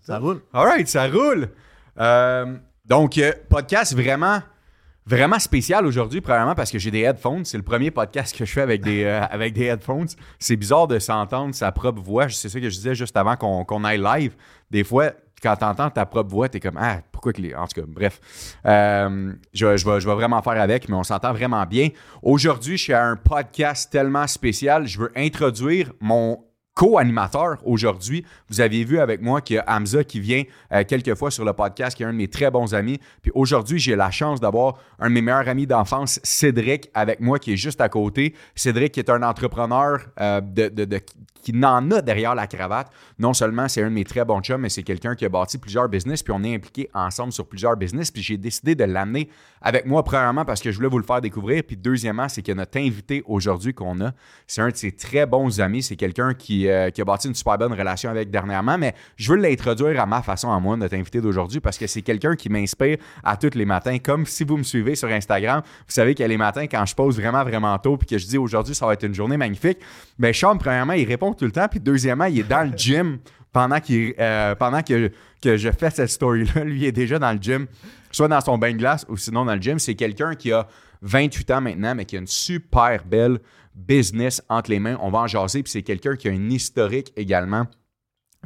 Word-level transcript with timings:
Ça 0.00 0.18
roule. 0.18 0.40
All 0.54 0.86
ça 0.86 1.06
roule. 1.06 1.50
Euh, 1.98 2.56
donc, 2.86 3.18
euh, 3.18 3.30
podcast 3.50 3.94
vraiment, 3.94 4.38
vraiment 5.04 5.38
spécial 5.38 5.84
aujourd'hui, 5.84 6.22
premièrement 6.22 6.54
parce 6.54 6.70
que 6.70 6.78
j'ai 6.78 6.90
des 6.90 7.00
headphones. 7.00 7.44
C'est 7.44 7.58
le 7.58 7.62
premier 7.62 7.90
podcast 7.90 8.34
que 8.34 8.46
je 8.46 8.52
fais 8.52 8.62
avec 8.62 8.80
des, 8.80 9.04
euh, 9.04 9.20
avec 9.24 9.52
des 9.52 9.66
headphones. 9.66 10.06
C'est 10.38 10.56
bizarre 10.56 10.88
de 10.88 10.98
s'entendre 10.98 11.54
sa 11.54 11.72
propre 11.72 12.00
voix. 12.00 12.30
C'est 12.30 12.48
ça 12.48 12.58
que 12.58 12.70
je 12.70 12.74
disais 12.74 12.94
juste 12.94 13.14
avant 13.18 13.36
qu'on 13.36 13.84
aille 13.84 14.00
live. 14.00 14.34
Des 14.70 14.82
fois, 14.82 15.12
quand 15.42 15.56
tu 15.56 15.64
entends 15.66 15.90
ta 15.90 16.06
propre 16.06 16.30
voix, 16.30 16.48
tu 16.48 16.56
es 16.56 16.60
comme 16.60 16.78
Ah, 16.80 17.00
pourquoi 17.12 17.34
que 17.34 17.42
les. 17.42 17.54
En 17.54 17.66
tout 17.66 17.82
cas, 17.82 17.86
bref. 17.86 18.18
Je, 18.64 19.36
je, 19.52 19.66
vais, 19.90 20.00
je 20.00 20.08
vais 20.08 20.14
vraiment 20.14 20.40
faire 20.40 20.58
avec, 20.58 20.88
mais 20.88 20.94
on 20.94 21.04
s'entend 21.04 21.34
vraiment 21.34 21.66
bien. 21.66 21.90
Aujourd'hui, 22.22 22.78
je 22.78 22.84
suis 22.84 22.94
à 22.94 23.04
un 23.04 23.16
podcast 23.16 23.92
tellement 23.92 24.26
spécial. 24.26 24.86
Je 24.86 25.00
veux 25.00 25.12
introduire 25.14 25.92
mon 26.00 26.46
co-animateur 26.74 27.58
aujourd'hui. 27.64 28.24
Vous 28.48 28.60
aviez 28.60 28.84
vu 28.84 28.98
avec 28.98 29.20
moi 29.20 29.40
qu'il 29.40 29.56
y 29.56 29.58
a 29.58 29.64
Hamza 29.68 30.04
qui 30.04 30.20
vient 30.20 30.44
euh, 30.72 30.84
quelques 30.86 31.14
fois 31.14 31.30
sur 31.30 31.44
le 31.44 31.52
podcast, 31.52 31.96
qui 31.96 32.02
est 32.02 32.06
un 32.06 32.12
de 32.12 32.18
mes 32.18 32.28
très 32.28 32.50
bons 32.50 32.74
amis. 32.74 32.98
Puis 33.22 33.32
aujourd'hui, 33.34 33.78
j'ai 33.78 33.96
la 33.96 34.10
chance 34.10 34.40
d'avoir 34.40 34.78
un 34.98 35.08
de 35.08 35.14
mes 35.14 35.22
meilleurs 35.22 35.48
amis 35.48 35.66
d'enfance, 35.66 36.20
Cédric, 36.22 36.90
avec 36.94 37.20
moi, 37.20 37.38
qui 37.38 37.52
est 37.52 37.56
juste 37.56 37.80
à 37.80 37.88
côté. 37.88 38.34
Cédric 38.54 38.96
est 38.98 39.10
un 39.10 39.22
entrepreneur 39.22 40.00
euh, 40.20 40.40
qui 41.42 41.52
n'en 41.52 41.90
a 41.90 42.02
derrière 42.02 42.34
la 42.34 42.46
cravate. 42.46 42.90
Non 43.18 43.32
seulement 43.34 43.68
c'est 43.68 43.82
un 43.82 43.88
de 43.88 43.94
mes 43.94 44.04
très 44.04 44.24
bons 44.24 44.40
chums, 44.40 44.60
mais 44.60 44.68
c'est 44.68 44.82
quelqu'un 44.82 45.14
qui 45.14 45.24
a 45.24 45.28
bâti 45.28 45.58
plusieurs 45.58 45.88
business, 45.88 46.22
puis 46.22 46.32
on 46.36 46.42
est 46.44 46.54
impliqué 46.54 46.88
ensemble 46.94 47.32
sur 47.32 47.46
plusieurs 47.46 47.76
business. 47.76 48.10
Puis 48.10 48.22
j'ai 48.22 48.36
décidé 48.36 48.74
de 48.74 48.84
l'amener 48.84 49.28
avec 49.62 49.86
moi, 49.86 50.02
premièrement, 50.02 50.44
parce 50.44 50.60
que 50.60 50.70
je 50.70 50.76
voulais 50.76 50.88
vous 50.88 50.98
le 50.98 51.04
faire 51.04 51.20
découvrir. 51.20 51.62
Puis 51.66 51.76
deuxièmement, 51.76 52.28
c'est 52.28 52.42
que 52.42 52.52
notre 52.52 52.78
invité 52.78 53.22
aujourd'hui 53.26 53.74
qu'on 53.74 54.00
a, 54.00 54.12
c'est 54.46 54.60
un 54.60 54.68
de 54.68 54.76
ses 54.76 54.92
très 54.92 55.26
bons 55.26 55.60
amis. 55.60 55.82
C'est 55.82 55.96
quelqu'un 55.96 56.34
qui, 56.34 56.59
euh, 56.68 56.90
qui 56.90 57.00
a 57.00 57.04
bâti 57.04 57.28
une 57.28 57.34
super 57.34 57.58
bonne 57.58 57.72
relation 57.72 58.10
avec 58.10 58.30
dernièrement. 58.30 58.78
Mais 58.78 58.94
je 59.16 59.32
veux 59.32 59.38
l'introduire 59.38 60.00
à 60.00 60.06
ma 60.06 60.22
façon, 60.22 60.50
à 60.50 60.58
moi, 60.60 60.76
notre 60.76 60.94
invité 60.94 61.20
d'aujourd'hui, 61.20 61.60
parce 61.60 61.78
que 61.78 61.86
c'est 61.86 62.02
quelqu'un 62.02 62.36
qui 62.36 62.48
m'inspire 62.48 62.98
à 63.22 63.36
tous 63.36 63.54
les 63.54 63.64
matins. 63.64 63.98
Comme 63.98 64.26
si 64.26 64.44
vous 64.44 64.56
me 64.56 64.62
suivez 64.62 64.94
sur 64.94 65.08
Instagram, 65.08 65.62
vous 65.64 65.92
savez 65.92 66.14
que 66.14 66.22
les 66.22 66.36
matins, 66.36 66.66
quand 66.66 66.84
je 66.86 66.94
pose 66.94 67.16
vraiment, 67.20 67.44
vraiment 67.44 67.78
tôt, 67.78 67.96
puis 67.96 68.06
que 68.06 68.18
je 68.18 68.26
dis 68.26 68.38
aujourd'hui, 68.38 68.74
ça 68.74 68.86
va 68.86 68.94
être 68.94 69.04
une 69.04 69.14
journée 69.14 69.36
magnifique, 69.36 69.78
ben 70.18 70.32
Sean, 70.32 70.56
premièrement, 70.56 70.94
il 70.94 71.06
répond 71.06 71.32
tout 71.32 71.44
le 71.44 71.52
temps. 71.52 71.68
Puis 71.68 71.80
deuxièmement, 71.80 72.26
il 72.26 72.40
est 72.40 72.48
dans 72.48 72.68
le 72.68 72.72
gym 72.76 73.18
pendant, 73.52 73.80
qu'il, 73.80 74.14
euh, 74.18 74.54
pendant 74.54 74.82
que, 74.82 75.10
que 75.42 75.56
je 75.56 75.70
fais 75.70 75.90
cette 75.90 76.10
story-là. 76.10 76.64
Lui, 76.64 76.80
il 76.80 76.84
est 76.84 76.92
déjà 76.92 77.18
dans 77.18 77.32
le 77.32 77.38
gym, 77.40 77.66
soit 78.10 78.28
dans 78.28 78.40
son 78.40 78.58
bain 78.58 78.72
de 78.72 78.78
glace 78.78 79.04
ou 79.08 79.16
sinon 79.16 79.44
dans 79.44 79.54
le 79.54 79.60
gym. 79.60 79.78
C'est 79.78 79.94
quelqu'un 79.94 80.34
qui 80.34 80.52
a 80.52 80.66
28 81.02 81.50
ans 81.50 81.60
maintenant, 81.60 81.94
mais 81.94 82.04
qui 82.04 82.16
a 82.16 82.20
une 82.20 82.26
super 82.26 83.04
belle 83.04 83.38
business 83.86 84.42
entre 84.48 84.70
les 84.70 84.78
mains. 84.80 84.96
On 85.00 85.10
va 85.10 85.18
en 85.20 85.26
jaser. 85.26 85.62
Puis 85.62 85.72
c'est 85.72 85.82
quelqu'un 85.82 86.16
qui 86.16 86.28
a 86.28 86.32
un 86.32 86.50
historique 86.50 87.12
également 87.16 87.66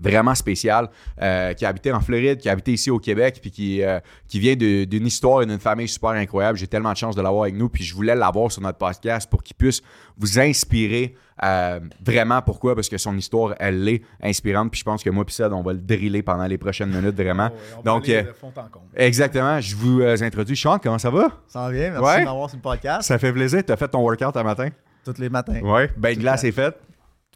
vraiment 0.03 0.35
spécial, 0.35 0.89
euh, 1.23 1.53
qui 1.53 1.65
a 1.65 1.69
habité 1.69 1.93
en 1.93 2.01
Floride, 2.01 2.39
qui 2.39 2.49
a 2.49 2.53
habité 2.53 2.73
ici 2.73 2.91
au 2.91 2.99
Québec, 2.99 3.39
puis 3.41 3.53
qui, 3.53 3.81
euh, 3.81 4.01
qui 4.27 4.41
vient 4.41 4.57
d'une 4.57 5.07
histoire 5.07 5.43
et 5.43 5.47
d'une 5.47 5.61
famille 5.61 5.87
super 5.87 6.11
incroyable. 6.11 6.59
J'ai 6.59 6.67
tellement 6.67 6.91
de 6.91 6.97
chance 6.97 7.15
de 7.15 7.23
l'avoir 7.23 7.45
avec 7.45 7.55
nous, 7.55 7.69
puis 7.69 7.85
je 7.85 7.95
voulais 7.95 8.17
l'avoir 8.17 8.51
sur 8.51 8.61
notre 8.61 8.79
podcast 8.79 9.31
pour 9.31 9.45
qu'il 9.45 9.55
puisse 9.55 9.83
vous 10.17 10.41
inspirer 10.41 11.15
euh, 11.45 11.79
vraiment. 12.05 12.43
Pourquoi? 12.43 12.75
Parce 12.75 12.89
que 12.89 12.99
son 12.99 13.17
histoire, 13.17 13.55
elle 13.61 13.89
est 13.89 14.03
inspirante, 14.21 14.73
puis 14.73 14.81
je 14.81 14.85
pense 14.85 15.03
que 15.05 15.11
moi 15.11 15.25
puis 15.25 15.35
Ced, 15.37 15.53
on 15.53 15.63
va 15.63 15.73
le 15.73 15.79
driller 15.81 16.23
pendant 16.23 16.47
les 16.47 16.59
prochaines 16.59 16.91
minutes, 16.91 17.15
vraiment. 17.15 17.47
Ouais, 17.47 17.53
on 17.75 17.77
va 17.77 17.83
Donc, 17.83 18.05
aller 18.09 18.17
euh, 18.17 18.23
de 18.25 18.33
fond 18.33 18.49
en 18.49 18.69
comble. 18.69 18.87
Exactement. 18.97 19.61
Je 19.61 19.77
vous 19.77 20.01
euh, 20.01 20.17
introduis. 20.23 20.57
Sean, 20.57 20.81
comment 20.81 20.99
ça 20.99 21.11
va? 21.11 21.29
Ça 21.47 21.67
va 21.67 21.71
bien, 21.71 21.91
merci 21.93 22.05
Ouais. 22.05 22.21
de 22.21 22.25
m'avoir 22.25 22.51
sur 22.51 22.57
le 22.59 22.63
podcast. 22.63 23.03
Ça 23.03 23.17
fait 23.17 23.33
plaisir. 23.33 23.65
Tu 23.65 23.73
as 23.73 23.77
fait 23.77 23.87
ton 23.89 24.01
workout 24.01 24.37
un 24.37 24.43
matin? 24.43 24.71
Tous 25.05 25.19
les 25.19 25.29
matins. 25.29 25.61
Oui. 25.63 25.83
Ben 25.97 26.15
de 26.15 26.21
glace 26.21 26.45
est 26.45 26.53
faite. 26.53 26.79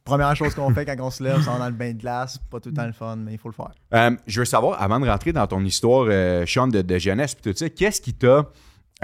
Première 0.05 0.35
chose 0.35 0.55
qu'on 0.55 0.73
fait 0.73 0.87
quand 0.87 0.97
on 1.01 1.11
se 1.11 1.23
lève, 1.23 1.43
c'est 1.43 1.51
on 1.51 1.59
dans 1.59 1.67
le 1.67 1.73
bain 1.73 1.93
de 1.93 1.99
glace. 2.01 2.39
Pas 2.51 2.61
tout 2.61 2.71
le 2.71 2.75
temps 2.75 2.87
le 2.87 2.93
fun, 2.93 3.17
mais 3.17 3.33
il 3.33 3.39
faut 3.39 3.51
le 3.51 3.55
faire. 3.55 3.73
Euh, 3.93 4.17
je 4.27 4.41
veux 4.41 4.47
savoir, 4.47 4.81
avant 4.81 4.99
de 4.99 5.07
rentrer 5.07 5.33
dans 5.33 5.47
ton 5.47 5.63
histoire, 5.63 6.07
euh, 6.09 6.47
Sean, 6.47 6.67
de, 6.67 6.81
de 6.81 6.99
jeunesse, 6.99 7.35
puis 7.35 7.53
tout 7.53 7.59
ça, 7.59 7.69
qu'est-ce 7.69 8.01
qui 8.01 8.15
t'a 8.15 8.47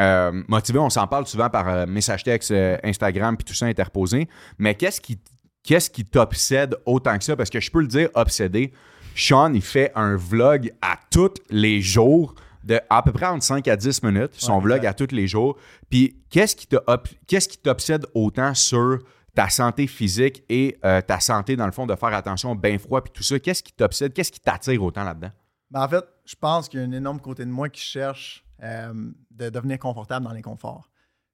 euh, 0.01 0.42
motivé? 0.48 0.79
On 0.79 0.89
s'en 0.89 1.07
parle 1.07 1.27
souvent 1.27 1.51
par 1.51 1.69
euh, 1.69 1.87
message 1.87 2.25
texte, 2.25 2.53
euh, 2.53 2.79
Instagram, 2.83 3.36
puis 3.36 3.45
tout 3.45 3.53
ça 3.53 3.67
interposé. 3.67 4.29
Mais 4.57 4.74
qu'est-ce 4.74 5.01
qui 5.01 5.19
qu'est-ce 5.63 5.91
qui 5.91 6.07
t'obsède 6.07 6.74
autant 6.86 7.19
que 7.19 7.24
ça? 7.24 7.36
Parce 7.36 7.51
que 7.51 7.61
je 7.61 7.70
peux 7.70 7.80
le 7.80 7.86
dire, 7.86 8.08
obsédé. 8.14 8.73
Sean, 9.14 9.53
il 9.53 9.63
fait 9.63 9.92
un 9.95 10.17
vlog 10.17 10.73
à 10.80 10.98
tous 11.11 11.35
les 11.51 11.83
jours 11.83 12.35
de 12.64 12.80
à 12.91 13.02
peu 13.02 13.13
près 13.13 13.27
entre 13.27 13.45
5 13.45 13.69
à 13.69 13.77
10 13.77 14.02
minutes, 14.02 14.33
son 14.35 14.55
Ouais, 14.55 14.63
vlog 14.63 14.86
à 14.86 14.95
tous 14.95 15.13
les 15.13 15.29
jours. 15.29 15.57
Puis 15.91 16.23
qu'est-ce 16.30 16.57
qui 16.57 17.58
t'obsède 17.58 18.07
autant 18.14 18.55
sur 18.55 18.98
ta 19.35 19.48
santé 19.48 19.86
physique 19.86 20.42
et 20.48 20.79
euh, 20.85 21.01
ta 21.01 21.20
santé, 21.20 21.57
dans 21.57 21.67
le 21.67 21.73
fond, 21.73 21.86
de 21.86 21.95
faire 21.95 22.14
attention 22.14 22.53
au 22.53 22.55
bain 22.55 22.79
froid 22.79 23.03
puis 23.03 23.13
tout 23.13 23.23
ça? 23.23 23.39
Qu'est-ce 23.39 23.63
qui 23.63 23.73
t'obsède? 23.73 24.13
Qu'est-ce 24.13 24.33
qui 24.33 24.41
t'attire 24.41 24.83
autant 24.83 25.05
là-dedans? 25.05 25.30
Ben, 25.70 25.85
en 25.85 25.89
fait, 25.89 26.05
je 26.24 26.35
pense 26.36 26.69
qu'il 26.69 26.80
y 26.80 26.83
a 26.83 26.86
un 26.86 26.92
énorme 26.92 27.20
côté 27.20 27.45
de 27.45 27.51
moi 27.51 27.69
qui 27.69 27.83
cherche 27.83 28.45
euh, 28.63 29.11
de 29.30 29.51
devenir 29.51 29.79
confortable 29.79 30.24
dans 30.24 30.33
l'inconfort. 30.33 30.89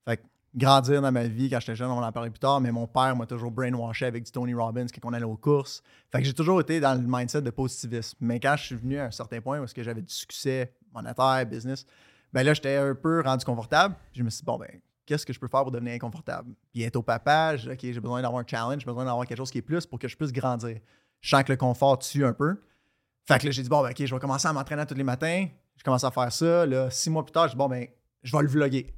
Fait 0.08 0.16
que 0.16 0.22
grandir 0.54 1.00
dans 1.02 1.12
ma 1.12 1.24
vie, 1.24 1.48
quand 1.48 1.60
j'étais 1.60 1.76
jeune, 1.76 1.90
on 1.90 2.00
va 2.00 2.06
en 2.06 2.12
parler 2.12 2.30
plus 2.30 2.40
tard, 2.40 2.60
mais 2.60 2.72
mon 2.72 2.86
père 2.86 3.14
m'a 3.14 3.26
toujours 3.26 3.50
brainwashé 3.50 4.06
avec 4.06 4.24
du 4.24 4.32
Tony 4.32 4.54
Robbins 4.54 4.86
quand 4.86 5.08
on 5.08 5.12
allait 5.12 5.24
aux 5.24 5.36
courses. 5.36 5.82
Fait 6.10 6.18
que 6.18 6.24
j'ai 6.24 6.34
toujours 6.34 6.60
été 6.60 6.80
dans 6.80 6.94
le 6.94 7.06
mindset 7.06 7.42
de 7.42 7.50
positivisme. 7.50 8.16
Mais 8.20 8.40
quand 8.40 8.56
je 8.56 8.64
suis 8.64 8.74
venu 8.74 8.98
à 8.98 9.04
un 9.04 9.10
certain 9.10 9.40
point 9.40 9.60
où 9.60 9.66
j'avais 9.76 10.02
du 10.02 10.12
succès 10.12 10.72
monétaire, 10.92 11.44
business, 11.46 11.86
ben 12.32 12.42
là, 12.42 12.54
j'étais 12.54 12.76
un 12.76 12.94
peu 12.94 13.22
rendu 13.22 13.44
confortable. 13.44 13.96
Je 14.12 14.22
me 14.22 14.30
suis 14.30 14.40
dit, 14.40 14.44
bon, 14.44 14.58
ben, 14.58 14.80
qu'est-ce 15.06 15.26
que 15.26 15.32
je 15.32 15.40
peux 15.40 15.48
faire 15.48 15.62
pour 15.62 15.72
devenir 15.72 15.94
inconfortable? 15.94 16.54
Bientôt 16.72 17.02
papa, 17.02 17.56
j'ai 17.56 17.68
dit, 17.68 17.72
OK, 17.88 17.94
j'ai 17.94 18.00
besoin 18.00 18.22
d'avoir 18.22 18.40
un 18.40 18.46
challenge, 18.46 18.80
j'ai 18.80 18.86
besoin 18.86 19.04
d'avoir 19.04 19.26
quelque 19.26 19.38
chose 19.38 19.50
qui 19.50 19.58
est 19.58 19.62
plus 19.62 19.86
pour 19.86 19.98
que 19.98 20.08
je 20.08 20.16
puisse 20.16 20.32
grandir. 20.32 20.78
Je 21.20 21.28
sens 21.28 21.42
que 21.42 21.52
le 21.52 21.56
confort 21.56 21.98
tue 21.98 22.24
un 22.24 22.32
peu. 22.32 22.62
Fait 23.26 23.38
que 23.38 23.46
là, 23.46 23.50
j'ai 23.50 23.62
dit, 23.62 23.68
bon, 23.68 23.82
ben, 23.82 23.90
OK, 23.90 24.04
je 24.04 24.14
vais 24.14 24.20
commencer 24.20 24.48
à 24.48 24.52
m'entraîner 24.52 24.86
tous 24.86 24.94
les 24.94 25.04
matins. 25.04 25.46
Je 25.76 25.82
commence 25.82 26.04
à 26.04 26.10
faire 26.10 26.32
ça. 26.32 26.66
Là, 26.66 26.90
six 26.90 27.10
mois 27.10 27.24
plus 27.24 27.32
tard, 27.32 27.46
je 27.46 27.52
dis, 27.52 27.58
bon, 27.58 27.68
ben, 27.68 27.86
je 28.22 28.36
vais 28.36 28.42
le 28.42 28.48
vlogger. 28.48 28.94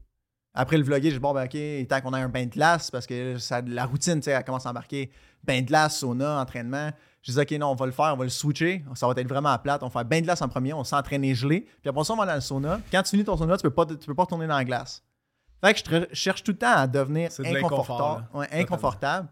Après 0.54 0.76
le 0.76 0.84
vlogger, 0.84 1.10
je 1.10 1.14
dis, 1.14 1.20
bon, 1.20 1.32
ben, 1.32 1.44
OK, 1.44 1.88
temps 1.88 2.00
qu'on 2.00 2.14
ait 2.14 2.20
un 2.20 2.28
bain 2.28 2.44
de 2.44 2.50
glace 2.50 2.90
parce 2.90 3.06
que 3.06 3.36
la 3.66 3.86
routine, 3.86 4.16
tu 4.16 4.24
sais, 4.24 4.32
elle 4.32 4.44
commence 4.44 4.66
à 4.66 4.70
embarquer. 4.70 5.10
Bain 5.42 5.62
de 5.62 5.66
glace, 5.66 5.98
sauna, 5.98 6.40
entraînement. 6.40 6.90
Je 7.22 7.32
dis, 7.32 7.38
OK, 7.38 7.50
non, 7.52 7.68
on 7.68 7.74
va 7.74 7.86
le 7.86 7.92
faire, 7.92 8.10
on 8.12 8.16
va 8.16 8.24
le 8.24 8.30
switcher. 8.30 8.84
Ça 8.94 9.06
va 9.06 9.14
être 9.16 9.28
vraiment 9.28 9.50
à 9.50 9.58
plate. 9.58 9.82
On 9.82 9.86
va 9.86 9.92
faire 9.92 10.04
bain 10.04 10.18
de 10.20 10.24
glace 10.24 10.42
en 10.42 10.48
premier, 10.48 10.72
on 10.72 10.82
s'entraîner 10.84 11.34
gelé. 11.34 11.60
Puis 11.80 11.88
après 11.88 12.02
ça, 12.04 12.12
on 12.14 12.16
va 12.16 12.26
dans 12.26 12.34
le 12.34 12.40
sauna. 12.40 12.80
Quand 12.90 13.02
tu 13.04 13.10
finis 13.10 13.24
ton 13.24 13.36
sauna, 13.36 13.56
tu 13.56 13.62
peux 13.62 13.70
pas, 13.70 13.86
tu 13.86 13.96
peux 13.96 14.14
pas 14.14 14.24
retourner 14.24 14.46
dans 14.48 14.56
la 14.56 14.64
glace. 14.64 15.04
Fait 15.64 15.72
que 15.74 15.80
je 16.10 16.14
cherche 16.14 16.42
tout 16.42 16.50
le 16.52 16.58
temps 16.58 16.74
à 16.74 16.86
devenir 16.88 17.30
de 17.30 17.34
inconfortable. 17.58 18.28
Ouais, 18.34 18.48
inconfortable. 18.60 19.28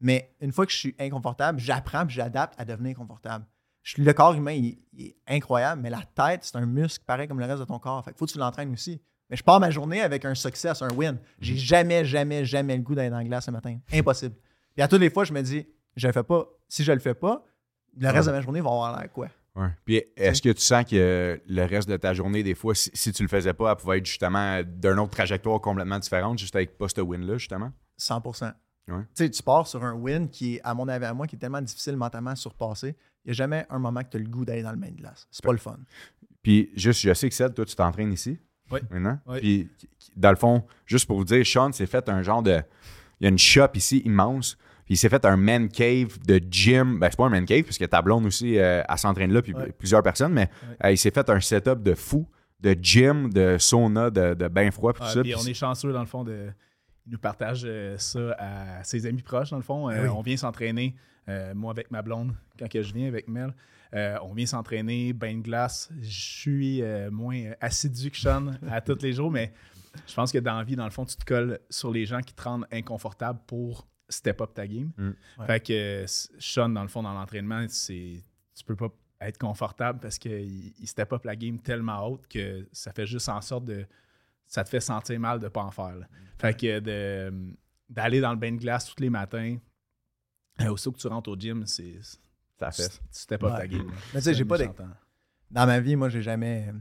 Mais 0.00 0.34
une 0.40 0.52
fois 0.52 0.66
que 0.66 0.72
je 0.72 0.76
suis 0.76 0.94
inconfortable, 1.00 1.58
j'apprends 1.58 2.06
puis 2.06 2.14
j'adapte 2.14 2.54
à 2.58 2.64
devenir 2.64 2.96
confortable. 2.96 3.44
Je- 3.82 4.00
le 4.00 4.12
corps 4.12 4.34
humain, 4.34 4.52
il, 4.52 4.78
il 4.92 5.06
est 5.06 5.16
incroyable, 5.26 5.82
mais 5.82 5.90
la 5.90 6.02
tête, 6.14 6.44
c'est 6.44 6.56
un 6.56 6.66
muscle 6.66 7.04
pareil 7.04 7.26
comme 7.26 7.40
le 7.40 7.46
reste 7.46 7.58
de 7.60 7.64
ton 7.64 7.80
corps. 7.80 8.04
Fait 8.04 8.12
que 8.12 8.18
faut 8.18 8.26
que 8.26 8.30
tu 8.32 8.38
l'entraînes 8.38 8.72
aussi. 8.72 9.00
Mais 9.28 9.36
je 9.36 9.42
pars 9.42 9.58
ma 9.58 9.70
journée 9.70 10.00
avec 10.02 10.24
un 10.24 10.34
success, 10.36 10.82
un 10.82 10.90
win. 10.94 11.18
J'ai 11.40 11.56
jamais, 11.56 12.04
jamais, 12.04 12.44
jamais 12.44 12.76
le 12.76 12.82
goût 12.82 12.94
d'aller 12.94 13.10
dans 13.10 13.16
la 13.18 13.24
glace 13.24 13.46
ce 13.46 13.50
matin. 13.50 13.78
Impossible. 13.92 14.36
Puis 14.74 14.82
à 14.82 14.86
toutes 14.88 15.00
les 15.00 15.10
fois, 15.10 15.24
je 15.24 15.32
me 15.32 15.42
dis, 15.42 15.66
je 15.96 16.06
le 16.06 16.12
fais 16.12 16.22
pas. 16.22 16.48
Si 16.68 16.84
je 16.84 16.92
le 16.92 17.00
fais 17.00 17.14
pas, 17.14 17.44
le 17.98 18.08
reste 18.08 18.28
de 18.28 18.32
ma 18.32 18.40
journée 18.40 18.60
va 18.60 18.70
avoir 18.70 18.98
l'air 18.98 19.12
quoi? 19.12 19.28
Ouais. 19.54 19.68
Puis 19.84 20.02
est-ce 20.16 20.40
que 20.40 20.48
tu 20.48 20.62
sens 20.62 20.84
que 20.84 21.40
le 21.46 21.64
reste 21.64 21.88
de 21.88 21.96
ta 21.98 22.14
journée, 22.14 22.42
des 22.42 22.54
fois, 22.54 22.74
si, 22.74 22.90
si 22.94 23.12
tu 23.12 23.22
le 23.22 23.28
faisais 23.28 23.52
pas, 23.52 23.70
elle 23.70 23.76
pouvait 23.76 23.98
être 23.98 24.06
justement 24.06 24.62
d'une 24.62 24.98
autre 24.98 25.10
trajectoire 25.10 25.60
complètement 25.60 25.98
différente, 25.98 26.38
juste 26.38 26.56
avec 26.56 26.78
pas 26.78 26.88
ce 26.88 27.00
win-là, 27.02 27.36
justement? 27.36 27.70
100% 27.98 28.52
Ouais. 28.88 29.02
Tu 29.14 29.24
sais, 29.24 29.30
tu 29.30 29.42
pars 29.42 29.66
sur 29.66 29.84
un 29.84 29.92
win 29.92 30.28
qui 30.28 30.56
est, 30.56 30.60
à 30.64 30.74
mon 30.74 30.88
avis, 30.88 31.04
à 31.04 31.14
moi, 31.14 31.26
qui 31.26 31.36
est 31.36 31.38
tellement 31.38 31.62
difficile 31.62 31.96
mentalement 31.96 32.30
à 32.30 32.36
surpasser. 32.36 32.96
Il 33.24 33.28
n'y 33.28 33.30
a 33.30 33.34
jamais 33.34 33.64
un 33.70 33.78
moment 33.78 34.02
que 34.02 34.08
tu 34.10 34.16
as 34.16 34.20
le 34.20 34.28
goût 34.28 34.44
d'aller 34.44 34.62
dans 34.62 34.72
le 34.72 34.76
bain 34.76 34.90
de 34.90 34.96
glace. 34.96 35.28
C'est 35.30 35.44
pas 35.44 35.52
le 35.52 35.58
fun. 35.58 35.78
Puis 36.42 36.70
juste, 36.74 37.00
je 37.00 37.14
sais 37.14 37.28
que 37.28 37.34
Ced, 37.34 37.54
toi, 37.54 37.64
tu 37.64 37.76
t'entraînes 37.76 38.12
ici. 38.12 38.38
Oui. 38.70 38.80
Maintenant. 38.90 39.20
Oui. 39.26 39.38
Puis 39.38 39.70
dans 40.16 40.30
le 40.30 40.36
fond, 40.36 40.64
juste 40.84 41.06
pour 41.06 41.18
vous 41.18 41.24
dire, 41.24 41.46
Sean 41.46 41.70
s'est 41.72 41.86
fait 41.86 42.08
un 42.08 42.22
genre 42.22 42.42
de. 42.42 42.60
Il 43.20 43.24
y 43.24 43.26
a 43.26 43.28
une 43.28 43.38
shop 43.38 43.68
ici 43.74 43.98
immense. 44.04 44.58
Puis 44.84 44.94
il 44.94 44.96
s'est 44.96 45.08
fait 45.08 45.24
un 45.24 45.36
man 45.36 45.68
cave 45.68 46.18
de 46.26 46.40
gym. 46.50 46.98
Ben, 46.98 47.08
c'est 47.10 47.16
pas 47.16 47.26
un 47.26 47.30
man 47.30 47.44
cave, 47.44 47.62
puisque 47.62 47.88
ta 47.88 48.02
blonde 48.02 48.26
aussi, 48.26 48.58
euh, 48.58 48.82
elle 48.88 48.98
s'entraîne 48.98 49.32
là, 49.32 49.40
puis 49.42 49.54
Ouais. 49.54 49.72
plusieurs 49.72 50.02
personnes, 50.02 50.32
mais 50.32 50.48
Ouais. 50.68 50.76
euh, 50.86 50.92
il 50.92 50.98
s'est 50.98 51.10
fait 51.10 51.28
un 51.30 51.40
setup 51.40 51.82
de 51.82 51.94
fou, 51.94 52.28
de 52.60 52.76
gym, 52.80 53.32
de 53.32 53.56
sauna, 53.58 54.10
de, 54.10 54.34
de 54.34 54.48
bain 54.48 54.70
froid, 54.70 54.92
puis 54.92 55.02
tout 55.04 55.10
ça. 55.10 55.22
puis 55.22 55.34
on 55.36 55.44
est 55.46 55.54
chanceux, 55.54 55.92
dans 55.92 56.00
le 56.00 56.06
fond, 56.06 56.24
de. 56.24 56.48
Il 57.06 57.12
nous 57.12 57.18
partage 57.18 57.62
euh, 57.64 57.96
ça 57.98 58.36
à 58.38 58.84
ses 58.84 59.06
amis 59.06 59.22
proches, 59.22 59.50
dans 59.50 59.56
le 59.56 59.62
fond. 59.64 59.88
Oui. 59.88 59.94
On 60.08 60.22
vient 60.22 60.36
s'entraîner, 60.36 60.94
moi 61.54 61.72
avec 61.72 61.90
ma 61.90 62.02
blonde, 62.02 62.34
quand 62.58 62.68
que 62.68 62.82
je 62.82 62.92
viens 62.94 63.08
avec 63.08 63.28
Mel. 63.28 63.52
euh, 63.94 64.16
on 64.22 64.32
vient 64.32 64.46
s'entraîner, 64.46 65.12
bain 65.12 65.36
de 65.36 65.42
glace. 65.42 65.90
Je 66.00 66.08
suis 66.10 66.80
euh, 66.82 67.10
moins 67.10 67.50
assidu 67.60 68.10
que 68.10 68.16
Sean 68.16 68.52
à 68.70 68.80
tous 68.80 69.02
les 69.02 69.12
jours, 69.12 69.30
mais 69.30 69.52
je 70.06 70.14
pense 70.14 70.32
que 70.32 70.38
dans 70.38 70.56
la 70.56 70.64
vie, 70.64 70.76
dans 70.76 70.84
le 70.86 70.90
fond, 70.90 71.04
tu 71.04 71.14
te 71.16 71.24
colles 71.26 71.58
sur 71.68 71.90
les 71.90 72.06
gens 72.06 72.20
qui 72.20 72.32
te 72.34 72.42
rendent 72.42 72.66
inconfortable 72.72 73.40
pour 73.46 73.86
step 74.12 74.40
up 74.40 74.54
ta 74.54 74.66
game. 74.66 74.92
Mm. 74.96 75.10
Ouais. 75.38 75.46
Fait 75.46 75.60
que 75.60 76.04
Sean, 76.38 76.68
dans 76.70 76.82
le 76.82 76.88
fond, 76.88 77.02
dans 77.02 77.12
l'entraînement, 77.14 77.64
c'est 77.68 78.22
tu 78.54 78.64
peux 78.64 78.76
pas 78.76 78.88
être 79.20 79.38
confortable 79.38 80.00
parce 80.00 80.18
qu'il 80.18 80.72
il 80.78 80.86
step 80.86 81.12
up 81.12 81.24
la 81.24 81.36
game 81.36 81.58
tellement 81.58 82.06
haute 82.06 82.26
que 82.28 82.66
ça 82.72 82.92
fait 82.92 83.06
juste 83.06 83.28
en 83.28 83.40
sorte 83.40 83.64
de. 83.64 83.86
Ça 84.46 84.64
te 84.64 84.68
fait 84.68 84.80
sentir 84.80 85.18
mal 85.18 85.40
de 85.40 85.48
pas 85.48 85.62
en 85.62 85.70
faire. 85.70 85.96
là. 85.96 86.06
Fait 86.38 86.54
que 86.58 86.80
de- 86.80 87.54
d'aller 87.88 88.20
dans 88.20 88.30
le 88.32 88.36
bain 88.38 88.52
de 88.52 88.58
glace 88.58 88.84
tous 88.86 89.00
les 89.02 89.08
matins, 89.10 89.56
euh, 90.60 90.68
aussitôt 90.68 90.92
que 90.92 90.98
tu 90.98 91.06
rentres 91.06 91.30
au 91.30 91.36
gym, 91.36 91.64
c'est. 91.66 91.94
ta 92.58 92.70
fesse. 92.70 93.00
C'était 93.10 93.38
pas 93.38 93.52
Ouais. 93.52 93.58
ta 93.60 93.66
game. 93.66 93.86
là. 93.88 93.94
Mais 94.12 94.20
tu 94.20 94.24
sais, 94.24 94.34
j'ai 94.34 94.44
pas 94.44 94.58
de-. 94.58 94.68
Dans 95.50 95.66
ma 95.66 95.80
vie, 95.80 95.96
moi, 95.96 96.08
j'ai 96.08 96.22
jamais 96.22 96.66
euh, 96.68 96.72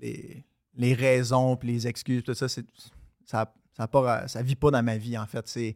les, 0.00 0.44
les 0.74 0.94
raisons 0.94 1.56
puis 1.56 1.68
les 1.68 1.86
excuses, 1.86 2.22
tout 2.22 2.34
ça, 2.34 2.48
c'est, 2.48 2.64
ça, 3.24 3.52
ça, 3.72 3.88
ça 4.28 4.42
vit 4.42 4.56
pas 4.56 4.70
dans 4.70 4.82
ma 4.82 4.96
vie, 4.96 5.16
en 5.18 5.26
fait. 5.26 5.46
C'est, 5.48 5.74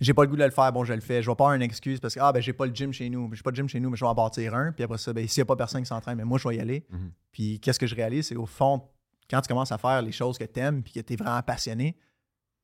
j'ai 0.00 0.14
pas 0.14 0.22
le 0.22 0.28
goût 0.28 0.36
de 0.36 0.44
le 0.44 0.50
faire, 0.50 0.72
bon, 0.72 0.84
je 0.84 0.92
le 0.92 1.00
fais. 1.00 1.22
Je 1.22 1.30
vais 1.30 1.34
pas 1.34 1.44
avoir 1.44 1.54
une 1.54 1.62
excuse 1.62 2.00
parce 2.00 2.14
que, 2.14 2.20
ah, 2.20 2.32
ben, 2.32 2.40
j'ai 2.40 2.52
pas 2.52 2.66
le 2.66 2.74
gym 2.74 2.92
chez 2.92 3.08
nous. 3.08 3.30
J'ai 3.32 3.42
pas 3.42 3.50
de 3.50 3.56
gym 3.56 3.68
chez 3.68 3.80
nous, 3.80 3.90
mais 3.90 3.96
je 3.96 4.04
vais 4.04 4.08
en 4.08 4.14
bâtir 4.14 4.54
un. 4.54 4.72
Puis 4.72 4.84
après 4.84 4.98
ça, 4.98 5.12
ben, 5.12 5.26
s'il 5.26 5.40
y 5.40 5.42
a 5.42 5.44
pas 5.46 5.56
personne 5.56 5.82
qui 5.82 5.88
s'entraîne, 5.88 6.16
mais 6.16 6.24
moi, 6.24 6.38
je 6.38 6.48
vais 6.48 6.56
y 6.56 6.60
aller. 6.60 6.86
Mhm. 6.90 7.10
Puis 7.32 7.60
qu'est-ce 7.60 7.78
que 7.78 7.86
je 7.86 7.94
réalise, 7.94 8.26
c'est 8.26 8.36
au 8.36 8.46
fond, 8.46 8.82
quand 9.28 9.40
tu 9.40 9.48
commences 9.48 9.72
à 9.72 9.78
faire 9.78 10.02
les 10.02 10.12
choses 10.12 10.38
que 10.38 10.44
tu 10.44 10.60
aimes 10.60 10.82
puis 10.82 10.92
que 10.92 11.00
tu 11.00 11.14
es 11.14 11.16
vraiment 11.16 11.42
passionné, 11.42 11.96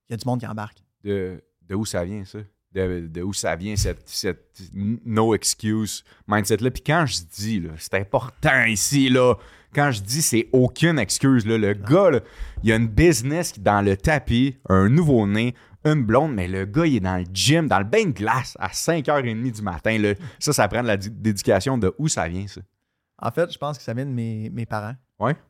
il 0.08 0.12
y 0.12 0.14
a 0.14 0.16
du 0.16 0.26
monde 0.26 0.40
qui 0.40 0.46
embarque. 0.46 0.78
De, 1.02 1.42
de 1.62 1.74
où 1.74 1.84
ça 1.84 2.04
vient, 2.04 2.24
ça? 2.24 2.38
De, 2.72 3.06
de 3.06 3.22
où 3.22 3.32
ça 3.32 3.54
vient, 3.54 3.76
cette, 3.76 4.08
cette 4.08 4.62
no 4.72 5.34
excuse 5.34 6.04
mindset-là? 6.26 6.70
Puis 6.70 6.82
quand 6.82 7.04
je 7.06 7.22
dis, 7.22 7.60
là, 7.60 7.70
c'est 7.78 7.94
important 7.94 8.64
ici, 8.64 9.10
là, 9.10 9.34
quand 9.74 9.90
je 9.90 10.02
dis 10.02 10.22
c'est 10.22 10.48
aucune 10.52 10.98
excuse, 10.98 11.46
là, 11.46 11.58
le 11.58 11.74
gars, 11.74 12.10
là, 12.10 12.20
il 12.62 12.70
y 12.70 12.72
a 12.72 12.76
une 12.76 12.88
business 12.88 13.52
qui 13.52 13.60
est 13.60 13.62
dans 13.62 13.82
le 13.82 13.96
tapis, 13.96 14.56
un 14.68 14.88
nouveau-né, 14.88 15.54
une 15.84 16.04
blonde, 16.04 16.34
mais 16.34 16.48
le 16.48 16.64
gars, 16.64 16.86
il 16.86 16.96
est 16.96 17.00
dans 17.00 17.16
le 17.18 17.24
gym, 17.32 17.66
dans 17.68 17.78
le 17.78 17.84
bain 17.84 18.04
de 18.06 18.10
glace 18.12 18.56
à 18.60 18.68
5h30 18.68 19.50
du 19.52 19.62
matin. 19.62 19.98
Là. 19.98 20.14
Ça, 20.38 20.52
ça 20.52 20.68
prend 20.68 20.82
de 20.82 20.86
la 20.88 20.96
dé- 20.96 21.10
dédication 21.10 21.76
de 21.78 21.94
où 21.98 22.08
ça 22.08 22.28
vient, 22.28 22.46
ça? 22.46 22.60
En 23.18 23.30
fait, 23.30 23.52
je 23.52 23.58
pense 23.58 23.78
que 23.78 23.84
ça 23.84 23.94
vient 23.94 24.06
de 24.06 24.10
mes, 24.10 24.50
mes 24.50 24.66
parents. 24.66 24.94
Ouais. 25.18 25.34
Tu 25.34 25.40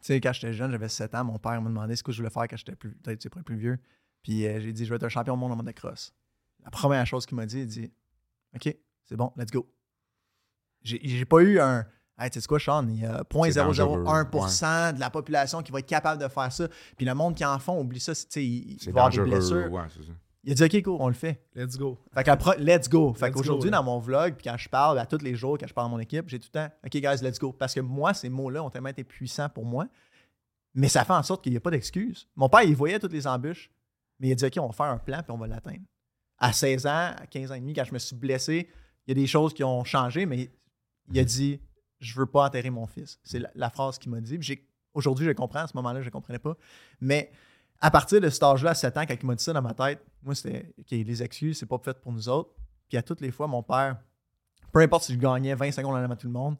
sais, 0.00 0.20
quand 0.20 0.32
j'étais 0.32 0.52
jeune, 0.54 0.70
j'avais 0.70 0.88
7 0.88 1.14
ans, 1.14 1.24
mon 1.24 1.38
père 1.38 1.60
m'a 1.60 1.68
demandé 1.68 1.94
ce 1.96 2.02
que 2.02 2.12
je 2.12 2.18
voulais 2.18 2.30
faire 2.30 2.46
quand 2.48 2.56
j'étais 2.56 2.76
plus, 2.76 2.92
peut-être 2.94 3.18
tu 3.18 3.24
sais, 3.24 3.28
pas 3.30 3.42
plus 3.42 3.56
vieux. 3.56 3.78
Puis 4.22 4.46
euh, 4.46 4.60
j'ai 4.60 4.72
dit, 4.72 4.84
je 4.84 4.90
veux 4.90 4.96
être 4.96 5.04
un 5.04 5.08
champion 5.10 5.34
du 5.34 5.40
monde 5.40 5.52
en 5.52 5.56
motocross. 5.56 6.14
La 6.64 6.70
première 6.70 7.06
chose 7.06 7.26
qu'il 7.26 7.36
m'a 7.36 7.46
dit, 7.46 7.60
il 7.60 7.66
dit, 7.66 7.92
OK, 8.54 8.74
c'est 9.04 9.16
bon, 9.16 9.32
let's 9.36 9.50
go. 9.50 9.66
J'ai 10.82 11.00
j'ai 11.02 11.24
pas 11.26 11.40
eu 11.42 11.58
un. 11.60 11.86
Hey, 12.20 12.30
tu 12.30 12.40
sais 12.40 12.46
quoi, 12.46 12.58
Sean, 12.60 12.86
il 12.88 13.00
y 13.00 13.06
a 13.06 13.22
0.001% 13.24 14.92
de 14.94 15.00
la 15.00 15.10
population 15.10 15.62
qui 15.62 15.72
va 15.72 15.78
être 15.78 15.86
capable 15.86 16.22
de 16.22 16.28
faire 16.28 16.52
ça. 16.52 16.68
Puis 16.96 17.06
le 17.06 17.14
monde 17.14 17.34
qui 17.34 17.44
en 17.44 17.58
font, 17.58 17.80
oublie 17.80 18.00
ça, 18.00 18.14
c'est- 18.14 18.26
tu 18.26 18.32
sais, 18.32 18.44
il, 18.44 18.72
il 18.72 18.78
C'est 18.80 18.90
va 18.92 19.04
avoir 19.06 19.24
des 19.24 19.30
blessures. 19.30 19.72
Ouais, 19.72 19.82
c'est 19.88 20.02
ça. 20.02 20.12
Il 20.42 20.52
a 20.52 20.54
dit, 20.54 20.64
OK, 20.64 20.82
cool, 20.84 20.96
on 21.00 21.08
le 21.08 21.14
fait. 21.14 21.42
Let's 21.54 21.76
go. 21.76 21.98
Fait 22.14 22.24
que 22.24 22.30
après, 22.30 22.56
let's 22.58 22.88
go. 22.88 23.12
Fait 23.12 23.26
Let's 23.26 23.34
qu'aujourd'hui, 23.34 23.70
dans 23.70 23.82
mon 23.82 23.98
vlog, 23.98 24.34
puis 24.36 24.44
quand 24.48 24.56
je 24.56 24.68
parle 24.70 24.98
à 24.98 25.04
tous 25.04 25.22
les 25.22 25.34
jours, 25.34 25.58
quand 25.58 25.66
je 25.66 25.74
parle 25.74 25.88
à 25.88 25.90
mon 25.90 25.98
équipe, 25.98 26.28
j'ai 26.28 26.38
tout 26.38 26.48
le 26.54 26.58
temps, 26.60 26.74
OK, 26.84 26.92
guys, 26.92 27.22
let's 27.22 27.38
go. 27.38 27.52
Parce 27.52 27.74
que 27.74 27.80
moi, 27.80 28.14
ces 28.14 28.30
mots-là 28.30 28.62
ont 28.62 28.70
tellement 28.70 28.88
été 28.88 29.04
puissants 29.04 29.48
pour 29.50 29.66
moi. 29.66 29.86
Mais 30.74 30.88
ça 30.88 31.04
fait 31.04 31.12
en 31.12 31.22
sorte 31.22 31.42
qu'il 31.42 31.52
n'y 31.52 31.58
a 31.58 31.60
pas 31.60 31.70
d'excuse. 31.70 32.26
Mon 32.36 32.48
père, 32.48 32.62
il 32.62 32.74
voyait 32.76 32.98
toutes 32.98 33.12
les 33.12 33.26
embûches, 33.26 33.70
mais 34.18 34.28
il 34.28 34.32
a 34.32 34.34
dit, 34.34 34.44
OK, 34.46 34.54
on 34.62 34.66
va 34.68 34.72
faire 34.72 34.86
un 34.86 34.98
plan, 34.98 35.18
puis 35.22 35.32
on 35.32 35.36
va 35.38 35.46
l'atteindre. 35.46 35.80
À 36.38 36.52
16 36.54 36.86
ans, 36.86 37.12
à 37.18 37.26
15 37.28 37.50
ans 37.52 37.54
et 37.56 37.60
demi, 37.60 37.74
quand 37.74 37.84
je 37.84 37.92
me 37.92 37.98
suis 37.98 38.16
blessé, 38.16 38.68
il 39.06 39.10
y 39.10 39.12
a 39.12 39.14
des 39.20 39.26
choses 39.26 39.52
qui 39.52 39.62
ont 39.64 39.84
changé, 39.84 40.24
mais 40.24 40.48
il 41.12 41.18
a 41.18 41.24
dit, 41.24 41.60
je 42.00 42.18
veux 42.18 42.26
pas 42.26 42.46
enterrer 42.46 42.70
mon 42.70 42.86
fils. 42.86 43.18
C'est 43.22 43.38
la, 43.38 43.50
la 43.54 43.70
phrase 43.70 43.98
qu'il 43.98 44.10
m'a 44.10 44.20
dit. 44.20 44.38
Aujourd'hui, 44.94 45.26
je 45.26 45.32
comprends. 45.32 45.60
À 45.60 45.66
ce 45.66 45.76
moment-là, 45.76 46.00
je 46.00 46.06
ne 46.06 46.10
comprenais 46.10 46.38
pas. 46.38 46.56
Mais 47.00 47.30
à 47.80 47.90
partir 47.90 48.20
de 48.20 48.28
cet 48.28 48.42
âge-là, 48.42 48.70
à 48.70 48.74
7 48.74 48.96
ans, 48.96 49.02
quand 49.06 49.14
il 49.20 49.26
m'a 49.26 49.34
dit 49.34 49.44
ça 49.44 49.52
dans 49.52 49.62
ma 49.62 49.74
tête, 49.74 50.04
moi, 50.22 50.34
c'était 50.34 50.72
OK, 50.78 50.90
les 50.90 51.22
excuses, 51.22 51.58
c'est 51.58 51.66
pas 51.66 51.78
fait 51.78 51.98
pour 52.00 52.12
nous 52.12 52.28
autres. 52.28 52.50
Puis 52.88 52.98
à 52.98 53.02
toutes 53.02 53.20
les 53.20 53.30
fois, 53.30 53.46
mon 53.46 53.62
père, 53.62 53.98
peu 54.72 54.80
importe 54.80 55.04
si 55.04 55.14
je 55.14 55.18
gagnais 55.18 55.54
20 55.54 55.70
secondes 55.72 55.94
en 55.94 55.98
avant 55.98 56.16
tout 56.16 56.26
le 56.26 56.32
monde, 56.32 56.56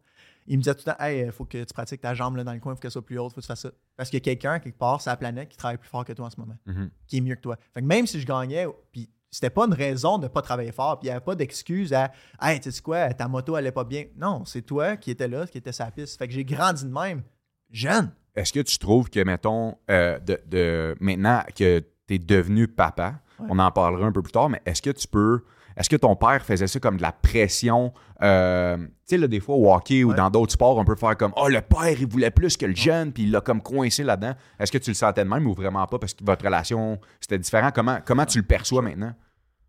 il 0.46 0.56
me 0.58 0.62
disait 0.62 0.74
tout 0.74 0.82
le 0.86 0.92
temps 0.92 0.98
Hey, 1.04 1.26
il 1.26 1.32
faut 1.32 1.44
que 1.44 1.62
tu 1.64 1.74
pratiques 1.74 2.00
ta 2.00 2.14
jambe 2.14 2.36
là, 2.36 2.44
dans 2.44 2.52
le 2.52 2.60
coin, 2.60 2.72
il 2.72 2.76
faut 2.76 2.80
qu'elle 2.80 2.90
soit 2.90 3.04
plus 3.04 3.18
haute, 3.18 3.32
il 3.32 3.34
faut 3.34 3.40
que 3.40 3.46
tu 3.46 3.46
fasses 3.48 3.60
ça. 3.60 3.70
Parce 3.96 4.08
qu'il 4.10 4.18
y 4.18 4.22
a 4.22 4.24
quelqu'un, 4.24 4.58
quelque 4.58 4.78
part, 4.78 5.00
sur 5.00 5.10
la 5.10 5.16
planète, 5.16 5.48
qui 5.48 5.56
travaille 5.56 5.76
plus 5.78 5.88
fort 5.88 6.04
que 6.04 6.12
toi 6.12 6.26
en 6.26 6.30
ce 6.30 6.38
moment, 6.40 6.56
Mhm. 6.66 6.90
qui 7.06 7.18
est 7.18 7.20
mieux 7.20 7.34
que 7.34 7.40
toi. 7.40 7.56
Fait 7.74 7.80
que 7.82 7.86
même 7.86 8.06
si 8.06 8.20
je 8.20 8.26
gagnais, 8.26 8.66
puis 8.92 9.10
c'était 9.30 9.50
pas 9.50 9.64
une 9.66 9.74
raison 9.74 10.18
de 10.18 10.26
pas 10.28 10.42
travailler 10.42 10.72
fort, 10.72 10.98
puis 10.98 11.06
il 11.06 11.10
n'y 11.10 11.16
avait 11.16 11.24
pas 11.24 11.34
d'excuse 11.34 11.92
à 11.92 12.10
Hey, 12.40 12.58
tu 12.60 12.70
sais 12.72 12.82
quoi, 12.82 13.12
ta 13.14 13.28
moto 13.28 13.54
allait 13.54 13.72
pas 13.72 13.84
bien. 13.84 14.04
Non, 14.16 14.44
c'est 14.44 14.62
toi 14.62 14.96
qui 14.96 15.10
étais 15.10 15.28
là, 15.28 15.46
qui 15.46 15.58
était 15.58 15.72
sa 15.72 15.90
piste. 15.90 16.18
Fait 16.18 16.26
que 16.26 16.34
j'ai 16.34 16.44
grandi 16.44 16.84
de 16.84 16.90
même, 16.92 17.22
jeune. 17.70 18.10
Est-ce 18.34 18.52
que 18.52 18.60
tu 18.60 18.78
trouves 18.78 19.10
que, 19.10 19.22
mettons, 19.24 19.76
euh, 19.90 20.18
de, 20.20 20.40
de- 20.46 20.96
maintenant 21.00 21.42
que 21.56 21.80
tu 22.06 22.14
es 22.14 22.18
devenu 22.18 22.68
papa, 22.68 23.20
Ouais. 23.38 23.46
on 23.50 23.58
en 23.58 23.70
parlera 23.70 24.06
un 24.06 24.12
peu 24.12 24.20
plus 24.22 24.32
tard, 24.32 24.50
mais 24.50 24.60
est-ce 24.66 24.82
que 24.82 24.90
tu 24.90 25.08
peux. 25.08 25.42
Est-ce 25.80 25.88
que 25.88 25.96
ton 25.96 26.14
père 26.14 26.44
faisait 26.44 26.66
ça 26.66 26.78
comme 26.78 26.98
de 26.98 27.02
la 27.02 27.10
pression? 27.12 27.94
euh, 28.22 28.76
tu 28.76 28.92
sais, 29.06 29.16
là, 29.16 29.26
des 29.26 29.40
fois, 29.40 29.54
au 29.56 29.72
hockey 29.72 30.04
ou 30.04 30.10
Ouais. 30.10 30.14
dans 30.14 30.28
d'autres 30.28 30.52
sports, 30.52 30.76
on 30.76 30.84
peut 30.84 30.94
faire 30.94 31.16
comme 31.16 31.32
Oh, 31.36 31.48
le 31.48 31.62
père, 31.62 31.98
il 31.98 32.06
voulait 32.06 32.30
plus 32.30 32.58
que 32.58 32.66
le 32.66 32.74
jeune, 32.76 33.12
puis 33.14 33.22
il 33.22 33.30
l'a 33.30 33.40
comme 33.40 33.62
coincé 33.62 34.04
là-dedans. 34.04 34.34
Est-ce 34.58 34.70
que 34.70 34.76
tu 34.76 34.90
le 34.90 34.94
sentais 34.94 35.24
de 35.24 35.28
même 35.30 35.46
ou 35.46 35.54
vraiment 35.54 35.86
pas 35.86 35.98
parce 35.98 36.12
que 36.12 36.22
votre 36.22 36.44
relation, 36.44 37.00
c'était 37.18 37.38
différent? 37.38 37.70
Comment, 37.74 37.98
comment 38.04 38.26
tu 38.26 38.36
le 38.38 38.44
perçois 38.44 38.82
maintenant? 38.82 39.14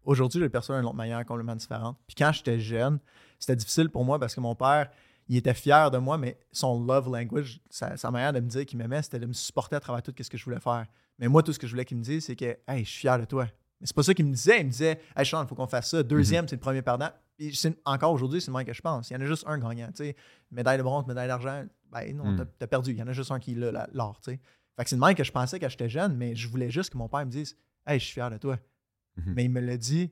Aujourd'hui, 0.04 0.40
je 0.40 0.44
le 0.44 0.50
perçois 0.50 0.76
d'une 0.78 0.86
autre 0.86 0.96
manière 0.98 1.24
complètement 1.26 1.56
différente. 1.56 1.96
Puis 2.08 2.16
quand 2.18 2.34
j'étais 2.34 2.60
jeune, 2.60 3.00
c'était 3.40 3.56
difficile 3.56 3.90
pour 3.90 4.04
moi 4.04 4.20
parce 4.20 4.36
que 4.36 4.42
mon 4.42 4.54
père, 4.54 4.90
il 5.30 5.38
était 5.38 5.54
fier 5.54 5.90
de 5.92 5.98
moi, 5.98 6.18
mais 6.18 6.38
son 6.52 6.84
love 6.84 7.10
language, 7.10 7.62
sa, 7.70 7.96
sa 7.96 8.12
manière 8.12 8.34
de 8.34 8.42
me 8.42 8.48
dire 8.50 8.66
qu'il 8.66 8.78
m'aimait, 8.80 9.02
c'était 9.02 9.20
de 9.20 9.28
me 9.28 9.34
supporter 9.34 9.78
à 9.78 9.80
travers 9.80 10.04
tout 10.04 10.14
ce 10.20 10.30
que 10.30 10.38
je 10.38 10.44
voulais 10.44 10.60
faire. 10.60 10.86
Mais 11.20 11.30
moi, 11.30 11.42
tout 11.42 11.54
ce 11.54 11.60
que 11.60 11.68
je 11.68 11.72
voulais 11.72 11.86
qu'il 11.86 11.98
me 11.98 12.04
dise, 12.04 12.26
c'est 12.26 12.36
que, 12.36 12.58
hey, 12.68 12.84
je 12.84 12.90
suis 12.90 13.00
fier 13.02 13.18
de 13.18 13.24
toi. 13.26 13.46
Mais 13.82 13.88
c'est 13.88 13.96
pas 13.96 14.04
ça 14.04 14.14
qu'il 14.14 14.26
me 14.26 14.32
disait. 14.34 14.60
Il 14.62 14.68
me 14.68 14.72
disait, 14.72 15.00
hey, 15.18 15.26
Sean, 15.26 15.44
il 15.44 15.48
faut 15.48 15.56
qu'on 15.56 15.68
fasse 15.68 15.90
ça. 15.90 16.02
Deuxième, 16.04 16.48
c'est 16.48 16.56
le 16.56 16.62
premier 16.62 16.82
perdant. 16.82 17.10
Encore 17.86 18.14
aujourd'hui, 18.14 18.40
c'est 18.40 18.48
le 18.48 18.52
moins 18.54 18.64
que 18.64 18.74
je 18.74 18.82
pense. 18.82 19.10
Il 19.10 19.14
y 19.14 19.18
en 19.18 19.22
a 19.22 19.26
juste 19.26 19.44
un 19.48 19.58
gagnant. 19.58 19.88
tu 19.88 20.04
sais. 20.06 20.16
Médaille 20.52 20.78
de 20.78 20.84
bronze, 20.84 21.08
médaille 21.08 21.28
d'argent, 21.28 21.64
ben 21.92 22.16
non, 22.16 22.32
Mm. 22.34 22.46
t'as- 22.60 22.68
perdu. 22.68 22.92
Il 22.92 22.98
y 22.98 23.04
en 23.04 23.08
a 23.08 23.14
juste 23.14 23.32
un 23.32 23.40
qui 23.40 23.56
l'a, 23.56 23.90
l'or. 23.94 24.20
Fait 24.24 24.38
que 24.84 24.90
c'est 24.90 24.96
le 24.96 25.02
même 25.02 25.16
que 25.16 25.24
je 25.24 25.32
pensais 25.32 25.60
quand 25.60 25.68
j'étais 25.70 25.90
jeune, 25.90 26.16
mais 26.16 26.36
je 26.36 26.48
voulais 26.48 26.70
juste 26.70 26.92
que 26.92 26.98
mon 26.98 27.10
père 27.10 27.26
me 27.26 27.32
dise, 27.32 27.58
hey, 27.88 28.00
je 28.00 28.06
suis 28.06 28.14
fier 28.14 28.30
de 28.30 28.38
toi. 28.38 28.58
Mhm. 29.18 29.34
Mais 29.36 29.44
il 29.46 29.50
me 29.50 29.60
l'a 29.60 29.76
dit 29.78 30.12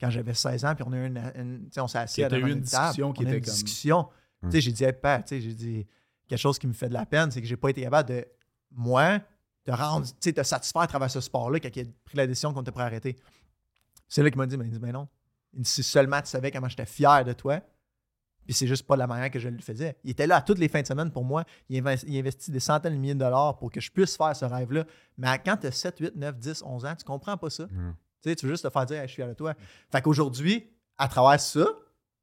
quand 0.00 0.08
j'avais 0.10 0.34
16 0.34 0.64
ans, 0.64 0.74
puis 0.74 0.84
on 0.86 0.92
a 0.92 0.96
eu 0.96 1.06
une, 1.06 1.68
on 1.76 1.88
s'est 1.88 1.98
assis 1.98 2.22
à 2.24 2.28
eu 2.30 2.40
une 2.40 2.48
une 2.48 2.62
table, 2.62 2.62
discussion 2.62 3.12
qui 3.12 3.20
on 3.20 3.22
était 3.28 3.38
une 3.38 3.44
comme- 3.44 3.52
discussion. 3.54 4.08
J'ai 4.50 4.72
dit, 4.72 4.84
hey, 4.84 4.92
père, 4.92 5.24
tu 5.24 5.28
sais, 5.28 5.40
j'ai 5.40 5.54
dit 5.54 5.86
quelque 6.28 6.38
chose 6.38 6.58
qui 6.58 6.66
me 6.68 6.72
fait 6.72 6.88
de 6.88 6.94
la 6.94 7.06
peine, 7.06 7.30
c'est 7.30 7.40
que 7.40 7.46
j'ai 7.46 7.56
pas 7.56 7.70
été 7.70 7.82
capable 7.82 8.08
de, 8.08 8.24
moi, 8.70 9.20
te 9.64 9.70
rendre, 9.70 10.06
tu 10.06 10.14
sais, 10.20 10.32
te 10.32 10.42
satisfaire 10.42 10.82
à 10.82 10.86
travers 10.86 11.10
ce 11.10 11.20
sport-là 11.20 11.60
quand 11.60 11.74
il 11.74 11.88
a 11.88 11.90
pris 12.04 12.16
la 12.16 12.26
décision 12.26 12.52
qu'on 12.52 12.62
prêt 12.62 12.82
à 12.82 12.86
arrêter. 12.86 13.16
C'est 14.08 14.22
là 14.22 14.30
qu'il 14.30 14.38
m'a 14.38 14.46
dit, 14.46 14.56
ben, 14.56 14.64
il 14.64 14.72
dit, 14.72 14.78
ben 14.78 14.92
non. 14.92 15.08
Il 15.52 15.62
dit, 15.62 15.70
si 15.70 15.82
seulement 15.82 16.20
tu 16.20 16.28
savais 16.28 16.50
comment 16.50 16.68
j'étais 16.68 16.86
fier 16.86 17.24
de 17.24 17.32
toi, 17.32 17.60
puis 18.44 18.54
c'est 18.54 18.66
juste 18.66 18.86
pas 18.86 18.94
de 18.94 18.98
la 18.98 19.06
manière 19.06 19.30
que 19.30 19.38
je 19.38 19.48
le 19.48 19.60
faisais. 19.60 19.96
Il 20.02 20.10
était 20.10 20.26
là 20.26 20.36
à 20.36 20.42
toutes 20.42 20.58
les 20.58 20.68
fins 20.68 20.82
de 20.82 20.86
semaine 20.86 21.12
pour 21.12 21.24
moi. 21.24 21.44
Il 21.68 21.78
investi, 21.78 22.06
il 22.08 22.18
investit 22.18 22.50
des 22.50 22.60
centaines 22.60 22.94
de 22.94 22.98
milliers 22.98 23.14
de 23.14 23.20
dollars 23.20 23.56
pour 23.56 23.70
que 23.70 23.80
je 23.80 23.90
puisse 23.90 24.16
faire 24.16 24.34
ce 24.34 24.44
rêve-là. 24.44 24.84
Mais 25.16 25.40
quand 25.44 25.56
tu 25.58 25.68
as 25.68 25.72
7, 25.72 25.98
8, 26.00 26.16
9, 26.16 26.38
10, 26.38 26.62
11 26.66 26.84
ans, 26.84 26.94
tu 26.96 27.04
comprends 27.04 27.36
pas 27.36 27.50
ça. 27.50 27.66
Tu 27.68 28.30
sais, 28.30 28.36
tu 28.36 28.46
veux 28.46 28.52
juste 28.52 28.64
te 28.64 28.70
faire 28.70 28.84
dire, 28.86 28.96
Hey, 28.96 29.06
je 29.06 29.12
suis 29.12 29.22
fier 29.22 29.28
de 29.28 29.34
toi. 29.34 29.54
Fait 29.90 30.02
qu'aujourd'hui, 30.02 30.68
à 30.98 31.06
travers 31.06 31.38
ça, 31.40 31.66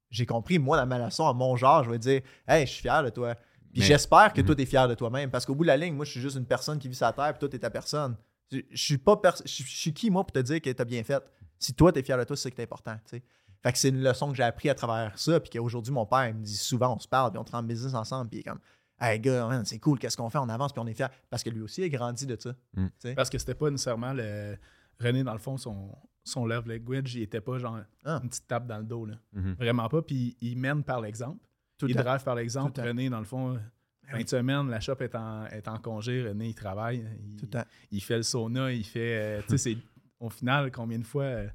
j'ai 0.09 0.25
compris, 0.25 0.59
moi, 0.59 0.77
dans 0.77 0.85
ma 0.85 1.05
leçon, 1.05 1.27
à 1.27 1.33
mon 1.33 1.55
genre, 1.55 1.83
je 1.83 1.91
vais 1.91 1.99
dire, 1.99 2.21
hey, 2.47 2.65
je 2.65 2.71
suis 2.71 2.81
fier 2.81 3.03
de 3.03 3.09
toi. 3.09 3.35
Puis 3.71 3.81
Mais- 3.81 3.85
j'espère 3.85 4.33
que 4.33 4.41
Mhm. 4.41 4.45
toi, 4.47 4.55
tu 4.55 4.61
es 4.61 4.65
fier 4.65 4.87
de 4.87 4.95
toi-même. 4.95 5.29
Parce 5.29 5.45
qu'au 5.45 5.55
bout 5.55 5.63
de 5.63 5.67
la 5.67 5.77
ligne, 5.77 5.93
moi, 5.95 6.05
je 6.05 6.11
suis 6.11 6.21
juste 6.21 6.37
une 6.37 6.45
personne 6.45 6.79
qui 6.79 6.87
vit 6.87 6.95
sa 6.95 7.13
terre, 7.13 7.31
puis 7.33 7.39
toi, 7.39 7.49
tu 7.49 7.55
es 7.55 7.59
ta 7.59 7.69
personne. 7.69 8.15
Je, 8.51 8.59
je 8.71 8.83
suis 8.83 8.97
pas 8.97 9.15
pers- 9.17 9.41
je, 9.45 9.63
je 9.63 9.77
suis 9.77 9.93
qui, 9.93 10.09
moi, 10.09 10.23
pour 10.23 10.31
te 10.31 10.39
dire 10.39 10.59
que 10.61 10.69
tu 10.71 10.81
as 10.81 10.85
bien 10.85 11.03
fait? 11.03 11.23
Si 11.59 11.73
toi, 11.73 11.91
tu 11.91 11.99
es 11.99 12.03
fier 12.03 12.17
de 12.17 12.23
toi, 12.23 12.35
c'est 12.35 12.43
ça 12.43 12.51
qui 12.51 12.59
est 12.61 12.63
important. 12.63 12.95
tu 13.05 13.17
sais. 13.17 13.23
Fait 13.61 13.71
que 13.73 13.77
c'est 13.77 13.89
une 13.89 14.01
leçon 14.01 14.29
que 14.31 14.37
j'ai 14.37 14.43
appris 14.43 14.69
à 14.69 14.73
travers 14.75 15.17
ça. 15.19 15.39
Puis 15.39 15.49
qu'aujourd'hui, 15.51 15.91
mon 15.93 16.05
père, 16.05 16.27
il 16.29 16.35
me 16.35 16.43
dit 16.43 16.55
souvent, 16.57 16.95
on 16.95 16.99
se 16.99 17.07
parle, 17.07 17.31
puis 17.31 17.39
on 17.39 17.43
travaille 17.43 17.65
en 17.65 17.67
business 17.67 17.93
ensemble. 17.93 18.29
Puis 18.29 18.39
il 18.39 18.41
est 18.41 18.49
comme, 18.49 18.59
hey, 19.01 19.19
gars, 19.19 19.47
man, 19.47 19.65
c'est 19.65 19.79
cool, 19.79 19.99
qu'est-ce 19.99 20.15
qu'on 20.17 20.29
fait? 20.29 20.37
On 20.39 20.47
avance, 20.49 20.71
puis 20.73 20.81
on 20.81 20.87
est 20.87 20.93
fier. 20.93 21.09
Parce 21.29 21.43
que 21.43 21.49
lui 21.49 21.61
aussi, 21.61 21.81
il 21.81 21.85
a 21.85 21.89
grandi 21.89 22.25
de 22.25 22.37
ça. 22.39 22.55
Mm. 22.73 22.87
tu. 23.01 23.13
Parce 23.15 23.29
que 23.29 23.37
c'était 23.37 23.55
pas 23.55 23.69
nécessairement 23.69 24.13
le. 24.13 24.57
René, 25.01 25.23
dans 25.23 25.31
le 25.33 25.39
fond, 25.39 25.55
son, 25.57 25.95
son 26.25 26.45
love 26.45 26.67
language, 26.67 27.15
il 27.15 27.21
était 27.21 27.39
pas 27.41 27.57
genre 27.59 27.79
Ah. 28.03 28.19
une 28.23 28.29
petite 28.29 28.47
tape 28.47 28.65
dans 28.67 28.77
le 28.79 28.83
dos. 28.83 29.05
Là. 29.05 29.15
Mhm. 29.33 29.53
Vraiment 29.59 29.87
pas. 29.89 30.01
Puis 30.01 30.35
il 30.41 30.57
mène 30.57 30.83
par 30.83 30.99
l'exemple. 31.01 31.39
Drive 31.87 32.23
par 32.23 32.35
l'exemple. 32.35 32.71
Tout 32.73 32.81
le 32.81 32.83
temps. 32.83 32.89
René, 32.89 33.09
dans 33.09 33.19
le 33.19 33.25
fond, 33.25 33.59
fin 34.07 34.17
oui. 34.17 34.23
de 34.23 34.29
semaine, 34.29 34.69
la 34.69 34.79
shop 34.79 34.95
est 35.01 35.15
en, 35.15 35.45
est 35.47 35.67
en 35.67 35.77
congé. 35.77 36.27
René, 36.27 36.47
il 36.49 36.55
travaille. 36.55 37.05
Il, 37.29 37.37
Tout 37.37 37.57
fait 38.05 38.17
le 38.17 38.23
sauna. 38.23 38.71
Il 38.71 38.83
fait. 38.83 39.17
euh, 39.19 39.41
tu 39.47 39.57
sais, 39.57 39.57
c'est. 39.75 39.77
Au 40.19 40.29
final, 40.29 40.69
combien 40.71 40.99
de 40.99 41.05
fois. 41.05 41.23
euh, 41.23 41.47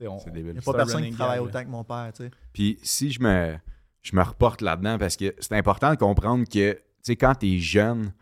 tu 0.00 0.08
on- 0.08 0.18
c'est 0.18 0.30
débile. 0.32 0.50
Il 0.50 0.52
n'y 0.54 0.58
a 0.58 0.62
pas 0.62 0.74
personne 0.74 1.04
qui 1.04 1.12
travaille 1.12 1.38
autant 1.38 1.62
que 1.64 1.68
mon 1.70 1.84
père. 1.84 2.10
tu 2.16 2.24
sais. 2.24 2.30
Puis 2.52 2.78
si 2.82 3.12
je 3.12 3.20
me, 3.22 3.56
je 4.02 4.16
me 4.16 4.22
reporte 4.22 4.60
là-dedans, 4.60 4.98
parce 4.98 5.16
que 5.16 5.32
c'est 5.38 5.54
important 5.54 5.90
de 5.92 5.96
comprendre 5.96 6.44
que, 6.48 6.72
tu 6.72 6.80
sais, 7.02 7.14
quand 7.16 7.36
t'es 7.36 7.58
jeune, 7.58 8.12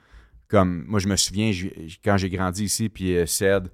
comme 0.49 0.85
moi, 0.87 1.01
je 1.01 1.09
me 1.09 1.17
souviens, 1.17 1.51
je- 1.51 1.69
quand 2.05 2.19
j'ai 2.19 2.29
grandi 2.29 2.65
ici, 2.65 2.91
puis 2.91 3.17
euh, 3.17 3.25
Ced, 3.25 3.71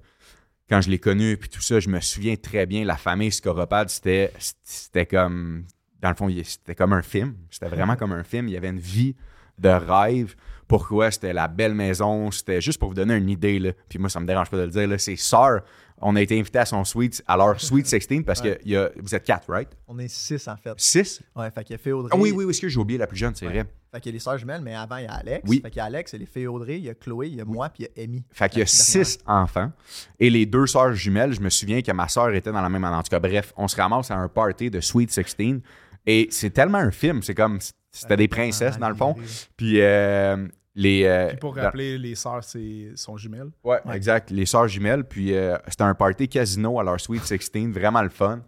quand 0.69 0.79
je 0.79 0.89
l'ai 0.89 0.97
connu, 0.97 1.35
puis 1.35 1.49
tout 1.49 1.61
ça, 1.61 1.81
je 1.81 1.89
me 1.89 1.99
souviens 1.99 2.37
très 2.37 2.65
bien, 2.65 2.85
la 2.85 2.95
famille 2.95 3.31
Scoropad, 3.31 3.89
c'était, 3.89 4.31
c'était 4.63 5.05
comme, 5.05 5.65
dans 6.03 6.09
le 6.09 6.15
fond, 6.15 6.29
c'était 6.43 6.75
comme 6.75 6.93
un 6.93 7.01
film. 7.01 7.35
C'était 7.49 7.67
vraiment 7.69 7.95
comme 7.95 8.11
un 8.11 8.23
film. 8.23 8.47
Il 8.47 8.53
y 8.53 8.57
avait 8.57 8.69
une 8.69 8.79
vie 8.79 9.15
de 9.57 9.69
rêve. 9.69 10.35
Pourquoi? 10.67 11.11
C'était 11.11 11.33
la 11.33 11.47
belle 11.47 11.73
maison? 11.73 12.31
C'était 12.31 12.61
juste 12.61 12.79
pour 12.79 12.89
vous 12.89 12.95
donner 12.95 13.15
une 13.15 13.29
idée. 13.29 13.59
Là. 13.59 13.71
Puis 13.89 13.99
moi, 13.99 14.09
ça 14.09 14.19
me 14.19 14.25
dérange 14.25 14.49
pas 14.49 14.57
de 14.57 14.63
le 14.63 14.69
dire. 14.69 14.87
Là. 14.87 14.97
C'est 14.97 15.15
Sœur. 15.15 15.61
On 16.05 16.15
a 16.17 16.21
été 16.21 16.37
invité 16.37 16.59
à 16.59 16.65
son 16.65 16.83
suite, 16.83 17.23
à 17.27 17.37
leur 17.37 17.61
Sweet 17.61 17.87
16 17.87 18.07
parce 18.25 18.41
Ouais. 18.41 18.59
que 18.61 18.67
y 18.67 18.75
a, 18.75 18.89
vous 19.01 19.15
êtes 19.15 19.23
quatre, 19.23 19.49
right? 19.49 19.69
On 19.87 19.97
est 19.99 20.09
six, 20.09 20.45
en 20.49 20.57
fait. 20.57 20.73
Six? 20.75 21.21
Ouais, 21.33 21.49
fait 21.51 21.63
qu'il 21.63 21.75
y 21.75 21.75
a 21.75 21.77
Fée 21.77 21.93
Audrey. 21.93 22.09
Ah 22.13 22.17
oui, 22.19 22.33
oui, 22.35 22.43
oui, 22.43 22.49
est-ce 22.49 22.59
que 22.59 22.67
j'ai 22.67 22.79
oublié 22.79 22.97
la 22.97 23.07
plus 23.07 23.15
jeune, 23.15 23.33
c'est 23.35 23.45
Ouais. 23.47 23.53
vrai. 23.53 23.65
Fait 23.93 24.01
qu'il 24.01 24.11
y 24.11 24.13
a 24.13 24.15
les 24.15 24.19
sœurs 24.19 24.37
jumelles, 24.37 24.61
mais 24.61 24.75
avant, 24.75 24.97
il 24.97 25.03
y 25.05 25.07
a 25.07 25.13
Alex. 25.13 25.43
Oui. 25.47 25.61
Fait 25.61 25.69
qu'il 25.69 25.77
y 25.77 25.81
a 25.81 25.85
Alex, 25.85 26.11
il 26.11 26.15
y 26.15 26.17
a 26.17 26.19
les 26.21 26.25
Fées 26.25 26.47
Audrey, 26.47 26.77
il 26.79 26.83
y 26.83 26.89
a 26.89 26.93
Chloé, 26.95 27.27
il 27.27 27.35
y 27.35 27.41
a 27.41 27.45
moi, 27.45 27.69
puis 27.69 27.83
il 27.85 28.01
y 28.01 28.01
a 28.01 28.03
Amy. 28.05 28.23
Fait 28.31 28.49
qu'il 28.49 28.59
y 28.59 28.63
a 28.63 28.65
six 28.65 29.19
enfants. 29.27 29.71
Et 30.19 30.29
les 30.31 30.45
deux 30.45 30.65
sœurs 30.65 30.93
jumelles, 30.93 31.31
je 31.33 31.39
me 31.39 31.49
souviens 31.49 31.81
que 31.81 31.91
ma 31.93 32.07
sœur 32.09 32.33
était 32.33 32.51
dans 32.51 32.61
la 32.61 32.69
même 32.69 32.83
année. 32.83 32.95
En 32.97 33.03
tout 33.03 33.09
cas, 33.11 33.19
bref, 33.19 33.53
on 33.55 33.67
se 33.69 33.75
ramasse 33.79 34.09
à 34.11 34.15
un 34.17 34.27
party 34.27 34.71
de 34.71 34.81
Sweet 34.81 35.11
16. 35.11 35.61
Et 36.05 36.27
c'est 36.31 36.49
tellement 36.51 36.79
un 36.79 36.91
film. 36.91 37.21
C'est 37.23 37.35
comme. 37.35 37.59
C'était 37.91 38.17
des 38.17 38.27
princesses, 38.27 38.79
dans 38.79 38.89
le 38.89 38.95
fond. 38.95 39.15
Puis 39.55 39.79
euh, 39.81 40.47
les. 40.73 41.03
euh, 41.05 41.27
Puis 41.29 41.37
pour 41.37 41.53
dans- 41.53 41.61
rappeler, 41.61 41.97
les 41.99 42.15
sœurs, 42.15 42.43
c'est 42.43 42.89
sont 42.95 43.17
jumelles. 43.17 43.49
Ouais, 43.63 43.77
Ouais. 43.85 43.95
exact. 43.95 44.31
Les 44.31 44.45
sœurs 44.47 44.67
jumelles. 44.67 45.03
Puis 45.03 45.33
euh, 45.35 45.55
c'était 45.67 45.83
un 45.83 45.93
party 45.93 46.27
casino 46.27 46.79
à 46.79 46.83
leur 46.83 46.99
Sweet 46.99 47.23
16, 47.23 47.69
vraiment 47.71 48.01
le 48.01 48.09
fun. 48.09 48.41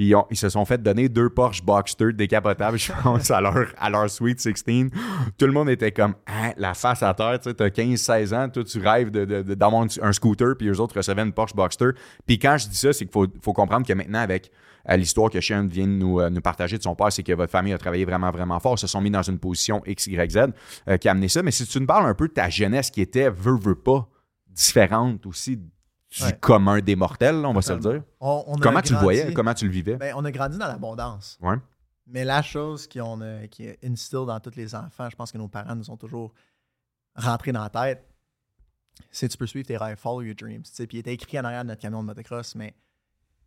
Puis 0.00 0.14
ils, 0.30 0.36
se 0.38 0.48
sont 0.48 0.64
fait 0.64 0.82
donner 0.82 1.10
deux 1.10 1.28
Porsche 1.28 1.62
Boxster 1.62 2.14
décapotables, 2.14 2.78
je 2.78 2.90
pense, 3.02 3.30
à 3.30 3.38
leur, 3.42 3.66
à 3.76 3.90
leur 3.90 4.08
Sweet 4.08 4.40
16. 4.40 4.64
Tout 5.36 5.44
le 5.44 5.52
monde 5.52 5.68
était 5.68 5.92
comme, 5.92 6.14
Hein, 6.26 6.54
la 6.56 6.72
face 6.72 7.02
à 7.02 7.12
terre, 7.12 7.38
tu 7.38 7.50
sais, 7.50 7.54
t'as 7.54 7.68
15-16 7.68 8.34
ans, 8.34 8.48
toi, 8.48 8.64
tu 8.64 8.78
rêves 8.78 9.10
d'avoir 9.10 9.82
un- 9.82 10.12
scooter, 10.12 10.56
puis 10.56 10.68
eux 10.68 10.80
autres 10.80 10.96
recevaient 10.96 11.20
une 11.20 11.34
Porsche 11.34 11.54
Boxster. 11.54 11.90
Puis 12.26 12.38
quand 12.38 12.56
je 12.56 12.68
dis 12.68 12.78
ça, 12.78 12.94
c'est 12.94 13.04
qu'il 13.04 13.12
faut, 13.12 13.26
faut 13.42 13.52
comprendre 13.52 13.86
que 13.86 13.92
maintenant, 13.92 14.20
avec 14.20 14.50
euh, 14.88 14.96
l'histoire 14.96 15.28
que 15.28 15.38
Shane 15.38 15.68
vient 15.68 15.86
de 15.86 15.92
nous, 15.92 16.18
euh, 16.18 16.30
nous 16.30 16.40
partager 16.40 16.78
de 16.78 16.82
son 16.82 16.94
père, 16.94 17.12
c'est 17.12 17.22
que 17.22 17.34
votre 17.34 17.52
famille 17.52 17.74
a 17.74 17.78
travaillé 17.78 18.06
vraiment, 18.06 18.30
vraiment 18.30 18.58
fort, 18.58 18.78
se 18.78 18.86
sont 18.86 19.02
mis 19.02 19.10
dans 19.10 19.20
une 19.20 19.38
position 19.38 19.82
X, 19.84 20.06
Y, 20.06 20.30
Z 20.30 20.38
euh, 20.88 20.96
qui 20.96 21.08
a 21.08 21.10
amené 21.10 21.28
ça. 21.28 21.42
Mais 21.42 21.50
si 21.50 21.66
tu 21.66 21.78
nous 21.78 21.86
parles 21.86 22.06
un 22.06 22.14
peu 22.14 22.26
de 22.26 22.32
ta 22.32 22.48
jeunesse 22.48 22.90
qui 22.90 23.02
était, 23.02 23.28
veut, 23.28 23.58
veut 23.58 23.74
pas, 23.74 24.08
différente 24.48 25.26
aussi 25.26 25.60
du 26.10 26.22
Ouais. 26.24 26.36
commun 26.40 26.80
des 26.80 26.96
mortels, 26.96 27.40
là, 27.40 27.48
on 27.48 27.52
va 27.52 27.62
se 27.62 27.72
le 27.72 27.78
dire. 27.78 28.02
On- 28.20 28.44
on 28.48 28.54
a 28.56 28.60
Comment 28.60 28.82
tu 28.82 28.92
le 28.94 28.98
voyais? 28.98 29.32
Comment 29.32 29.54
tu 29.54 29.64
le 29.66 29.70
vivais? 29.70 29.96
Ben, 29.96 30.12
on 30.16 30.24
a 30.24 30.30
grandi 30.32 30.58
dans 30.58 30.66
l'abondance. 30.66 31.38
Ouais. 31.40 31.56
Mais 32.06 32.24
la 32.24 32.42
chose 32.42 32.88
qui, 32.88 33.00
on 33.00 33.20
a, 33.20 33.46
qui 33.46 33.66
est 33.66 33.78
instill 33.84 34.24
dans 34.26 34.40
tous 34.40 34.56
les 34.56 34.74
enfants, 34.74 35.08
je 35.08 35.14
pense 35.14 35.30
que 35.30 35.38
nos 35.38 35.46
parents 35.46 35.76
nous 35.76 35.88
ont 35.90 35.96
toujours 35.96 36.32
rentré 37.14 37.52
dans 37.52 37.62
la 37.62 37.70
tête, 37.70 38.04
c'est 39.12 39.28
tu 39.28 39.36
peux 39.36 39.46
suivre 39.46 39.66
tes 39.66 39.76
rêves, 39.76 39.96
follow 39.98 40.22
your 40.22 40.34
dreams. 40.34 40.62
Puis 40.62 40.88
il 40.92 40.98
était 40.98 41.14
écrit 41.14 41.38
en 41.38 41.44
arrière 41.44 41.62
de 41.62 41.68
notre 41.68 41.80
camion 41.80 42.02
de 42.02 42.06
motocross, 42.08 42.56
mais 42.56 42.74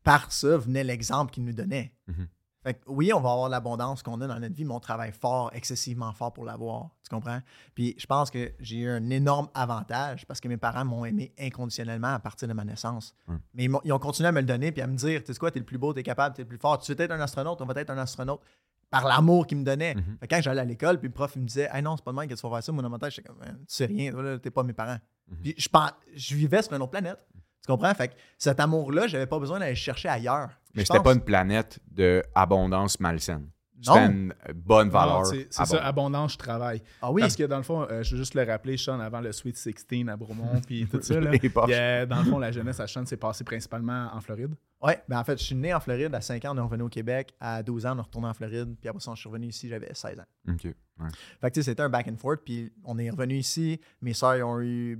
par 0.01 0.31
ça 0.31 0.57
venait 0.57 0.83
l'exemple 0.85 1.33
qu'il 1.33 1.43
nous 1.43 1.53
donnait. 1.53 1.93
Mhm. 2.07 2.27
Fait 2.63 2.75
que 2.75 2.79
oui, 2.87 3.11
on 3.13 3.19
va 3.19 3.31
avoir 3.31 3.49
l'abondance 3.49 4.01
qu'on 4.01 4.21
a 4.21 4.27
dans 4.27 4.39
notre 4.39 4.55
vie, 4.55 4.63
mais 4.63 4.73
on 4.73 4.79
travaille 4.79 5.11
fort, 5.11 5.51
excessivement 5.53 6.13
fort 6.13 6.31
pour 6.31 6.45
l'avoir. 6.45 6.89
Tu 7.03 7.09
comprends? 7.13 7.39
Puis 7.75 7.93
je 7.97 8.05
pense 8.05 8.31
que 8.31 8.53
j'ai 8.59 8.77
eu 8.77 8.89
un 8.89 9.09
énorme 9.09 9.49
avantage 9.53 10.25
parce 10.25 10.39
que 10.39 10.47
mes 10.47 10.55
parents 10.55 10.85
m'ont 10.85 11.03
aimé 11.03 11.33
inconditionnellement 11.37 12.13
à 12.13 12.19
partir 12.19 12.47
de 12.47 12.53
ma 12.53 12.63
naissance. 12.63 13.13
Mais 13.53 13.65
ils, 13.65 13.91
ont 13.91 13.99
continué 13.99 14.29
à 14.29 14.31
me 14.31 14.39
le 14.39 14.45
donner 14.45 14.71
puis 14.71 14.81
à 14.81 14.87
me 14.87 14.95
dire, 14.95 15.23
tu 15.23 15.33
sais 15.33 15.39
quoi, 15.39 15.51
t'es 15.51 15.59
le 15.59 15.65
plus 15.65 15.77
beau, 15.77 15.93
t'es 15.93 16.03
capable, 16.03 16.35
t'es 16.35 16.43
le 16.43 16.47
plus 16.47 16.57
fort. 16.57 16.79
Tu 16.79 16.93
veux 16.93 17.01
être 17.01 17.11
un 17.11 17.19
astronaute, 17.19 17.61
on 17.61 17.65
va 17.65 17.73
être 17.81 17.89
un 17.89 17.97
astronaute. 17.97 18.41
Par 18.89 19.07
l'amour 19.07 19.47
qu'ils 19.47 19.57
me 19.57 19.63
donnaient. 19.63 19.95
Mhm. 19.95 20.17
Quand 20.29 20.39
j'allais 20.39 20.61
à 20.61 20.65
l'école, 20.65 20.99
puis 20.99 21.07
le 21.07 21.13
prof 21.13 21.33
il 21.35 21.41
me 21.41 21.47
disait, 21.47 21.67
hey 21.73 21.81
non, 21.81 21.97
c'est 21.97 22.05
pas 22.05 22.11
de 22.11 22.17
même 22.17 22.27
que 22.27 22.35
tu 22.35 22.47
vas 22.47 22.53
faire 22.53 22.63
ça. 22.63 22.71
Ma 22.71 22.99
tête, 22.99 23.11
j'étais 23.11 23.27
comme, 23.27 23.39
Man, 23.39 23.57
tu 23.57 23.65
sais 23.67 23.85
rien, 23.85 24.37
t'es 24.37 24.51
pas 24.51 24.61
mes 24.61 24.73
parents. 24.73 24.99
Mhm. 25.27 25.37
Puis 25.41 25.55
je, 25.57 26.35
vivais 26.35 26.61
sur 26.61 26.73
une 26.73 26.81
autre 26.81 26.91
planète. 26.91 27.17
Tu 27.65 27.71
comprends? 27.71 27.93
Fait 27.95 28.09
que 28.09 28.13
cet 28.37 28.59
amour-là, 28.59 29.07
j'avais 29.07 29.25
pas 29.25 29.39
besoin 29.39 29.57
d'aller 29.59 29.71
le 29.71 29.77
chercher 29.77 30.09
ailleurs. 30.09 30.49
Mais 30.75 30.81
Je 30.83 30.87
c'était 30.87 31.03
pas 31.03 31.13
une 31.13 31.21
planète 31.21 31.79
d'abondance 31.91 32.99
malsaine. 32.99 33.49
Non. 33.85 33.95
C'était 33.95 34.05
une 34.05 34.33
bonne 34.55 34.87
valeur. 34.89 35.25
C'est 35.25 35.51
ça, 35.51 35.85
abondance, 35.85 36.33
je 36.33 36.37
travaille. 36.37 36.81
Ah 37.01 37.11
oui. 37.11 37.19
Parce 37.21 37.35
que 37.35 37.43
dans 37.43 37.57
le 37.57 37.63
fond, 37.63 37.81
euh, 37.91 38.01
je 38.01 38.11
veux 38.11 38.17
juste 38.17 38.33
le 38.33 38.43
rappeler, 38.43 38.77
Sean, 38.77 38.97
avant 39.01 39.19
le 39.19 39.33
Sweet 39.33 39.57
16 39.57 39.85
à 40.07 40.15
Bromont, 40.15 40.61
puis 40.65 40.87
tout 40.89 41.01
ça, 41.01 41.19
là, 41.19 41.31
il 41.67 41.73
a- 41.73 42.05
dans 42.05 42.19
le 42.19 42.23
fond, 42.23 42.39
la 42.39 42.53
jeunesse 42.53 42.79
à 42.79 42.87
Sean 42.87 43.05
s'est 43.05 43.17
passée 43.17 43.43
principalement 43.43 44.09
en 44.13 44.21
Floride. 44.21 44.55
Ouais, 44.81 45.03
ben 45.09 45.19
en 45.19 45.23
fait, 45.25 45.37
je 45.37 45.43
suis 45.43 45.55
né 45.55 45.73
en 45.73 45.81
Floride 45.81 46.15
à 46.15 46.21
5 46.21 46.45
ans, 46.45 46.53
on 46.55 46.57
est 46.57 46.61
revenu 46.61 46.83
au 46.83 46.89
Québec. 46.89 47.33
À 47.41 47.61
12 47.61 47.85
ans, 47.85 47.95
on 47.95 47.99
est 47.99 48.03
retourné 48.03 48.27
en 48.29 48.33
Floride. 48.33 48.73
Puis 48.79 48.87
après 48.87 49.01
ça, 49.01 49.11
je 49.15 49.19
suis 49.19 49.27
revenu 49.29 49.47
ici, 49.47 49.67
j'avais 49.67 49.93
16 49.93 50.17
ans. 50.19 50.23
OK. 50.53 50.63
Ouais. 50.63 51.07
Fait 51.41 51.49
que 51.49 51.53
tu 51.55 51.59
sais, 51.61 51.71
c'était 51.71 51.83
un 51.83 51.89
back 51.89 52.07
and 52.07 52.15
forth. 52.17 52.39
Puis 52.45 52.71
on 52.85 52.97
est 52.99 53.09
revenu 53.09 53.35
ici. 53.35 53.81
Mes 54.01 54.13
soeurs 54.13 54.37
ils 54.37 54.43
ont 54.43 54.61
eu 54.61 54.97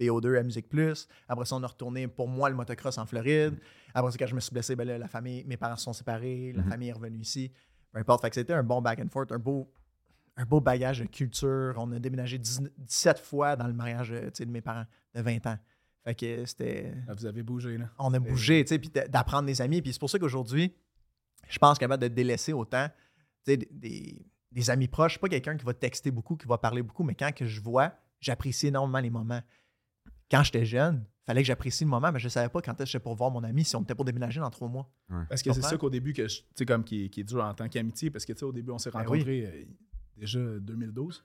BO2 0.00 0.38
à 0.38 0.42
Musique 0.42 0.68
Plus. 0.68 1.06
Après 1.28 1.44
ça, 1.44 1.56
on 1.56 1.62
est 1.62 1.66
retourné 1.66 2.08
pour 2.08 2.28
moi 2.28 2.48
le 2.48 2.56
motocross 2.56 2.96
en 2.98 3.06
Floride. 3.06 3.58
Après 3.94 4.10
ça, 4.12 4.18
quand 4.18 4.26
je 4.26 4.34
me 4.34 4.40
suis 4.40 4.52
blessé, 4.52 4.74
ben 4.76 4.86
là, 4.86 4.98
la 4.98 5.08
famille, 5.08 5.44
mes 5.44 5.56
parents 5.56 5.76
se 5.76 5.84
sont 5.84 5.92
séparés. 5.92 6.52
La 6.54 6.62
Mhm. 6.62 6.68
famille 6.70 6.88
est 6.88 6.92
revenue 6.92 7.18
ici. 7.20 7.52
Peu 7.92 7.98
importe. 8.00 8.22
Fait 8.22 8.30
que 8.30 8.34
c'était 8.36 8.52
un 8.54 8.62
bon 8.62 8.80
back 8.80 9.00
and 9.00 9.08
forth, 9.10 9.32
un 9.32 9.38
beau, 9.38 9.70
un 10.36 10.44
beau 10.44 10.60
bagage 10.60 11.00
de 11.00 11.06
culture. 11.06 11.74
On 11.76 11.90
a 11.92 11.98
déménagé 11.98 12.38
10 12.38 12.60
17 12.78 13.18
fois 13.18 13.56
dans 13.56 13.66
le 13.66 13.72
mariage 13.74 14.10
de 14.10 14.44
mes 14.46 14.60
parents 14.60 14.86
de 15.14 15.20
20 15.22 15.46
ans. 15.46 15.58
Fait 16.04 16.14
que 16.14 16.44
c'était 16.46 16.94
Là, 17.06 17.14
vous 17.14 17.26
avez 17.26 17.42
bougé, 17.42 17.76
là. 17.76 17.90
on 17.98 18.14
a 18.14 18.18
bougé, 18.18 18.64
tu 18.64 18.68
sais, 18.68 18.78
puis 18.78 18.88
d'a- 18.88 19.06
d'apprendre 19.06 19.46
des 19.46 19.60
amis. 19.60 19.82
Puis 19.82 19.92
c'est 19.92 19.98
pour 19.98 20.08
ça 20.08 20.18
qu'aujourd'hui, 20.18 20.74
je 21.48 21.58
pense 21.58 21.78
capable 21.78 22.02
de 22.04 22.08
délaisser 22.08 22.52
autant, 22.54 22.86
tu 23.44 23.50
sais, 23.52 23.56
des, 23.58 23.68
des- 23.70 24.26
des 24.52 24.70
amis 24.70 24.88
proches. 24.88 25.12
Je 25.12 25.18
suis 25.18 25.20
pas 25.20 25.28
quelqu'un 25.28 25.56
qui 25.56 25.64
va 25.64 25.74
texter 25.74 26.10
beaucoup, 26.10 26.36
qui 26.36 26.46
va 26.46 26.56
parler 26.58 26.82
beaucoup, 26.82 27.02
mais 27.04 27.14
quand 27.14 27.32
que 27.34 27.44
je 27.44 27.60
vois, 27.60 27.92
j'apprécie 28.20 28.68
énormément 28.68 28.98
les 29.00 29.10
moments. 29.10 29.42
Quand 30.30 30.42
j'étais 30.44 30.64
jeune, 30.64 31.04
fallait 31.26 31.42
que 31.42 31.46
j'apprécie 31.46 31.84
le 31.84 31.90
moment, 31.90 32.12
mais 32.12 32.18
je 32.20 32.28
savais 32.28 32.48
pas 32.48 32.60
quand 32.62 32.80
est-ce 32.80 32.92
que 32.96 33.02
pour 33.02 33.14
voir 33.16 33.30
mon 33.30 33.42
ami 33.44 33.64
si 33.64 33.74
on 33.76 33.82
était 33.82 33.94
pour 33.94 34.04
déménager 34.04 34.40
dans 34.40 34.50
trois 34.50 34.68
mois. 34.68 34.88
Parce 35.28 35.42
que 35.42 35.52
c'est 35.52 35.62
ça 35.62 35.76
qu'au 35.76 35.90
début, 35.90 36.12
que 36.12 36.28
je- 36.28 36.38
tu 36.40 36.44
sais, 36.54 36.66
comme 36.66 36.84
qui, 36.84 37.04
est- 37.04 37.08
qui 37.08 37.20
est 37.20 37.24
dur 37.24 37.42
en 37.44 37.52
tant 37.54 37.68
qu'amitié, 37.68 38.10
parce 38.10 38.24
que 38.24 38.32
tu 38.32 38.38
sais, 38.40 38.44
au 38.44 38.52
début, 38.52 38.70
on 38.70 38.78
s'est 38.78 38.90
Ben 38.90 39.00
rencontrés 39.00 39.46
euh, 39.46 39.64
déjà 40.16 40.40
2012. 40.60 41.24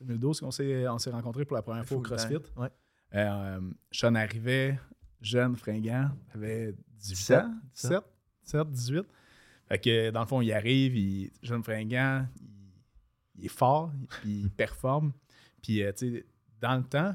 2012 0.00 0.40
qu'on 0.40 0.50
s'est 0.50 0.88
on 0.88 0.98
s'est 0.98 1.10
rencontrés 1.10 1.44
pour 1.44 1.56
la 1.56 1.62
première 1.62 1.84
fois 1.84 1.98
au. 1.98 2.00
CrossFit. 2.00 2.36
Ouais. 2.56 2.68
Euh, 3.14 3.60
Sean 3.92 4.14
arrivait, 4.14 4.78
jeune, 5.20 5.54
fringant, 5.56 6.10
avait 6.34 6.72
18 6.98 7.14
17, 7.14 7.38
ans, 7.44 7.54
17, 7.74 8.02
17, 8.44 8.70
18. 8.70 9.06
Fait 9.68 9.78
que 9.78 10.10
dans 10.10 10.20
le 10.20 10.26
fond, 10.26 10.40
il 10.40 10.52
arrive, 10.52 10.96
il, 10.96 11.30
jeune 11.42 11.62
fringant, 11.62 12.26
il, 12.40 12.72
il 13.36 13.44
est 13.46 13.48
fort, 13.48 13.92
puis 14.22 14.40
il 14.42 14.50
performe. 14.56 15.12
Puis, 15.62 15.82
euh, 15.82 15.92
tu 15.92 16.12
sais, 16.14 16.26
dans 16.60 16.76
le 16.76 16.84
temps, 16.84 17.14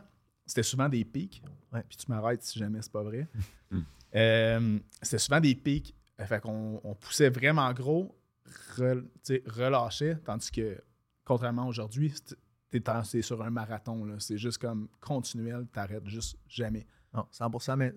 c'était 0.51 0.63
souvent 0.63 0.89
des 0.89 1.05
pics. 1.05 1.41
Ouais. 1.71 1.83
Puis 1.87 1.97
tu 1.97 2.05
m'arrêtes 2.09 2.43
si 2.43 2.59
jamais 2.59 2.81
c'est 2.81 2.91
pas 2.91 3.03
vrai. 3.03 3.27
Mm. 3.71 3.83
Euh, 4.15 4.79
c'était 5.01 5.17
souvent 5.17 5.39
des 5.39 5.55
pics. 5.55 5.95
Euh, 6.19 6.25
Fait 6.25 6.41
qu'on 6.41 6.81
on 6.83 6.93
poussait 6.93 7.29
vraiment 7.29 7.71
gros, 7.71 8.13
sais, 9.23 9.41
relâchait, 9.47 10.17
tandis 10.25 10.51
que, 10.51 10.77
contrairement 11.23 11.61
à 11.63 11.65
aujourd'hui, 11.67 12.13
c'est- 12.13 12.35
t'es 12.69 13.21
sur 13.21 13.41
un 13.41 13.49
marathon. 13.49 14.03
là. 14.03 14.15
C'est 14.19 14.37
juste 14.37 14.57
comme 14.57 14.89
continuel, 14.99 15.67
t'arrêtes 15.71 16.05
juste 16.05 16.37
jamais. 16.49 16.85
Non, 17.13 17.25
100% 17.31 17.77
mais 17.77 17.93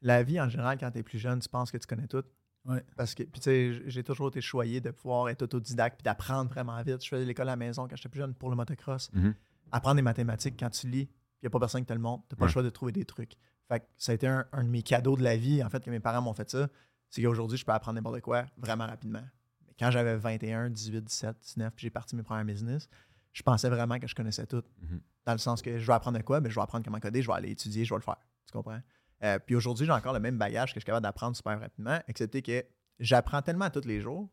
la 0.00 0.22
vie 0.22 0.40
en 0.40 0.48
général, 0.48 0.78
quand 0.78 0.90
tu 0.90 0.98
es 0.98 1.02
plus 1.02 1.18
jeune, 1.18 1.40
tu 1.40 1.48
penses 1.50 1.70
que 1.70 1.76
tu 1.76 1.86
connais 1.86 2.06
tout. 2.08 2.24
Ouais. 2.64 2.82
Parce 2.96 3.14
que, 3.14 3.22
puis 3.24 3.40
tu 3.40 3.44
sais, 3.50 3.82
j'ai 3.86 4.02
toujours 4.02 4.28
été 4.28 4.40
choyé 4.40 4.80
de 4.80 4.90
pouvoir 4.92 5.28
être 5.28 5.42
autodidacte 5.42 5.96
puis 5.98 6.04
d'apprendre 6.04 6.48
vraiment 6.50 6.80
vite. 6.82 7.04
Je 7.04 7.08
faisais 7.08 7.24
l'école 7.26 7.48
à 7.48 7.52
la 7.52 7.56
maison 7.56 7.86
quand 7.86 7.96
j'étais 7.96 8.08
plus 8.08 8.20
jeune 8.20 8.34
pour 8.34 8.48
le 8.48 8.56
motocross. 8.56 9.10
Mhm. 9.12 9.34
apprendre 9.74 9.96
des 9.96 10.02
mathématiques 10.02 10.56
quand 10.58 10.70
tu 10.70 10.86
lis, 10.88 11.08
il 11.42 11.46
n'y 11.46 11.48
a 11.48 11.50
pas 11.50 11.58
personne 11.58 11.80
qui 11.82 11.86
te 11.88 11.92
le 11.92 11.98
montre, 11.98 12.24
tu 12.28 12.34
n'as 12.34 12.38
pas 12.38 12.44
Ouais. 12.44 12.48
le 12.48 12.52
choix 12.52 12.62
de 12.62 12.70
trouver 12.70 12.92
des 12.92 13.04
trucs. 13.04 13.34
Fait 13.68 13.80
que 13.80 13.86
ça 13.96 14.12
a 14.12 14.14
été 14.14 14.26
un, 14.28 14.46
un 14.52 14.64
de 14.64 14.68
mes 14.68 14.82
cadeaux 14.82 15.16
de 15.16 15.22
la 15.22 15.36
vie, 15.36 15.62
en 15.62 15.68
fait, 15.70 15.84
que 15.84 15.90
mes 15.90 16.00
parents 16.00 16.22
m'ont 16.22 16.34
fait 16.34 16.48
ça. 16.50 16.68
C'est 17.10 17.22
qu'aujourd'hui, 17.22 17.58
je 17.58 17.64
peux 17.64 17.72
apprendre 17.72 17.96
n'importe 17.96 18.20
quoi 18.20 18.44
vraiment 18.56 18.86
rapidement. 18.86 19.22
Mais 19.66 19.74
quand 19.78 19.90
j'avais 19.90 20.16
21, 20.16 20.70
18, 20.70 21.02
17, 21.04 21.36
19, 21.40 21.74
puis 21.74 21.84
j'ai 21.84 21.90
parti 21.90 22.16
mes 22.16 22.22
premières 22.22 22.44
business, 22.44 22.88
je 23.32 23.42
pensais 23.42 23.68
vraiment 23.68 23.98
que 23.98 24.06
je 24.06 24.14
connaissais 24.14 24.46
tout. 24.46 24.62
Mhm. 24.80 25.00
Dans 25.24 25.32
le 25.32 25.38
sens 25.38 25.62
que 25.62 25.78
je 25.78 25.86
vais 25.86 25.92
apprendre 25.92 26.18
de 26.18 26.22
quoi, 26.22 26.40
mais 26.40 26.50
je 26.50 26.54
vais 26.54 26.60
apprendre 26.62 26.84
comment 26.84 27.00
coder, 27.00 27.22
je 27.22 27.28
vais 27.28 27.34
aller 27.34 27.50
étudier, 27.50 27.84
je 27.84 27.92
vais 27.94 27.98
le 27.98 28.02
faire. 28.02 28.16
Tu 28.46 28.52
comprends? 28.52 28.80
Euh, 29.24 29.38
puis 29.38 29.54
aujourd'hui, 29.54 29.86
j'ai 29.86 29.92
encore 29.92 30.12
le 30.12 30.20
même 30.20 30.36
bagage 30.38 30.70
que 30.70 30.80
je 30.80 30.80
suis 30.80 30.86
capable 30.86 31.04
d'apprendre 31.04 31.36
super 31.36 31.58
rapidement, 31.60 31.98
excepté 32.08 32.42
que 32.42 32.64
j'apprends 32.98 33.40
tellement 33.42 33.70
tous 33.70 33.84
les 33.86 34.00
jours 34.00 34.28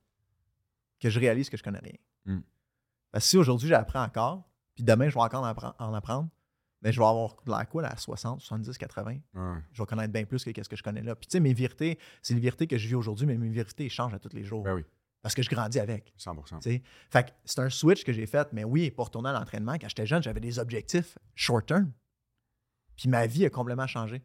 que 1.00 1.10
je 1.10 1.20
réalise 1.20 1.50
que 1.50 1.58
je 1.58 1.64
connais 1.64 1.80
rien. 1.80 1.94
Mm. 2.26 2.40
Parce 3.12 3.24
que 3.26 3.30
si 3.30 3.38
aujourd'hui 3.38 3.70
j'apprends 3.70 4.04
encore, 4.04 4.44
puis 4.76 4.84
demain 4.84 5.10
je 5.10 5.14
vais 5.16 5.22
encore 5.22 5.44
en 5.44 5.52
appren- 5.54 5.74
en 5.80 5.94
apprendre, 5.94 6.30
mais 6.82 6.92
je 6.92 7.00
vais 7.00 7.06
avoir 7.06 7.36
de 7.46 7.52
la 7.52 7.66
quoi, 7.66 7.82
là, 7.82 7.90
à 7.90 7.98
60, 7.98 8.42
70, 8.42 8.78
80. 8.78 9.12
Ouais. 9.12 9.20
Je 9.74 9.82
vais 9.82 9.86
connaître 9.86 10.14
bien 10.14 10.24
plus 10.26 10.44
que 10.44 10.64
ce 10.64 10.70
que 10.70 10.76
je 10.76 10.84
connais 10.84 11.02
là. 11.02 11.16
Puis 11.16 11.28
tu 11.28 11.34
sais, 11.34 11.40
mes 11.40 11.54
vérités, 11.54 12.00
c'est 12.22 12.34
les 12.34 12.40
vérités 12.40 12.68
que 12.68 12.78
je 12.78 12.88
vis 12.88 12.96
aujourd'hui, 12.96 13.26
mais 13.26 13.38
mes 13.38 13.50
vérités 13.50 13.90
changent 13.90 14.14
à 14.14 14.20
tous 14.20 14.34
les 14.34 14.44
jours. 14.44 14.64
Ben 14.64 14.74
oui, 14.76 14.86
Parce 15.22 15.36
que 15.36 15.42
je 15.44 15.50
grandis 15.50 15.80
avec. 15.80 16.14
100%. 16.18 16.60
tu 16.62 16.70
sais? 16.70 16.84
Fait 17.10 17.26
que 17.28 17.32
c'est 17.46 17.60
un 17.60 17.70
switch 17.70 18.04
que 18.04 18.14
j'ai 18.14 18.26
fait, 18.26 18.48
mais 18.54 18.64
oui, 18.64 18.92
pour 18.92 19.06
retourner 19.06 19.30
à 19.30 19.34
l'entraînement, 19.34 19.74
quand 19.74 19.90
j'étais 19.90 20.06
jeune, 20.06 20.24
j'avais 20.24 20.40
des 20.40 20.60
objectifs 20.60 21.18
short 21.36 21.66
term. 21.68 21.92
Puis 22.96 23.10
ma 23.10 23.28
vie 23.28 23.46
a 23.46 23.50
complètement 23.50 23.88
changé. 23.88 24.22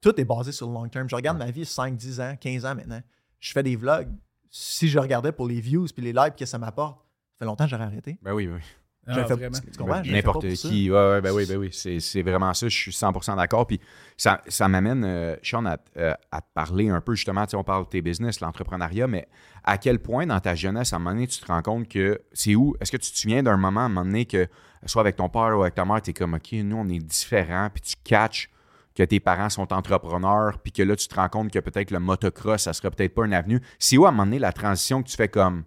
Tout 0.00 0.20
est 0.20 0.24
basé 0.24 0.52
sur 0.52 0.66
le 0.68 0.74
long 0.74 0.88
term. 0.88 1.08
Je 1.08 1.16
regarde 1.16 1.38
ma 1.38 1.50
vie 1.50 1.64
5, 1.64 1.96
10 1.96 2.20
ans, 2.20 2.36
15 2.38 2.64
ans 2.66 2.74
maintenant. 2.74 3.02
Je 3.40 3.52
fais 3.52 3.62
des 3.62 3.76
vlogs. 3.76 4.10
Si 4.50 4.88
je 4.88 4.98
regardais 4.98 5.32
pour 5.32 5.48
les 5.48 5.60
views 5.60 5.86
puis 5.94 6.02
les 6.04 6.12
likes 6.12 6.36
que 6.36 6.46
ça 6.46 6.58
m'apporte, 6.58 6.98
ça 7.00 7.38
fait 7.40 7.44
longtemps 7.46 7.64
que 7.64 7.70
j'aurais 7.70 7.84
arrêté. 7.84 8.18
Ben 8.22 8.32
oui, 8.32 8.46
ben 8.46 8.54
oui. 8.56 8.60
Ah, 9.06 9.24
fait- 9.26 9.36
tu 9.72 9.78
comprends? 9.78 9.94
Pas 9.94 10.02
N'importe 10.12 10.40
qui. 10.68 10.90
Ouais, 10.90 10.96
ouais, 10.96 11.20
ben 11.20 11.32
oui, 11.32 11.46
ben 11.46 11.56
oui. 11.58 11.68
C'est, 11.72 12.00
c'est 12.00 12.22
vraiment 12.22 12.54
ça. 12.54 12.68
Je 12.68 12.76
suis 12.76 12.90
100% 12.92 13.36
d'accord. 13.36 13.66
Puis 13.66 13.80
ça, 14.16 14.40
ça 14.48 14.68
m'amène, 14.68 15.04
euh, 15.04 15.36
Sean, 15.42 15.64
à, 15.66 15.76
euh, 15.96 16.14
à 16.32 16.40
te 16.40 16.46
parler 16.54 16.88
un 16.88 17.00
peu, 17.00 17.14
justement, 17.14 17.44
tu 17.44 17.50
sais, 17.50 17.56
on 17.56 17.64
parle 17.64 17.84
de 17.84 17.88
tes 17.90 18.02
business, 18.02 18.40
l'entrepreneuriat, 18.40 19.06
mais 19.06 19.28
à 19.64 19.78
quel 19.78 19.98
point 19.98 20.26
dans 20.26 20.40
ta 20.40 20.54
jeunesse, 20.54 20.92
à 20.92 20.96
un 20.96 20.98
moment 21.00 21.10
donné, 21.14 21.26
tu 21.26 21.38
te 21.40 21.46
rends 21.46 21.62
compte 21.62 21.88
que 21.88 22.20
c'est 22.32 22.54
où? 22.54 22.74
Est-ce 22.80 22.92
que 22.92 22.96
tu 22.96 23.10
te 23.12 23.18
souviens 23.18 23.42
d'un 23.42 23.56
moment, 23.56 23.80
à 23.80 23.84
un 23.84 23.88
moment 23.88 24.04
donné, 24.06 24.24
que 24.24 24.46
soit 24.86 25.00
avec 25.02 25.16
ton 25.16 25.28
père 25.28 25.56
ou 25.58 25.62
avec 25.62 25.74
ta 25.74 25.84
mère, 25.84 26.00
tu 26.02 26.10
es 26.10 26.12
comme, 26.14 26.34
OK, 26.34 26.52
nous, 26.52 26.76
on 26.76 26.88
est 26.88 26.98
différents, 26.98 27.68
puis 27.72 27.82
tu 27.82 27.94
catches 28.04 28.50
que 28.94 29.02
tes 29.02 29.18
parents 29.18 29.48
sont 29.50 29.72
entrepreneurs, 29.72 30.58
puis 30.62 30.70
que 30.70 30.82
là, 30.82 30.94
tu 30.94 31.08
te 31.08 31.14
rends 31.16 31.28
compte 31.28 31.50
que 31.50 31.58
peut-être 31.58 31.90
le 31.90 31.98
motocross, 31.98 32.62
ça 32.62 32.72
serait 32.72 32.90
peut-être 32.90 33.12
pas 33.14 33.24
une 33.26 33.34
avenue. 33.34 33.60
C'est 33.78 33.96
où, 33.96 34.06
à 34.06 34.10
un 34.10 34.12
moment 34.12 34.24
donné, 34.24 34.38
la 34.38 34.52
transition 34.52 35.02
que 35.02 35.08
tu 35.08 35.16
fais 35.16 35.28
comme, 35.28 35.64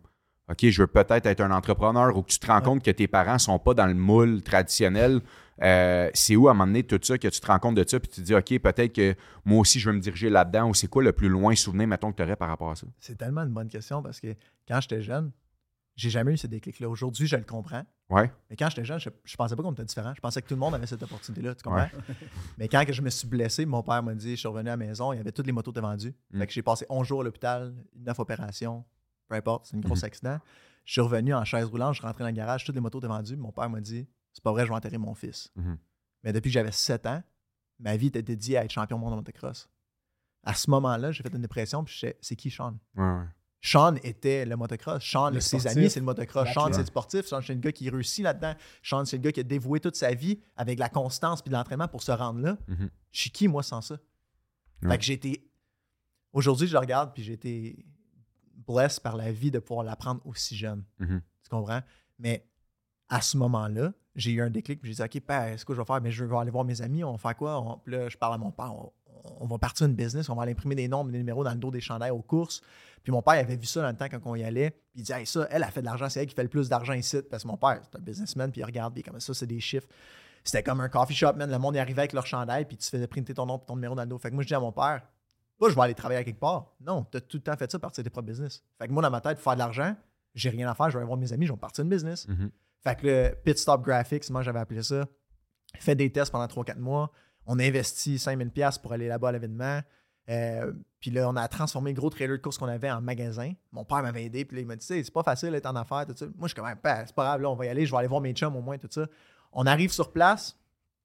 OK, 0.50 0.70
je 0.70 0.82
veux 0.82 0.88
peut-être 0.88 1.26
être 1.26 1.42
un 1.42 1.52
entrepreneur 1.52 2.16
ou 2.16 2.24
que 2.24 2.30
tu 2.30 2.40
te 2.40 2.48
rends 2.48 2.62
compte 2.62 2.84
que 2.84 2.92
tes 2.92 3.08
parents 3.08 3.38
sont 3.38 3.60
pas 3.60 3.74
dans 3.74 3.86
le 3.86 3.94
moule 3.94 4.42
traditionnel. 4.42 5.22
Euh, 5.62 6.10
c'est 6.14 6.36
où, 6.36 6.48
à 6.48 6.52
un 6.52 6.54
moment 6.54 6.68
donné, 6.68 6.84
tout 6.84 7.00
ça, 7.02 7.18
que 7.18 7.28
tu 7.28 7.40
te 7.40 7.48
rends 7.48 7.60
compte 7.60 7.76
de 7.76 7.84
ça, 7.86 8.00
puis 8.00 8.10
tu 8.10 8.22
te 8.22 8.26
dis, 8.26 8.34
OK, 8.34 8.60
peut-être 8.60 8.94
que 8.94 9.16
moi 9.44 9.60
aussi, 9.60 9.80
je 9.80 9.90
veux 9.90 9.96
me 9.96 10.00
diriger 10.00 10.30
là-dedans, 10.30 10.70
ou 10.70 10.74
c'est 10.74 10.88
quoi 10.88 11.04
le 11.04 11.12
plus 11.12 11.30
loin 11.30 11.56
souvenir, 11.56 11.88
mettons, 11.88 12.12
que 12.12 12.18
tu 12.18 12.24
aurais 12.24 12.36
par 12.36 12.48
rapport 12.48 12.72
à 12.72 12.76
ça? 12.76 12.88
C'est 13.00 13.18
tellement 13.18 13.42
une 13.42 13.54
bonne 13.54 13.68
question 13.68 14.02
parce 14.02 14.20
que 14.20 14.36
quand 14.68 14.80
j'étais 14.80 15.02
jeune, 15.02 15.32
j'ai 15.98 16.12
jamais 16.12 16.34
eu 16.34 16.38
ce 16.38 16.48
déclic-là. 16.48 16.88
Aujourd'hui, 16.88 17.26
je 17.26 17.36
le 17.36 17.44
comprends. 17.44 17.84
Ouais. 18.10 18.32
Mais 18.50 18.56
quand 18.56 18.70
j'étais 18.70 18.86
jeune, 18.86 19.00
je, 19.00 19.10
je 19.26 19.36
pensais 19.36 19.56
pas 19.56 19.64
qu'on 19.64 19.74
était 19.74 19.84
différent. 19.84 20.14
Je 20.16 20.22
pensais 20.22 20.42
que 20.42 20.48
tout 20.48 20.54
le 20.54 20.60
monde 20.60 20.76
avait 20.76 20.86
cette 20.86 21.02
opportunité-là. 21.02 21.56
Tu 21.56 21.64
comprends? 21.64 21.90
Mais 22.60 22.68
quand 22.68 22.86
je 22.88 23.02
me 23.02 23.10
suis 23.10 23.28
blessé, 23.28 23.66
mon 23.66 23.82
père 23.82 24.04
m'a 24.04 24.14
dit, 24.14 24.32
je 24.32 24.36
suis 24.36 24.48
revenu 24.48 24.70
à 24.70 24.74
la 24.74 24.78
maison, 24.78 25.12
il 25.12 25.18
y 25.18 25.20
avait 25.20 25.32
toutes 25.32 25.48
les 25.48 25.52
motos 25.52 25.72
de 25.72 25.82
vendues. 25.82 26.14
Mm. 26.32 26.40
Fait 26.40 26.48
que 26.48 26.54
j'ai 26.54 26.62
passé 26.62 26.86
11 26.88 27.06
jours 27.06 27.22
à 27.22 27.24
l'hôpital, 27.24 27.74
9 27.96 28.20
opérations, 28.20 28.86
peu 29.28 29.36
importe, 29.36 29.68
c'est 29.68 29.76
un 29.78 29.80
gros 29.80 29.96
Mhm. 29.96 30.04
accident. 30.04 30.40
Je 30.86 30.92
suis 30.94 31.02
revenu 31.02 31.34
en 31.34 31.44
chaise 31.46 31.66
roulante, 31.66 31.94
je 31.96 32.00
suis 32.00 32.08
rentré 32.08 32.24
dans 32.24 32.30
le 32.30 32.36
garage, 32.36 32.64
toutes 32.64 32.76
les 32.76 32.82
motos 32.82 33.00
étaient 33.00 33.08
vendues. 33.08 33.36
Mon 33.36 33.52
père 33.52 33.70
m'a 33.70 33.82
dit, 33.82 34.08
c'est 34.34 34.44
pas 34.44 34.52
vrai, 34.52 34.64
je 34.64 34.70
vais 34.70 34.76
enterrer 34.76 34.98
mon 34.98 35.14
fils. 35.14 35.52
Mhm. 35.56 35.78
Mais 36.24 36.34
depuis 36.34 36.50
que 36.50 36.54
j'avais 36.54 36.72
7 36.72 37.06
ans, 37.06 37.22
ma 37.80 37.98
vie 37.98 38.08
était 38.08 38.22
dédiée 38.24 38.58
à 38.58 38.64
être 38.66 38.72
champion 38.72 38.98
du 38.98 39.02
monde 39.04 39.12
de 39.14 39.18
motocross. 39.18 39.70
À 40.44 40.54
ce 40.54 40.70
moment-là, 40.70 41.12
j'ai 41.12 41.24
fait 41.24 41.34
une 41.34 41.42
dépression, 41.42 41.84
puis 41.84 41.94
je 41.94 42.00
sais, 42.00 42.18
c'est 42.22 42.36
qui 42.36 42.50
Sean? 42.50 42.78
Ouais, 42.96 43.04
ouais. 43.04 43.26
Sean 43.60 43.96
était 44.04 44.46
le 44.46 44.56
motocross. 44.56 45.04
Sean, 45.04 45.32
Le 45.32 45.42
ses 45.42 45.60
sportif. 45.60 45.78
amis, 45.78 45.90
c'est 45.90 46.00
le 46.00 46.06
motocross. 46.06 46.48
Sean, 46.54 46.72
c'est 46.72 46.80
le 46.80 46.86
sportif. 46.86 47.26
Sean, 47.26 47.42
c'est 47.42 47.54
le 47.56 47.60
gars 47.60 47.72
qui 47.72 47.90
réussit 47.90 48.24
là-dedans. 48.24 48.54
Sean, 48.84 49.04
c'est 49.04 49.18
le 49.18 49.24
gars 49.24 49.32
qui 49.32 49.40
a 49.42 49.44
dévoué 49.44 49.80
toute 49.80 49.96
sa 49.96 50.14
vie 50.14 50.40
avec 50.56 50.80
la 50.80 50.88
constance 50.90 51.42
puis 51.42 51.50
de 51.50 51.56
l'entraînement 51.56 51.88
pour 51.88 52.02
se 52.04 52.12
rendre 52.12 52.40
là. 52.40 52.58
Mhm. 52.68 52.90
Je 53.12 53.20
suis 53.20 53.32
qui, 53.32 53.48
moi, 53.48 53.64
sans 53.64 53.82
ça? 53.82 53.98
Ouais. 54.84 54.92
Fait 54.92 54.98
que 55.00 55.04
j'ai 55.04 55.14
été. 55.14 55.50
Aujourd'hui, 56.34 56.68
je 56.68 56.74
le 56.74 56.80
regarde 56.80 57.14
puis 57.14 57.24
j'ai 57.24 57.34
été 57.34 57.84
blessé 58.68 59.00
par 59.02 59.16
la 59.16 59.32
vie 59.32 59.52
de 59.52 59.60
pouvoir 59.60 59.86
l'apprendre 59.86 60.22
aussi 60.26 60.56
jeune. 60.56 60.84
Mhm. 61.00 61.22
Tu 61.44 61.50
comprends? 61.50 61.82
Mais 62.20 62.46
à 63.10 63.22
ce 63.22 63.38
moment-là, 63.38 63.94
j'ai 64.16 64.32
eu 64.32 64.42
un 64.42 64.50
déclic. 64.50 64.82
puis 64.82 64.94
J'ai 64.94 65.04
dit, 65.08 65.18
OK, 65.18 65.24
père, 65.26 65.60
ce 65.60 65.64
que 65.66 65.74
je 65.74 65.80
vais 65.80 65.86
faire? 65.86 66.02
Mais 66.02 66.12
je 66.12 66.26
vais 66.26 66.36
aller 66.38 66.52
voir 66.52 66.66
mes 66.66 66.82
amis. 66.82 67.04
On 67.04 67.12
va 67.14 67.18
faire 67.18 67.36
quoi? 67.38 67.60
On- 67.62 67.78
puis 67.78 67.94
là, 67.94 68.10
je 68.10 68.18
parle 68.18 68.34
à 68.34 68.38
mon 68.38 68.52
père. 68.52 68.74
On, 68.74 68.92
on 69.40 69.46
va 69.48 69.58
partir 69.58 69.86
une 69.88 69.94
business. 69.94 70.30
On 70.30 70.36
va 70.36 70.44
aller 70.44 70.52
imprimer 70.54 70.76
des 70.76 70.88
nombres, 70.88 71.12
des 71.12 71.18
numéros 71.18 71.44
dans 71.44 71.52
le 71.52 71.58
dos 71.58 71.72
des 71.72 71.82
chandails 71.82 72.12
aux 72.12 72.22
courses. 72.22 72.62
Puis 73.04 73.12
mon 73.12 73.22
père 73.22 73.36
il 73.36 73.40
avait 73.40 73.56
vu 73.56 73.66
ça 73.66 73.82
dans 73.82 73.90
le 73.90 73.96
temps 73.96 74.08
quand 74.10 74.20
on 74.26 74.36
y 74.36 74.44
allait. 74.44 74.72
Puis 74.72 74.82
il 74.96 75.04
dit, 75.04 75.12
hey, 75.14 75.26
ça, 75.26 75.48
elle 75.52 75.64
a 75.64 75.72
fait 75.72 75.82
de 75.82 75.86
l'argent. 75.86 76.10
C'est 76.10 76.22
elle 76.22 76.28
qui 76.28 76.36
fait 76.36 76.44
le 76.44 76.50
plus 76.50 76.68
d'argent 76.68 76.94
ici. 76.94 77.20
Parce 77.30 77.44
que 77.44 77.48
mon 77.48 77.58
père, 77.58 77.80
c'est 77.84 77.98
un 77.98 78.02
businessman. 78.02 78.52
Puis 78.52 78.62
il 78.62 78.66
regarde. 78.66 78.94
Puis 78.94 79.04
comme 79.04 79.20
ça, 79.20 79.34
c'est 79.34 79.48
des 79.48 79.60
chiffres. 79.60 79.88
C'était 80.44 80.64
comme 80.64 80.82
un 80.82 80.90
coffee 80.90 81.14
shop, 81.16 81.34
man. 81.34 81.50
Le 81.52 81.60
monde 81.60 81.76
y 81.76 81.80
arrivait 81.80 82.02
avec 82.02 82.14
leur 82.14 82.26
chandail. 82.26 82.66
Puis 82.66 82.78
tu 82.78 82.90
faisais 82.90 83.08
printer 83.08 83.34
ton 83.34 83.46
nom 83.46 83.58
et 83.58 83.66
ton 83.66 83.76
numéro 83.76 83.96
dans 83.96 84.04
le 84.04 84.08
dos. 84.10 84.18
Fait 84.18 84.30
que 84.30 84.34
moi, 84.34 84.44
je 84.44 84.48
dis 84.48 84.56
à 84.56 84.60
mon 84.60 84.72
père, 84.72 85.02
pas 85.60 85.70
je 85.70 85.76
vais 85.76 85.82
aller 85.82 85.94
travailler 85.96 86.20
à 86.20 86.24
quelque 86.24 86.40
part. 86.40 86.74
Non, 86.82 87.06
tu 87.10 87.18
as 87.18 87.22
tout 87.22 87.38
le 87.38 87.44
temps 87.44 87.56
fait 87.58 87.72
ça, 87.72 87.80
partir 87.80 88.04
des 88.04 88.10
propres 88.10 88.28
business. 88.28 88.64
Fait 88.78 88.88
que 88.88 88.94
moi, 88.94 89.02
dans 89.02 89.10
ma 89.12 89.22
tête, 89.22 89.40
faire 89.40 89.54
de 89.54 89.60
l'argent, 89.60 89.96
j'ai 90.36 90.50
rien 90.50 90.70
à 90.70 90.76
faire. 90.76 90.90
Je 90.90 90.94
vais 90.94 91.00
aller 91.00 91.08
voir 91.08 91.18
mes 91.18 91.34
amis. 91.34 91.46
Je 91.48 91.52
vais 91.54 91.58
partir 91.58 91.84
une 91.84 91.90
business. 91.90 92.28
Mhm. 92.28 92.52
Fait 92.84 92.96
que 92.96 93.08
le 93.08 93.36
Pit 93.44 93.58
Stop 93.58 93.82
Graphics, 93.84 94.30
moi 94.30 94.44
j'avais 94.44 94.60
appelé 94.60 94.84
ça, 94.84 95.08
fait 95.80 95.96
des 95.96 96.12
tests 96.12 96.32
pendant 96.32 96.46
3-4 96.48 96.78
mois. 96.78 97.12
On 97.46 97.58
a 97.60 97.64
investi 97.64 98.18
5000$ 98.18 98.50
piastres 98.52 98.82
pour 98.82 98.94
aller 98.94 99.08
là-bas 99.08 99.30
à 99.30 99.32
l'événement. 99.32 99.82
Euh, 100.30 100.74
puis 101.00 101.10
là, 101.12 101.30
on 101.30 101.36
a 101.38 101.48
transformé 101.48 101.92
le 101.92 101.96
gros 101.96 102.10
trailer 102.10 102.38
de 102.38 102.42
course 102.42 102.58
qu'on 102.58 102.68
avait 102.68 102.92
en 102.92 103.00
magasin. 103.02 103.54
Mon 103.72 103.86
père 103.86 104.02
m'avait 104.04 104.26
aidé, 104.26 104.44
puis 104.44 104.58
là, 104.58 104.62
il 104.62 104.68
m'a 104.68 104.76
dit, 104.76 104.86
c'est 104.86 105.14
pas 105.14 105.24
facile 105.24 105.52
d'être 105.52 105.66
en 105.66 105.76
affaires, 105.78 106.06
tout 106.06 106.14
ça. 106.18 106.26
Moi, 106.26 106.34
je 106.44 106.48
suis 106.48 106.56
comme, 106.56 106.70
Ben, 106.84 107.04
c'est 107.06 107.16
pas 107.16 107.24
grave, 107.24 107.42
là, 107.42 107.50
on 107.50 107.56
va 107.56 107.66
y 107.66 107.70
aller, 107.70 107.86
je 107.86 107.92
vais 107.92 107.98
aller 107.98 108.08
voir 108.10 108.20
mes 108.20 108.34
chums 108.34 108.56
au 108.56 108.62
moins, 108.62 108.78
tout 108.78 108.90
ça. 108.92 109.08
On 109.54 109.66
arrive 109.66 109.92
sur 109.92 110.12
place, 110.12 110.58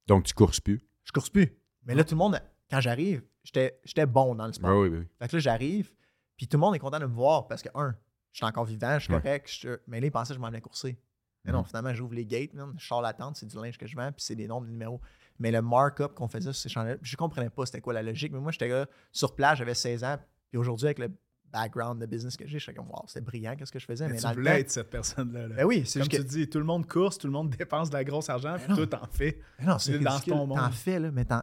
Donc, 0.08 0.24
tu 0.24 0.34
courses 0.34 0.58
plus. 0.58 0.80
je 1.04 1.12
course 1.12 1.30
plus. 1.30 1.56
Mais 1.84 1.94
là, 1.94 2.02
tout 2.02 2.14
le 2.16 2.18
monde, 2.18 2.40
quand 2.68 2.80
j'arrive, 2.80 3.22
j'étais 3.44 3.78
j'étais 3.84 4.06
bon 4.06 4.34
dans 4.34 4.46
le 4.46 4.52
sport. 4.52 4.70
Ah 4.70 4.78
oui, 4.80 4.88
oui, 4.88 4.98
oui. 4.98 5.06
Fait 5.18 5.28
que 5.28 5.36
là, 5.36 5.40
j'arrive, 5.40 5.90
puis 6.36 6.46
tout 6.48 6.56
le 6.56 6.60
monde 6.60 6.74
est 6.74 6.78
content 6.78 6.98
de 7.00 7.06
me 7.06 7.14
voir 7.14 7.46
parce 7.48 7.62
que, 7.62 7.68
un, 7.74 7.94
je 8.32 8.38
suis 8.38 8.46
encore 8.46 8.64
vivant, 8.64 8.98
je 8.98 9.04
suis 9.04 9.12
correct, 9.12 9.66
mais 9.86 10.00
là, 10.00 10.06
ils 10.06 10.10
pensaient 10.10 10.30
que 10.32 10.36
je 10.36 10.40
m'en 10.40 10.46
allais 10.48 10.60
courser. 10.60 10.98
Mais 11.44 11.50
non, 11.52 11.58
Mhm. 11.60 11.64
finalement, 11.66 11.92
j'ouvre 11.94 12.14
les 12.14 12.24
gates, 12.24 12.54
man, 12.54 12.72
je 12.78 12.86
sors 12.86 13.02
la 13.02 13.12
tente, 13.12 13.36
c'est 13.36 13.46
du 13.46 13.56
linge 13.56 13.76
que 13.76 13.86
je 13.86 13.96
vends, 13.96 14.12
puis 14.12 14.22
c'est 14.24 14.36
des 14.36 14.46
nombres, 14.46 14.66
des 14.66 14.72
numéros. 14.72 15.00
Mais 15.40 15.50
le 15.50 15.60
markup 15.60 16.14
qu'on 16.14 16.28
faisait 16.28 16.52
sur 16.52 16.62
ces 16.62 16.68
chandails, 16.68 16.98
je 17.02 17.16
comprenais 17.16 17.50
pas 17.50 17.66
c'était 17.66 17.80
quoi 17.80 17.92
la 17.92 18.02
logique, 18.02 18.32
mais 18.32 18.38
moi, 18.38 18.52
j'étais 18.52 18.68
là, 18.68 18.86
sur 19.10 19.34
place, 19.34 19.58
j'avais 19.58 19.74
16 19.74 20.04
ans, 20.04 20.18
puis 20.50 20.58
aujourd'hui, 20.58 20.86
avec 20.86 21.00
le 21.00 21.08
background 21.52 22.00
de 22.00 22.06
business 22.06 22.36
que 22.36 22.46
j'ai, 22.46 22.58
je 22.58 22.62
suis 22.64 22.74
comme, 22.74 22.88
wow, 22.88 23.02
c'était 23.08 23.20
brillant, 23.22 23.56
qu'est-ce 23.56 23.72
que 23.72 23.78
je 23.80 23.84
faisais. 23.86 24.06
Mais 24.06 24.14
Mais, 24.14 24.20
tu 24.20 24.34
voulais 24.34 24.50
temps- 24.52 24.56
être 24.58 24.70
cette 24.70 24.88
personne-là. 24.90 25.48
là. 25.48 25.54
Ben 25.56 25.64
oui, 25.66 25.82
c'est 25.84 25.98
Comme 25.98 26.08
tu 26.08 26.16
que. 26.18 26.22
dis, 26.22 26.48
tout 26.48 26.58
le 26.58 26.64
monde 26.64 26.86
course, 26.88 27.18
tout 27.18 27.26
le 27.26 27.32
monde 27.32 27.50
dépense 27.58 27.90
de 27.90 27.94
la 27.96 28.04
grosse 28.04 28.30
argent, 28.30 28.56
puis 28.58 28.68
non. 28.70 28.76
toi, 28.76 28.86
t'en 29.00 29.06
fais. 29.10 29.38
Mais 29.58 29.66
non, 29.66 29.78
c'est 29.78 29.98
dans 29.98 30.20
ton 30.20 30.46
monde. 30.46 30.58
T'en 30.58 30.70
fais, 30.70 30.98
là, 31.00 31.10
mais 31.10 31.24
t'en- 31.24 31.42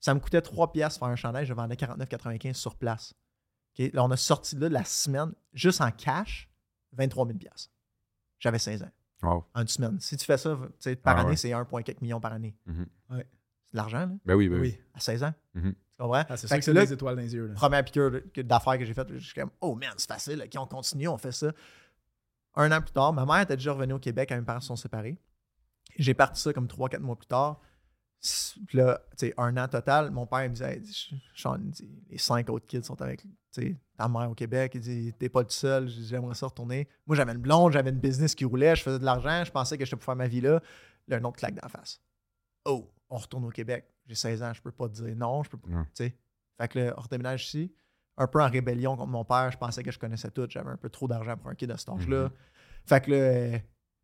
ça 0.00 0.14
me 0.14 0.20
coûtait 0.20 0.40
3 0.42 0.72
piastres 0.72 0.98
faire 0.98 1.08
un 1.08 1.16
chandail, 1.16 1.46
je 1.46 1.52
vendais 1.52 1.74
49,95 1.74 2.54
sur 2.54 2.76
place. 2.76 3.14
OK? 3.78 3.90
Là, 3.92 4.04
on 4.04 4.10
a 4.10 4.16
sorti 4.16 4.56
de 4.56 4.60
là 4.60 4.68
de 4.68 4.74
la 4.74 4.84
semaine, 4.84 5.32
juste 5.52 5.80
en 5.80 5.90
cash, 5.90 6.48
23 6.92 7.26
000 7.26 7.38
piastres. 7.38 7.72
J'avais 8.38 8.58
16 8.58 8.82
ans. 8.84 8.90
Wow. 9.22 9.44
En 9.54 9.62
une 9.62 9.68
semaine. 9.68 9.98
Si 10.00 10.16
tu 10.16 10.24
fais 10.24 10.38
ça, 10.38 10.56
tu 10.56 10.68
sais, 10.78 10.96
par 10.96 11.16
Ah 11.16 11.20
année, 11.20 11.30
ouais. 11.30 11.36
c'est 11.36 11.50
1,4 11.50 11.96
millions 12.02 12.20
par 12.20 12.32
année. 12.32 12.56
Ouais. 13.10 13.26
C'est 13.64 13.72
de 13.72 13.76
l'argent, 13.76 14.00
là, 14.00 14.10
Ben 14.24 14.34
oui, 14.34 14.48
ben 14.48 14.60
oui. 14.60 14.76
Oui. 14.76 14.80
à 14.94 15.00
16 15.00 15.24
ans. 15.24 15.34
Tu 15.54 15.60
comprends? 15.98 16.24
Ah, 16.28 16.36
c'est 16.36 16.48
que 16.48 16.54
que 16.54 16.60
c'est 16.64 16.72
là, 16.72 16.86
des 16.86 16.92
étoiles 16.92 17.16
dans 17.16 17.22
les 17.22 17.34
yeux. 17.34 17.48
Là. 17.48 17.54
première 17.54 17.84
piqûre 17.84 18.20
d'affaires 18.36 18.78
que 18.78 18.84
j'ai 18.84 18.94
faite, 18.94 19.08
je 19.12 19.18
suis 19.18 19.34
comme, 19.34 19.50
oh 19.60 19.74
man, 19.74 19.90
c'est 19.96 20.08
facile, 20.08 20.48
on 20.56 20.66
continue, 20.66 21.08
on 21.08 21.18
fait 21.18 21.32
ça. 21.32 21.50
Un 22.54 22.70
an 22.70 22.80
plus 22.80 22.92
tard, 22.92 23.12
ma 23.12 23.26
mère 23.26 23.40
était 23.40 23.56
déjà 23.56 23.72
revenue 23.72 23.94
au 23.94 23.98
Québec 23.98 24.28
quand 24.28 24.36
mes 24.36 24.42
parents 24.44 24.60
se 24.60 24.68
sont 24.68 24.76
séparés. 24.76 25.18
J'ai 25.96 26.14
parti 26.14 26.40
ça 26.40 26.52
comme 26.52 26.66
3-4 26.66 27.00
mois 27.00 27.16
plus 27.16 27.26
tard. 27.26 27.60
Là, 28.72 29.00
tu 29.16 29.28
sais, 29.28 29.34
un 29.36 29.56
an 29.56 29.68
total, 29.68 30.10
mon 30.10 30.26
père 30.26 30.42
me 30.48 30.54
disait, 30.54 30.78
Hey, 30.78 30.82
Sean, 31.34 31.60
les 32.10 32.18
cinq 32.18 32.50
autres 32.50 32.66
kids 32.66 32.82
sont 32.82 33.00
avec 33.00 33.24
ta 33.96 34.08
mère 34.08 34.30
au 34.30 34.34
Québec. 34.34 34.72
Il 34.74 34.80
dit, 34.80 35.12
t'es 35.18 35.28
pas 35.28 35.42
le 35.42 35.48
seul, 35.50 35.88
j'aimerais 35.88 36.34
ça 36.34 36.46
retourner. 36.46 36.88
Moi, 37.06 37.16
j'avais 37.16 37.32
une 37.32 37.38
blonde, 37.38 37.72
j'avais 37.72 37.90
une 37.90 38.00
business 38.00 38.34
qui 38.34 38.44
roulait, 38.44 38.76
je 38.76 38.82
faisais 38.82 38.98
de 38.98 39.04
l'argent, 39.04 39.44
je 39.44 39.50
pensais 39.50 39.78
que 39.78 39.84
j'étais 39.84 39.96
pour 39.96 40.04
faire 40.04 40.16
ma 40.16 40.28
vie 40.28 40.40
là. 40.40 40.60
Là, 41.08 41.16
un 41.16 41.24
autre 41.24 41.38
claque 41.38 41.54
dans 41.54 41.62
la 41.62 41.68
face. 41.68 42.00
Oh, 42.64 42.90
on 43.08 43.16
retourne 43.16 43.44
au 43.44 43.50
Québec. 43.50 43.86
J'ai 44.06 44.14
16 44.14 44.42
ans, 44.42 44.52
je 44.52 44.62
peux 44.62 44.72
pas 44.72 44.88
te 44.88 44.94
dire 44.94 45.16
non, 45.16 45.42
je 45.42 45.50
peux 45.50 45.58
pas. 45.58 45.68
Ouais. 45.68 45.84
Tu 45.94 46.04
sais. 46.04 46.16
Fait 46.60 46.68
que 46.68 46.78
là, 46.78 46.94
on 46.96 47.00
redéménage 47.00 47.46
ici. 47.46 47.72
Un 48.16 48.26
peu 48.26 48.42
en 48.42 48.48
rébellion 48.48 48.96
contre 48.96 49.10
mon 49.10 49.24
père, 49.24 49.50
je 49.52 49.58
pensais 49.58 49.82
que 49.82 49.92
je 49.92 49.98
connaissais 49.98 50.30
tout. 50.30 50.46
J'avais 50.48 50.70
un 50.70 50.76
peu 50.76 50.90
trop 50.90 51.06
d'argent 51.06 51.36
pour 51.36 51.50
un 51.50 51.54
kid 51.54 51.70
à 51.70 51.76
cet 51.76 51.88
âge-là. 51.88 52.24
Mhm. 52.24 52.30
Fait 52.84 53.04
que 53.04 53.10
là, 53.12 53.16
euh, 53.16 53.58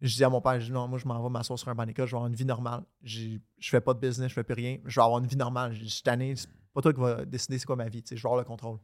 je 0.09 0.15
dis 0.17 0.25
à 0.25 0.29
mon 0.29 0.41
père, 0.41 0.61
je 0.61 0.67
dis 0.67 0.73
non, 0.73 0.87
moi 0.89 0.99
je 0.99 1.07
m'en 1.07 1.23
vais 1.23 1.29
m'asseoir 1.31 1.59
sur 1.59 1.69
un 1.69 1.75
banc 1.75 1.87
d'école, 1.87 2.07
je 2.07 2.13
vais 2.13 2.17
avoir 2.17 2.29
une 2.29 2.37
vie 2.37 2.45
normale. 2.45 2.83
Je 3.03 3.39
fais 3.61 3.81
pas 3.81 3.95
de 3.95 3.99
business, 4.01 4.29
je 4.29 4.35
fais 4.35 4.45
plus 4.45 4.55
rien. 4.55 4.79
Je 4.85 4.99
vais 5.01 5.05
avoir 5.05 5.19
une 5.21 5.27
vie 5.27 5.37
normale. 5.37 5.73
Je 5.75 5.85
cette 5.87 6.09
année, 6.09 6.35
c'est 6.37 6.49
pas 6.73 6.81
toi 6.83 6.93
qui 6.93 7.01
vas 7.01 7.25
décider 7.25 7.59
c'est 7.59 7.67
quoi 7.67 7.77
ma 7.77 7.89
vie. 7.89 8.03
tu 8.03 8.11
sais, 8.11 8.17
Je 8.17 8.23
vais 8.23 8.27
avoir 8.29 8.41
le 8.41 8.45
contrôle. 8.47 8.79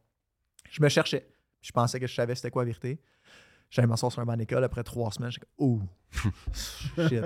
Je 0.70 0.83
me 0.83 0.88
cherchais. 0.88 1.26
Je 1.61 1.72
pensais 1.72 2.00
que 2.00 2.06
je 2.06 2.14
savais 2.14 2.35
c'était 2.35 2.50
quoi 2.50 2.62
la 2.62 2.66
vérité. 2.66 3.00
J'allais 3.70 3.87
m'asseoir 3.87 4.11
sur 4.11 4.20
un 4.20 4.24
banc 4.26 4.37
d'école 4.37 4.64
après 4.64 4.83
trois 4.83 5.12
semaines. 5.12 5.30
J'étais 5.30 5.46
oh, 5.59 5.80
shit. 6.52 7.22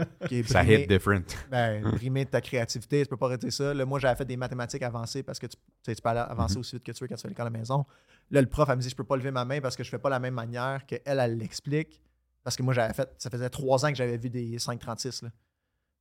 Ça 0.46 0.62
brimé- 0.62 0.82
hit 0.82 0.88
different. 0.88 1.24
ben, 1.50 1.82
brimer 1.92 2.24
de 2.26 2.30
ta 2.30 2.40
créativité, 2.40 3.02
tu 3.02 3.08
peux 3.08 3.16
pas 3.16 3.26
arrêter 3.26 3.50
ça. 3.50 3.72
Là, 3.72 3.84
moi, 3.86 3.98
j'avais 3.98 4.16
fait 4.16 4.24
des 4.26 4.36
mathématiques 4.36 4.82
avancées 4.82 5.22
parce 5.22 5.38
que 5.38 5.46
tu, 5.46 5.56
tu 5.56 5.62
sais, 5.82 5.94
tu 5.94 6.02
peux 6.02 6.08
aller 6.10 6.20
avancer 6.20 6.54
Mhm. 6.56 6.60
aussi 6.60 6.76
vite 6.76 6.84
que 6.84 6.92
tu 6.92 7.02
veux 7.04 7.08
quand 7.08 7.14
tu 7.14 7.22
fais 7.22 7.28
l'école 7.28 7.46
à 7.46 7.50
la 7.50 7.58
maison. 7.58 7.86
Là, 8.30 8.40
le 8.42 8.46
prof, 8.46 8.68
elle 8.68 8.76
me 8.76 8.82
dit, 8.82 8.88
je 8.90 8.94
peux 8.96 9.04
pas 9.04 9.16
lever 9.16 9.30
ma 9.30 9.44
main 9.46 9.60
parce 9.60 9.74
que 9.76 9.84
je 9.84 9.88
fais 9.90 9.98
pas 9.98 10.10
la 10.10 10.18
même 10.20 10.34
manière 10.34 10.84
qu'elle, 10.86 11.00
elle 11.06 11.38
l'explique. 11.38 12.02
Parce 12.44 12.56
que 12.56 12.62
moi, 12.62 12.74
j'avais 12.74 12.92
fait, 12.92 13.10
ça 13.18 13.30
faisait 13.30 13.48
trois 13.48 13.84
ans 13.84 13.88
que 13.88 13.96
j'avais 13.96 14.18
vu 14.18 14.30
des 14.30 14.58
536. 14.58 15.22
Là. 15.22 15.30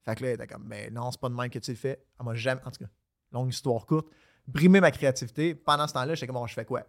Fait 0.03 0.15
que 0.15 0.23
là, 0.23 0.29
elle 0.29 0.35
était 0.35 0.47
comme, 0.47 0.67
ben 0.67 0.93
non, 0.93 1.09
c'est 1.09 1.19
pas 1.19 1.29
de 1.29 1.33
même 1.33 1.49
que 1.49 1.59
tu 1.59 1.71
le 1.71 1.77
fais. 1.77 2.05
Elle 2.19 2.25
m'a 2.25 2.35
jamais, 2.35 2.61
en 2.65 2.71
tout 2.71 2.83
cas, 2.83 2.89
longue 3.31 3.49
histoire 3.49 3.85
courte, 3.85 4.07
brimer 4.45 4.81
ma 4.81 4.91
créativité. 4.91 5.55
Pendant 5.55 5.87
ce 5.87 5.93
temps-là, 5.93 6.15
j'étais 6.15 6.27
comme, 6.27 6.35
bon, 6.35 6.45
je 6.45 6.53
fais 6.53 6.65
quoi? 6.65 6.85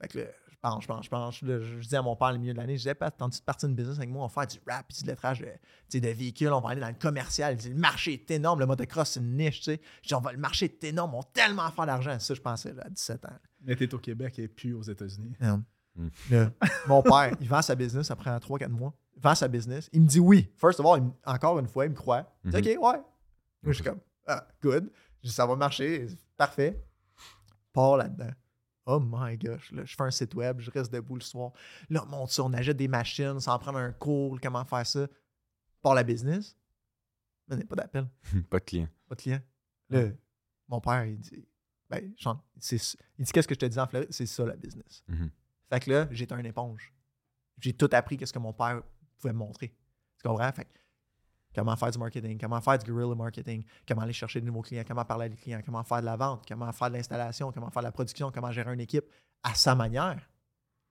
Fait 0.00 0.08
que 0.08 0.18
là, 0.18 0.24
je 0.50 0.56
pense, 0.60 0.82
je 0.82 0.88
pense, 0.88 1.04
je 1.04 1.10
pense. 1.10 1.42
Là, 1.42 1.60
je, 1.60 1.88
dis 1.88 1.94
à 1.94 2.02
mon 2.02 2.16
père, 2.16 2.32
le 2.32 2.38
milieu 2.38 2.52
de 2.52 2.58
l'année, 2.58 2.74
je 2.74 2.82
disais, 2.82 2.94
pas, 2.96 3.12
tente 3.12 3.38
de 3.38 3.42
partir 3.42 3.68
une 3.68 3.76
business 3.76 3.96
avec 3.96 4.10
moi, 4.10 4.24
on 4.24 4.26
va 4.26 4.32
faire 4.32 4.46
du 4.48 4.58
rap, 4.68 4.86
puis 4.88 4.98
du 4.98 5.04
lettrage 5.04 5.40
de, 5.40 5.98
de 5.98 6.08
véhicules, 6.08 6.48
on 6.48 6.60
va 6.60 6.70
aller 6.70 6.80
dans 6.80 6.88
le 6.88 6.94
commercial. 6.94 7.54
Dit, 7.54 7.68
le 7.68 7.76
marché 7.76 8.14
est 8.14 8.30
énorme, 8.32 8.58
le 8.58 8.66
motocross, 8.66 9.10
c'est 9.10 9.20
une 9.20 9.36
niche, 9.36 9.58
tu 9.58 9.64
sais. 9.64 9.80
Je 10.02 10.08
dis, 10.08 10.14
on 10.14 10.20
va, 10.20 10.32
le 10.32 10.38
marché 10.38 10.64
est 10.64 10.84
énorme, 10.84 11.14
on 11.14 11.20
va 11.20 11.28
tellement 11.32 11.70
faire 11.70 11.86
d'argent. 11.86 12.18
Ça, 12.18 12.34
je 12.34 12.40
pensais, 12.40 12.74
là, 12.74 12.82
à 12.86 12.90
17 12.90 13.24
ans. 13.26 13.38
Mais 13.60 13.76
t'es 13.76 13.94
au 13.94 13.98
Québec 13.98 14.36
et 14.40 14.48
plus 14.48 14.74
aux 14.74 14.82
États-Unis. 14.82 15.36
Mm. 15.98 16.46
Mon 16.86 17.02
père, 17.02 17.34
il 17.40 17.48
vend 17.48 17.60
sa 17.62 17.74
business 17.74 18.10
après 18.10 18.30
3-4 18.38 18.68
mois. 18.68 18.94
Il 19.16 19.20
vend 19.22 19.34
sa 19.34 19.48
business. 19.48 19.90
Il 19.92 20.02
me 20.02 20.06
dit 20.06 20.20
oui. 20.20 20.50
First 20.56 20.78
of 20.80 20.86
all, 20.86 21.02
me- 21.02 21.10
encore 21.26 21.58
une 21.58 21.66
fois, 21.66 21.84
il 21.86 21.90
me 21.90 21.96
croit. 21.96 22.24
Il 22.44 22.50
dit 22.52 22.56
OK, 22.58 22.64
ouais. 22.66 22.76
Moi, 22.78 23.02
je 23.64 23.72
suis 23.72 23.82
comme, 23.84 23.98
ah, 24.26 24.46
good. 24.62 24.90
Je 25.22 25.28
dis, 25.28 25.34
ça 25.34 25.44
va 25.46 25.56
marcher. 25.56 26.06
Parfait. 26.36 26.80
Pars 27.72 27.96
là-dedans. 27.96 28.30
Oh 28.86 29.00
my 29.00 29.36
gosh. 29.36 29.72
Là, 29.72 29.84
je 29.84 29.94
fais 29.96 30.02
un 30.04 30.10
site 30.10 30.34
web, 30.34 30.60
je 30.60 30.70
reste 30.70 30.92
debout 30.92 31.16
le 31.16 31.20
soir. 31.20 31.52
Là, 31.90 32.02
on 32.06 32.10
monte 32.10 32.30
ça, 32.30 32.42
on 32.44 32.52
achète 32.54 32.76
des 32.76 32.88
machines, 32.88 33.38
sans 33.40 33.58
prendre 33.58 33.78
un 33.78 33.92
cours, 33.92 34.38
comment 34.40 34.64
faire 34.64 34.86
ça. 34.86 35.06
Pars 35.82 35.94
la 35.94 36.04
business. 36.04 36.56
Mais 37.48 37.56
il 37.56 37.58
n'y 37.58 37.64
a 37.64 37.66
pas 37.66 37.76
d'appel 37.76 38.08
Pas 38.50 38.58
de 38.60 38.64
client. 38.64 38.88
pas 39.08 39.14
de 39.16 39.20
client. 39.20 39.40
Là, 39.90 40.04
mon 40.68 40.80
père, 40.80 41.04
il 41.06 41.18
dit, 41.18 41.46
ben, 41.90 42.12
Sean, 42.18 42.40
il 42.70 42.78
dit, 43.24 43.32
qu'est-ce 43.32 43.48
que 43.48 43.54
je 43.54 43.58
te 43.58 43.66
dis 43.66 43.78
en 43.78 43.86
Floride? 43.86 44.08
C'est 44.12 44.26
ça, 44.26 44.44
la 44.44 44.54
business. 44.56 45.02
Mhm. 45.08 45.30
Fait 45.70 45.80
que 45.80 45.90
là, 45.90 46.08
j'étais 46.10 46.32
un 46.34 46.44
éponge. 46.44 46.92
J'ai 47.58 47.72
tout 47.72 47.88
appris, 47.92 48.16
qu'est-ce 48.16 48.32
que 48.32 48.38
mon 48.38 48.52
père 48.52 48.82
pouvait 49.18 49.32
me 49.32 49.38
montrer. 49.38 49.68
Tu 50.20 50.26
comprends? 50.28 50.50
Fait 50.52 50.64
que, 50.64 50.70
comment 51.54 51.76
faire 51.76 51.90
du 51.90 51.98
marketing, 51.98 52.38
comment 52.38 52.60
faire 52.60 52.78
du 52.78 52.90
guerrilla 52.90 53.14
marketing, 53.14 53.64
comment 53.86 54.02
aller 54.02 54.12
chercher 54.12 54.40
de 54.40 54.46
nouveaux 54.46 54.62
clients, 54.62 54.84
comment 54.86 55.04
parler 55.04 55.26
à 55.26 55.28
des 55.28 55.36
clients, 55.36 55.60
comment 55.64 55.82
faire 55.84 56.00
de 56.00 56.06
la 56.06 56.16
vente, 56.16 56.44
comment 56.46 56.70
faire 56.72 56.88
de 56.88 56.94
l'installation, 56.96 57.52
comment 57.52 57.70
faire 57.70 57.82
de 57.82 57.86
la 57.88 57.92
production, 57.92 58.30
comment 58.30 58.50
gérer 58.52 58.72
une 58.72 58.80
équipe 58.80 59.04
à 59.42 59.54
sa 59.54 59.74
manière. 59.74 60.28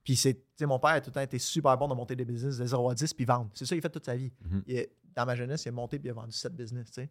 Puis 0.03 0.15
c'est, 0.15 0.33
tu 0.35 0.41
sais, 0.57 0.65
mon 0.65 0.79
père 0.79 0.91
a 0.91 1.01
tout 1.01 1.09
le 1.09 1.13
temps 1.13 1.21
été 1.21 1.37
super 1.39 1.77
bon 1.77 1.87
de 1.87 1.93
monter 1.93 2.15
des 2.15 2.23
business 2.25 2.57
de 2.57 2.65
0 2.65 2.89
à 2.89 2.95
10 2.95 3.13
puis 3.13 3.25
vendre. 3.25 3.49
C'est 3.53 3.65
ça 3.65 3.75
qu'il 3.75 3.81
fait 3.81 3.89
toute 3.89 4.05
sa 4.05 4.15
vie. 4.15 4.31
Mhm. 4.41 4.63
Il 4.67 4.75
est- 4.77 4.95
dans 5.15 5.25
ma 5.25 5.35
jeunesse, 5.35 5.65
il 5.65 5.69
a 5.69 5.71
monté 5.71 5.99
puis 5.99 6.07
il 6.07 6.11
a 6.11 6.13
vendu 6.13 6.31
7 6.31 6.55
business, 6.55 6.87
tu 6.91 7.01
sais. 7.01 7.09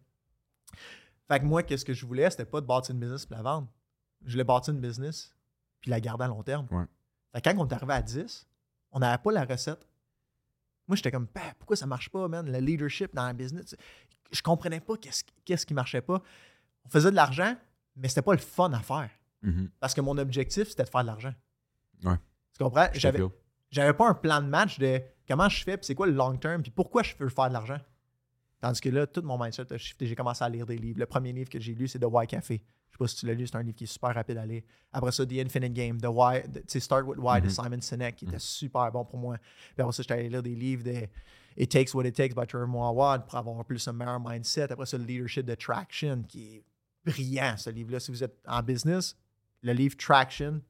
Fait 1.27 1.39
que 1.39 1.45
moi, 1.45 1.61
qu'est-ce 1.63 1.83
que 1.85 1.93
je 1.93 2.05
voulais, 2.05 2.29
c'était 2.29 2.45
pas 2.45 2.61
de 2.61 2.65
bâtir 2.65 2.93
une 2.95 3.01
business 3.01 3.25
puis 3.25 3.35
la 3.35 3.41
vendre. 3.43 3.67
Je 4.25 4.31
voulais 4.31 4.43
bâtir 4.43 4.73
une 4.73 4.79
business 4.79 5.35
puis 5.81 5.91
la 5.91 5.99
garder 5.99 6.23
à 6.25 6.27
long 6.27 6.41
terme. 6.41 6.67
Ouais. 6.71 6.85
Fait 7.33 7.41
que 7.41 7.49
quand 7.49 7.57
on 7.57 7.67
est 7.67 7.73
arrivé 7.73 7.93
à 7.93 8.01
10, 8.01 8.47
on 8.91 8.99
n'avait 8.99 9.21
pas 9.21 9.31
la 9.31 9.45
recette 9.45 9.87
Moi, 10.87 10.95
j'étais 10.95 11.11
comme, 11.11 11.27
bah, 11.33 11.41
pourquoi 11.57 11.75
ça 11.75 11.85
marche 11.85 12.09
pas, 12.09 12.27
man? 12.27 12.49
Le 12.49 12.59
leadership 12.59 13.13
dans 13.13 13.25
la 13.25 13.33
business. 13.33 13.75
Je 14.31 14.41
comprenais 14.41 14.79
pas 14.79 14.97
qu'est-ce 14.97 15.23
qu'est-ce 15.45 15.65
qui 15.65 15.73
marchait 15.73 16.01
pas. 16.01 16.21
On 16.85 16.89
faisait 16.89 17.11
de 17.11 17.15
l'argent, 17.15 17.55
mais 17.95 18.07
c'était 18.07 18.21
pas 18.21 18.33
le 18.33 18.39
fun 18.39 18.71
à 18.73 18.79
faire. 18.79 19.09
Mhm. 19.41 19.69
Parce 19.79 19.93
que 19.93 20.01
mon 20.01 20.17
objectif, 20.17 20.69
c'était 20.69 20.83
de 20.83 20.89
faire 20.89 21.01
de 21.01 21.07
l'argent. 21.07 21.33
Ouais. 22.03 22.17
Tu 22.53 22.63
comprends? 22.63 22.87
Je 22.93 22.99
J'avais, 23.69 23.93
pas 23.93 24.07
un 24.07 24.13
plan 24.13 24.41
de 24.41 24.47
match 24.47 24.79
de 24.79 25.01
comment 25.27 25.49
je 25.49 25.63
fais, 25.63 25.77
puis 25.77 25.85
c'est 25.85 25.95
quoi 25.95 26.07
le 26.07 26.13
long 26.13 26.35
term, 26.37 26.61
puis 26.61 26.71
pourquoi 26.71 27.03
je 27.03 27.15
veux 27.19 27.29
faire 27.29 27.49
de 27.49 27.53
l'argent. 27.53 27.79
Tandis 28.59 28.81
que 28.81 28.89
là, 28.89 29.05
tout 29.05 29.21
mon 29.21 29.37
mindset 29.37 29.71
a 29.71 29.77
shifté. 29.77 30.07
J'ai 30.07 30.15
commencé 30.15 30.43
à 30.43 30.49
lire 30.49 30.65
des 30.65 30.77
livres. 30.77 30.99
Le 30.99 31.05
premier 31.05 31.31
livre 31.33 31.49
que 31.49 31.59
j'ai 31.59 31.75
lu, 31.75 31.87
c'est 31.87 31.99
The 31.99 32.05
Why 32.09 32.25
Café. 32.25 32.63
Je 32.89 32.93
sais 32.95 32.97
pas 32.99 33.07
si 33.07 33.15
tu 33.17 33.25
l'as 33.27 33.33
lu, 33.33 33.45
c'est 33.45 33.55
un 33.55 33.61
livre 33.63 33.75
qui 33.75 33.83
est 33.83 33.87
super 33.87 34.13
rapide 34.15 34.37
à 34.37 34.45
lire. 34.45 34.63
Après 34.91 35.11
ça, 35.11 35.25
The 35.25 35.33
Infinite 35.33 35.73
Game, 35.73 35.99
The 36.01 36.07
Why, 36.09 36.41
the- 36.43 36.79
Start 36.79 37.05
with 37.05 37.17
Why 37.19 37.39
de 37.41 37.45
Mhm. 37.47 37.51
Simon 37.51 37.81
Sinek, 37.81 38.15
qui 38.15 38.25
était 38.25 38.39
super 38.39 38.91
bon 38.91 39.05
pour 39.05 39.19
moi. 39.19 39.37
Puis 39.37 39.81
après 39.81 39.91
ça, 39.91 40.01
j'étais 40.03 40.13
allé 40.15 40.29
lire 40.29 40.41
des 40.43 40.55
livres 40.55 40.83
de 40.83 41.07
It 41.57 41.69
Takes 41.71 41.93
What 41.93 42.05
It 42.05 42.15
Takes 42.15 42.33
by 42.35 42.47
Trevor 42.47 42.67
Moawad 42.67 43.25
pour 43.27 43.35
avoir 43.35 43.63
plus 43.65 43.87
un 43.87 43.93
meilleur 43.93 44.19
mindset. 44.19 44.71
Après 44.71 44.85
ça, 44.85 44.97
le 44.97 45.03
Leadership 45.03 45.45
de 45.45 45.55
Traction, 45.55 46.23
qui 46.27 46.55
est 46.57 46.63
brillant, 47.05 47.55
ce 47.57 47.69
livre-là. 47.69 47.99
Si 47.99 48.11
vous 48.11 48.23
êtes 48.23 48.37
en 48.47 48.61
business, 48.63 49.15
le 49.61 49.73
livre 49.73 49.95
Traction, 49.97 50.61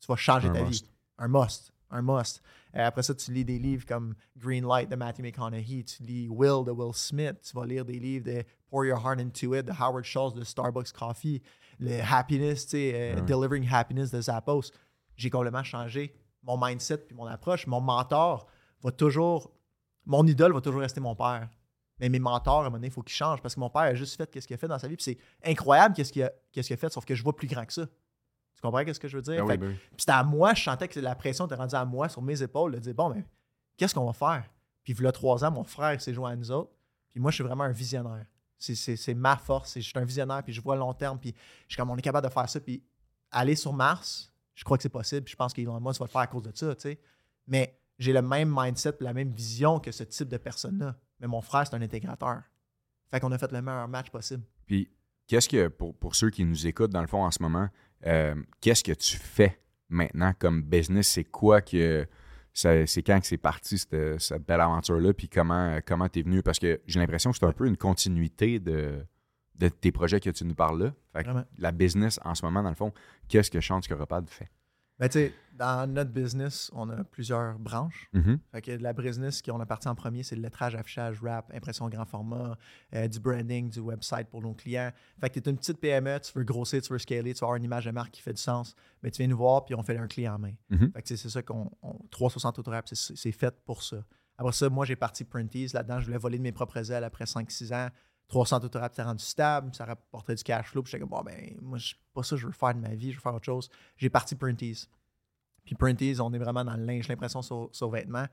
tu 0.00 0.06
vas 0.08 0.16
changer 0.16 0.48
Un 0.48 0.52
ta 0.52 0.62
must. 0.62 0.84
vie. 0.84 0.90
Un 1.18 1.28
must. 1.28 1.72
Un 1.90 2.02
must. 2.02 2.42
Après 2.72 3.02
ça, 3.02 3.14
tu 3.14 3.32
lis 3.32 3.44
des 3.44 3.58
livres 3.58 3.86
comme 3.86 4.14
Green 4.36 4.66
Light 4.66 4.90
de 4.90 4.96
Matthew 4.96 5.22
McConaughey, 5.22 5.84
tu 5.84 6.02
lis 6.02 6.28
Will 6.28 6.64
de 6.64 6.72
Will 6.72 6.94
Smith, 6.94 7.36
tu 7.42 7.56
vas 7.56 7.64
lire 7.64 7.84
des 7.84 7.98
livres 7.98 8.24
de 8.24 8.44
Pour 8.68 8.84
Your 8.84 8.98
Heart 8.98 9.20
Into 9.20 9.54
It 9.54 9.66
de 9.66 9.72
Howard 9.72 10.04
Schultz 10.04 10.34
de 10.34 10.44
Starbucks 10.44 10.92
Coffee, 10.92 11.42
le 11.78 12.00
Happiness, 12.02 12.64
tu 12.64 12.70
sais, 12.70 13.14
euh. 13.16 13.20
Delivering 13.20 13.66
Happiness 13.70 14.10
de 14.10 14.20
Zappos. 14.20 14.72
J'ai 15.16 15.30
complètement 15.30 15.64
changé 15.64 16.14
mon 16.46 16.56
mindset 16.56 16.98
puis 16.98 17.16
mon 17.16 17.26
approche. 17.26 17.66
Mon 17.66 17.80
mentor 17.80 18.46
va 18.82 18.90
toujours, 18.92 19.52
mon 20.04 20.26
idole 20.26 20.52
va 20.52 20.60
toujours 20.60 20.80
rester 20.80 21.00
mon 21.00 21.14
père. 21.14 21.48
Mais 21.98 22.08
mes 22.10 22.18
mentors, 22.18 22.58
à 22.58 22.60
un 22.60 22.64
moment 22.64 22.76
donné, 22.76 22.88
il 22.88 22.92
faut 22.92 23.02
qu'ils 23.02 23.16
changent 23.16 23.40
parce 23.40 23.54
que 23.54 23.60
mon 23.60 23.70
père 23.70 23.82
a 23.82 23.94
juste 23.94 24.16
fait 24.16 24.40
ce 24.40 24.46
qu'il 24.46 24.54
a 24.54 24.58
fait 24.58 24.68
dans 24.68 24.78
sa 24.78 24.86
vie. 24.86 24.96
Puis 24.96 25.04
c'est 25.04 25.50
incroyable 25.50 25.94
qu'est-ce 25.94 26.12
qu'il 26.12 26.22
a, 26.22 26.32
qu'est-ce 26.52 26.66
qu'il 26.66 26.74
a 26.74 26.76
fait, 26.76 26.92
sauf 26.92 27.04
que 27.04 27.14
je 27.14 27.22
vois 27.22 27.34
plus 27.34 27.48
grand 27.48 27.64
que 27.64 27.72
ça. 27.72 27.86
Tu 28.56 28.62
comprends 28.62 28.82
ce 28.92 28.98
que 28.98 29.06
je 29.08 29.16
veux 29.16 29.22
dire? 29.22 29.44
Oui, 29.44 29.56
ben 29.58 29.68
oui. 29.68 29.74
puis 29.74 29.96
c'était 29.98 30.12
à 30.12 30.24
moi, 30.24 30.54
je 30.54 30.62
sentais 30.62 30.88
que 30.88 30.98
la 30.98 31.14
pression 31.14 31.46
était 31.46 31.54
rendue 31.54 31.74
à 31.74 31.84
moi, 31.84 32.08
sur 32.08 32.22
mes 32.22 32.42
épaules, 32.42 32.72
de 32.72 32.78
dire 32.78 32.94
bon, 32.94 33.10
mais 33.10 33.24
qu'est-ce 33.76 33.94
qu'on 33.94 34.06
va 34.06 34.12
faire? 34.12 34.48
Puis 34.82 34.96
a 35.06 35.12
trois 35.12 35.44
ans, 35.44 35.50
mon 35.50 35.64
frère 35.64 36.00
s'est 36.00 36.14
joint 36.14 36.30
à 36.30 36.36
nous 36.36 36.50
autres. 36.50 36.70
Puis 37.10 37.20
moi, 37.20 37.30
je 37.30 37.36
suis 37.36 37.44
vraiment 37.44 37.64
un 37.64 37.72
visionnaire. 37.72 38.24
C'est- 38.58 39.14
ma 39.14 39.36
force. 39.36 39.72
c'est- 39.72 39.80
Je 39.82 39.88
suis 39.88 39.98
un 39.98 40.04
visionnaire, 40.04 40.42
puis 40.42 40.52
je 40.52 40.60
vois 40.62 40.74
à 40.74 40.78
long 40.78 40.94
terme. 40.94 41.18
Puis 41.18 41.34
je 41.68 41.74
suis 41.74 41.76
comme, 41.76 41.90
on 41.90 41.96
est 41.96 42.02
capable 42.02 42.26
de 42.26 42.32
faire 42.32 42.48
ça. 42.48 42.60
Puis 42.60 42.82
aller 43.30 43.56
sur 43.56 43.72
Mars, 43.72 44.32
je 44.54 44.64
crois 44.64 44.76
que 44.78 44.82
c'est 44.82 44.88
possible. 44.88 45.22
Puis 45.24 45.32
je 45.32 45.36
pense 45.36 45.52
qu'Elon 45.52 45.78
Musk 45.80 45.98
va 46.00 46.06
le 46.06 46.10
faire 46.10 46.20
à 46.22 46.26
cause 46.26 46.42
de 46.44 46.52
ça, 46.54 46.74
tu 46.74 46.82
sais. 46.82 47.00
Mais 47.46 47.78
j'ai 47.98 48.12
le 48.12 48.22
même 48.22 48.52
mindset, 48.54 48.92
puis 48.92 49.04
la 49.04 49.12
même 49.12 49.30
vision 49.32 49.80
que 49.80 49.90
ce 49.92 50.04
type 50.04 50.28
de 50.28 50.36
personne-là. 50.38 50.96
Mais 51.20 51.26
mon 51.26 51.40
frère, 51.42 51.66
c'est 51.66 51.74
un 51.74 51.82
intégrateur. 51.82 52.42
Fait 53.10 53.20
qu'on 53.20 53.32
a 53.32 53.38
fait 53.38 53.50
le 53.52 53.60
meilleur 53.62 53.88
match 53.88 54.10
possible. 54.10 54.42
Puis, 54.66 54.90
qu'est-ce 55.26 55.48
que, 55.48 55.68
pour, 55.68 55.94
pour 55.96 56.14
ceux 56.14 56.30
qui 56.30 56.44
nous 56.44 56.66
écoutent, 56.66 56.90
dans 56.90 57.00
le 57.00 57.06
fond, 57.06 57.24
en 57.24 57.30
ce 57.30 57.42
moment, 57.42 57.68
euh, 58.06 58.34
qu'est-ce 58.60 58.84
que 58.84 58.92
tu 58.92 59.16
fais 59.16 59.58
maintenant 59.88 60.32
comme 60.38 60.62
business? 60.62 61.08
C'est 61.08 61.24
quoi 61.24 61.60
que. 61.60 62.06
C'est 62.52 63.02
quand 63.02 63.20
que 63.20 63.26
c'est 63.26 63.36
parti, 63.36 63.76
cette, 63.76 64.18
cette 64.18 64.46
belle 64.46 64.62
aventure-là? 64.62 65.12
Puis 65.12 65.28
comment 65.28 65.78
comment 65.86 66.08
t'es 66.08 66.22
venu? 66.22 66.42
Parce 66.42 66.58
que 66.58 66.80
j'ai 66.86 66.98
l'impression 66.98 67.30
que 67.30 67.36
c'est 67.36 67.44
un 67.44 67.52
peu 67.52 67.66
une 67.66 67.76
continuité 67.76 68.58
de, 68.58 69.04
de 69.58 69.68
tes 69.68 69.92
projets 69.92 70.20
que 70.20 70.30
tu 70.30 70.44
nous 70.46 70.54
parles 70.54 70.82
là. 70.82 70.94
Fait 71.12 71.22
que 71.22 71.28
Vraiment. 71.28 71.44
la 71.58 71.72
business, 71.72 72.18
en 72.24 72.34
ce 72.34 72.44
moment, 72.46 72.62
dans 72.62 72.70
le 72.70 72.74
fond, 72.74 72.92
qu'est-ce 73.28 73.50
que 73.50 73.60
Chante 73.60 73.86
Coropade 73.86 74.30
fait? 74.30 74.48
Ben, 74.98 75.08
tu 75.08 75.18
sais, 75.18 75.34
dans 75.52 75.90
notre 75.90 76.10
business, 76.10 76.70
on 76.74 76.88
a 76.88 77.04
plusieurs 77.04 77.58
branches. 77.58 78.08
Mhm. 78.14 78.38
Fait 78.52 78.62
que 78.62 78.70
la 78.72 78.92
business 78.94 79.42
qui 79.42 79.50
on 79.50 79.60
a 79.60 79.66
parti 79.66 79.88
en 79.88 79.94
premier, 79.94 80.22
c'est 80.22 80.36
le 80.36 80.42
lettrage, 80.42 80.74
affichage, 80.74 81.20
rap, 81.22 81.50
impression 81.54 81.88
grand 81.90 82.06
format, 82.06 82.56
euh, 82.94 83.06
du 83.06 83.20
branding, 83.20 83.68
du 83.68 83.80
website 83.80 84.28
pour 84.28 84.40
nos 84.40 84.54
clients. 84.54 84.90
Fait 85.20 85.28
que 85.28 85.38
tu 85.38 85.48
es 85.48 85.52
une 85.52 85.58
petite 85.58 85.80
PME, 85.80 86.18
tu 86.20 86.32
veux 86.34 86.44
grossir, 86.44 86.80
tu 86.80 86.92
veux 86.92 86.98
scaler, 86.98 87.34
tu 87.34 87.40
veux 87.40 87.44
avoir 87.44 87.56
une 87.56 87.64
image 87.64 87.84
de 87.84 87.90
marque 87.90 88.10
qui 88.12 88.22
fait 88.22 88.32
du 88.32 88.40
sens, 88.40 88.74
mais 89.02 89.10
tu 89.10 89.18
viens 89.18 89.28
nous 89.28 89.36
voir 89.36 89.64
puis 89.66 89.74
on 89.74 89.82
fait 89.82 89.98
un 89.98 90.06
client 90.06 90.34
en 90.36 90.38
main. 90.38 90.52
Mhm. 90.70 90.92
Fait 90.92 91.02
que 91.02 91.08
c'est 91.16 91.28
ça 91.28 91.42
qu'on. 91.42 91.70
on- 91.82 91.98
360 92.10 92.58
Autorap, 92.58 92.86
c'est 92.90 93.32
fait 93.32 93.54
pour 93.66 93.82
ça. 93.82 93.98
Après 94.38 94.52
ça, 94.52 94.68
moi, 94.68 94.84
j'ai 94.84 94.96
parti 94.96 95.24
Printies. 95.24 95.68
Là-dedans, 95.72 95.98
je 96.00 96.06
voulais 96.06 96.18
voler 96.18 96.36
de 96.36 96.42
mes 96.42 96.52
propres 96.52 96.90
ailes 96.92 97.04
après 97.04 97.24
5-6 97.24 97.72
ans. 97.72 97.88
300 98.28 98.64
Autorap, 98.64 98.92
c'était 98.92 99.02
rendu 99.02 99.24
stable, 99.24 99.74
ça 99.74 99.84
rapportait 99.84 100.34
du 100.34 100.42
cash 100.42 100.66
flow. 100.66 100.82
Puis 100.82 100.90
j'étais 100.90 101.00
comme, 101.00 101.10
bon, 101.10 101.22
ben, 101.22 101.56
moi, 101.62 101.78
je 101.78 101.94
pas 102.12 102.22
ça 102.22 102.36
je 102.36 102.46
veux 102.46 102.52
faire 102.52 102.74
de 102.74 102.80
ma 102.80 102.94
vie, 102.94 103.12
je 103.12 103.16
veux 103.16 103.22
faire 103.22 103.34
autre 103.34 103.44
chose. 103.44 103.70
J'ai 103.96 104.10
parti 104.10 104.34
Printies. 104.34 104.88
Puis 105.64 105.74
Printies, 105.74 106.20
on 106.20 106.32
est 106.32 106.38
vraiment 106.38 106.64
dans 106.64 106.76
le 106.76 106.84
linge, 106.84 107.08
l'impression 107.08 107.42
sur, 107.42 107.68
sur 107.72 107.90
vêtements. 107.90 108.26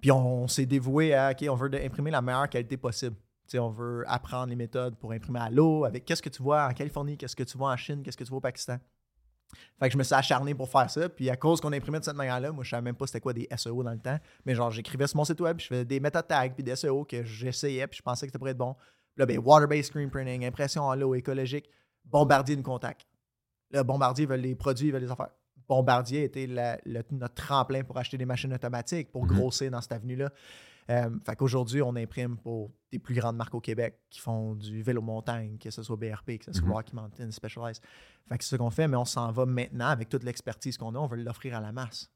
Puis 0.00 0.10
on, 0.10 0.46
s'est 0.46 0.66
dévoué 0.66 1.14
à, 1.14 1.32
OK, 1.32 1.46
on 1.48 1.54
veut 1.54 1.70
imprimer 1.82 2.10
la 2.10 2.22
meilleure 2.22 2.48
qualité 2.48 2.76
possible. 2.76 3.16
Tu 3.16 3.52
sais, 3.52 3.58
on 3.58 3.70
veut 3.70 4.04
apprendre 4.06 4.48
les 4.48 4.56
méthodes 4.56 4.96
pour 4.96 5.12
imprimer 5.12 5.40
à 5.40 5.50
l'eau, 5.50 5.84
avec 5.84 6.04
qu'est-ce 6.04 6.22
que 6.22 6.28
tu 6.28 6.42
vois 6.42 6.66
en 6.66 6.72
Californie, 6.72 7.16
qu'est-ce 7.16 7.36
que 7.36 7.44
tu 7.44 7.56
vois 7.56 7.72
en 7.72 7.76
Chine, 7.76 8.02
qu'est-ce 8.02 8.16
que 8.16 8.24
tu 8.24 8.30
vois 8.30 8.38
au 8.38 8.42
Pakistan? 8.42 8.78
Fait 9.78 9.88
que 9.88 9.92
je 9.92 9.98
me 9.98 10.02
suis 10.02 10.14
acharné 10.14 10.54
pour 10.54 10.68
faire 10.68 10.90
ça. 10.90 11.08
Puis 11.08 11.30
à 11.30 11.36
cause 11.36 11.60
qu'on 11.60 11.72
imprimait 11.72 12.00
de 12.00 12.04
cette 12.04 12.16
manière-là, 12.16 12.52
moi, 12.52 12.64
je 12.64 12.70
savais 12.70 12.82
même 12.82 12.96
pas 12.96 13.06
c'était 13.06 13.20
quoi 13.20 13.32
des 13.32 13.48
SEO 13.56 13.82
dans 13.82 13.92
le 13.92 13.98
temps. 13.98 14.18
Mais 14.44 14.54
genre, 14.54 14.70
j'écrivais 14.70 15.06
sur 15.06 15.16
mon 15.16 15.24
site 15.24 15.40
web, 15.40 15.56
puis 15.56 15.64
je 15.64 15.68
faisais 15.68 15.84
des 15.84 16.00
meta 16.00 16.22
tags, 16.22 16.50
puis 16.50 16.64
des 16.64 16.74
SEO 16.76 17.04
que 17.04 17.22
j'essayais, 17.24 17.86
puis 17.86 17.98
je 17.98 18.02
pensais 18.02 18.26
que 18.26 18.32
ça 18.32 18.38
pourrait 18.38 18.50
être 18.50 18.58
bon. 18.58 18.74
Là, 19.16 19.26
ben, 19.26 19.38
water-based 19.38 19.86
screen 19.90 20.10
printing, 20.10 20.44
impression 20.44 20.82
en 20.82 20.94
l'eau, 20.94 21.14
écologique. 21.14 21.68
Bombardier 22.04 22.56
nous 22.56 22.62
contacte. 22.62 23.06
Là, 23.70 23.82
Bombardier 23.82 24.26
veut 24.26 24.36
les 24.36 24.54
produits, 24.54 24.90
veut 24.90 24.98
les 24.98 25.10
affaires. 25.10 25.30
Bombardier 25.68 26.24
était 26.24 26.46
la- 26.46 26.78
le- 26.84 27.02
notre 27.10 27.34
tremplin 27.34 27.82
pour 27.82 27.96
acheter 27.98 28.16
des 28.18 28.26
machines 28.26 28.52
automatiques, 28.52 29.10
pour 29.10 29.24
Mhm. 29.24 29.28
grossir 29.36 29.70
dans 29.70 29.80
cette 29.80 29.92
avenue-là. 29.92 30.30
Euh, 30.88 31.10
fait 31.26 31.34
qu'aujourd'hui, 31.34 31.82
on 31.82 31.96
imprime 31.96 32.36
pour 32.36 32.70
des 32.92 33.00
plus 33.00 33.14
grandes 33.16 33.36
marques 33.36 33.54
au 33.56 33.60
Québec 33.60 33.98
qui 34.08 34.20
font 34.20 34.54
du 34.54 34.82
vélo 34.82 35.02
montagne, 35.02 35.58
que 35.58 35.68
ce 35.70 35.82
soit 35.82 35.96
BRP, 35.96 36.38
que 36.38 36.44
ce 36.44 36.52
soit 36.52 36.68
Mhm. 36.68 36.72
Rocky 36.74 36.94
Mountain, 36.94 37.30
Specialized. 37.32 37.82
Fait 38.28 38.38
que 38.38 38.44
c'est 38.44 38.50
ce 38.50 38.56
qu'on 38.56 38.70
fait, 38.70 38.86
mais 38.86 38.96
on 38.96 39.04
s'en 39.04 39.32
va 39.32 39.46
maintenant 39.46 39.88
avec 39.88 40.08
toute 40.08 40.22
l'expertise 40.22 40.76
qu'on 40.78 40.94
a, 40.94 40.98
on 40.98 41.06
veut 41.08 41.16
l'offrir 41.16 41.56
à 41.56 41.60
la 41.60 41.72
masse. 41.72 42.08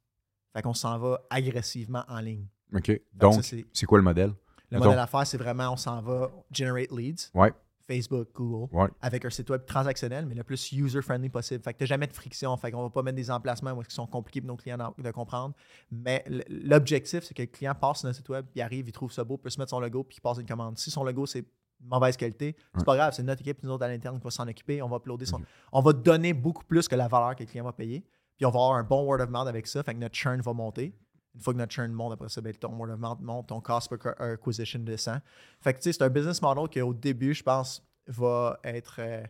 Fait 0.52 0.62
qu'on 0.62 0.74
s'en 0.74 0.96
va 0.98 1.20
agressivement 1.30 2.04
en 2.06 2.20
ligne. 2.20 2.46
OK. 2.72 3.00
Donc, 3.14 3.42
c'est 3.72 3.86
quoi 3.86 3.98
le 3.98 4.04
modèle? 4.04 4.32
Le 4.70 4.78
modèle 4.78 4.96
d'affaires, 4.96 5.26
c'est 5.26 5.38
vraiment, 5.38 5.72
on 5.72 5.76
s'en 5.76 6.00
va 6.00 6.30
generate 6.52 6.90
leads, 6.92 7.30
Ouais. 7.34 7.52
Facebook, 7.88 8.28
Google, 8.34 8.72
Ouais. 8.72 8.88
avec 9.00 9.24
un 9.24 9.30
site 9.30 9.50
web 9.50 9.64
transactionnel, 9.66 10.24
mais 10.26 10.36
le 10.36 10.44
plus 10.44 10.70
user-friendly 10.70 11.28
possible. 11.28 11.62
Fait 11.64 11.72
que 11.74 11.78
tu 11.78 11.86
jamais 11.86 12.06
de 12.06 12.12
friction. 12.12 12.56
Fait 12.56 12.70
qu'on 12.70 12.82
va 12.84 12.90
pas 12.90 13.02
mettre 13.02 13.16
des 13.16 13.32
emplacements 13.32 13.76
qui 13.80 13.92
sont 13.92 14.06
compliqués 14.06 14.40
pour 14.40 14.46
nos 14.48 14.56
clients 14.56 14.94
de 14.96 15.10
comprendre. 15.10 15.54
Mais 15.90 16.24
l'objectif, 16.48 17.24
c'est 17.24 17.34
que 17.34 17.42
le 17.42 17.46
client 17.48 17.74
passe 17.74 17.98
sur 17.98 18.06
notre 18.06 18.18
site 18.18 18.28
web, 18.28 18.46
il 18.54 18.62
arrive, 18.62 18.88
il 18.88 18.92
trouve 18.92 19.10
ça 19.12 19.24
beau, 19.24 19.36
peut 19.38 19.50
se 19.50 19.58
mettre 19.58 19.70
son 19.70 19.80
logo, 19.80 20.04
puis 20.04 20.18
il 20.18 20.20
passe 20.20 20.38
une 20.38 20.46
commande. 20.46 20.78
Si 20.78 20.90
son 20.90 21.02
logo, 21.02 21.26
c'est 21.26 21.44
mauvaise 21.82 22.16
qualité, 22.16 22.54
c'est 22.76 22.84
pas 22.84 22.94
grave, 22.94 23.12
c'est 23.14 23.22
notre 23.22 23.40
équipe, 23.40 23.62
nous 23.62 23.70
autres 23.70 23.84
à 23.84 23.88
l'interne, 23.88 24.18
qui 24.18 24.24
va 24.24 24.30
s'en 24.30 24.46
occuper. 24.46 24.82
On 24.82 24.88
va 24.88 24.98
uploader 24.98 25.24
son. 25.26 25.40
On 25.72 25.80
va 25.80 25.92
donner 25.92 26.32
beaucoup 26.32 26.64
plus 26.64 26.86
que 26.86 26.94
la 26.94 27.08
valeur 27.08 27.34
que 27.34 27.42
le 27.42 27.48
client 27.48 27.64
va 27.64 27.72
payer. 27.72 28.04
Puis 28.36 28.46
on 28.46 28.50
va 28.50 28.60
avoir 28.60 28.74
un 28.74 28.84
bon 28.84 29.02
word 29.04 29.20
of 29.20 29.30
mouth 29.30 29.48
avec 29.48 29.66
ça. 29.66 29.82
Fait 29.82 29.94
que 29.94 29.98
notre 29.98 30.14
churn 30.14 30.40
va 30.42 30.52
monter. 30.52 30.94
Une 31.34 31.40
fois 31.40 31.52
que 31.52 31.58
notre 31.58 31.72
churn 31.72 31.92
monte, 31.92 32.12
après 32.14 32.28
ça, 32.28 32.40
ben, 32.40 32.52
ton 32.54 32.74
word 32.76 32.90
of 32.90 32.98
mouth 32.98 33.20
monte, 33.20 33.46
ton 33.48 33.60
cost 33.60 33.88
per 33.88 34.10
acquisition 34.18 34.80
descend. 34.80 35.20
Fait 35.60 35.72
que 35.74 35.78
tu 35.78 35.84
sais, 35.84 35.92
c'est 35.92 36.02
un 36.02 36.08
business 36.08 36.42
model 36.42 36.68
qui, 36.68 36.80
au 36.80 36.92
début, 36.92 37.34
je 37.34 37.42
pense, 37.42 37.82
va 38.08 38.58
être 38.64 38.96
euh, 38.98 39.22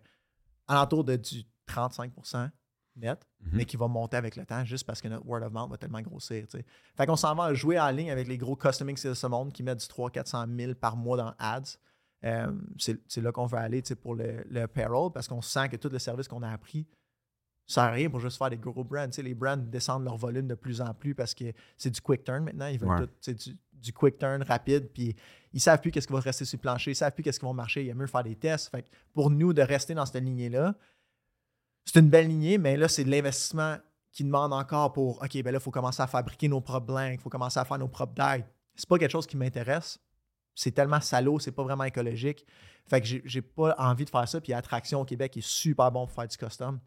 alentour 0.66 1.04
de 1.04 1.16
du 1.16 1.42
35% 1.66 2.50
net, 2.96 3.26
Mhm. 3.40 3.50
mais 3.52 3.64
qui 3.64 3.76
va 3.76 3.86
monter 3.88 4.16
avec 4.16 4.36
le 4.36 4.44
temps 4.44 4.64
juste 4.64 4.84
parce 4.86 5.00
que 5.00 5.08
notre 5.08 5.24
word 5.26 5.42
of 5.42 5.52
mouth 5.52 5.70
va 5.70 5.76
tellement 5.78 6.00
grossir. 6.02 6.46
tu 6.48 6.58
sais. 6.58 6.64
Fait 6.96 7.06
qu'on 7.06 7.16
s'en 7.16 7.34
va 7.34 7.44
à 7.44 7.54
jouer 7.54 7.78
en 7.78 7.90
ligne 7.90 8.10
avec 8.10 8.26
les 8.28 8.36
gros 8.38 8.56
customing 8.56 8.96
de 9.02 9.14
ce 9.14 9.26
monde 9.26 9.52
qui 9.52 9.62
mettent 9.62 9.80
du 9.80 9.86
300-400 9.86 10.56
000 10.58 10.74
par 10.74 10.96
mois 10.96 11.16
dans 11.16 11.34
ads. 11.38 11.76
Euh, 12.24 12.52
c'est 12.78 13.00
c'est 13.08 13.22
là 13.22 13.32
qu'on 13.32 13.46
veut 13.46 13.56
aller 13.58 13.80
tu 13.80 13.88
sais, 13.88 13.94
pour 13.94 14.14
le, 14.14 14.44
le 14.50 14.66
payroll 14.66 15.10
parce 15.12 15.26
qu'on 15.26 15.40
sent 15.40 15.70
que 15.70 15.76
tout 15.76 15.88
le 15.88 15.98
service 15.98 16.28
qu'on 16.28 16.42
a 16.42 16.50
appris 16.50 16.86
ça 17.70 17.82
sert 17.82 17.84
à 17.84 17.90
rien 17.92 18.10
pour 18.10 18.18
juste 18.20 18.36
faire 18.36 18.50
des 18.50 18.56
gros 18.58 18.82
brands. 18.84 19.06
Tu 19.06 19.12
sais, 19.12 19.22
les 19.22 19.34
brands 19.34 19.56
descendent 19.56 20.04
leur 20.04 20.16
volume 20.16 20.48
de 20.48 20.54
plus 20.54 20.80
en 20.80 20.92
plus 20.92 21.14
parce 21.14 21.34
que 21.34 21.44
c'est 21.76 21.90
du 21.90 22.00
quick 22.00 22.24
turn 22.24 22.42
maintenant. 22.42 22.66
Ils 22.66 22.78
veulent 22.78 22.90
Ouais. 22.90 23.06
tout, 23.22 23.32
du, 23.32 23.56
du 23.74 23.92
quick 23.92 24.18
turn 24.18 24.42
rapide. 24.42 24.88
Puis 24.92 25.14
ils 25.52 25.60
savent 25.60 25.80
plus 25.80 25.90
qu'est-ce 25.90 26.06
qui 26.08 26.12
va 26.12 26.20
rester 26.20 26.44
sur 26.44 26.56
le 26.56 26.62
plancher. 26.62 26.90
Ils 26.90 26.96
savent 26.96 27.12
plus 27.12 27.22
qu'est-ce 27.22 27.38
qui 27.38 27.46
va 27.46 27.52
marcher. 27.52 27.84
Il 27.84 27.90
a 27.90 27.94
mieux 27.94 28.06
faire 28.08 28.24
des 28.24 28.34
tests. 28.34 28.70
Fait 28.70 28.82
que 28.82 28.88
pour 29.14 29.30
nous, 29.30 29.52
de 29.52 29.62
rester 29.62 29.94
dans 29.94 30.04
cette 30.04 30.22
lignée-là, 30.24 30.74
c'est 31.84 32.00
une 32.00 32.10
belle 32.10 32.28
lignée, 32.28 32.58
mais 32.58 32.76
là, 32.76 32.88
c'est 32.88 33.04
de 33.04 33.10
l'investissement 33.10 33.76
qui 34.12 34.24
demande 34.24 34.52
encore 34.52 34.92
pour 34.92 35.22
OK, 35.22 35.42
ben 35.42 35.52
là, 35.52 35.58
il 35.58 35.62
faut 35.62 35.70
commencer 35.70 36.02
à 36.02 36.06
fabriquer 36.06 36.48
nos 36.48 36.60
propres 36.60 36.86
blancs, 36.86 37.10
il 37.12 37.18
faut 37.20 37.30
commencer 37.30 37.58
à 37.60 37.64
faire 37.64 37.78
nos 37.78 37.88
propres 37.88 38.14
dailles. 38.14 38.44
C'est 38.74 38.88
pas 38.88 38.98
quelque 38.98 39.12
chose 39.12 39.26
qui 39.26 39.36
m'intéresse. 39.36 39.98
C'est 40.54 40.72
tellement 40.72 41.00
salaud, 41.00 41.38
c'est 41.38 41.52
pas 41.52 41.62
vraiment 41.62 41.84
écologique. 41.84 42.44
Fait 42.88 43.00
que 43.00 43.06
j'ai 43.06 43.42
pas 43.42 43.74
envie 43.78 44.04
de 44.04 44.10
faire 44.10 44.28
ça. 44.28 44.40
Puis 44.40 44.52
Attraction 44.52 45.00
au 45.00 45.04
Québec 45.04 45.36
est 45.36 45.46
super 45.46 45.92
bon 45.92 46.06
pour 46.06 46.14
faire 46.14 46.26
du 46.26 46.36
custom. 46.36 46.80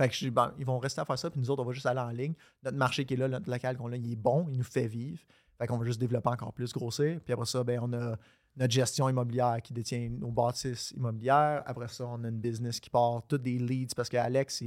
Fait 0.00 0.08
que 0.08 0.14
je 0.14 0.30
ils 0.56 0.64
vont 0.64 0.78
rester 0.78 1.02
à 1.02 1.04
faire 1.04 1.18
ça, 1.18 1.28
puis 1.28 1.38
nous 1.38 1.50
autres, 1.50 1.62
on 1.62 1.66
va 1.66 1.74
juste 1.74 1.84
aller 1.84 2.00
en 2.00 2.08
ligne. 2.08 2.32
Notre 2.62 2.78
marché 2.78 3.04
qui 3.04 3.12
est 3.12 3.16
là, 3.18 3.28
notre 3.28 3.50
local 3.50 3.76
qu'on 3.76 3.92
a, 3.92 3.98
il 3.98 4.12
est 4.12 4.16
bon, 4.16 4.46
il 4.50 4.56
nous 4.56 4.64
fait 4.64 4.86
vivre. 4.86 5.20
Fait 5.58 5.66
qu'on 5.66 5.76
va 5.76 5.84
juste 5.84 6.00
développer 6.00 6.30
encore 6.30 6.54
plus, 6.54 6.72
grossir. 6.72 7.20
Puis 7.22 7.34
après 7.34 7.44
ça, 7.44 7.62
ben, 7.62 7.80
on 7.82 7.92
a 7.92 8.16
notre 8.56 8.72
gestion 8.72 9.10
immobilière 9.10 9.60
qui 9.62 9.74
détient 9.74 10.08
nos 10.08 10.30
bâtisses 10.30 10.92
immobilières. 10.92 11.62
Après 11.66 11.88
ça, 11.88 12.06
on 12.06 12.24
a 12.24 12.28
une 12.28 12.40
business 12.40 12.80
qui 12.80 12.88
part 12.88 13.26
toutes 13.28 13.42
des 13.42 13.58
leads 13.58 13.94
parce 13.94 14.08
qu'Alex, 14.08 14.64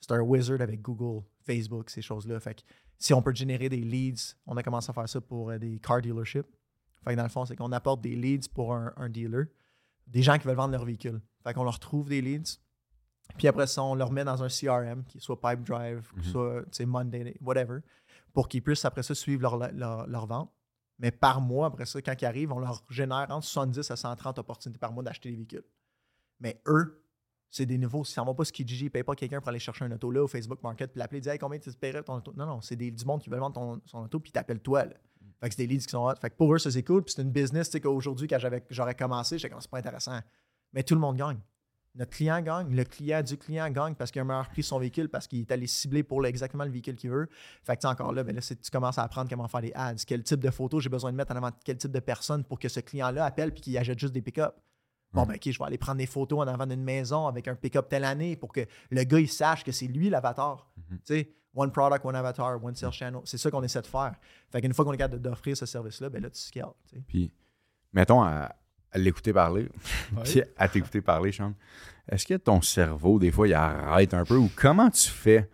c'est 0.00 0.12
un 0.12 0.20
wizard 0.20 0.60
avec 0.60 0.80
Google, 0.82 1.24
Facebook, 1.40 1.90
ces 1.90 2.00
choses-là. 2.00 2.38
Fait 2.38 2.54
que 2.54 2.60
si 2.96 3.12
on 3.12 3.22
peut 3.22 3.34
générer 3.34 3.68
des 3.68 3.80
leads, 3.80 4.36
on 4.46 4.56
a 4.56 4.62
commencé 4.62 4.88
à 4.88 4.92
faire 4.92 5.08
ça 5.08 5.20
pour 5.20 5.50
euh, 5.50 5.58
des 5.58 5.80
car 5.80 6.00
dealerships. 6.00 6.46
Fait 7.02 7.10
que 7.10 7.16
dans 7.16 7.24
le 7.24 7.28
fond, 7.28 7.44
c'est 7.44 7.56
qu'on 7.56 7.72
apporte 7.72 8.02
des 8.02 8.14
leads 8.14 8.48
pour 8.54 8.72
un, 8.72 8.92
un 8.96 9.08
dealer, 9.08 9.46
des 10.06 10.22
gens 10.22 10.38
qui 10.38 10.46
veulent 10.46 10.54
vendre 10.54 10.70
leur 10.70 10.84
véhicule. 10.84 11.20
Fait 11.42 11.54
qu'on 11.54 11.64
leur 11.64 11.80
trouve 11.80 12.08
des 12.08 12.22
leads. 12.22 12.60
Puis 13.36 13.48
après 13.48 13.66
ça, 13.66 13.82
on 13.82 13.94
leur 13.94 14.12
met 14.12 14.24
dans 14.24 14.42
un 14.42 14.48
CRM, 14.48 15.04
qui 15.04 15.20
soit 15.20 15.40
Pipe 15.40 15.62
Drive, 15.64 16.10
Mhm. 16.16 16.22
soit 16.22 16.64
Monday, 16.86 17.34
whatever, 17.40 17.80
pour 18.32 18.48
qu'ils 18.48 18.62
puissent 18.62 18.84
après 18.84 19.02
ça 19.02 19.14
suivre 19.14 19.42
leur, 19.42 19.56
leur, 19.72 20.06
leur 20.06 20.26
vente. 20.26 20.50
Mais 20.98 21.10
par 21.10 21.40
mois, 21.40 21.66
après 21.68 21.86
ça, 21.86 22.00
quand 22.02 22.14
ils 22.20 22.24
arrivent, 22.26 22.52
on 22.52 22.58
leur 22.58 22.82
génère 22.90 23.26
entre 23.30 23.46
70 23.46 23.90
à 23.90 23.96
130 23.96 24.38
opportunités 24.38 24.78
par 24.78 24.92
mois 24.92 25.02
d'acheter 25.02 25.30
des 25.30 25.36
véhicules. 25.36 25.64
Mais 26.40 26.60
eux, 26.66 27.02
c'est 27.48 27.66
des 27.66 27.78
nouveaux. 27.78 28.02
Ils 28.02 28.06
s'en 28.08 28.24
vont 28.24 28.34
pas 28.34 28.44
ce 28.44 28.52
Kijiji, 28.52 28.82
ils 28.82 28.84
ne 28.84 28.90
payent 28.90 29.02
pas 29.02 29.14
quelqu'un 29.14 29.40
pour 29.40 29.48
aller 29.48 29.58
chercher 29.58 29.84
un 29.86 29.92
auto 29.92 30.10
là 30.10 30.22
au 30.22 30.28
Facebook 30.28 30.62
Market, 30.62 30.92
puis 30.92 30.98
l'appeler 30.98 31.18
et 31.18 31.20
dire 31.22 31.32
hey, 31.32 31.38
combien 31.38 31.58
tu 31.58 31.70
te 31.70 31.76
paierais 31.76 32.02
ton 32.02 32.16
auto? 32.16 32.32
Non, 32.36 32.46
non, 32.46 32.60
c'est 32.60 32.76
des, 32.76 32.90
du 32.90 33.04
monde 33.04 33.20
qui 33.22 33.30
veut 33.30 33.38
vendre 33.38 33.54
ton, 33.54 33.80
son 33.86 34.04
auto, 34.04 34.20
puis 34.20 34.28
ils 34.30 34.32
t'appellent 34.32 34.60
toi. 34.60 34.84
Là. 34.84 34.94
Fait 35.40 35.48
que 35.48 35.54
c'est 35.54 35.62
des 35.62 35.66
leads 35.66 35.84
qui 35.86 35.90
sont 35.90 36.04
hot. 36.06 36.14
Fait 36.20 36.28
que 36.30 36.36
pour 36.36 36.54
eux, 36.54 36.58
ça 36.58 36.70
c'est 36.70 36.82
cool. 36.84 37.02
Puis 37.02 37.14
c'est 37.16 37.22
une 37.22 37.30
business, 37.32 37.68
tu 37.68 37.72
sais, 37.72 37.80
qu'aujourd'hui, 37.80 38.28
quand 38.28 38.38
j'aurais 38.68 38.94
commencé, 38.94 39.38
j'étais 39.38 39.50
comme 39.50 39.60
c'est 39.62 39.70
pas 39.70 39.78
intéressant. 39.78 40.20
Mais 40.74 40.82
tout 40.82 40.94
le 40.94 41.00
monde 41.00 41.16
gagne. 41.16 41.38
Notre 41.96 42.12
client 42.12 42.40
gagne, 42.40 42.72
le 42.74 42.84
client 42.84 43.20
du 43.22 43.36
client 43.36 43.68
gagne 43.68 43.94
parce 43.96 44.12
qu'il 44.12 44.20
a 44.20 44.22
un 44.22 44.26
meilleur 44.28 44.48
prix 44.48 44.62
sur 44.62 44.76
son 44.76 44.78
véhicule, 44.78 45.08
parce 45.08 45.26
qu'il 45.26 45.40
est 45.40 45.50
allé 45.50 45.66
cibler 45.66 46.04
pour 46.04 46.24
exactement 46.24 46.64
le 46.64 46.70
véhicule 46.70 46.94
qu'il 46.94 47.10
veut. 47.10 47.28
Fait 47.64 47.76
que 47.76 47.86
encore 47.86 48.12
là, 48.12 48.22
ben 48.22 48.34
là 48.34 48.40
tu 48.40 48.70
commences 48.70 48.98
à 48.98 49.02
apprendre 49.02 49.28
comment 49.28 49.48
faire 49.48 49.60
des 49.60 49.72
ads, 49.74 49.96
quel 50.06 50.22
type 50.22 50.40
de 50.40 50.50
photos 50.50 50.82
j'ai 50.84 50.88
besoin 50.88 51.10
de 51.10 51.16
mettre 51.16 51.32
en 51.32 51.36
avant 51.36 51.50
quel 51.64 51.78
type 51.78 51.90
de 51.90 51.98
personne 51.98 52.44
pour 52.44 52.60
que 52.60 52.68
ce 52.68 52.78
client-là 52.78 53.24
appelle 53.24 53.52
puis 53.52 53.62
qu'il 53.62 53.76
achète 53.76 53.98
juste 53.98 54.12
des 54.12 54.22
pick-up. 54.22 54.54
Bon, 55.12 55.26
ben, 55.26 55.34
OK, 55.34 55.50
je 55.50 55.58
vais 55.58 55.64
aller 55.64 55.78
prendre 55.78 55.98
des 55.98 56.06
photos 56.06 56.38
en 56.38 56.46
avant 56.46 56.66
d'une 56.66 56.84
maison 56.84 57.26
avec 57.26 57.48
un 57.48 57.56
pick-up 57.56 57.88
telle 57.88 58.04
année 58.04 58.36
pour 58.36 58.52
que 58.52 58.60
le 58.90 59.02
gars, 59.02 59.18
il 59.18 59.28
sache 59.28 59.64
que 59.64 59.72
c'est 59.72 59.88
lui 59.88 60.08
l'avatar. 60.08 60.70
Tu 60.88 60.98
sais, 61.04 61.34
one 61.54 61.72
product, 61.72 62.04
one 62.04 62.14
avatar, 62.14 62.62
one 62.62 62.76
sales 62.76 62.92
channel. 62.92 63.20
C'est 63.24 63.38
ça 63.38 63.50
qu'on 63.50 63.62
essaie 63.64 63.82
de 63.82 63.86
faire. 63.86 64.14
Fait 64.50 64.60
qu'une 64.60 64.72
fois 64.72 64.84
qu'on 64.84 64.92
est 64.92 64.98
capable 64.98 65.20
d'offrir 65.20 65.56
ce 65.56 65.66
service-là, 65.66 66.08
ben 66.10 66.22
là, 66.22 66.30
tu 66.30 66.40
scales. 66.40 66.70
Puis, 67.08 67.32
mettons, 67.92 68.22
à, 68.22 68.54
à 68.92 68.98
l'écouter 68.98 69.32
parler, 69.32 69.68
Ouais. 70.16 70.22
puis 70.24 70.42
à 70.56 70.68
t'écouter 70.68 71.00
parler, 71.00 71.32
Sean, 71.32 71.54
est-ce 72.10 72.26
que 72.26 72.34
ton 72.34 72.60
cerveau, 72.60 73.18
des 73.18 73.30
fois, 73.30 73.46
il 73.48 73.54
arrête 73.54 74.14
un 74.14 74.24
peu? 74.24 74.36
Ou 74.36 74.50
comment 74.56 74.90
tu 74.90 75.08
fais 75.08 75.48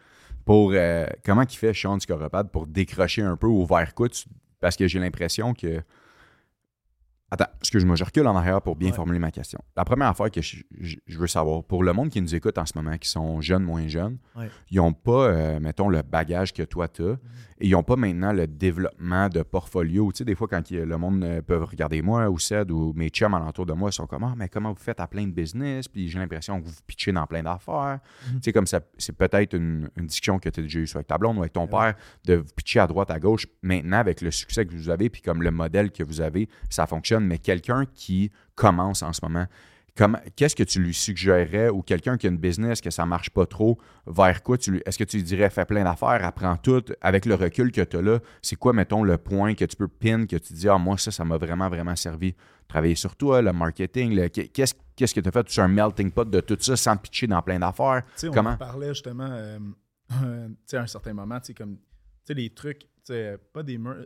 pour. 0.44 0.72
euh, 0.74 1.06
comment 1.24 1.42
il 1.42 1.56
fait, 1.56 1.74
Sean 1.74 1.98
Scoropade, 2.00 2.50
pour 2.50 2.66
décrocher 2.66 3.22
un 3.22 3.36
peu 3.36 3.46
ou 3.48 3.66
vers 3.66 3.94
quoi 3.94 4.08
tu- 4.08 4.24
Parce 4.60 4.76
que 4.76 4.86
j'ai 4.88 4.98
l'impression 4.98 5.52
que. 5.54 5.82
Attends, 7.28 7.48
excuse-moi, 7.60 7.96
je 7.96 8.04
recule 8.04 8.24
en 8.28 8.36
arrière 8.36 8.62
pour 8.62 8.76
bien 8.76 8.90
Ouais. 8.90 8.94
formuler 8.94 9.18
ma 9.18 9.32
question. 9.32 9.58
La 9.76 9.84
première 9.84 10.06
affaire 10.08 10.30
que 10.30 10.40
je, 10.40 10.58
je- 10.80 10.96
je 11.04 11.18
veux 11.18 11.26
savoir, 11.26 11.64
pour 11.64 11.82
le 11.82 11.92
monde 11.92 12.08
qui 12.08 12.22
nous 12.22 12.34
écoute 12.36 12.56
en 12.56 12.64
ce 12.64 12.72
moment, 12.76 12.96
qui 12.98 13.08
sont 13.08 13.40
jeunes, 13.40 13.64
moins 13.64 13.88
jeunes, 13.88 14.18
Ouais. 14.36 14.48
ils 14.70 14.76
n'ont 14.76 14.92
pas, 14.92 15.26
euh, 15.26 15.58
mettons, 15.60 15.88
le 15.88 16.02
bagage 16.02 16.52
que 16.52 16.62
toi 16.62 16.86
tu 16.86 17.02
as 17.02 17.16
et 17.58 17.68
ils 17.68 17.70
n'ont 17.72 17.82
pas 17.82 17.96
maintenant 17.96 18.32
le 18.32 18.46
développement 18.46 19.28
de 19.28 19.42
portfolio. 19.42 20.12
Tu 20.12 20.18
sais, 20.18 20.24
des 20.24 20.34
fois, 20.34 20.46
quand 20.48 20.70
le 20.70 20.96
monde 20.98 21.24
euh, 21.24 21.40
peut 21.42 21.62
regarder 21.62 22.02
moi 22.02 22.28
ou 22.28 22.38
Ced 22.38 22.70
ou 22.70 22.92
mes 22.94 23.08
chums 23.08 23.32
alentour 23.34 23.64
de 23.66 23.72
moi, 23.72 23.90
ils 23.90 23.92
sont 23.94 24.06
comme 24.06 24.24
Ah, 24.24 24.34
mais 24.36 24.48
comment 24.48 24.72
vous 24.72 24.78
faites 24.82 25.00
à 25.00 25.06
plein 25.06 25.26
de 25.26 25.32
business 25.32 25.88
Puis 25.88 26.08
j'ai 26.08 26.18
l'impression 26.18 26.60
que 26.60 26.66
vous 26.66 26.74
pitchez 26.86 27.12
dans 27.12 27.26
plein 27.26 27.42
d'affaires. 27.42 28.00
Mhm. 28.28 28.34
Tu 28.34 28.40
sais, 28.42 28.52
comme 28.52 28.66
ça, 28.66 28.80
c'est 28.98 29.16
peut-être 29.16 29.54
une, 29.54 29.88
une 29.96 30.06
discussion 30.06 30.38
que 30.38 30.48
tu 30.48 30.60
as 30.60 30.62
déjà 30.62 30.78
eue 30.80 30.86
soit 30.86 30.98
avec 30.98 31.06
ta 31.08 31.18
blonde 31.18 31.38
ou 31.38 31.40
avec 31.40 31.52
ton 31.52 31.62
Ouais. 31.64 31.70
père, 31.70 31.94
de 32.26 32.34
vous 32.34 32.52
pitcher 32.54 32.80
à 32.80 32.86
droite, 32.86 33.10
à 33.10 33.18
gauche. 33.18 33.46
Maintenant, 33.62 33.98
avec 33.98 34.20
le 34.20 34.30
succès 34.30 34.66
que 34.66 34.72
vous 34.72 34.88
avez, 34.90 35.08
puis 35.08 35.22
comme 35.22 35.42
le 35.42 35.50
modèle 35.50 35.90
que 35.90 36.02
vous 36.04 36.20
avez, 36.20 36.48
ça 36.70 36.86
fonctionne. 36.86 37.24
Mais 37.26 37.38
quelqu'un 37.38 37.84
qui 37.94 38.30
commence 38.54 39.02
en 39.02 39.12
ce 39.12 39.20
moment, 39.24 39.46
qu'est-ce 40.36 40.54
que 40.54 40.62
tu 40.62 40.80
lui 40.80 40.92
suggérerais 40.94 41.68
ou 41.70 41.82
quelqu'un 41.82 42.16
qui 42.16 42.26
a 42.26 42.30
une 42.30 42.36
business 42.38 42.80
que 42.80 42.90
ça 42.90 43.06
marche 43.06 43.30
pas 43.30 43.46
trop, 43.46 43.78
vers 44.06 44.42
quoi 44.42 44.58
tu 44.58 44.72
lui, 44.72 44.82
est-ce 44.84 44.98
que 44.98 45.04
tu 45.04 45.16
lui 45.16 45.22
dirais 45.24 45.48
fais 45.50 45.64
plein 45.64 45.84
d'affaires, 45.84 46.24
apprends 46.24 46.56
tout, 46.56 46.84
avec 47.00 47.24
le 47.26 47.34
recul 47.34 47.72
que 47.72 47.80
tu 47.80 47.96
as 47.96 48.02
là, 48.02 48.18
c'est 48.42 48.56
quoi, 48.56 48.72
mettons, 48.72 49.02
le 49.02 49.16
point 49.18 49.54
que 49.54 49.64
tu 49.64 49.76
peux 49.76 49.88
pin, 49.88 50.26
que 50.26 50.36
tu 50.36 50.52
dis, 50.52 50.68
ah, 50.68 50.78
moi, 50.78 50.98
ça, 50.98 51.10
ça 51.10 51.24
m'a 51.24 51.38
vraiment, 51.38 51.68
vraiment 51.68 51.96
servi. 51.96 52.34
Travailler 52.68 52.94
sur 52.94 53.16
toi, 53.16 53.40
le 53.42 53.52
marketing, 53.52 54.14
le- 54.14 54.28
qu'est-ce, 54.28 54.74
qu'est-ce 54.96 55.14
que 55.14 55.20
tu 55.20 55.28
as 55.28 55.32
fait? 55.32 55.44
Tu 55.44 55.60
es 55.60 55.62
un 55.62 55.68
melting 55.68 56.10
pot 56.10 56.28
de 56.28 56.40
tout 56.40 56.56
ça 56.60 56.76
sans 56.76 56.96
pitcher 56.96 57.26
dans 57.26 57.40
plein 57.42 57.58
d'affaires. 57.58 58.02
Tu 58.06 58.12
sais, 58.20 58.28
on 58.28 58.32
Comment? 58.32 58.50
en 58.50 58.56
parlait 58.56 58.88
justement 58.88 59.28
euh, 59.30 59.58
euh, 60.24 60.48
tu 60.48 60.54
sais, 60.66 60.76
à 60.76 60.82
un 60.82 60.86
certain 60.86 61.12
moment, 61.14 61.38
tu 61.40 61.46
sais, 61.46 61.54
comme 61.54 61.76
tu 61.76 61.82
sais, 62.26 62.34
les 62.34 62.50
trucs, 62.50 62.80
tu 62.80 62.88
sais, 63.04 63.38
pas 63.52 63.62
des 63.62 63.78
murs. 63.78 64.04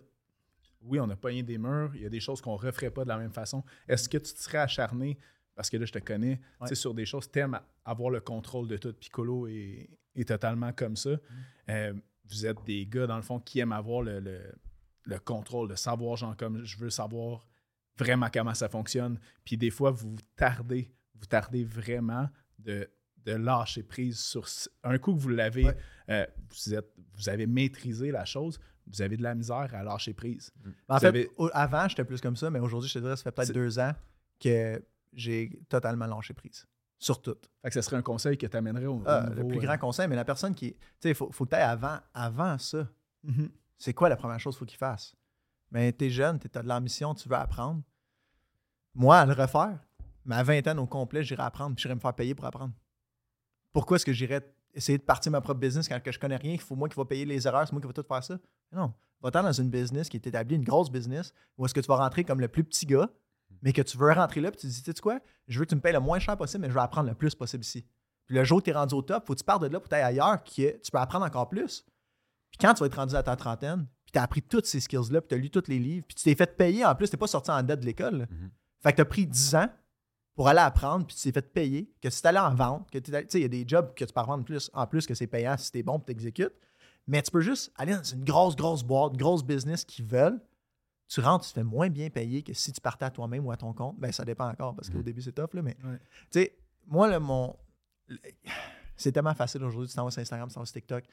Oui, 0.82 0.98
on 1.00 1.08
a 1.10 1.16
pogné 1.16 1.42
des 1.42 1.58
murs, 1.58 1.90
il 1.94 2.02
y 2.02 2.06
a 2.06 2.08
des 2.08 2.20
choses 2.20 2.40
qu'on 2.40 2.54
ne 2.54 2.58
referait 2.58 2.90
pas 2.90 3.04
de 3.04 3.08
la 3.08 3.18
même 3.18 3.32
façon. 3.32 3.62
Est-ce 3.88 4.08
que 4.08 4.16
tu 4.18 4.32
te 4.32 4.40
serais 4.40 4.58
acharné, 4.58 5.18
parce 5.60 5.68
que 5.68 5.76
là, 5.76 5.84
je 5.84 5.92
te 5.92 5.98
connais, 5.98 6.40
tu 6.62 6.68
sais, 6.68 6.74
sur 6.74 6.94
des 6.94 7.04
choses, 7.04 7.30
tu 7.30 7.38
aimes 7.38 7.60
avoir 7.84 8.08
le 8.08 8.20
contrôle 8.20 8.66
de 8.66 8.78
tout. 8.78 8.94
Piccolo 8.94 9.46
est, 9.46 9.90
est 10.14 10.26
totalement 10.26 10.72
comme 10.72 10.96
ça. 10.96 11.10
Euh, 11.68 11.92
vous 12.24 12.46
êtes 12.46 12.64
des 12.64 12.86
gars, 12.86 13.06
dans 13.06 13.16
le 13.16 13.22
fond, 13.22 13.38
qui 13.40 13.58
aiment 13.58 13.72
avoir 13.72 14.00
le, 14.00 14.20
le- 14.20 14.54
le 15.04 15.18
contrôle, 15.18 15.68
de 15.68 15.74
savoir, 15.74 16.16
genre, 16.16 16.34
comme 16.34 16.64
je 16.64 16.78
veux 16.78 16.88
savoir 16.88 17.46
vraiment 17.98 18.28
comment 18.32 18.54
ça 18.54 18.70
fonctionne. 18.70 19.18
Puis 19.44 19.58
des 19.58 19.68
fois, 19.68 19.90
vous 19.90 20.16
tardez, 20.34 20.90
vous 21.14 21.26
tardez 21.26 21.62
vraiment 21.62 22.30
de, 22.58 22.88
de 23.26 23.32
lâcher 23.32 23.82
prise 23.82 24.18
sur 24.18 24.46
un 24.82 24.96
coup 24.96 25.14
que 25.14 25.20
vous 25.20 25.28
l'avez, 25.28 25.66
Ouais. 25.66 25.76
euh, 26.08 26.26
vous, 26.48 26.74
êtes, 26.74 26.90
vous 27.16 27.28
avez 27.28 27.46
maîtrisé 27.46 28.10
la 28.10 28.24
chose, 28.24 28.58
vous 28.86 29.02
avez 29.02 29.18
de 29.18 29.22
la 29.22 29.34
misère 29.34 29.74
à 29.74 29.82
lâcher 29.82 30.14
prise. 30.14 30.50
Mais 30.64 30.72
En 30.88 30.94
Vous 30.94 31.00
fait, 31.00 31.06
avez- 31.08 31.30
avant, 31.52 31.86
j'étais 31.86 32.04
plus 32.06 32.22
comme 32.22 32.36
ça, 32.36 32.48
mais 32.48 32.60
aujourd'hui, 32.60 32.88
je 32.88 32.94
te 32.94 32.98
dirais, 33.00 33.16
ça 33.16 33.24
fait 33.24 33.32
peut-être 33.32 33.52
deux 33.52 33.78
ans 33.78 33.92
que 34.42 34.82
j'ai 35.12 35.62
totalement 35.68 36.06
lâché 36.06 36.34
prise. 36.34 36.66
Sur 36.98 37.22
tout. 37.22 37.36
Fait 37.62 37.68
que 37.68 37.74
ce 37.74 37.80
serait 37.80 37.96
un 37.96 38.02
conseil 38.02 38.36
que 38.36 38.46
tu 38.46 38.56
amènerais 38.56 38.86
au, 38.86 39.02
Ah, 39.06 39.26
le 39.34 39.46
plus 39.46 39.56
euh, 39.56 39.62
grand 39.62 39.78
conseil, 39.78 40.06
mais 40.06 40.16
la 40.16 40.24
personne 40.24 40.54
qui. 40.54 40.72
Tu 40.74 40.78
sais, 41.00 41.08
il 41.10 41.14
faut, 41.14 41.30
faut 41.32 41.44
que 41.46 41.50
tu 41.50 41.56
ailles 41.56 41.62
avant, 41.62 41.98
avant 42.12 42.58
ça. 42.58 42.86
mhm. 43.22 43.50
C'est 43.78 43.94
quoi 43.94 44.10
la 44.10 44.16
première 44.16 44.38
chose 44.38 44.54
qu'il 44.54 44.58
faut 44.58 44.66
qu'il 44.66 44.76
fasse? 44.78 45.16
Mais 45.70 45.92
tu 45.94 46.04
es 46.04 46.10
jeune, 46.10 46.38
tu 46.38 46.48
as 46.54 46.62
de 46.62 46.68
l'ambition, 46.68 47.14
tu 47.14 47.26
veux 47.28 47.36
apprendre. 47.36 47.80
Moi, 48.94 49.16
à 49.18 49.24
le 49.24 49.32
refaire, 49.32 49.78
ma 50.24 50.42
vingtaine 50.42 50.78
au 50.78 50.86
complet, 50.86 51.22
j'irai 51.24 51.42
apprendre, 51.42 51.74
puis 51.74 51.82
j'irai 51.82 51.94
me 51.94 52.00
faire 52.00 52.12
payer 52.14 52.34
pour 52.34 52.44
apprendre. 52.44 52.74
Pourquoi 53.72 53.96
est-ce 53.96 54.04
que 54.04 54.12
j'irais 54.12 54.44
essayer 54.74 54.98
de 54.98 55.02
partir 55.02 55.32
ma 55.32 55.40
propre 55.40 55.60
business 55.60 55.88
quand 55.88 56.00
que 56.02 56.12
je 56.12 56.18
connais 56.18 56.36
rien, 56.36 56.52
il 56.52 56.60
faut 56.60 56.76
moi 56.76 56.88
qui 56.88 56.96
va 56.96 57.04
payer 57.04 57.24
les 57.24 57.46
erreurs, 57.46 57.66
c'est 57.66 57.72
moi 57.72 57.80
qui 57.80 57.86
va 57.86 57.92
tout 57.94 58.04
faire 58.06 58.22
ça? 58.22 58.38
Non. 58.72 58.92
Va-t'en 59.22 59.42
dans 59.42 59.52
une 59.52 59.70
business 59.70 60.08
qui 60.08 60.16
est 60.16 60.26
établie, 60.26 60.56
une 60.56 60.64
grosse 60.64 60.90
business, 60.90 61.32
où 61.56 61.64
est-ce 61.64 61.74
que 61.74 61.80
tu 61.80 61.86
vas 61.86 61.96
rentrer 61.96 62.24
comme 62.24 62.40
le 62.40 62.48
plus 62.48 62.64
petit 62.64 62.84
gars, 62.86 63.08
mais 63.62 63.72
que 63.72 63.82
tu 63.82 63.96
veux 63.98 64.12
rentrer 64.12 64.40
là, 64.40 64.50
puis 64.50 64.60
tu 64.60 64.66
te 64.66 64.72
dis, 64.72 64.82
tu 64.82 64.92
sais 64.92 65.00
quoi, 65.00 65.20
je 65.48 65.58
veux 65.58 65.64
que 65.64 65.70
tu 65.70 65.76
me 65.76 65.80
payes 65.80 65.92
le 65.92 66.00
moins 66.00 66.18
cher 66.18 66.36
possible, 66.36 66.62
mais 66.62 66.68
je 66.68 66.74
veux 66.74 66.80
apprendre 66.80 67.08
le 67.08 67.14
plus 67.14 67.34
possible 67.34 67.64
ici. 67.64 67.84
Puis 68.26 68.36
le 68.36 68.44
jour 68.44 68.58
où 68.58 68.62
tu 68.62 68.70
es 68.70 68.72
rendu 68.72 68.94
au 68.94 69.02
top, 69.02 69.26
faut 69.26 69.34
que 69.34 69.38
tu 69.38 69.44
partes 69.44 69.62
de 69.62 69.66
là 69.68 69.80
pour 69.80 69.88
t'aller 69.88 70.04
ailleurs, 70.04 70.42
qui 70.44 70.64
est- 70.64 70.80
tu 70.82 70.90
peux 70.90 70.98
apprendre 70.98 71.24
encore 71.26 71.48
plus. 71.48 71.84
Puis 72.50 72.58
quand 72.60 72.74
tu 72.74 72.80
vas 72.80 72.86
être 72.86 72.94
rendu 72.96 73.14
à 73.14 73.22
ta 73.22 73.36
trentaine, 73.36 73.86
puis 74.04 74.12
tu 74.12 74.18
as 74.18 74.22
appris 74.22 74.42
toutes 74.42 74.66
ces 74.66 74.80
skills-là, 74.80 75.20
puis 75.20 75.28
tu 75.28 75.34
as 75.34 75.38
lu 75.38 75.50
tous 75.50 75.68
les 75.68 75.78
livres, 75.78 76.04
puis 76.06 76.14
tu 76.14 76.24
t'es 76.24 76.34
fait 76.34 76.56
payer 76.56 76.84
en 76.84 76.94
plus, 76.94 77.08
tu 77.10 77.16
n'es 77.16 77.18
pas 77.18 77.26
sorti 77.26 77.50
en 77.50 77.62
dette 77.62 77.80
de 77.80 77.86
l'école. 77.86 78.26
Mhm. 78.30 78.50
Fait 78.82 78.92
que 78.92 78.96
tu 78.96 79.02
as 79.02 79.04
pris 79.06 79.26
10 79.26 79.54
ans 79.54 79.68
pour 80.34 80.48
aller 80.48 80.60
apprendre, 80.60 81.06
puis 81.06 81.14
tu 81.16 81.22
t'es 81.22 81.32
fait 81.32 81.52
payer, 81.52 81.92
que 82.00 82.08
si 82.08 82.22
tu 82.22 82.28
allais 82.28 82.38
en 82.38 82.54
vente, 82.54 82.90
que 82.90 82.98
allé- 82.98 83.24
tu 83.26 83.32
sais, 83.32 83.38
il 83.40 83.42
y 83.42 83.44
a 83.44 83.48
des 83.48 83.64
jobs 83.66 83.92
que 83.94 84.04
tu 84.04 84.12
peux 84.12 84.20
revendre 84.20 84.44
plus, 84.44 84.70
en 84.72 84.86
plus 84.86 85.06
que 85.06 85.14
c'est 85.14 85.26
payant 85.26 85.56
si 85.58 85.70
tu 85.70 85.78
es 85.78 85.82
bon 85.82 85.98
tu 86.00 86.10
exécutes. 86.12 86.54
Mais 87.06 87.20
tu 87.22 87.30
peux 87.30 87.40
juste 87.40 87.72
aller 87.76 87.94
dans 87.94 88.02
une 88.02 88.24
grosse, 88.24 88.54
grosse 88.56 88.82
boîte, 88.84 89.16
grosse 89.16 89.42
business 89.42 89.84
qui 89.84 90.02
veulent. 90.02 90.40
Tu 91.12 91.20
rentres, 91.20 91.44
tu 91.44 91.50
te 91.52 91.54
fais 91.58 91.64
moins 91.64 91.88
bien 91.90 92.08
payer 92.08 92.42
que 92.42 92.52
si 92.54 92.72
tu 92.72 92.80
partais 92.80 93.04
à 93.04 93.10
toi-même 93.10 93.44
ou 93.44 93.50
à 93.50 93.56
ton 93.56 93.72
compte. 93.72 93.98
Ben, 93.98 94.12
ça 94.12 94.24
dépend 94.24 94.48
encore 94.48 94.74
parce 94.76 94.88
qu'au 94.88 94.98
Mhm. 94.98 95.02
début, 95.04 95.22
c'est 95.22 95.32
tough, 95.32 95.52
là, 95.54 95.62
mais 95.62 95.76
Ouais. 95.84 95.98
tu 96.30 96.40
sais, 96.40 96.56
moi, 96.86 97.08
là, 97.08 97.18
mon. 97.18 97.56
C'est 98.96 99.12
tellement 99.12 99.34
facile 99.34 99.62
aujourd'hui. 99.64 99.88
Tu 99.88 99.96
t'en 99.96 100.04
vas 100.04 100.10
sur 100.10 100.20
Instagram, 100.20 100.48
tu 100.48 100.54
t'en 100.54 100.60
vas 100.60 100.66
sur 100.66 100.74
TikTok, 100.74 101.04
tu 101.04 101.10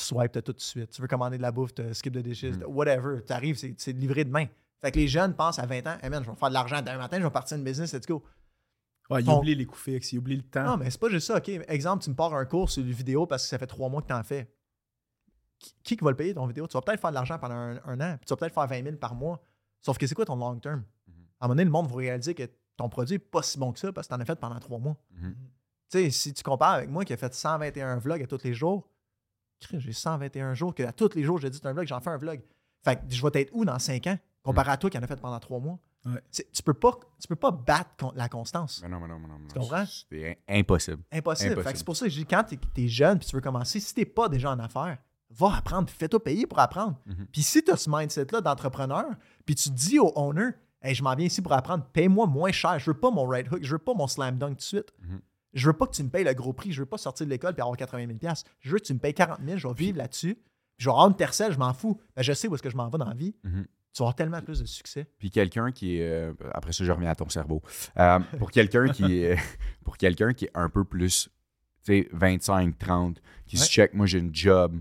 swipes, 0.00 0.42
tout 0.44 0.52
de 0.52 0.60
suite. 0.60 0.90
Tu 0.90 1.00
veux 1.00 1.08
commander 1.08 1.36
de 1.38 1.42
la 1.42 1.52
bouffe, 1.52 1.72
tu 1.74 1.82
skip 1.94 2.12
de 2.12 2.20
dishes, 2.20 2.44
Mm. 2.44 2.64
whatever. 2.66 3.22
Tu 3.26 3.32
arrives, 3.32 3.56
c'est 3.56 3.92
livré 3.92 4.24
demain. 4.24 4.46
Fait 4.80 4.92
que 4.92 4.98
les 4.98 5.08
jeunes 5.08 5.34
pensent 5.34 5.58
à 5.58 5.66
20 5.66 5.86
ans, 5.86 5.96
hey 6.02 6.10
man, 6.10 6.22
je 6.24 6.30
vais 6.30 6.36
faire 6.36 6.48
de 6.48 6.54
l'argent 6.54 6.80
demain 6.82 6.98
matin, 6.98 7.18
je 7.18 7.24
vais 7.24 7.30
partir 7.30 7.56
une 7.56 7.64
business, 7.64 7.92
let's 7.94 8.06
go. 8.06 8.22
Ouais, 9.10 9.22
il 9.22 9.24
Ton- 9.24 9.38
oublie 9.38 9.54
les 9.54 9.64
coûts 9.64 9.74
fixes, 9.78 10.12
il 10.12 10.18
oublie 10.18 10.36
le 10.36 10.42
temps. 10.42 10.64
Non, 10.64 10.76
mais 10.76 10.90
c'est 10.90 11.00
pas 11.00 11.08
juste 11.08 11.26
ça. 11.28 11.38
OK, 11.38 11.48
exemple, 11.48 12.04
tu 12.04 12.10
me 12.10 12.14
pars 12.14 12.34
un 12.34 12.44
cours 12.44 12.68
sur 12.70 12.82
une 12.82 12.90
vidéo 12.92 13.26
parce 13.26 13.44
que 13.44 13.48
ça 13.48 13.58
fait 13.58 13.66
trois 13.66 13.88
mois 13.88 14.02
que 14.02 14.08
tu 14.08 14.12
en 14.12 14.22
fais. 14.22 14.46
Qui, 15.58 15.96
qui 15.96 16.04
va 16.04 16.10
le 16.10 16.16
payer 16.16 16.34
ton 16.34 16.46
vidéo? 16.46 16.66
Tu 16.68 16.74
vas 16.74 16.82
peut-être 16.82 17.00
faire 17.00 17.10
de 17.10 17.14
l'argent 17.14 17.38
pendant 17.38 17.54
un, 17.54 17.80
un 17.84 18.00
an, 18.00 18.16
puis 18.16 18.26
tu 18.26 18.30
vas 18.32 18.36
peut-être 18.36 18.54
faire 18.54 18.66
20 18.66 18.82
000 18.84 18.96
par 18.96 19.14
mois. 19.14 19.40
Sauf 19.80 19.98
que 19.98 20.06
c'est 20.06 20.14
quoi 20.14 20.24
ton 20.24 20.36
long 20.36 20.58
term? 20.58 20.84
À 21.40 21.44
un 21.44 21.48
moment 21.48 21.54
donné, 21.54 21.64
le 21.64 21.70
monde 21.70 21.88
va 21.88 21.96
réaliser 21.96 22.34
que 22.34 22.48
ton 22.76 22.88
produit 22.88 23.14
n'est 23.14 23.18
pas 23.18 23.42
si 23.42 23.58
bon 23.58 23.72
que 23.72 23.78
ça 23.78 23.92
parce 23.92 24.06
que 24.08 24.14
tu 24.14 24.18
en 24.18 24.20
as 24.22 24.24
fait 24.24 24.38
pendant 24.38 24.58
trois 24.60 24.78
mois. 24.78 24.96
Mhm. 25.12 25.34
Tu 25.90 25.98
sais, 25.98 26.10
si 26.10 26.32
tu 26.34 26.42
compares 26.42 26.74
avec 26.74 26.90
moi 26.90 27.04
qui 27.04 27.12
a 27.12 27.16
fait 27.16 27.32
121 27.32 27.98
vlogs 27.98 28.22
à 28.22 28.26
tous 28.26 28.42
les 28.44 28.54
jours, 28.54 28.88
j'ai 29.72 29.92
121 29.92 30.54
jours 30.54 30.74
que 30.74 30.82
à 30.82 30.92
tous 30.92 31.14
les 31.14 31.22
jours, 31.24 31.38
j'ai 31.38 31.50
dit 31.50 31.60
un 31.64 31.72
vlog, 31.72 31.86
j'en 31.86 32.00
fais 32.00 32.10
un 32.10 32.16
vlog. 32.18 32.40
Fait 32.84 32.96
que 32.96 33.02
je 33.08 33.26
vais 33.26 33.40
être 33.42 33.50
où 33.52 33.64
dans 33.64 33.78
5 33.78 34.06
ans 34.06 34.18
comparé 34.42 34.70
à 34.70 34.76
toi 34.76 34.90
qui 34.90 34.98
en 34.98 35.02
a 35.02 35.06
fait 35.06 35.20
pendant 35.20 35.38
3 35.40 35.58
mois? 35.60 35.78
Ouais. 36.04 36.22
Tu 36.30 36.62
peux 36.62 36.74
pas 36.74 36.92
tu 37.20 37.26
peux 37.26 37.36
pas 37.36 37.50
battre 37.50 38.12
la 38.14 38.28
constance. 38.28 38.80
Mais 38.82 38.88
non, 38.88 39.00
mais 39.00 39.08
non, 39.08 39.18
mais 39.18 39.28
non. 39.28 39.38
mais 39.38 39.48
Tu 39.48 39.58
non. 39.58 39.62
comprends? 39.62 39.84
C'est 39.86 40.38
impossible. 40.48 41.02
Impossible. 41.10 41.52
Impossible. 41.52 41.62
Fait 41.62 41.72
que 41.72 41.78
c'est 41.78 41.84
pour 41.84 41.96
ça 41.96 42.06
que 42.06 42.10
je 42.12 42.18
dis 42.18 42.26
quand 42.26 42.44
tu 42.44 42.56
es, 42.82 42.88
jeune 42.88 43.18
puis 43.18 43.26
tu 43.28 43.34
veux 43.34 43.42
commencer, 43.42 43.80
si 43.80 43.94
tu 43.94 44.06
pas 44.06 44.28
déjà 44.28 44.50
en 44.52 44.58
affaires, 44.60 44.98
va 45.30 45.56
apprendre, 45.56 45.88
fais-toi 45.90 46.22
payer 46.22 46.46
pour 46.46 46.58
apprendre. 46.58 46.96
Mhm. 47.06 47.26
Puis 47.32 47.42
si 47.42 47.62
tu 47.62 47.70
as 47.70 47.76
ce 47.76 47.90
mindset-là 47.90 48.40
d'entrepreneur, 48.40 49.06
puis 49.44 49.54
tu 49.54 49.70
dis 49.70 49.98
au 49.98 50.12
owner, 50.16 50.50
hey, 50.82 50.94
je 50.94 51.02
m'en 51.02 51.14
viens 51.14 51.26
ici 51.26 51.42
pour 51.42 51.52
apprendre, 51.52 51.84
paye-moi 51.92 52.26
moins 52.26 52.52
cher. 52.52 52.78
Je 52.78 52.90
veux 52.90 52.98
pas 52.98 53.10
mon 53.10 53.26
right 53.26 53.50
hook, 53.50 53.60
je 53.62 53.70
veux 53.72 53.78
pas 53.78 53.94
mon 53.94 54.06
slam 54.06 54.38
dunk 54.38 54.50
tout 54.50 54.56
de 54.56 54.60
suite. 54.62 54.92
Mhm. 55.02 55.20
Je 55.54 55.66
veux 55.66 55.72
pas 55.72 55.86
que 55.86 55.92
tu 55.94 56.02
me 56.02 56.10
payes 56.10 56.24
le 56.24 56.34
gros 56.34 56.52
prix, 56.52 56.72
je 56.72 56.80
veux 56.80 56.86
pas 56.86 56.98
sortir 56.98 57.26
de 57.26 57.30
l'école 57.30 57.54
et 57.56 57.60
avoir 57.60 57.76
80 57.76 58.06
000 58.20 58.34
Je 58.60 58.70
veux 58.70 58.78
que 58.78 58.84
tu 58.84 58.94
me 58.94 58.98
payes 58.98 59.14
40 59.14 59.40
000, 59.44 59.56
je 59.58 59.66
vais 59.66 59.74
vivre 59.74 59.98
là-dessus. 59.98 60.38
Je 60.76 60.84
vais 60.88 60.90
avoir 60.92 61.08
une 61.08 61.16
tercelle, 61.16 61.52
je 61.52 61.58
m'en 61.58 61.72
fous. 61.74 62.00
Ben, 62.14 62.22
je 62.22 62.32
sais 62.32 62.46
où 62.48 62.54
est-ce 62.54 62.62
que 62.62 62.70
je 62.70 62.76
m'en 62.76 62.88
vais 62.88 62.98
dans 62.98 63.08
la 63.08 63.14
vie. 63.14 63.34
Mhm. 63.42 63.66
Tu 63.92 64.02
vas 64.02 64.04
avoir 64.04 64.14
tellement 64.14 64.40
plus 64.42 64.60
de 64.60 64.66
succès. 64.66 65.08
Puis 65.18 65.30
quelqu'un 65.30 65.72
qui 65.72 65.96
est. 65.96 66.08
euh, 66.08 66.32
après 66.52 66.72
ça, 66.72 66.84
je 66.84 66.92
reviens 66.92 67.10
à 67.10 67.14
ton 67.16 67.28
cerveau. 67.28 67.62
Euh, 67.98 68.20
pour 68.38 68.50
quelqu'un 68.50 68.88
qui 68.88 69.22
est. 69.22 69.36
Pour 69.84 69.96
quelqu'un 69.96 70.32
qui 70.34 70.44
est 70.44 70.50
un 70.54 70.68
peu 70.68 70.84
plus. 70.84 71.30
Tu 71.84 72.02
sais, 72.02 72.08
25, 72.12 72.78
30, 72.78 73.20
qui 73.46 73.56
se 73.56 73.68
check, 73.68 73.94
moi 73.94 74.04
j'ai 74.06 74.18
une 74.18 74.34
job 74.34 74.78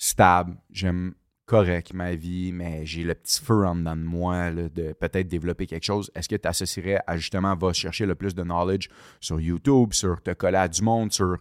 stable, 0.00 0.56
j'aime 0.70 1.14
correct 1.44 1.92
ma 1.92 2.14
vie, 2.14 2.52
mais 2.52 2.86
j'ai 2.86 3.02
le 3.02 3.14
petit 3.14 3.40
feu 3.40 3.66
en 3.66 3.76
dedans 3.76 3.96
de 3.96 4.02
moi 4.02 4.50
de 4.50 4.92
peut-être 4.92 5.28
développer 5.28 5.66
quelque 5.66 5.84
chose. 5.84 6.10
Est-ce 6.14 6.28
que 6.28 6.36
tu 6.36 6.48
associerais 6.48 7.00
à 7.06 7.16
justement 7.16 7.54
va 7.54 7.72
chercher 7.72 8.06
le 8.06 8.14
plus 8.14 8.34
de 8.34 8.42
knowledge 8.42 8.88
sur 9.20 9.40
YouTube, 9.40 9.92
sur 9.92 10.22
te 10.22 10.30
coller 10.30 10.56
à 10.56 10.68
du 10.68 10.82
monde, 10.82 11.12
sur 11.12 11.36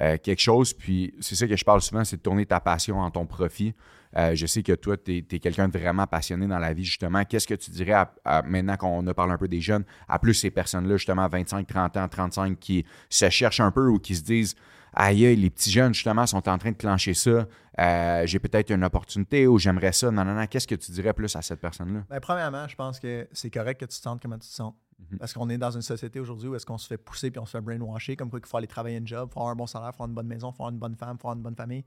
euh, 0.00 0.16
quelque 0.22 0.40
chose? 0.40 0.72
Puis 0.74 1.14
c'est 1.20 1.34
ça 1.34 1.48
que 1.48 1.56
je 1.56 1.64
parle 1.64 1.80
souvent, 1.80 2.04
c'est 2.04 2.18
de 2.18 2.22
tourner 2.22 2.46
ta 2.46 2.60
passion 2.60 3.00
en 3.00 3.10
ton 3.10 3.26
profit. 3.26 3.74
Euh, 4.16 4.34
je 4.36 4.46
sais 4.46 4.62
que 4.62 4.74
toi, 4.74 4.96
tu 4.96 5.16
es, 5.16 5.38
quelqu'un 5.40 5.66
de 5.66 5.76
vraiment 5.76 6.06
passionné 6.06 6.46
dans 6.46 6.60
la 6.60 6.72
vie, 6.72 6.84
justement. 6.84 7.24
Qu'est-ce 7.24 7.48
que 7.48 7.54
tu 7.54 7.72
dirais, 7.72 8.04
maintenant 8.44 8.76
qu'on 8.76 9.04
a 9.06 9.14
parlé 9.14 9.32
un 9.32 9.38
peu 9.38 9.48
des 9.48 9.60
jeunes, 9.60 9.84
à 10.08 10.20
plus 10.20 10.34
ces 10.34 10.52
personnes-là, 10.52 10.98
justement, 10.98 11.26
25, 11.26 11.66
30 11.66 11.96
ans, 11.96 12.08
35, 12.08 12.58
qui 12.60 12.84
se 13.08 13.28
cherchent 13.28 13.60
un 13.60 13.72
peu 13.72 13.88
ou 13.88 13.98
qui 13.98 14.14
se 14.14 14.22
disent 14.22 14.54
Aïe, 14.94 15.36
les 15.36 15.50
petits 15.50 15.70
jeunes, 15.70 15.92
justement, 15.94 16.26
sont 16.26 16.48
en 16.48 16.58
train 16.58 16.70
de 16.72 16.76
clencher 16.76 17.14
ça. 17.14 17.46
Euh, 17.80 18.26
J'ai 18.26 18.38
peut-être 18.38 18.70
une 18.70 18.84
opportunité 18.84 19.46
ou 19.46 19.58
j'aimerais 19.58 19.92
ça. 19.92 20.10
Non, 20.10 20.24
non, 20.24 20.34
non. 20.34 20.46
Qu'est-ce 20.46 20.66
que 20.66 20.74
tu 20.74 20.92
dirais 20.92 21.12
plus 21.12 21.34
à 21.36 21.42
cette 21.42 21.60
personne-là? 21.60 22.04
Ben, 22.08 22.20
premièrement, 22.20 22.68
je 22.68 22.76
pense 22.76 23.00
que 23.00 23.28
c'est 23.32 23.50
correct 23.50 23.80
que 23.80 23.86
tu 23.86 23.96
te 23.96 24.02
sentes 24.02 24.22
comme 24.22 24.32
tu 24.34 24.40
te 24.40 24.44
sens. 24.44 24.74
Mhm. 24.98 25.18
Parce 25.18 25.32
qu'on 25.32 25.48
est 25.50 25.58
dans 25.58 25.70
une 25.70 25.82
société 25.82 26.20
aujourd'hui 26.20 26.48
où 26.48 26.54
est-ce 26.54 26.66
qu'on 26.66 26.78
se 26.78 26.86
fait 26.86 26.96
pousser 26.96 27.30
puis 27.30 27.40
on 27.40 27.46
se 27.46 27.50
fait 27.52 27.60
brainwasher, 27.60 28.16
comme 28.16 28.30
quoi 28.30 28.40
qu'il 28.40 28.48
faut 28.48 28.56
aller 28.56 28.66
travailler 28.66 28.98
un 28.98 29.06
job, 29.06 29.30
faut 29.32 29.40
avoir 29.40 29.52
un 29.52 29.56
bon 29.56 29.66
salaire, 29.66 29.90
faut 29.90 30.04
avoir 30.04 30.08
une 30.08 30.14
bonne 30.14 30.28
maison, 30.28 30.52
faut 30.52 30.62
avoir 30.62 30.70
une 30.70 30.78
bonne 30.78 30.96
femme, 30.96 31.18
faut 31.18 31.28
avoir 31.28 31.36
une 31.36 31.42
bonne 31.42 31.56
famille. 31.56 31.84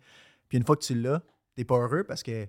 Puis 0.50 0.58
une 0.58 0.66
fois 0.66 0.76
que 0.76 0.84
tu 0.84 1.00
l'as, 1.00 1.22
t'es 1.56 1.64
pas 1.64 1.78
heureux 1.78 2.04
parce 2.04 2.24
que 2.24 2.48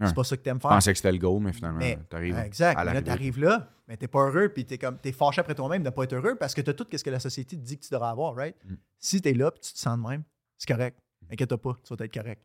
C'est 0.00 0.14
pas 0.14 0.24
ça 0.24 0.36
que 0.36 0.42
t'aimes 0.42 0.56
Je 0.56 0.62
faire. 0.62 0.70
pensais 0.70 0.92
que 0.92 0.96
c'était 0.98 1.12
le 1.12 1.18
goal, 1.18 1.40
mais 1.42 1.52
finalement, 1.52 1.78
Mais- 1.78 1.98
tu 2.10 2.16
arrives. 2.16 2.36
exact. 2.38 2.78
à 2.78 2.84
Mais 2.84 2.94
là, 2.94 3.02
t'arrives 3.02 3.38
là, 3.38 3.70
mais 3.86 3.96
t'es 3.96 4.08
pas 4.08 4.26
heureux, 4.26 4.48
puis 4.48 4.64
t'es 4.66 4.76
comme 4.76 4.98
t'es 4.98 5.12
fâché 5.12 5.40
après 5.40 5.54
toi-même 5.54 5.82
de 5.82 5.90
pas 5.90 6.02
être 6.04 6.14
heureux 6.14 6.34
parce 6.36 6.52
que 6.54 6.60
t'as 6.60 6.72
tout 6.72 6.86
ce 6.92 7.02
que 7.04 7.10
la 7.10 7.20
société 7.20 7.56
te 7.56 7.62
dit 7.62 7.78
que 7.78 7.84
tu 7.84 7.92
devrais 7.92 8.08
avoir, 8.08 8.34
right? 8.34 8.56
Mm. 8.64 8.74
Si 8.98 9.22
t'es 9.22 9.32
là 9.34 9.50
puis 9.52 9.60
tu 9.60 9.72
te 9.72 9.78
sens 9.78 9.96
de 9.96 10.02
même, 10.08 10.24
c'est 10.58 10.66
correct. 10.72 10.98
Inquiète 11.30 11.54
pas, 11.56 11.74
tu 11.82 11.94
vas 11.94 12.04
être 12.04 12.12
correct. 12.14 12.42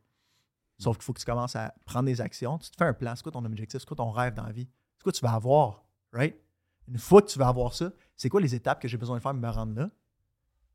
Sauf 0.78 0.96
qu'il 0.98 1.04
faut 1.04 1.14
que 1.14 1.20
tu 1.20 1.26
commences 1.26 1.56
à 1.56 1.74
prendre 1.86 2.06
des 2.06 2.22
actions. 2.22 2.58
Tu 2.60 2.70
te 2.70 2.78
fais 2.78 2.86
un 2.86 2.94
plan. 2.94 3.14
C'est 3.16 3.24
quoi 3.24 3.32
ton 3.34 3.44
objectif? 3.44 3.80
C'est 3.82 3.88
quoi 3.88 3.98
ton 3.98 4.12
rêve 4.12 4.34
dans 4.36 4.46
la 4.46 4.52
vie? 4.54 4.70
C'est 4.98 5.04
quoi 5.04 5.12
tu 5.12 5.22
vas 5.22 5.34
avoir, 5.34 5.84
right? 6.14 6.36
Une 6.88 6.98
fois 6.98 7.22
que 7.22 7.28
tu 7.28 7.38
vas 7.40 7.48
avoir 7.50 7.74
ça, 7.74 7.92
c'est 8.16 8.30
quoi 8.30 8.40
les 8.42 8.56
étapes 8.56 8.82
que 8.82 8.88
j'ai 8.88 8.98
besoin 8.98 9.18
de 9.18 9.22
faire 9.22 9.32
pour 9.32 9.42
me 9.42 9.50
rendre 9.50 9.76
là? 9.76 9.90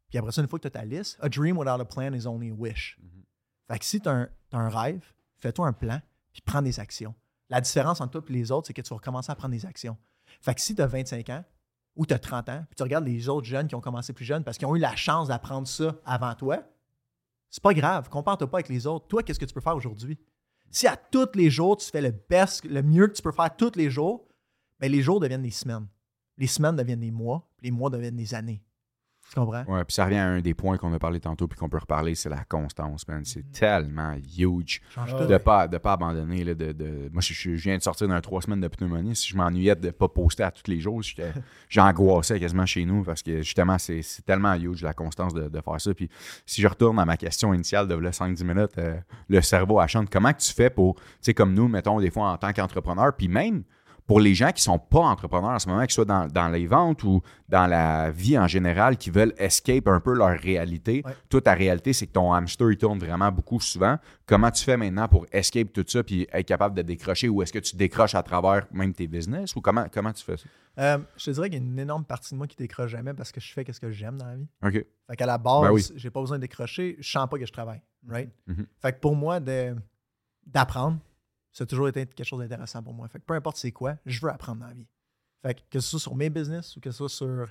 Puis 0.09 0.19
après 0.19 0.33
ça, 0.33 0.43
une 0.43 0.49
fois 0.49 0.59
que 0.59 0.63
tu 0.63 0.67
as 0.69 0.71
ta 0.73 0.85
liste, 0.85 1.19
a 1.23 1.29
dream 1.29 1.57
without 1.57 1.81
a 1.81 1.85
plan 1.85 2.13
is 2.13 2.27
only 2.27 2.51
a 2.51 2.55
wish. 2.55 2.99
Mhm. 3.01 3.23
Fait 3.69 3.79
que 3.79 3.85
si 3.85 4.01
tu 4.01 4.09
as, 4.09 4.29
un 4.53 4.69
rêve, 4.69 5.03
fais-toi 5.39 5.67
un 5.67 5.73
plan, 5.73 6.01
puis 6.35 6.43
prends 6.43 6.61
des 6.61 6.79
actions. 6.79 7.15
La 7.49 7.63
différence 7.63 8.03
entre 8.03 8.21
toi 8.21 8.23
et 8.29 8.33
les 8.33 8.51
autres, 8.51 8.67
c'est 8.67 8.75
que 8.75 8.83
tu 8.83 8.91
vas 8.91 8.97
recommencer 8.97 9.33
à 9.33 9.35
prendre 9.35 9.55
des 9.55 9.65
actions. 9.65 9.97
Fait 10.41 10.55
que 10.55 10.61
si 10.61 10.75
tu 10.75 10.83
as 10.83 10.87
25 10.87 11.31
ans 11.31 11.45
ou 11.97 12.05
tu 12.05 12.13
as 12.13 12.19
30 12.19 12.49
ans, 12.51 12.65
puis 12.69 12.77
tu 12.77 12.83
regardes 12.83 13.07
les 13.07 13.29
autres 13.29 13.47
jeunes 13.47 13.69
qui 13.69 13.75
ont 13.75 13.81
commencé 13.81 14.13
plus 14.13 14.25
jeunes 14.25 14.45
parce 14.45 14.59
qu'ils 14.59 14.67
ont 14.67 14.77
eu 14.77 14.81
la 14.81 14.97
chance 14.97 15.29
d'apprendre 15.29 15.69
ça 15.69 15.97
avant 16.05 16.35
toi, 16.35 16.63
c'est 17.49 17.63
pas 17.63 17.73
grave. 17.73 18.09
Compare-toi 18.09 18.51
pas 18.51 18.59
avec 18.59 18.69
les 18.69 18.87
autres. 18.87 19.07
Toi, 19.07 19.23
qu'est-ce 19.23 19.39
que 19.39 19.45
tu 19.45 19.55
peux 19.55 19.61
faire 19.61 19.77
aujourd'hui? 19.77 20.19
Si 20.73 20.89
à 20.89 20.97
tous 20.97 21.29
les 21.35 21.51
jours, 21.51 21.77
tu 21.77 21.89
fais 21.89 22.01
le 22.01 22.11
best, 22.11 22.65
le 22.65 22.83
mieux 22.83 23.07
que 23.07 23.13
tu 23.13 23.23
peux 23.23 23.31
faire 23.31 23.55
tous 23.57 23.77
les 23.77 23.91
jours, 23.91 24.27
ben 24.81 24.91
les 24.91 25.03
jours 25.03 25.21
deviennent 25.21 25.43
des 25.43 25.53
semaines. 25.53 25.87
Les 26.37 26.49
semaines 26.49 26.75
deviennent 26.75 27.01
des 27.01 27.13
mois, 27.13 27.49
puis 27.57 27.67
les 27.67 27.71
mois 27.71 27.91
deviennent 27.91 28.17
des 28.17 28.35
années. 28.35 28.61
Tu 29.31 29.41
comprends? 29.41 29.65
Ouais, 29.65 29.85
puis 29.85 29.95
ça 29.95 30.05
revient 30.05 30.17
à 30.19 30.27
un 30.29 30.41
des 30.41 30.55
points 30.55 30.77
qu'on 30.77 30.93
a 30.93 30.99
parlé 30.99 31.19
tantôt 31.19 31.49
puis 31.49 31.59
qu'on 31.59 31.69
peut 31.69 31.79
reparler, 31.79 32.15
c'est 32.15 32.29
la 32.29 32.45
constance, 32.45 33.09
man. 33.09 33.25
C'est 33.25 33.51
tellement 33.53 34.15
huge. 34.39 34.81
Change 34.95 35.15
Ah. 35.19 35.25
De 35.25 35.33
ne 35.33 35.39
pas, 35.39 35.67
de 35.67 35.79
pas 35.79 35.93
abandonner. 35.95 36.45
Là, 36.45 36.55
de, 36.55 36.73
de- 36.73 37.09
Moi, 37.13 37.21
je, 37.21 37.35
je- 37.35 37.57
je 37.57 37.63
viens 37.65 37.77
de 37.77 37.83
sortir 37.83 38.07
d'un 38.07 38.21
trois 38.21 38.43
semaines 38.43 38.61
de 38.61 38.69
pneumonie. 38.69 39.17
Si 39.17 39.29
je 39.29 39.37
m'ennuyais 39.37 39.75
de 39.75 39.87
ne 39.87 39.91
pas 39.93 40.09
poster 40.09 40.43
à 40.45 40.51
tous 40.53 40.71
les 40.71 40.79
jours, 40.79 41.01
j'angoissais 41.69 42.39
quasiment 42.39 42.67
chez 42.67 42.85
nous 42.85 43.03
parce 43.03 43.23
que 43.23 43.39
justement, 43.43 43.79
c'est 43.79 44.03
c'est 44.03 44.25
tellement 44.25 44.55
huge 44.55 44.83
la 44.83 44.93
constance 44.95 45.35
de, 45.35 45.49
de 45.49 45.61
faire 45.61 45.81
ça. 45.81 45.95
Puis 45.95 46.09
si 46.47 46.61
je 46.63 46.69
retourne 46.69 46.99
à 46.99 47.05
ma 47.05 47.17
question 47.17 47.53
initiale 47.55 47.89
de 47.89 47.95
5-10 47.97 48.45
minutes, 48.45 48.79
euh, 48.79 48.97
le 49.29 49.41
cerveau 49.41 49.81
à 49.81 49.87
chante, 49.87 50.11
comment 50.11 50.33
que 50.33 50.39
tu 50.41 50.53
fais 50.53 50.71
pour, 50.71 50.95
tu 50.97 51.03
sais, 51.23 51.35
comme 51.35 51.55
nous, 51.55 51.69
mettons, 51.69 51.99
des 52.01 52.11
fois 52.11 52.31
en 52.33 52.37
tant 52.37 52.53
qu'entrepreneur, 52.53 53.15
puis 53.17 53.29
même 53.29 53.65
pour 54.07 54.21
les 54.21 54.35
gens 54.35 54.53
qui 54.53 54.63
sont 54.63 54.79
pas 54.79 55.01
entrepreneurs 55.01 55.51
en 55.53 55.59
ce 55.59 55.67
moment, 55.69 55.83
que 55.87 55.91
ce 55.93 55.97
soit 55.97 56.05
dans, 56.05 56.27
dans 56.29 56.49
les 56.49 56.67
ventes 56.67 57.03
ou 57.05 57.23
dans 57.49 57.67
la 57.67 58.11
vie 58.11 58.39
en 58.39 58.47
général, 58.47 58.99
qui 58.99 59.09
veulent 59.11 59.33
escape 59.39 59.89
un 59.89 59.99
peu 60.01 60.13
leur 60.15 60.39
réalité. 60.39 61.03
Ouais. 61.07 61.13
Toi, 61.31 61.41
ta 61.41 61.55
réalité, 61.55 61.95
c'est 61.95 62.07
que 62.07 62.13
ton 62.13 62.33
hamster, 62.35 62.71
il 62.71 62.77
tourne 62.77 62.99
vraiment 62.99 63.33
beaucoup 63.33 63.61
souvent. 63.61 63.97
Comment 64.27 64.51
tu 64.51 64.63
fais 64.63 64.77
maintenant 64.77 65.09
pour 65.09 65.25
escape 65.33 65.73
tout 65.73 65.85
ça 65.89 66.03
puis 66.03 66.27
être 66.33 66.47
capable 66.47 66.75
de 66.77 66.83
décrocher 66.83 67.29
ou 67.31 67.43
est-ce 67.43 67.53
que 67.53 67.59
tu 67.59 67.77
décroches 67.77 68.15
à 68.15 68.23
travers 68.23 68.67
même 68.73 68.93
tes 68.93 69.07
business 69.07 69.57
ou 69.57 69.63
comment, 69.63 69.87
comment 69.91 70.13
tu 70.13 70.23
fais 70.23 70.37
ça? 70.37 70.45
Euh, 70.77 70.99
je 71.17 71.27
te 71.27 71.31
dirais 71.31 71.49
qu'il 71.49 71.59
y 71.61 71.63
a 71.63 71.65
une 71.65 71.79
énorme 71.79 72.05
partie 72.05 72.35
de 72.35 72.37
moi 72.39 72.47
qui 72.47 72.57
décroche 72.57 72.91
jamais 72.91 73.15
parce 73.15 73.31
que 73.33 73.41
je 73.41 73.53
fais 73.53 73.65
ce 73.73 73.79
que 73.81 73.91
j'aime 73.91 74.19
dans 74.19 74.27
la 74.27 74.37
vie. 74.37 74.49
OK. 74.65 74.85
Fait 75.09 75.17
qu'à 75.17 75.27
la 75.27 75.39
base, 75.39 75.63
Ben 75.63 75.71
oui. 75.71 75.83
j'ai 75.95 76.11
pas 76.11 76.21
besoin 76.21 76.37
de 76.37 76.43
décrocher, 76.43 76.97
je 76.99 77.09
sens 77.11 77.29
pas 77.31 77.39
que 77.39 77.47
je 77.47 77.53
travaille. 77.53 77.81
Right? 78.09 78.31
Mhm. 78.49 78.67
Fait 78.83 78.93
que 78.93 78.99
pour 79.01 79.15
moi, 79.17 79.39
d'apprendre, 80.47 80.99
ça 81.55 81.65
a 81.65 81.67
toujours 81.67 81.89
été 81.89 82.05
quelque 82.05 82.27
chose 82.27 82.41
d'intéressant 82.41 82.83
pour 82.83 82.93
moi. 82.93 83.09
Fait 83.09 83.19
que 83.21 83.25
peu 83.25 83.33
importe 83.35 83.57
c'est 83.57 83.73
quoi, 83.73 83.97
je 84.05 84.21
veux 84.21 84.31
apprendre 84.31 84.61
dans 84.61 84.67
la 84.67 84.75
vie. 84.75 84.89
Fait 85.41 85.55
que, 85.55 85.61
que 85.71 85.81
ce 85.81 85.89
soit 85.91 86.01
sur 86.01 86.15
mes 86.15 86.29
business 86.29 86.77
ou 86.77 86.81
que 86.81 86.91
ce 86.91 86.99
soit 86.99 87.09
sur 87.09 87.49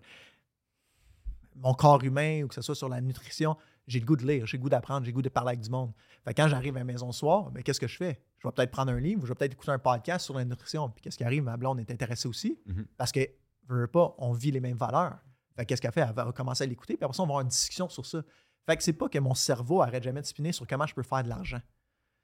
mon 1.55 1.73
corps 1.73 2.03
humain 2.03 2.43
ou 2.43 2.47
que 2.47 2.55
ce 2.55 2.61
soit 2.61 2.75
sur 2.75 2.89
la 2.89 2.99
nutrition, 3.01 3.55
j'ai 3.87 3.99
le 3.99 4.05
goût 4.05 4.15
de 4.15 4.25
lire, 4.25 4.45
j'ai 4.47 4.57
le 4.57 4.61
goût 4.63 4.69
d'apprendre, 4.69 5.05
j'ai 5.05 5.11
le 5.11 5.15
goût 5.15 5.21
de 5.21 5.29
parler 5.29 5.49
avec 5.49 5.61
du 5.61 5.69
monde. 5.69 5.91
Fait 6.23 6.33
que 6.33 6.41
quand 6.41 6.47
j'arrive 6.47 6.75
à 6.75 6.79
la 6.79 6.85
maison 6.85 7.07
le 7.07 7.11
soir, 7.13 7.51
ben, 7.51 7.61
qu'est-ce 7.63 7.79
que 7.79 7.87
je 7.87 7.97
fais? 7.97 8.21
Je 8.39 8.47
vais 8.47 8.51
peut-être 8.51 8.71
prendre 8.71 8.91
un 8.91 8.99
livre 8.99 9.21
ou 9.23 9.25
je 9.25 9.31
vais 9.31 9.35
peut-être 9.35 9.53
écouter 9.53 9.71
un 9.71 9.79
podcast 9.79 10.25
sur 10.25 10.35
la 10.35 10.45
nutrition. 10.45 10.89
Puis 10.89 11.01
qu'est-ce 11.01 11.17
qui 11.17 11.23
arrive? 11.23 11.43
Ma 11.43 11.57
blonde 11.57 11.79
est 11.79 11.91
intéressée 11.91 12.27
aussi 12.27 12.59
Mhm. 12.65 12.85
parce 12.97 13.11
que, 13.11 13.19
veux, 13.67 13.81
veux 13.81 13.87
pas, 13.87 14.15
on 14.17 14.31
vit 14.33 14.51
les 14.51 14.59
mêmes 14.61 14.77
valeurs. 14.77 15.19
Fait 15.55 15.63
que 15.63 15.69
qu'est-ce 15.69 15.81
qu'elle 15.81 15.91
fait? 15.91 16.01
Elle 16.01 16.13
va 16.15 16.23
recommencer 16.23 16.63
à 16.63 16.67
l'écouter, 16.67 16.95
puis 16.97 17.03
après 17.05 17.15
ça, 17.15 17.21
on 17.23 17.25
va 17.27 17.31
avoir 17.33 17.41
une 17.41 17.49
discussion 17.49 17.87
sur 17.89 18.05
ça. 18.05 18.23
Fait 18.65 18.75
que 18.77 18.83
c'est 18.83 18.93
pas 18.93 19.07
que 19.09 19.19
mon 19.19 19.35
cerveau 19.35 19.81
arrête 19.81 20.03
jamais 20.03 20.21
de 20.21 20.25
spinner 20.25 20.51
sur 20.53 20.65
comment 20.65 20.87
je 20.87 20.95
peux 20.95 21.03
faire 21.03 21.21
de 21.23 21.29
l'argent. 21.29 21.61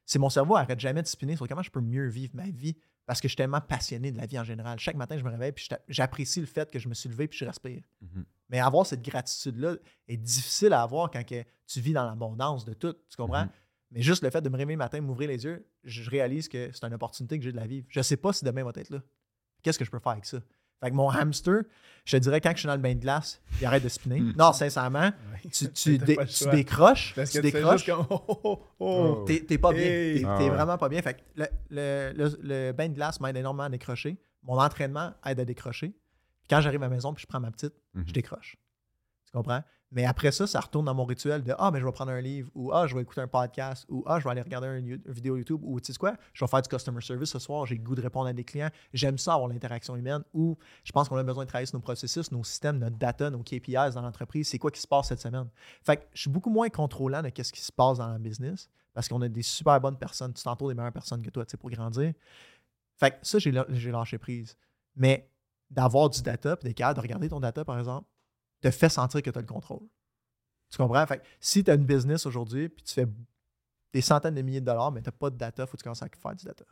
C'est 0.10 0.18
mon 0.18 0.32
cerveau 0.32 0.56
arrête 0.56 0.80
jamais 0.80 1.04
de 1.04 1.08
spinner 1.08 1.36
sur 1.36 1.48
comment 1.48 1.62
je 1.62 1.70
peux 1.70 1.82
mieux 1.82 2.08
vivre 2.08 2.32
ma 2.34 2.50
vie 2.50 2.76
parce 3.06 3.22
que 3.22 3.28
je 3.28 3.34
suis 3.34 3.36
tellement 3.36 3.62
passionné 3.62 4.12
de 4.12 4.18
la 4.18 4.26
vie 4.26 4.40
en 4.40 4.44
général. 4.44 4.80
Chaque 4.80 4.96
matin, 4.96 5.16
je 5.20 5.24
me 5.24 5.30
réveille 5.30 5.52
puis 5.52 5.70
j'apprécie 5.88 6.40
le 6.40 6.48
fait 6.48 6.72
que 6.72 6.80
je 6.80 6.90
me 6.90 6.96
suis 6.96 7.10
levé 7.10 7.28
puis 7.28 7.38
je 7.38 7.46
respire. 7.46 7.84
Mhm. 8.02 8.26
Mais 8.50 8.60
avoir 8.60 8.88
cette 8.88 9.04
gratitude-là 9.04 9.76
est 10.08 10.18
difficile 10.18 10.74
à 10.74 10.82
avoir 10.82 11.12
quand 11.12 11.24
que 11.24 11.44
tu 11.68 11.80
vis 11.80 11.94
dans 11.94 12.06
l'abondance 12.06 12.66
de 12.66 12.74
tout. 12.74 12.96
Tu 13.08 13.18
comprends? 13.18 13.44
Mhm. 13.44 13.52
Mais 13.92 14.02
juste 14.02 14.24
le 14.24 14.32
fait 14.32 14.42
de 14.42 14.50
me 14.50 14.58
réveiller 14.58 14.78
le 14.78 14.80
matin, 14.80 15.00
m'ouvrir 15.00 15.30
les 15.30 15.44
yeux, 15.44 15.70
je 15.84 16.10
réalise 16.10 16.50
que 16.50 16.72
c'est 16.74 16.84
une 16.86 16.94
opportunité 16.96 17.38
que 17.38 17.44
j'ai 17.44 17.52
de 17.52 17.58
la 17.58 17.68
vivre. 17.68 17.86
Je 17.88 18.02
sais 18.02 18.18
pas 18.18 18.34
si 18.34 18.44
demain 18.44 18.64
va 18.64 18.72
être 18.78 18.90
là. 18.90 19.04
Qu'est-ce 19.62 19.78
que 19.78 19.86
je 19.86 19.92
peux 19.92 20.00
faire 20.00 20.14
avec 20.14 20.26
ça? 20.26 20.40
Fait 20.82 20.90
que 20.92 20.96
mon 20.96 21.10
hamster, 21.10 21.64
je 22.06 22.18
te 22.18 22.22
dirais 22.22 22.40
quand 22.42 22.52
je 22.54 22.60
suis 22.60 22.68
dans 22.68 22.76
le 22.76 22.82
bain 22.82 22.96
de 22.96 23.00
glace, 23.00 23.42
il 23.60 23.66
arrête 23.66 23.84
de 23.84 23.90
spinner. 23.90 24.20
Mm. 24.22 24.34
Non, 24.38 24.54
sincèrement, 24.54 25.12
Ouais. 25.34 25.50
tu, 25.52 25.70
tu, 25.74 25.98
dé- 25.98 26.18
tu 26.26 26.50
décroches. 26.50 27.14
Parce 27.16 27.32
tu 27.32 27.42
décroches. 27.42 27.90
oh, 27.90 28.06
oh, 28.44 28.64
oh. 28.80 29.24
T'es 29.28 29.42
t'es 29.42 29.58
pas 29.58 29.72
bien. 29.74 29.84
T'es 29.84 30.24
Ah 30.26 30.38
ouais. 30.38 30.50
vraiment 30.50 30.78
pas 30.78 30.90
bien. 30.90 31.02
Fait 31.02 31.16
que 31.16 31.20
le, 31.36 31.46
le- 31.70 32.14
le- 32.16 32.40
le 32.42 32.72
bain 32.72 32.88
de 32.90 32.94
glace 32.94 33.20
m'aide 33.20 33.36
énormément 33.38 33.64
à 33.64 33.70
décrocher. 33.70 34.18
Mon 34.44 34.58
entraînement 34.60 35.14
aide 35.26 35.40
à 35.42 35.46
décrocher. 35.46 35.90
Puis 35.90 36.48
quand 36.50 36.62
j'arrive 36.62 36.82
à 36.82 36.88
la 36.88 36.96
maison 36.96 37.14
puis 37.14 37.24
je 37.24 37.28
prends 37.28 37.40
ma 37.42 37.52
petite, 37.52 37.74
Mhm. 37.94 38.04
je 38.08 38.14
décroche. 38.14 38.56
Tu 39.26 39.32
comprends? 39.34 39.62
Mais 39.92 40.06
après 40.06 40.32
ça, 40.32 40.46
ça 40.46 40.60
retourne 40.60 40.86
dans 40.86 40.94
mon 40.94 41.06
rituel 41.06 41.44
de 41.44 41.54
Ah, 41.58 41.72
mais 41.72 41.80
je 41.80 41.86
vais 41.86 41.92
prendre 41.92 42.12
un 42.12 42.22
livre, 42.22 42.52
ou 42.54 42.72
Ah, 42.72 42.86
je 42.86 42.96
vais 42.96 43.02
écouter 43.02 43.22
un 43.22 43.28
podcast, 43.28 43.86
ou 43.90 44.04
Ah, 44.06 44.20
je 44.20 44.24
vais 44.26 44.30
aller 44.30 44.42
regarder 44.42 44.68
une 44.68 45.02
vidéo 45.08 45.36
YouTube, 45.36 45.62
ou 45.64 45.80
tu 45.80 45.92
sais 45.92 45.98
quoi, 45.98 46.14
je 46.34 46.44
vais 46.44 46.50
faire 46.50 46.62
du 46.62 46.70
customer 46.70 47.02
service 47.02 47.30
ce 47.30 47.40
soir, 47.40 47.66
j'ai 47.66 47.76
le 47.76 47.82
goût 47.82 47.96
de 47.96 48.02
répondre 48.02 48.28
à 48.28 48.34
des 48.34 48.44
clients. 48.44 48.70
J'aime 48.94 49.18
ça 49.18 49.34
avoir 49.34 49.50
l'interaction 49.50 49.96
humaine, 49.96 50.24
ou 50.34 50.58
je 50.84 50.92
pense 50.92 51.10
qu'on 51.10 51.18
a 51.18 51.24
besoin 51.24 51.44
de 51.44 51.50
travailler 51.50 51.66
sur 51.66 51.78
nos 51.78 51.82
processus, 51.82 52.32
nos 52.32 52.44
systèmes, 52.44 52.78
notre 52.78 52.98
data, 52.98 53.32
nos 53.32 53.42
KPIs 53.42 53.94
dans 53.96 54.02
l'entreprise. 54.02 54.48
C'est 54.48 54.60
quoi 54.60 54.70
qui 54.70 54.80
se 54.82 54.88
passe 54.88 55.08
cette 55.08 55.22
semaine? 55.22 55.50
Fait 55.82 55.98
que 55.98 56.04
je 56.14 56.22
suis 56.22 56.30
beaucoup 56.30 56.52
moins 56.52 56.70
contrôlant 56.70 57.24
de 57.24 57.32
ce 57.42 57.52
qui 57.52 57.62
se 57.62 57.72
passe 57.72 57.98
dans 57.98 58.08
la 58.08 58.20
business 58.20 58.70
parce 58.94 59.08
qu'on 59.08 59.22
a 59.22 59.28
des 59.28 59.44
super 59.44 59.80
bonnes 59.82 59.98
personnes. 59.98 60.34
Tu 60.34 60.44
t'entoures 60.44 60.70
des 60.70 60.76
meilleures 60.76 60.92
personnes 60.92 61.22
que 61.22 61.30
toi, 61.30 61.46
tu 61.46 61.52
sais, 61.52 61.58
pour 61.58 61.70
grandir. 61.70 62.14
Fait 62.98 63.12
que 63.12 63.18
ça, 63.24 63.40
j'ai 63.40 63.52
lâché 63.92 64.18
prise. 64.18 64.56
Mais 64.96 65.30
d'avoir 65.70 66.10
du 66.10 66.22
data, 66.22 66.58
puis 66.58 66.68
d'être 66.68 66.78
capable 66.78 66.98
de 66.98 67.02
regarder 67.02 67.30
ton 67.30 67.40
data, 67.40 67.64
par 67.64 67.80
exemple, 67.80 68.08
te 68.62 68.72
fait 68.72 68.90
sentir 68.90 69.22
que 69.22 69.30
tu 69.30 69.38
as 69.38 69.42
le 69.42 69.48
contrôle. 69.48 69.88
Tu 70.70 70.78
comprends? 70.78 71.06
Fait 71.08 71.20
que 71.20 71.24
si 71.40 71.64
tu 71.64 71.72
as 71.72 71.76
une 71.76 71.86
business 71.86 72.26
aujourd'hui, 72.26 72.70
puis 72.70 72.84
tu 72.84 72.94
fais 72.94 73.08
des 73.92 74.02
centaines 74.02 74.36
de 74.36 74.42
milliers 74.42 74.62
de 74.62 74.66
dollars, 74.66 74.92
mais 74.92 75.02
tu 75.02 75.08
n'as 75.08 75.14
pas 75.14 75.30
de 75.30 75.38
data, 75.38 75.64
il 75.64 75.68
faut 75.68 75.74
que 75.74 75.78
tu 75.78 75.84
commences 75.84 76.04
à 76.04 76.08
faire 76.08 76.36
du 76.36 76.46
data. 76.46 76.66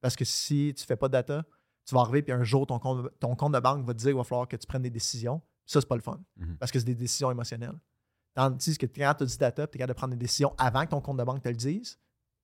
Parce 0.00 0.16
que 0.16 0.24
si 0.24 0.72
tu 0.76 0.84
fais 0.84 0.96
pas 0.96 1.08
de 1.08 1.12
data, 1.12 1.44
tu 1.84 1.94
vas 1.94 2.00
arriver, 2.00 2.22
puis 2.22 2.32
un 2.32 2.44
jour, 2.44 2.66
ton 2.66 2.78
compte, 2.78 3.10
ton 3.18 3.34
compte 3.36 3.52
de 3.52 3.60
banque 3.60 3.84
va 3.84 3.92
te 3.92 3.98
dire 3.98 4.08
qu'il 4.08 4.16
va 4.16 4.24
falloir 4.24 4.48
que 4.48 4.56
tu 4.56 4.66
prennes 4.66 4.82
des 4.82 4.90
décisions. 4.90 5.42
Ça, 5.66 5.80
c'est 5.80 5.88
pas 5.88 5.96
le 5.96 6.02
fun. 6.02 6.20
Mhm. 6.36 6.56
Parce 6.56 6.72
que 6.72 6.78
c'est 6.78 6.84
des 6.84 6.94
décisions 6.94 7.30
émotionnelles. 7.30 7.78
Tandis 8.34 8.78
que 8.78 8.86
quand 8.86 9.14
tu 9.14 9.24
as 9.24 9.26
du 9.26 9.36
data, 9.36 9.66
tu 9.66 9.76
es 9.76 9.78
capable 9.78 9.94
de 9.94 9.98
prendre 9.98 10.12
des 10.12 10.18
décisions 10.18 10.54
avant 10.56 10.84
que 10.84 10.90
ton 10.90 11.00
compte 11.00 11.18
de 11.18 11.24
banque 11.24 11.42
te 11.42 11.48
le 11.48 11.56
dise, 11.56 11.98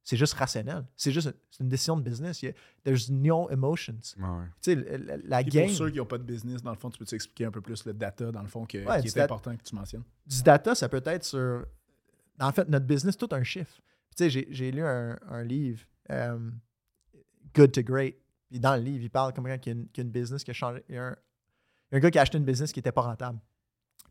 c'est 0.09 0.17
juste 0.17 0.35
rationnel. 0.35 0.87
C'est 0.97 1.11
juste 1.11 1.35
c'est 1.51 1.63
une 1.65 1.69
décision 1.69 1.97
de 1.97 2.03
business. 2.03 2.41
Il 2.43 2.47
y 2.47 2.49
a- 2.51 2.55
there's 2.85 3.11
no 3.11 3.51
emotions. 3.51 3.99
Ouais. 4.19 4.47
Tu 4.63 4.75
sais, 4.75 4.99
la, 5.25 5.43
game 5.43 5.67
pour 5.67 5.75
ceux 5.77 5.91
qui 5.91 5.97
n'ont 5.99 6.07
pas 6.07 6.19
de 6.19 6.23
business, 6.23 6.63
dans 6.63 6.71
le 6.71 6.77
fond, 6.77 6.91
tu 6.91 6.99
peux 6.99 7.05
t'expliquer 7.05 7.45
un 7.47 7.51
peu 7.51 7.61
plus 7.61 7.85
le 7.85 7.93
data, 7.93 8.31
dans 8.31 8.41
le 8.43 8.47
fond, 8.49 8.65
que- 8.67 8.87
Ouais, 8.87 9.01
qui 9.03 9.09
est 9.09 9.17
dat- 9.17 9.25
important 9.25 9.57
que 9.57 9.63
tu 9.65 9.75
mentionnes? 9.75 10.05
du 10.27 10.43
data, 10.43 10.75
ça 10.77 10.89
peut 10.89 11.03
être 11.05 11.25
sur. 11.25 11.67
En 12.39 12.53
fait, 12.53 12.69
notre 12.69 12.87
business, 12.87 13.17
tout 13.17 13.29
un 13.33 13.43
chiffre. 13.43 13.75
Tu 14.17 14.25
sais, 14.25 14.31
j'ai- 14.31 14.47
j'ai 14.51 14.71
lu 14.71 14.83
un, 14.85 15.19
un 15.29 15.43
livre, 15.43 15.81
euh, 16.11 16.39
Good 17.55 17.73
to 17.73 17.83
Great. 17.83 18.17
Puis 18.49 18.61
dans 18.61 18.77
le 18.77 18.83
livre, 18.83 19.03
il 19.03 19.11
parle 19.11 19.33
comme 19.33 19.45
quand 19.47 19.67
il 19.67 19.69
y 19.69 19.73
a 19.73 19.73
une, 19.73 19.89
qu'il 19.89 20.05
y 20.05 20.07
a 20.07 20.07
une 20.07 20.13
business 20.13 20.45
qui 20.45 20.51
a 20.53 20.55
changé. 20.55 20.85
Il 20.89 20.95
y 20.95 20.99
a 20.99 21.07
un, 21.09 21.11
il 21.91 21.93
y 21.93 21.95
a 21.95 21.97
un 21.97 22.01
gars 22.01 22.11
qui 22.13 22.19
a 22.19 22.23
acheté 22.23 22.39
une 22.39 22.45
business 22.45 22.73
qui 22.73 22.79
n'était 22.79 22.93
pas 22.93 23.03
rentable. 23.03 23.41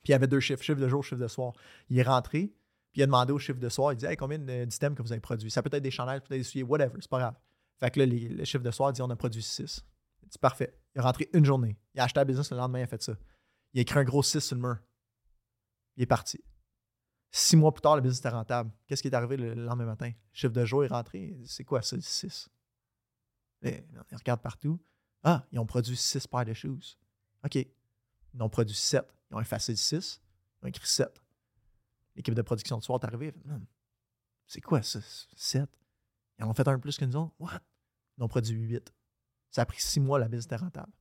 Puis 0.03 0.09
il 0.09 0.11
y 0.11 0.13
avait 0.15 0.27
deux 0.27 0.39
chiffres, 0.41 0.61
chiffre 0.61 0.79
de 0.79 0.87
jour, 0.89 1.03
chiffre 1.03 1.21
de 1.21 1.27
soir. 1.27 1.53
Il 1.89 1.97
est 1.97 2.03
rentré, 2.03 2.51
puis 2.95 3.01
il 3.01 3.03
a 3.03 3.07
demandé 3.07 3.33
au 3.33 3.39
chiffre 3.39 3.59
de 3.59 3.67
soir, 3.67 3.91
il 3.91 3.97
dit 3.97 4.05
Hey, 4.05 4.15
combien 4.15 4.39
d'items 4.39 4.95
que 4.95 5.01
vous 5.01 5.11
avez 5.11 5.19
produits? 5.19 5.51
Ça 5.51 5.61
peut 5.61 5.69
être 5.73 5.83
des 5.83 5.91
chandelles, 5.91 6.21
peut-être 6.21 6.39
des 6.39 6.43
souliers, 6.45 6.63
whatever, 6.63 6.93
c'est 7.01 7.09
pas 7.09 7.19
grave. 7.19 7.35
Fait 7.77 7.91
que 7.91 7.99
là, 7.99 8.05
les- 8.05 8.29
le 8.29 8.45
chiffre 8.45 8.63
de 8.63 8.71
soir 8.71 8.93
dit 8.93 9.01
On 9.01 9.09
a 9.09 9.17
produit 9.17 9.41
6. 9.43 9.85
C'est 10.29 10.39
parfait. 10.39 10.79
Il 10.95 10.99
est 10.99 11.01
rentré 11.01 11.29
une 11.33 11.43
journée. 11.43 11.77
Il 11.93 11.99
a 11.99 12.05
acheté 12.05 12.21
la 12.21 12.23
business 12.23 12.49
le 12.51 12.55
lendemain, 12.57 12.79
il 12.79 12.83
a 12.83 12.87
fait 12.87 13.03
ça. 13.03 13.17
Il 13.73 13.79
a 13.79 13.81
écrit 13.81 13.99
un 13.99 14.05
gros 14.05 14.23
6 14.23 14.39
sur 14.39 14.55
le 14.55 14.61
mur. 14.61 14.77
Il 15.97 16.03
est 16.03 16.05
parti. 16.05 16.41
Six 17.31 17.57
mois 17.57 17.73
plus 17.73 17.81
tard, 17.81 17.97
le 17.97 18.01
business 18.01 18.19
était 18.19 18.29
rentable. 18.29 18.71
Qu'est-ce 18.87 19.01
qui 19.01 19.09
est 19.09 19.13
arrivé 19.13 19.35
le 19.35 19.53
lendemain 19.55 19.87
matin? 19.87 20.07
Le 20.07 20.13
chiffre 20.31 20.53
de 20.53 20.63
jour 20.63 20.85
est 20.85 20.87
rentré. 20.87 21.37
C'est 21.45 21.65
quoi 21.65 21.81
ça, 21.81 21.97
le 21.97 22.01
6? 22.01 22.47
Et 23.63 23.83
on 24.11 24.15
regarde 24.15 24.41
partout. 24.41 24.79
Ah, 25.21 25.45
ils 25.51 25.59
ont 25.59 25.65
produit 25.65 25.97
6 25.97 26.27
paires 26.27 26.45
de 26.45 26.53
shoes. 26.53 26.97
OK. 27.43 27.55
Ils 27.55 28.41
ont 28.41 28.47
produit 28.49 28.75
7. 28.75 29.05
Ils 29.31 29.35
ont 29.35 29.41
effacé 29.41 29.73
le 29.73 29.77
6. 29.77 30.21
Ils 30.61 30.65
ont 30.65 30.69
écrit 30.69 30.87
7. 30.87 31.21
L'équipe 32.16 32.34
de 32.34 32.41
production 32.41 32.78
de 32.78 32.84
soir 32.84 32.99
est 33.01 33.05
arrivée. 33.05 33.34
C'est 34.47 34.61
quoi 34.61 34.82
ça, 34.82 34.99
7? 35.36 35.70
Ils 36.38 36.45
en 36.45 36.49
ont 36.49 36.53
fait 36.53 36.68
un 36.68 36.80
plus 36.80 36.97
que 36.97 37.05
nous 37.05 37.16
autres? 37.16 37.34
What? 37.39 37.59
Ils 38.18 38.24
ont 38.24 38.28
produit 38.28 38.55
8. 38.55 38.93
Ça 39.51 39.61
a 39.61 39.66
pris 39.66 39.80
6 39.82 39.99
mois, 39.99 40.20
la 40.20 40.28
business 40.28 40.45
était 40.45 40.55
rentable. 40.57 40.91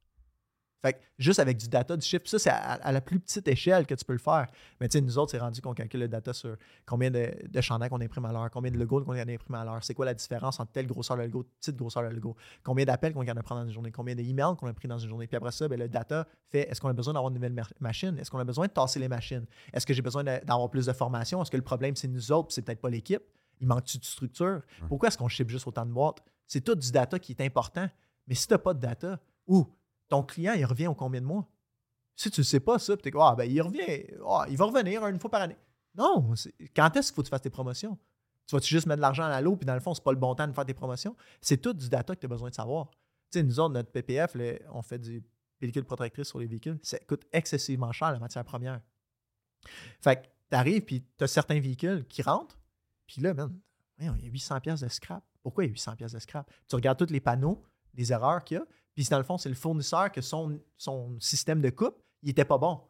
Fait 0.85 0.93
que 0.93 0.99
juste 1.19 1.39
avec 1.41 1.57
du 1.57 1.67
data, 1.67 1.97
du 1.97 2.07
chiffre, 2.07 2.29
ça, 2.29 2.39
c'est 2.39 2.51
à, 2.51 2.57
à 2.75 2.93
la 2.93 3.01
plus 3.01 3.19
petite 3.19 3.49
échelle 3.49 3.87
que 3.87 3.95
tu 3.95 4.05
peux 4.05 4.13
le 4.13 4.19
faire. 4.19 4.49
Mais 4.81 4.89
tu 4.89 4.99
sais, 4.99 5.01
nous 5.01 5.17
autres, 5.17 5.31
c'est 5.31 5.39
rendu 5.39 5.63
qu'on 5.63 5.73
calcule 5.73 6.01
le 6.01 6.09
data 6.09 6.35
sur 6.35 6.57
combien 6.85 7.11
de, 7.11 7.35
de 7.49 7.61
chandails 7.63 7.89
qu'on 7.89 8.03
imprime 8.03 8.27
à 8.27 8.33
l'heure, 8.33 8.51
combien 8.51 8.71
de 8.71 8.77
logos 8.77 9.03
qu'on 9.03 9.13
imprime 9.13 9.55
à 9.55 9.65
l'heure, 9.65 9.83
c'est 9.83 9.95
quoi 9.95 10.05
la 10.05 10.13
différence 10.13 10.61
entre 10.61 10.73
telle 10.73 10.87
grosseur 10.87 11.17
de 11.17 11.23
logo, 11.23 11.47
petite 11.59 11.77
grosseur 11.77 12.03
de 12.03 12.15
logo, 12.15 12.37
combien 12.63 12.85
d'appels 12.85 13.15
qu'on 13.15 13.25
de 13.25 13.33
prendre 13.41 13.63
dans 13.63 13.67
une 13.67 13.73
journée, 13.73 13.91
combien 13.91 14.15
d'emails 14.15 14.57
qu'on 14.59 14.67
a 14.67 14.75
pris 14.75 14.87
dans 14.87 14.99
une 14.99 15.09
journée. 15.09 15.27
Puis 15.27 15.39
après 15.39 15.53
ça, 15.53 15.67
ben, 15.69 15.79
le 15.79 15.89
data 15.89 16.27
fait 16.51 16.69
est-ce 16.71 16.83
qu'on 16.83 16.91
a 16.91 16.93
besoin 16.93 17.15
d'avoir 17.15 17.31
une 17.31 17.37
nouvelle 17.37 17.55
ma- 17.55 17.63
machine, 17.81 18.19
est-ce 18.19 18.31
qu'on 18.31 18.39
a 18.39 18.45
besoin 18.45 18.67
de 18.67 18.73
tasser 18.73 19.01
les 19.01 19.09
machines, 19.09 19.47
est-ce 19.73 19.87
que 19.87 19.95
j'ai 19.95 20.03
besoin 20.03 20.23
d'avoir 20.23 20.69
plus 20.69 20.85
de 20.85 20.93
formation, 20.93 21.41
est-ce 21.41 21.51
que 21.51 21.57
le 21.57 21.63
problème 21.63 21.97
c'est 21.97 22.09
nous 22.09 22.31
autres, 22.31 22.53
c'est 22.53 22.61
peut-être 22.61 22.83
pas 22.83 22.91
l'équipe, 22.91 23.23
il 23.61 23.67
manque-tu 23.67 23.97
de 23.97 24.05
structure, 24.05 24.61
pourquoi 24.89 25.09
est-ce 25.09 25.17
qu'on 25.17 25.29
ship 25.29 25.49
juste 25.49 25.67
autant 25.67 25.87
de 25.87 25.93
boîtes? 25.93 26.19
C'est 26.47 26.61
tout 26.61 26.75
du 26.75 26.93
data 26.93 27.19
qui 27.19 27.33
est 27.33 27.41
important. 27.41 27.89
Mais 28.27 28.35
si 28.35 28.47
tu 28.47 28.53
n'as 28.53 28.59
pas 28.59 28.75
de 28.75 28.81
data, 28.81 29.19
ou 29.47 29.67
ton 30.15 30.23
client, 30.23 30.55
il 30.55 30.65
revient 30.65 30.87
au 30.87 30.95
combien 30.95 31.21
de 31.21 31.27
mois? 31.27 31.49
Si 32.17 32.31
tu 32.31 32.41
ne 32.41 32.45
sais 32.45 32.61
pas 32.61 32.79
ça, 32.79 32.97
tu 32.97 33.09
es 33.09 33.11
comme, 33.11 33.23
ah, 33.23 33.35
ben, 33.35 33.51
il 33.51 33.61
revient, 33.61 34.07
ah, 34.29 34.47
il 34.49 34.57
va 34.57 34.67
revenir 34.67 35.05
une 35.07 35.19
fois 35.19 35.31
par 35.31 35.43
année. 35.43 35.57
Non, 35.97 36.33
quand 36.75 36.97
est-ce 36.97 37.09
qu'il 37.09 37.17
faut 37.17 37.23
que 37.23 37.27
tu 37.27 37.31
fasses 37.31 37.43
tes 37.43 37.51
promotions? 37.51 37.99
Tu 38.47 38.55
vas-tu 38.55 38.69
juste 38.69 38.87
mettre 38.87 38.99
de 38.99 39.03
l'argent 39.03 39.25
à 39.25 39.41
l'eau, 39.41 39.57
puis 39.57 39.67
dans 39.67 39.75
le 39.75 39.81
fond, 39.81 39.95
c'est 39.95 40.05
pas 40.05 40.13
le 40.13 40.19
bon 40.19 40.35
temps 40.35 40.47
de 40.47 40.53
faire 40.53 40.65
tes 40.65 40.75
promotions? 40.75 41.17
C'est 41.41 41.57
tout 41.57 41.73
du 41.73 41.89
data 41.89 42.15
que 42.15 42.21
tu 42.21 42.27
as 42.27 42.29
besoin 42.29 42.51
de 42.51 42.55
savoir. 42.55 42.91
Tu 43.31 43.39
sais, 43.39 43.43
nous 43.43 43.59
autres, 43.59 43.75
notre 43.75 43.91
PPF, 43.91 44.37
on 44.71 44.83
fait 44.83 44.99
du 44.99 45.25
pellicule 45.59 45.85
protectrice 45.85 46.29
sur 46.29 46.39
les 46.39 46.47
véhicules, 46.47 46.79
ça 46.83 46.99
coûte 47.01 47.25
excessivement 47.33 47.91
cher 47.91 48.13
la 48.13 48.19
matière 48.19 48.45
première. 48.45 48.81
Fait 50.01 50.17
que 50.17 50.27
tu 50.51 50.57
arrives, 50.57 50.83
puis 50.83 51.05
tu 51.17 51.25
as 51.25 51.29
certains 51.29 51.59
véhicules 51.59 52.07
qui 52.07 52.23
rentrent, 52.23 52.59
puis 53.07 53.21
là, 53.23 53.35
il 53.99 54.07
y 54.07 54.09
a 54.09 54.31
800 54.31 54.61
pièces 54.61 54.81
de 54.81 54.89
scrap. 54.89 55.25
Pourquoi 55.43 55.65
il 55.65 55.69
y 55.69 55.71
a 55.71 55.73
800 55.73 55.97
pièces 55.97 56.13
de 56.13 56.19
scrap? 56.19 56.51
Tu 56.69 56.77
regardes 56.77 56.99
tous 56.99 57.13
les 57.13 57.21
panneaux, 57.21 57.65
les 57.95 58.13
erreurs 58.13 58.45
qu'il 58.45 58.59
y 58.59 58.61
a, 58.61 58.67
puis 58.95 59.05
dans 59.11 59.19
le 59.19 59.25
fond, 59.25 59.39
c'est 59.39 59.49
le 59.49 59.55
fournisseur 59.55 60.11
que 60.13 60.21
son, 60.21 60.59
son 60.77 61.19
système 61.21 61.61
de 61.61 61.71
coupe, 61.71 61.97
il 62.23 62.31
était 62.31 62.45
pas 62.45 62.59
bon. 62.59 62.81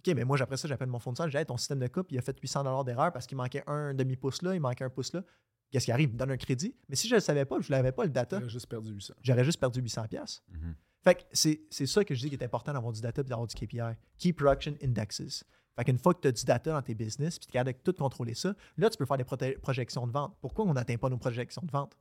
OK, 0.00 0.14
mais 0.14 0.24
moi, 0.24 0.40
après 0.40 0.56
ça, 0.56 0.68
j'appelle 0.68 0.88
mon 0.88 0.98
fournisseur, 0.98 1.26
je 1.26 1.30
dis, 1.32 1.36
Hey, 1.36 1.46
ton 1.46 1.56
système 1.56 1.78
de 1.78 1.86
coupe, 1.86 2.10
il 2.12 2.18
a 2.18 2.22
fait 2.22 2.36
800 2.38 2.84
d'erreur 2.84 3.12
parce 3.12 3.26
qu'il 3.26 3.36
manquait 3.36 3.64
un 3.66 3.94
demi-pouce 3.94 4.42
là, 4.42 4.54
il 4.54 4.60
manquait 4.60 4.84
un 4.84 4.90
pouce 4.90 5.12
là. 5.12 5.22
Qu'est-ce 5.70 5.86
qui 5.86 5.92
arrive? 5.92 6.10
Il 6.10 6.12
me 6.12 6.18
donne 6.18 6.30
un 6.30 6.36
crédit. 6.36 6.76
Mais 6.88 6.94
si 6.94 7.08
je 7.08 7.14
ne 7.14 7.16
le 7.16 7.22
savais 7.22 7.44
pas, 7.44 7.60
je 7.60 7.72
ne 7.72 7.76
l'avais 7.76 7.90
pas, 7.92 8.04
le 8.04 8.10
data, 8.10 8.40
J'ai 8.42 8.48
juste 8.48 8.66
perdu 8.66 8.92
800. 8.92 9.14
j'aurais 9.22 9.44
juste 9.44 9.58
perdu 9.58 9.80
800 9.80 10.06
pièces. 10.08 10.42
Mhm. 10.48 10.74
Fait 11.02 11.14
que 11.16 11.22
c'est 11.32 11.60
c'est 11.70 11.86
ça 11.86 12.04
que 12.04 12.14
je 12.14 12.20
dis 12.20 12.28
qui 12.28 12.34
est 12.34 12.44
important 12.44 12.72
d'avoir 12.72 12.92
du 12.92 13.00
data 13.00 13.20
et 13.20 13.24
d'avoir 13.24 13.46
du 13.46 13.54
KPI. 13.54 13.80
Key 14.18 14.32
Production 14.32 14.74
Indexes. 14.82 15.44
Fait 15.76 15.84
qu'une 15.84 15.98
fois 15.98 16.14
que 16.14 16.20
tu 16.20 16.28
as 16.28 16.32
du 16.32 16.44
data 16.44 16.72
dans 16.72 16.82
tes 16.82 16.94
business 16.94 17.38
puis 17.38 17.46
tu 17.46 17.50
es 17.50 17.52
capable 17.52 17.76
de 17.76 17.82
tout 17.82 17.92
contrôler 17.92 18.34
ça, 18.34 18.54
là, 18.76 18.88
tu 18.90 18.96
peux 18.96 19.04
faire 19.04 19.18
des 19.18 19.56
projections 19.56 20.06
de 20.06 20.12
vente. 20.12 20.36
Pourquoi 20.40 20.64
on 20.64 20.72
n'atteint 20.72 20.96
pas 20.96 21.08
nos 21.10 21.18
projections 21.18 21.62
de 21.64 21.70
vente? 21.70 21.96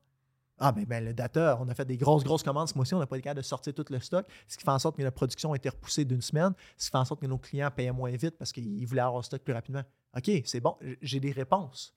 Ah, 0.58 0.72
ben, 0.72 0.86
ben, 0.86 1.04
le 1.04 1.14
data, 1.14 1.58
on 1.60 1.68
a 1.68 1.74
fait 1.74 1.86
des 1.86 1.98
grosses, 1.98 2.24
grosses 2.24 2.44
commandes 2.44 2.70
ce 2.70 2.76
mois-ci, 2.76 2.94
on 2.94 3.00
n'a 3.00 3.08
pas 3.08 3.18
été 3.18 3.24
capable 3.24 3.42
de 3.42 3.46
sortir 3.46 3.74
tout 3.74 3.86
le 3.90 4.00
stock, 4.00 4.26
ce 4.48 4.58
qui 4.58 4.64
fait 4.64 4.72
en 4.72 4.80
sorte 4.80 4.96
que 4.96 5.04
la 5.04 5.12
production 5.12 5.52
a 5.52 5.56
été 5.58 5.68
repoussée 5.68 6.06
d'une 6.06 6.22
semaine, 6.22 6.54
ce 6.78 6.86
qui 6.86 6.92
fait 6.92 6.98
en 6.98 7.06
sorte 7.06 7.20
que 7.22 7.28
nos 7.28 7.38
clients 7.38 7.70
payaient 7.72 7.92
moins 7.92 8.12
vite 8.12 8.38
parce 8.38 8.54
qu'ils 8.54 8.86
voulaient 8.88 9.02
avoir 9.02 9.18
le 9.18 9.24
stock 9.24 9.42
plus 9.42 9.54
rapidement. 9.54 9.84
OK, 10.16 10.32
c'est 10.46 10.62
bon, 10.62 10.78
j'ai 11.02 11.20
des 11.20 11.32
réponses. 11.32 11.94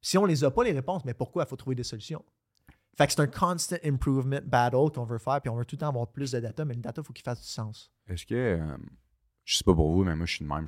Si 0.00 0.16
on 0.16 0.24
les 0.24 0.44
a 0.44 0.50
pas, 0.52 0.62
les 0.62 0.72
réponses, 0.72 1.04
mais 1.04 1.14
pourquoi? 1.14 1.42
Il 1.44 1.48
faut 1.48 1.56
trouver 1.56 1.74
des 1.74 1.82
solutions. 1.82 2.24
Fait 2.96 3.06
que 3.06 3.12
c'est 3.12 3.20
un 3.20 3.26
constant 3.26 3.76
improvement 3.84 4.40
battle 4.44 4.90
qu'on 4.94 5.04
veut 5.04 5.18
faire, 5.18 5.40
puis 5.40 5.50
on 5.50 5.56
veut 5.56 5.64
tout 5.64 5.76
le 5.76 5.80
temps 5.80 5.88
avoir 5.88 6.06
plus 6.06 6.30
de 6.30 6.40
data, 6.40 6.64
mais 6.64 6.74
le 6.74 6.80
data, 6.80 7.02
il 7.02 7.04
faut 7.04 7.12
qu'il 7.12 7.24
fasse 7.24 7.40
du 7.40 7.48
sens. 7.48 7.92
Est-ce 8.08 8.24
que. 8.24 8.34
euh, 8.34 8.76
je 9.44 9.56
sais 9.56 9.64
pas 9.64 9.74
pour 9.74 9.92
vous, 9.92 10.04
mais 10.04 10.16
moi, 10.16 10.26
je 10.26 10.36
suis 10.36 10.44
de 10.44 10.48
même, 10.48 10.66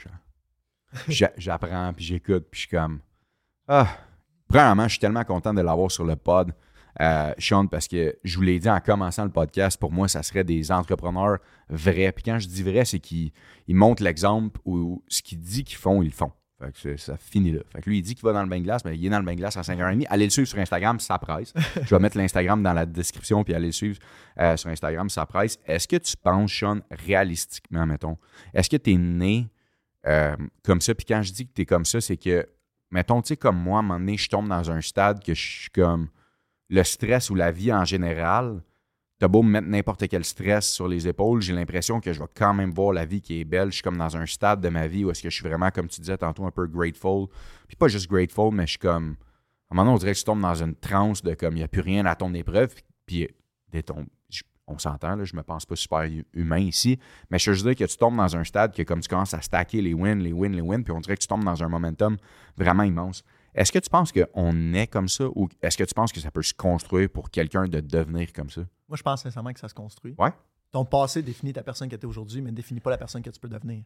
J'apprends, 1.36 1.92
puis 1.94 2.04
j'écoute, 2.04 2.48
puis 2.50 2.60
je 2.60 2.66
suis 2.66 2.76
comme. 2.76 3.00
Ah! 3.66 3.88
Premièrement, 4.46 4.84
je 4.84 4.90
suis 4.90 4.98
tellement 4.98 5.24
content 5.24 5.52
de 5.52 5.60
l'avoir 5.60 5.90
sur 5.90 6.04
le 6.04 6.16
pod, 6.16 6.52
euh, 7.00 7.32
Sean, 7.38 7.66
parce 7.66 7.88
que 7.88 8.16
je 8.24 8.36
vous 8.36 8.42
l'ai 8.42 8.58
dit 8.58 8.68
en 8.68 8.80
commençant 8.80 9.24
le 9.24 9.30
podcast, 9.30 9.78
pour 9.78 9.92
moi, 9.92 10.08
ça 10.08 10.22
serait 10.22 10.44
des 10.44 10.72
entrepreneurs 10.72 11.38
vrais. 11.68 12.12
Puis 12.12 12.24
quand 12.24 12.38
je 12.38 12.48
dis 12.48 12.62
vrai, 12.62 12.84
c'est 12.84 12.98
qu'ils 12.98 13.30
ils 13.66 13.76
montrent 13.76 14.02
l'exemple 14.02 14.60
ou 14.64 15.02
ce 15.08 15.22
qu'ils 15.22 15.38
disent 15.38 15.64
qu'ils 15.64 15.78
font, 15.78 16.02
ils 16.02 16.06
le 16.06 16.12
font. 16.12 16.32
Fait 16.60 16.72
que 16.72 16.96
ça 16.96 17.16
finit 17.16 17.52
là. 17.52 17.60
Fait 17.72 17.80
que 17.80 17.88
lui, 17.88 17.98
il 17.98 18.02
dit 18.02 18.16
qu'il 18.16 18.24
va 18.24 18.32
dans 18.32 18.42
le 18.42 18.48
bain 18.48 18.58
de 18.58 18.64
glace, 18.64 18.84
mais 18.84 18.96
il 18.96 19.06
est 19.06 19.10
dans 19.10 19.20
le 19.20 19.24
bain 19.24 19.34
de 19.34 19.38
glace 19.38 19.56
à 19.56 19.60
5h30. 19.60 20.06
Allez 20.08 20.24
le 20.24 20.30
suivre 20.30 20.48
sur 20.48 20.58
Instagram, 20.58 20.98
ça 20.98 21.16
presse. 21.18 21.52
Je 21.84 21.94
vais 21.94 22.00
mettre 22.00 22.18
l'Instagram 22.18 22.62
dans 22.64 22.72
la 22.72 22.84
description, 22.84 23.44
puis 23.44 23.54
allez 23.54 23.66
le 23.66 23.72
suivre 23.72 23.98
euh, 24.40 24.56
sur 24.56 24.68
Instagram, 24.68 25.08
ça 25.08 25.24
presse. 25.24 25.60
Est-ce 25.66 25.86
que 25.86 25.96
tu 25.96 26.16
penses, 26.16 26.52
Sean, 26.52 26.80
réalistiquement, 26.90 27.86
mettons, 27.86 28.18
est-ce 28.52 28.68
que 28.68 28.76
tu 28.76 28.92
es 28.92 28.96
né 28.96 29.48
euh, 30.06 30.36
comme 30.64 30.80
ça? 30.80 30.96
Puis 30.96 31.06
quand 31.06 31.22
je 31.22 31.32
dis 31.32 31.46
que 31.46 31.52
tu 31.54 31.62
es 31.62 31.66
comme 31.66 31.84
ça, 31.84 32.00
c'est 32.00 32.16
que, 32.16 32.44
mettons, 32.90 33.22
tu 33.22 33.28
sais, 33.28 33.36
comme 33.36 33.56
moi, 33.56 33.76
à 33.76 33.80
un 33.80 33.82
moment 33.82 34.00
donné, 34.00 34.16
je 34.16 34.28
tombe 34.28 34.48
dans 34.48 34.68
un 34.68 34.80
stade 34.80 35.22
que 35.22 35.34
je 35.34 35.40
suis 35.40 35.70
comme 35.70 36.08
le 36.68 36.82
stress 36.82 37.30
ou 37.30 37.34
la 37.34 37.50
vie 37.50 37.72
en 37.72 37.84
général. 37.84 38.62
T'as 39.18 39.26
beau 39.28 39.42
me 39.42 39.50
mettre 39.50 39.66
n'importe 39.66 40.06
quel 40.06 40.24
stress 40.24 40.70
sur 40.70 40.86
les 40.86 41.08
épaules, 41.08 41.42
j'ai 41.42 41.52
l'impression 41.52 42.00
que 42.00 42.12
je 42.12 42.20
vais 42.20 42.28
quand 42.34 42.54
même 42.54 42.70
voir 42.70 42.92
la 42.92 43.04
vie 43.04 43.20
qui 43.20 43.40
est 43.40 43.44
belle. 43.44 43.70
Je 43.70 43.74
suis 43.76 43.82
comme 43.82 43.96
dans 43.96 44.16
un 44.16 44.26
stade 44.26 44.60
de 44.60 44.68
ma 44.68 44.86
vie 44.86 45.04
où 45.04 45.10
est-ce 45.10 45.22
que 45.22 45.30
je 45.30 45.34
suis 45.34 45.48
vraiment, 45.48 45.70
comme 45.70 45.88
tu 45.88 46.00
disais 46.00 46.16
tantôt, 46.16 46.46
un 46.46 46.52
peu 46.52 46.66
grateful. 46.68 47.26
Puis 47.66 47.76
pas 47.76 47.88
juste 47.88 48.08
grateful, 48.08 48.54
mais 48.54 48.66
je 48.66 48.70
suis 48.72 48.78
comme. 48.78 49.16
À 49.70 49.74
un 49.74 49.76
moment 49.76 49.86
donné, 49.86 49.94
on 49.96 49.98
dirait 49.98 50.12
que 50.12 50.18
je 50.18 50.24
tombe 50.24 50.40
dans 50.40 50.54
une 50.54 50.74
transe 50.76 51.22
de 51.22 51.34
comme 51.34 51.54
il 51.54 51.58
n'y 51.58 51.64
a 51.64 51.68
plus 51.68 51.80
rien 51.82 52.06
à 52.06 52.14
ton 52.14 52.32
épreuve. 52.32 52.74
Puis 53.06 53.28
on 54.66 54.78
s'entend, 54.78 55.16
là, 55.16 55.24
je 55.24 55.34
me 55.34 55.42
pense 55.42 55.64
pas 55.66 55.76
super 55.76 56.02
hu- 56.02 56.24
humain 56.34 56.58
ici. 56.58 56.98
Mais 57.30 57.38
je 57.38 57.50
veux 57.50 57.54
juste 57.54 57.66
dire 57.66 57.74
que 57.74 57.90
tu 57.90 57.96
tombes 57.96 58.16
dans 58.16 58.36
un 58.36 58.44
stade 58.44 58.74
que 58.74 58.82
comme 58.82 59.00
tu 59.00 59.08
commences 59.08 59.34
à 59.34 59.40
stacker 59.40 59.80
les 59.80 59.94
wins, 59.94 60.20
les 60.20 60.32
wins, 60.32 60.52
les 60.54 60.60
wins, 60.60 60.82
puis 60.84 60.92
on 60.92 61.00
dirait 61.00 61.16
que 61.16 61.22
tu 61.22 61.26
tombes 61.26 61.44
dans 61.44 61.62
un 61.62 61.68
momentum 61.68 62.16
vraiment 62.56 62.82
immense. 62.82 63.24
Est-ce 63.54 63.72
que 63.72 63.78
tu 63.78 63.90
penses 63.90 64.12
qu'on 64.12 64.74
est 64.74 64.86
comme 64.86 65.08
ça 65.08 65.26
ou 65.34 65.48
est-ce 65.62 65.76
que 65.76 65.84
tu 65.84 65.94
penses 65.94 66.12
que 66.12 66.20
ça 66.20 66.30
peut 66.30 66.42
se 66.42 66.54
construire 66.54 67.08
pour 67.10 67.30
quelqu'un 67.30 67.66
de 67.66 67.80
devenir 67.80 68.32
comme 68.32 68.50
ça? 68.50 68.60
Moi, 68.88 68.96
je 68.96 69.02
pense 69.02 69.22
sincèrement 69.22 69.52
que 69.52 69.60
ça 69.60 69.68
se 69.68 69.74
construit. 69.74 70.14
Ouais. 70.18 70.30
Ton 70.70 70.84
passé 70.84 71.22
définit 71.22 71.52
ta 71.52 71.62
personne 71.62 71.88
que 71.88 71.96
tu 71.96 72.02
es 72.02 72.06
aujourd'hui, 72.06 72.42
mais 72.42 72.50
ne 72.50 72.56
définit 72.56 72.80
pas 72.80 72.90
la 72.90 72.98
personne 72.98 73.22
que 73.22 73.30
tu 73.30 73.40
peux 73.40 73.48
devenir. 73.48 73.84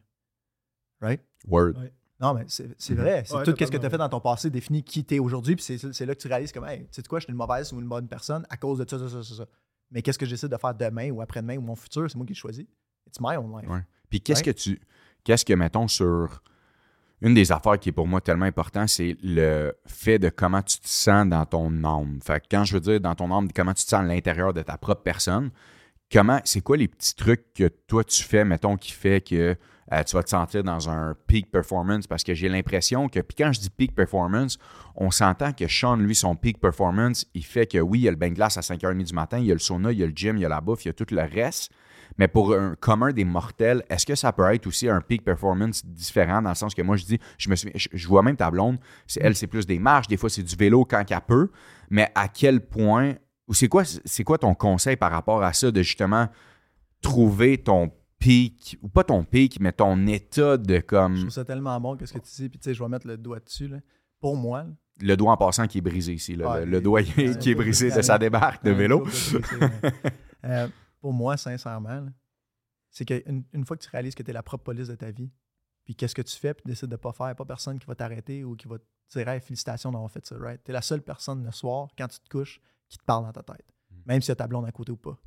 Right? 1.01 1.21
Word. 1.47 1.77
Ouais. 1.77 1.93
Non, 2.19 2.33
mais 2.33 2.45
c'est 2.47 2.69
c'est 2.77 2.93
Mhm. 2.93 2.99
vrai. 3.01 3.23
C'est 3.25 3.35
Ouais, 3.35 3.43
tout 3.43 3.51
ce 3.57 3.71
que 3.71 3.77
tu 3.77 3.85
as 3.85 3.89
fait 3.89 3.97
dans 3.97 4.07
ton 4.09 4.19
passé 4.21 4.49
définit 4.49 4.83
qui 4.83 5.03
tu 5.03 5.15
es 5.15 5.19
aujourd'hui. 5.19 5.55
Puis 5.55 5.63
c'est 5.65 5.93
c'est 5.93 6.05
là 6.05 6.13
que 6.15 6.21
tu 6.21 6.27
réalises 6.27 6.51
comme, 6.51 6.65
hey, 6.65 6.81
tu 6.83 6.87
sais 6.91 7.03
quoi, 7.03 7.19
je 7.19 7.25
suis 7.25 7.31
une 7.31 7.37
mauvaise 7.37 7.73
ou 7.73 7.79
une 7.81 7.87
bonne 7.87 8.07
personne 8.07 8.45
à 8.49 8.57
cause 8.57 8.79
de 8.79 8.85
ça, 8.89 8.99
ça, 8.99 9.09
ça, 9.09 9.23
ça. 9.23 9.35
ça. 9.35 9.45
Mais 9.91 10.01
qu'est-ce 10.01 10.17
que 10.19 10.25
j'essaie 10.25 10.47
de 10.49 10.57
faire 10.57 10.73
demain 10.73 11.09
ou 11.11 11.21
après-demain 11.21 11.57
ou 11.57 11.61
mon 11.61 11.75
futur, 11.75 12.09
c'est 12.09 12.15
moi 12.17 12.25
qui 12.25 12.33
le 12.33 12.37
choisis. 12.37 12.65
It's 13.07 13.19
my 13.19 13.35
own 13.35 13.51
life. 13.59 13.69
Ouais. 13.69 13.81
Puis 14.09 14.21
qu'est-ce 14.21 14.43
que 14.43 14.51
tu. 14.51 14.79
Qu'est-ce 15.23 15.43
que, 15.45 15.53
mettons, 15.53 15.87
sur. 15.87 16.41
Une 17.23 17.33
des 17.33 17.53
affaires 17.53 17.79
qui 17.79 17.87
est 17.87 17.93
pour 17.93 18.05
moi 18.05 18.19
tellement 18.19 18.43
important, 18.43 18.85
c'est 18.85 19.15
le 19.23 19.73
fait 19.87 20.19
de 20.19 20.27
comment 20.27 20.61
tu 20.61 20.77
te 20.77 20.87
sens 20.89 21.25
dans 21.25 21.45
ton 21.45 21.71
âme. 21.85 22.19
Fait 22.21 22.41
que 22.41 22.47
quand 22.51 22.65
je 22.65 22.73
veux 22.73 22.81
dire 22.81 22.99
dans 22.99 23.15
ton 23.15 23.33
âme, 23.33 23.47
comment 23.55 23.73
tu 23.73 23.85
te 23.85 23.89
sens 23.89 24.01
à 24.01 24.03
l'intérieur 24.03 24.53
de 24.53 24.61
ta 24.61 24.77
propre 24.77 25.03
personne, 25.03 25.49
comment, 26.11 26.41
c'est 26.43 26.59
quoi 26.59 26.75
les 26.75 26.89
petits 26.89 27.15
trucs 27.15 27.53
que 27.53 27.69
toi 27.87 28.03
tu 28.03 28.21
fais, 28.23 28.43
mettons, 28.43 28.75
qui 28.75 28.91
fait 28.91 29.25
que 29.25 29.55
euh, 29.93 30.03
tu 30.03 30.15
vas 30.17 30.23
te 30.23 30.31
sentir 30.31 30.65
dans 30.65 30.89
un 30.89 31.15
peak 31.27 31.49
performance? 31.49 32.07
Parce 32.07 32.25
que 32.25 32.33
j'ai 32.33 32.49
l'impression 32.49 33.07
que, 33.07 33.21
puis 33.21 33.35
quand 33.37 33.53
je 33.53 33.61
dis 33.61 33.69
peak 33.69 33.95
performance, 33.95 34.57
on 34.97 35.09
s'entend 35.09 35.53
que 35.53 35.65
Sean, 35.69 35.95
lui, 35.95 36.15
son 36.15 36.35
peak 36.35 36.59
performance, 36.59 37.25
il 37.33 37.45
fait 37.45 37.67
que 37.71 37.77
oui, 37.77 37.99
il 37.99 38.03
y 38.03 38.07
a 38.09 38.11
le 38.11 38.17
bain 38.17 38.31
de 38.31 38.35
glace 38.35 38.57
à 38.57 38.61
5h30 38.61 39.01
du 39.01 39.13
matin, 39.13 39.39
il 39.39 39.45
y 39.45 39.51
a 39.51 39.55
le 39.55 39.59
sauna, 39.59 39.93
il 39.93 39.99
y 39.99 40.03
a 40.03 40.07
le 40.07 40.13
gym, 40.13 40.35
il 40.35 40.41
y 40.41 40.45
a 40.45 40.49
la 40.49 40.59
bouffe, 40.59 40.83
il 40.83 40.89
y 40.89 40.91
a 40.91 40.93
tout 40.93 41.07
le 41.09 41.21
reste. 41.21 41.71
Mais 42.17 42.27
pour 42.27 42.53
un 42.53 42.75
commun 42.75 43.11
des 43.11 43.25
mortels, 43.25 43.83
est-ce 43.89 44.05
que 44.05 44.15
ça 44.15 44.31
peut 44.31 44.43
être 44.53 44.67
aussi 44.67 44.87
un 44.87 45.01
peak 45.01 45.23
performance 45.23 45.85
différent 45.85 46.41
dans 46.41 46.49
le 46.49 46.55
sens 46.55 46.75
que 46.75 46.81
moi 46.81 46.95
je 46.95 47.05
dis, 47.05 47.19
je 47.37 47.49
me 47.49 47.55
suis, 47.55 47.71
je, 47.75 47.87
je 47.91 48.07
vois 48.07 48.21
même 48.21 48.35
ta 48.35 48.51
blonde, 48.51 48.77
c'est, 49.07 49.21
elle 49.23 49.35
c'est 49.35 49.47
plus 49.47 49.65
des 49.65 49.79
marches, 49.79 50.07
des 50.07 50.17
fois 50.17 50.29
c'est 50.29 50.43
du 50.43 50.55
vélo 50.55 50.85
quand 50.85 51.03
qu'elle 51.03 51.21
peut, 51.21 51.49
mais 51.89 52.11
à 52.15 52.27
quel 52.27 52.61
point, 52.61 53.15
ou 53.47 53.53
c'est 53.53 53.67
quoi, 53.67 53.83
c'est 53.85 54.23
quoi 54.23 54.37
ton 54.37 54.53
conseil 54.53 54.95
par 54.95 55.11
rapport 55.11 55.43
à 55.43 55.53
ça 55.53 55.71
de 55.71 55.81
justement 55.81 56.27
trouver 57.01 57.57
ton 57.57 57.91
pic, 58.23 58.77
ou 58.81 58.87
pas 58.87 59.03
ton 59.03 59.23
pic, 59.23 59.59
mais 59.59 59.71
ton 59.73 60.07
état 60.07 60.57
de 60.57 60.75
Je 60.75 60.79
comme, 60.81 61.17
trouve 61.17 61.29
ça 61.29 61.45
tellement 61.45 61.79
bon 61.79 61.97
que 61.97 62.05
ce 62.05 62.13
que 62.13 62.19
tu 62.19 62.31
dis. 62.35 62.49
Puis 62.49 62.59
tu 62.59 62.63
sais, 62.65 62.73
je 62.73 62.81
vais 62.81 62.89
mettre 62.89 63.05
le 63.05 63.17
doigt 63.17 63.39
dessus. 63.39 63.67
là. 63.67 63.77
Pour 64.21 64.37
moi, 64.37 64.63
là, 64.63 64.69
le 65.01 65.17
doigt 65.17 65.33
en 65.33 65.37
passant 65.37 65.67
qui 65.67 65.79
est 65.79 65.81
brisé 65.81 66.13
ici. 66.13 66.35
là. 66.35 66.63
Le, 66.63 66.79
doigt 66.79 67.03
qui 67.03 67.51
est 67.51 67.55
brisé 67.55 67.91
de 67.91 68.01
sa 68.01 68.17
débarque 68.17 68.63
de 68.63 68.71
vélo. 68.71 69.05
euh, 70.45 70.67
pour 71.03 71.11
moi, 71.11 71.35
sincèrement, 71.35 72.07
c'est 72.89 73.03
qu'une 73.03 73.43
une 73.51 73.65
fois 73.65 73.75
que 73.75 73.83
tu 73.83 73.89
réalises 73.89 74.15
que 74.15 74.23
tu 74.23 74.29
es 74.29 74.33
la 74.33 74.41
propre 74.41 74.63
police 74.63 74.87
de 74.87 74.95
ta 74.95 75.11
vie, 75.11 75.29
puis 75.83 75.95
qu'est-ce 75.95 76.15
que 76.15 76.21
tu 76.21 76.33
fais, 76.37 76.53
puis 76.53 76.61
tu 76.63 76.69
décides 76.69 76.87
de 76.89 76.95
pas 76.95 77.11
faire, 77.11 77.35
pas 77.35 77.43
personne 77.43 77.77
qui 77.77 77.85
va 77.85 77.93
t'arrêter 77.93 78.45
ou 78.45 78.55
qui 78.55 78.69
va 78.69 78.77
te 78.79 78.85
dire 79.11 79.27
hey, 79.27 79.41
félicitations 79.41 79.91
d'avoir 79.91 80.09
fait 80.09 80.25
ça, 80.25 80.37
right? 80.39 80.63
Tu 80.63 80.71
es 80.71 80.73
la 80.73 80.81
seule 80.81 81.01
personne 81.01 81.43
le 81.43 81.51
soir, 81.51 81.89
quand 81.97 82.07
tu 82.07 82.19
te 82.21 82.29
couches, 82.29 82.61
qui 82.87 82.97
te 82.97 83.03
parle 83.03 83.25
dans 83.25 83.33
ta 83.33 83.43
tête, 83.43 83.65
Mm. 83.91 83.95
même 84.05 84.21
si 84.21 84.29
y 84.29 84.31
a 84.31 84.35
ta 84.37 84.47
blonde 84.47 84.65
à 84.65 84.71
côté 84.71 84.93
ou 84.93 84.95
pas. 84.97 85.17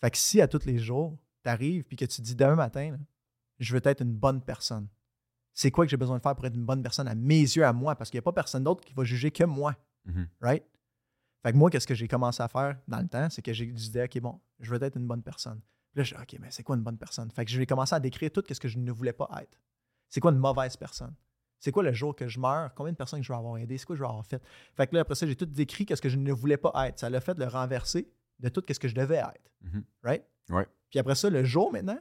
Fait 0.00 0.10
que 0.10 0.16
si 0.16 0.40
à 0.40 0.48
tous 0.48 0.64
les 0.64 0.78
jours, 0.78 1.18
tu 1.44 1.50
arrives 1.50 1.84
puis 1.84 1.96
que 1.98 2.06
tu 2.06 2.16
te 2.16 2.22
dis 2.22 2.34
demain 2.34 2.54
matin, 2.56 2.92
là, 2.92 2.98
je 3.58 3.74
veux 3.74 3.82
être 3.84 4.00
une 4.00 4.14
bonne 4.14 4.40
personne, 4.42 4.88
c'est 5.52 5.70
quoi 5.70 5.84
que 5.84 5.90
j'ai 5.90 5.98
besoin 5.98 6.16
de 6.16 6.22
faire 6.22 6.34
pour 6.34 6.46
être 6.46 6.54
une 6.56 6.64
bonne 6.64 6.82
personne 6.82 7.06
à 7.06 7.14
mes 7.14 7.40
yeux, 7.42 7.64
à 7.66 7.72
moi? 7.74 7.94
Parce 7.96 8.08
qu'il 8.08 8.16
n'y 8.16 8.20
a 8.20 8.28
pas 8.30 8.32
personne 8.32 8.64
d'autre 8.64 8.82
qui 8.82 8.94
va 8.94 9.04
juger 9.04 9.30
que 9.30 9.44
moi 9.44 9.76
Mhm. 10.06 10.26
right? 10.40 10.64
Fait 11.42 11.52
que 11.52 11.56
moi, 11.56 11.70
qu'est-ce 11.70 11.86
que 11.86 11.94
j'ai 11.94 12.08
commencé 12.08 12.42
à 12.42 12.48
faire 12.48 12.78
dans 12.88 13.00
le 13.00 13.08
temps, 13.08 13.28
c'est 13.30 13.42
que 13.42 13.52
j'ai 13.52 13.66
dit, 13.66 14.00
OK, 14.00 14.20
bon, 14.20 14.40
je 14.60 14.70
veux 14.70 14.82
être 14.82 14.96
une 14.96 15.06
bonne 15.06 15.22
personne. 15.22 15.60
Puis 15.92 15.98
là, 15.98 16.04
je 16.04 16.14
dis, 16.14 16.20
OK, 16.20 16.40
mais 16.40 16.50
c'est 16.50 16.62
quoi 16.62 16.76
une 16.76 16.82
bonne 16.82 16.98
personne? 16.98 17.30
Fait 17.30 17.44
que 17.44 17.50
j'ai 17.50 17.66
commencé 17.66 17.94
à 17.94 18.00
décrire 18.00 18.30
tout 18.30 18.42
ce 18.48 18.58
que 18.58 18.68
je 18.68 18.78
ne 18.78 18.90
voulais 18.90 19.12
pas 19.12 19.28
être. 19.42 19.58
C'est 20.08 20.20
quoi 20.20 20.32
une 20.32 20.38
mauvaise 20.38 20.76
personne? 20.76 21.14
C'est 21.58 21.72
quoi 21.72 21.82
le 21.82 21.92
jour 21.92 22.14
que 22.14 22.28
je 22.28 22.38
meurs? 22.38 22.74
Combien 22.74 22.92
de 22.92 22.96
personnes 22.96 23.20
que 23.20 23.26
je 23.26 23.32
vais 23.32 23.38
avoir 23.38 23.56
aidé? 23.58 23.78
C'est 23.78 23.86
quoi 23.86 23.94
que 23.94 23.98
je 23.98 24.04
vais 24.04 24.08
avoir 24.08 24.26
fait? 24.26 24.42
Fait 24.74 24.86
que 24.86 24.94
là, 24.94 25.00
après 25.00 25.14
ça, 25.14 25.26
j'ai 25.26 25.36
tout 25.36 25.46
décrit 25.46 25.86
ce 25.88 26.00
que 26.00 26.08
je 26.08 26.16
ne 26.16 26.32
voulais 26.32 26.56
pas 26.58 26.72
être. 26.86 26.98
Ça 26.98 27.08
l'a 27.08 27.20
fait 27.20 27.34
de 27.34 27.40
le 27.40 27.48
renverser 27.48 28.08
de 28.38 28.48
tout 28.48 28.62
ce 28.68 28.78
que 28.78 28.88
je 28.88 28.94
devais 28.94 29.16
être. 29.16 29.50
Mhm. 29.62 29.84
Right? 30.02 30.24
Ouais. 30.50 30.66
Puis 30.90 30.98
après 30.98 31.14
ça, 31.14 31.30
le 31.30 31.44
jour 31.44 31.72
maintenant, 31.72 31.98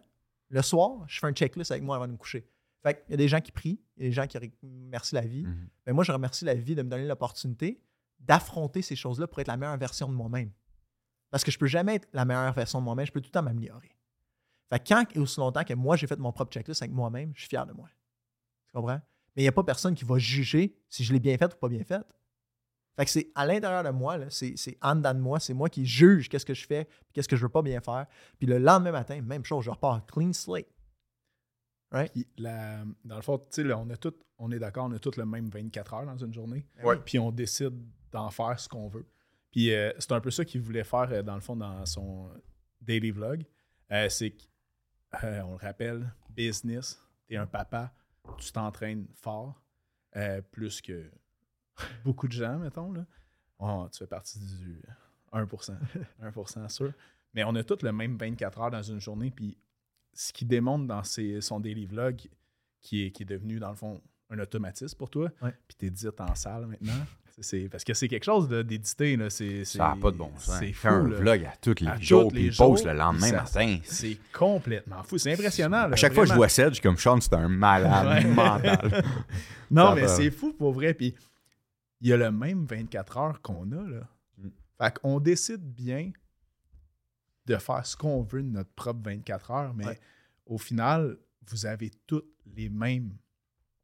le 0.49 0.61
soir, 0.61 1.03
je 1.07 1.19
fais 1.19 1.27
un 1.27 1.31
checklist 1.31 1.71
avec 1.71 1.83
moi 1.83 1.95
avant 1.95 2.07
de 2.07 2.11
me 2.11 2.17
coucher. 2.17 2.47
Fait 2.83 3.01
qu'il 3.01 3.11
y 3.11 3.13
a 3.15 3.17
des 3.17 3.27
gens 3.27 3.41
qui 3.41 3.51
prient, 3.51 3.79
il 3.97 4.03
y 4.03 4.05
a 4.05 4.09
des 4.09 4.13
gens 4.13 4.27
qui 4.27 4.38
remercient 4.38 5.15
la 5.15 5.21
vie. 5.21 5.43
Mhm. 5.43 5.69
Ben, 5.86 5.93
moi, 5.93 6.03
je 6.03 6.11
remercie 6.11 6.45
la 6.45 6.53
vie 6.53 6.75
de 6.75 6.83
me 6.83 6.89
donner 6.89 7.07
l'opportunité 7.07 7.81
d'affronter 8.20 8.82
ces 8.82 8.95
choses-là 8.95 9.28
pour 9.28 9.39
être 9.39 9.47
la 9.47 9.57
meilleure 9.57 9.78
version 9.78 10.07
de 10.07 10.13
moi-même. 10.13 10.51
Parce 11.30 11.43
que 11.43 11.51
je 11.51 11.59
peux 11.59 11.68
jamais 11.68 11.95
être 11.95 12.07
la 12.13 12.26
meilleure 12.26 12.53
version 12.53 12.80
de 12.80 12.86
moi-même, 12.86 13.05
je 13.05 13.11
peux 13.11 13.22
tout 13.22 13.28
le 13.28 13.32
temps 13.32 13.43
m'améliorer. 13.43 13.91
Fait 14.70 14.80
que 14.80 14.88
quand 14.88 15.05
et 15.13 15.20
aussi 15.20 15.39
longtemps 15.39 15.63
que 15.63 15.74
moi, 15.74 15.95
j'ai 15.95 16.07
fait 16.07 16.18
mon 16.18 16.32
propre 16.32 16.51
checklist 16.51 16.82
avec 16.82 16.93
moi-même, 16.93 17.32
je 17.36 17.41
suis 17.41 17.49
fier 17.49 17.66
de 17.66 17.74
moi. 17.74 17.89
Tu 18.68 18.74
comprends? 18.74 19.01
Mais 19.36 19.41
il 19.41 19.45
n'y 19.45 19.49
a 19.49 19.51
pas 19.51 19.63
personne 19.63 19.93
qui 19.95 20.05
va 20.05 20.18
juger 20.18 20.78
si 20.89 21.03
je 21.03 21.13
l'ai 21.13 21.20
bien 21.20 21.38
fait 21.38 21.53
ou 21.53 21.57
pas 21.57 21.68
bien 21.70 21.84
fait. 21.84 22.01
Fait 22.95 23.03
que 23.03 23.11
c'est 23.11 23.30
à 23.36 23.45
l'intérieur 23.45 23.84
de 23.84 23.89
moi, 23.89 24.18
là, 24.18 24.28
c'est, 24.30 24.53
c'est 24.55 24.78
en 24.82 24.95
dedans 24.95 25.13
de 25.13 25.20
moi, 25.20 25.39
c'est 25.41 25.53
moi 25.53 25.70
qui 25.70 25.86
juge 25.86 26.30
qu'est-ce 26.30 26.45
que 26.45 26.53
je 26.53 26.66
fais, 26.66 26.86
puis 26.86 27.13
qu'est-ce 27.13 27.28
que 27.28 27.36
je 27.36 27.41
veux 27.43 27.49
pas 27.51 27.61
bien 27.61 27.82
faire. 27.82 28.05
Puis 28.39 28.47
le 28.47 28.57
lendemain 28.57 28.93
matin, 28.93 29.22
même 29.22 29.43
chose, 29.43 29.66
je 29.66 29.70
repars 29.70 30.05
clean 30.05 30.32
slate. 30.32 30.68
Puis 32.13 32.26
la- 32.38 32.86
dans 33.03 33.18
le 33.18 33.22
fond, 33.22 33.38
tu 33.38 33.63
sais, 33.63 33.74
on, 33.74 33.89
a 33.89 33.97
tout, 33.97 34.13
on 34.38 34.51
est 34.51 34.59
d'accord, 34.59 34.86
on 34.86 34.91
a 34.93 34.99
tous 34.99 35.18
le 35.18 35.26
même 35.26 35.49
24 35.49 35.93
heures 35.93 36.05
dans 36.05 36.18
une 36.18 36.34
journée. 36.34 36.66
Ouais. 36.84 36.97
Puis 37.05 37.20
on 37.20 37.32
décide 37.32 37.74
d'en 38.16 38.30
faire 38.32 38.59
ce 38.59 38.68
qu'on 38.68 38.88
veut. 38.88 39.05
Puis 39.51 39.72
euh, 39.74 39.91
c'est 39.99 40.11
un 40.11 40.20
peu 40.20 40.32
ça 40.32 40.43
qu'il 40.43 40.61
voulait 40.61 40.84
faire, 40.84 41.07
euh, 41.11 41.22
dans 41.24 41.36
le 41.36 41.41
fond, 41.41 41.55
dans 41.55 41.86
son 41.86 42.30
daily 42.82 43.11
vlog. 43.11 43.45
Euh, 43.91 44.09
c'est 44.09 44.32
qu'on 44.32 45.51
le 45.51 45.55
rappelle, 45.57 46.11
business, 46.30 46.99
t'es 47.28 47.38
un 47.38 47.45
papa, 47.47 47.93
tu 48.38 48.51
t'entraînes 48.51 49.07
fort, 49.16 49.61
plus 50.51 50.82
que 50.82 51.09
beaucoup 52.03 52.28
de 52.28 52.34
gens, 52.34 52.57
mettons. 52.57 52.91
Là. 52.91 53.05
Oh, 53.59 53.88
tu 53.91 53.99
fais 53.99 54.07
partie 54.07 54.39
du 54.39 54.82
1%. 55.32 55.78
1% 56.22 56.70
sûr. 56.74 56.93
Mais 57.34 57.43
on 57.43 57.53
a 57.55 57.63
tous 57.63 57.82
le 57.84 57.91
même 57.91 58.18
24 58.18 58.59
heures 58.61 58.72
dans 58.72 58.82
une 58.84 58.99
journée. 58.99 59.32
Puis 59.32 59.57
ce 60.13 60.32
qui 60.34 60.45
démontre 60.45 60.88
dans 60.88 61.03
ses- 61.03 61.41
son 61.41 61.59
daily 61.59 61.86
vlog, 61.86 62.30
qui 62.82 63.03
est, 63.05 63.11
qui 63.11 63.24
est 63.24 63.26
devenu, 63.26 63.59
dans 63.59 63.70
le 63.70 63.76
fond, 63.76 64.01
un 64.30 64.39
automatisme 64.39 64.97
pour 64.97 65.09
toi, 65.09 65.30
Ouais. 65.41 65.53
puis 65.68 65.76
t'édites 65.78 66.20
en 66.22 66.34
salle 66.36 66.66
maintenant. 66.66 67.05
C'est- 67.39 67.67
parce 67.67 67.83
que 67.83 67.93
c'est 67.93 68.07
quelque 68.07 68.23
chose. 68.23 68.47
C'est, 69.29 69.65
Ça 69.65 69.89
n'a 69.89 69.95
pas 70.01 70.11
de 70.11 70.17
bon 70.17 70.31
sens. 70.38 70.57
C'est 70.59 70.71
fou. 70.71 70.88
un 70.88 71.07
là. 71.09 71.15
vlog 71.17 71.45
à 71.45 71.53
tous 71.61 71.75
les 71.81 71.88
À 71.88 71.99
jours, 71.99 72.31
puis 72.31 72.45
il 72.47 72.55
poste 72.55 72.86
le 72.86 72.93
lendemain 72.93 73.27
ça- 73.29 73.36
matin. 73.43 73.79
C'est 73.83 74.17
complètement 74.31 75.03
fou. 75.03 75.17
C'est 75.17 75.33
impressionnant. 75.33 75.91
À 75.91 75.95
chaque 75.97 76.13
fois 76.13 76.23
que 76.23 76.29
je 76.29 76.36
vois 76.36 76.47
Sedge, 76.49 76.79
comme 76.81 76.97
Sean, 76.97 77.19
c'est 77.19 77.33
un 77.33 77.49
malade 77.49 78.25
mental. 78.36 79.03
Non, 79.69 79.89
Ça 79.89 79.95
mais 79.95 80.07
c'est 80.07 80.31
fou 80.31 80.53
pour 80.53 80.71
vrai. 80.73 80.93
Puis 80.93 81.13
il 82.01 82.07
y 82.07 82.13
a 82.13 82.17
le 82.17 82.31
même 82.31 82.65
24 82.65 83.17
heures 83.17 83.41
qu'on 83.41 83.69
a. 83.73 83.83
Là. 83.89 84.07
Mm. 84.38 84.47
Fait 84.81 84.97
qu'on 84.99 85.19
décide 85.19 85.61
bien 85.61 86.11
de 87.47 87.57
faire 87.57 87.86
ce 87.86 87.95
qu'on 87.97 88.23
veut 88.23 88.43
de 88.43 88.47
notre 88.49 88.71
propre 88.71 89.01
24 89.03 89.51
heures, 89.51 89.73
mais 89.73 89.86
Ouais. 89.86 89.99
au 90.45 90.57
final, 90.57 91.17
vous 91.47 91.65
avez 91.65 91.91
toutes 92.07 92.29
les 92.55 92.69
mêmes. 92.69 93.11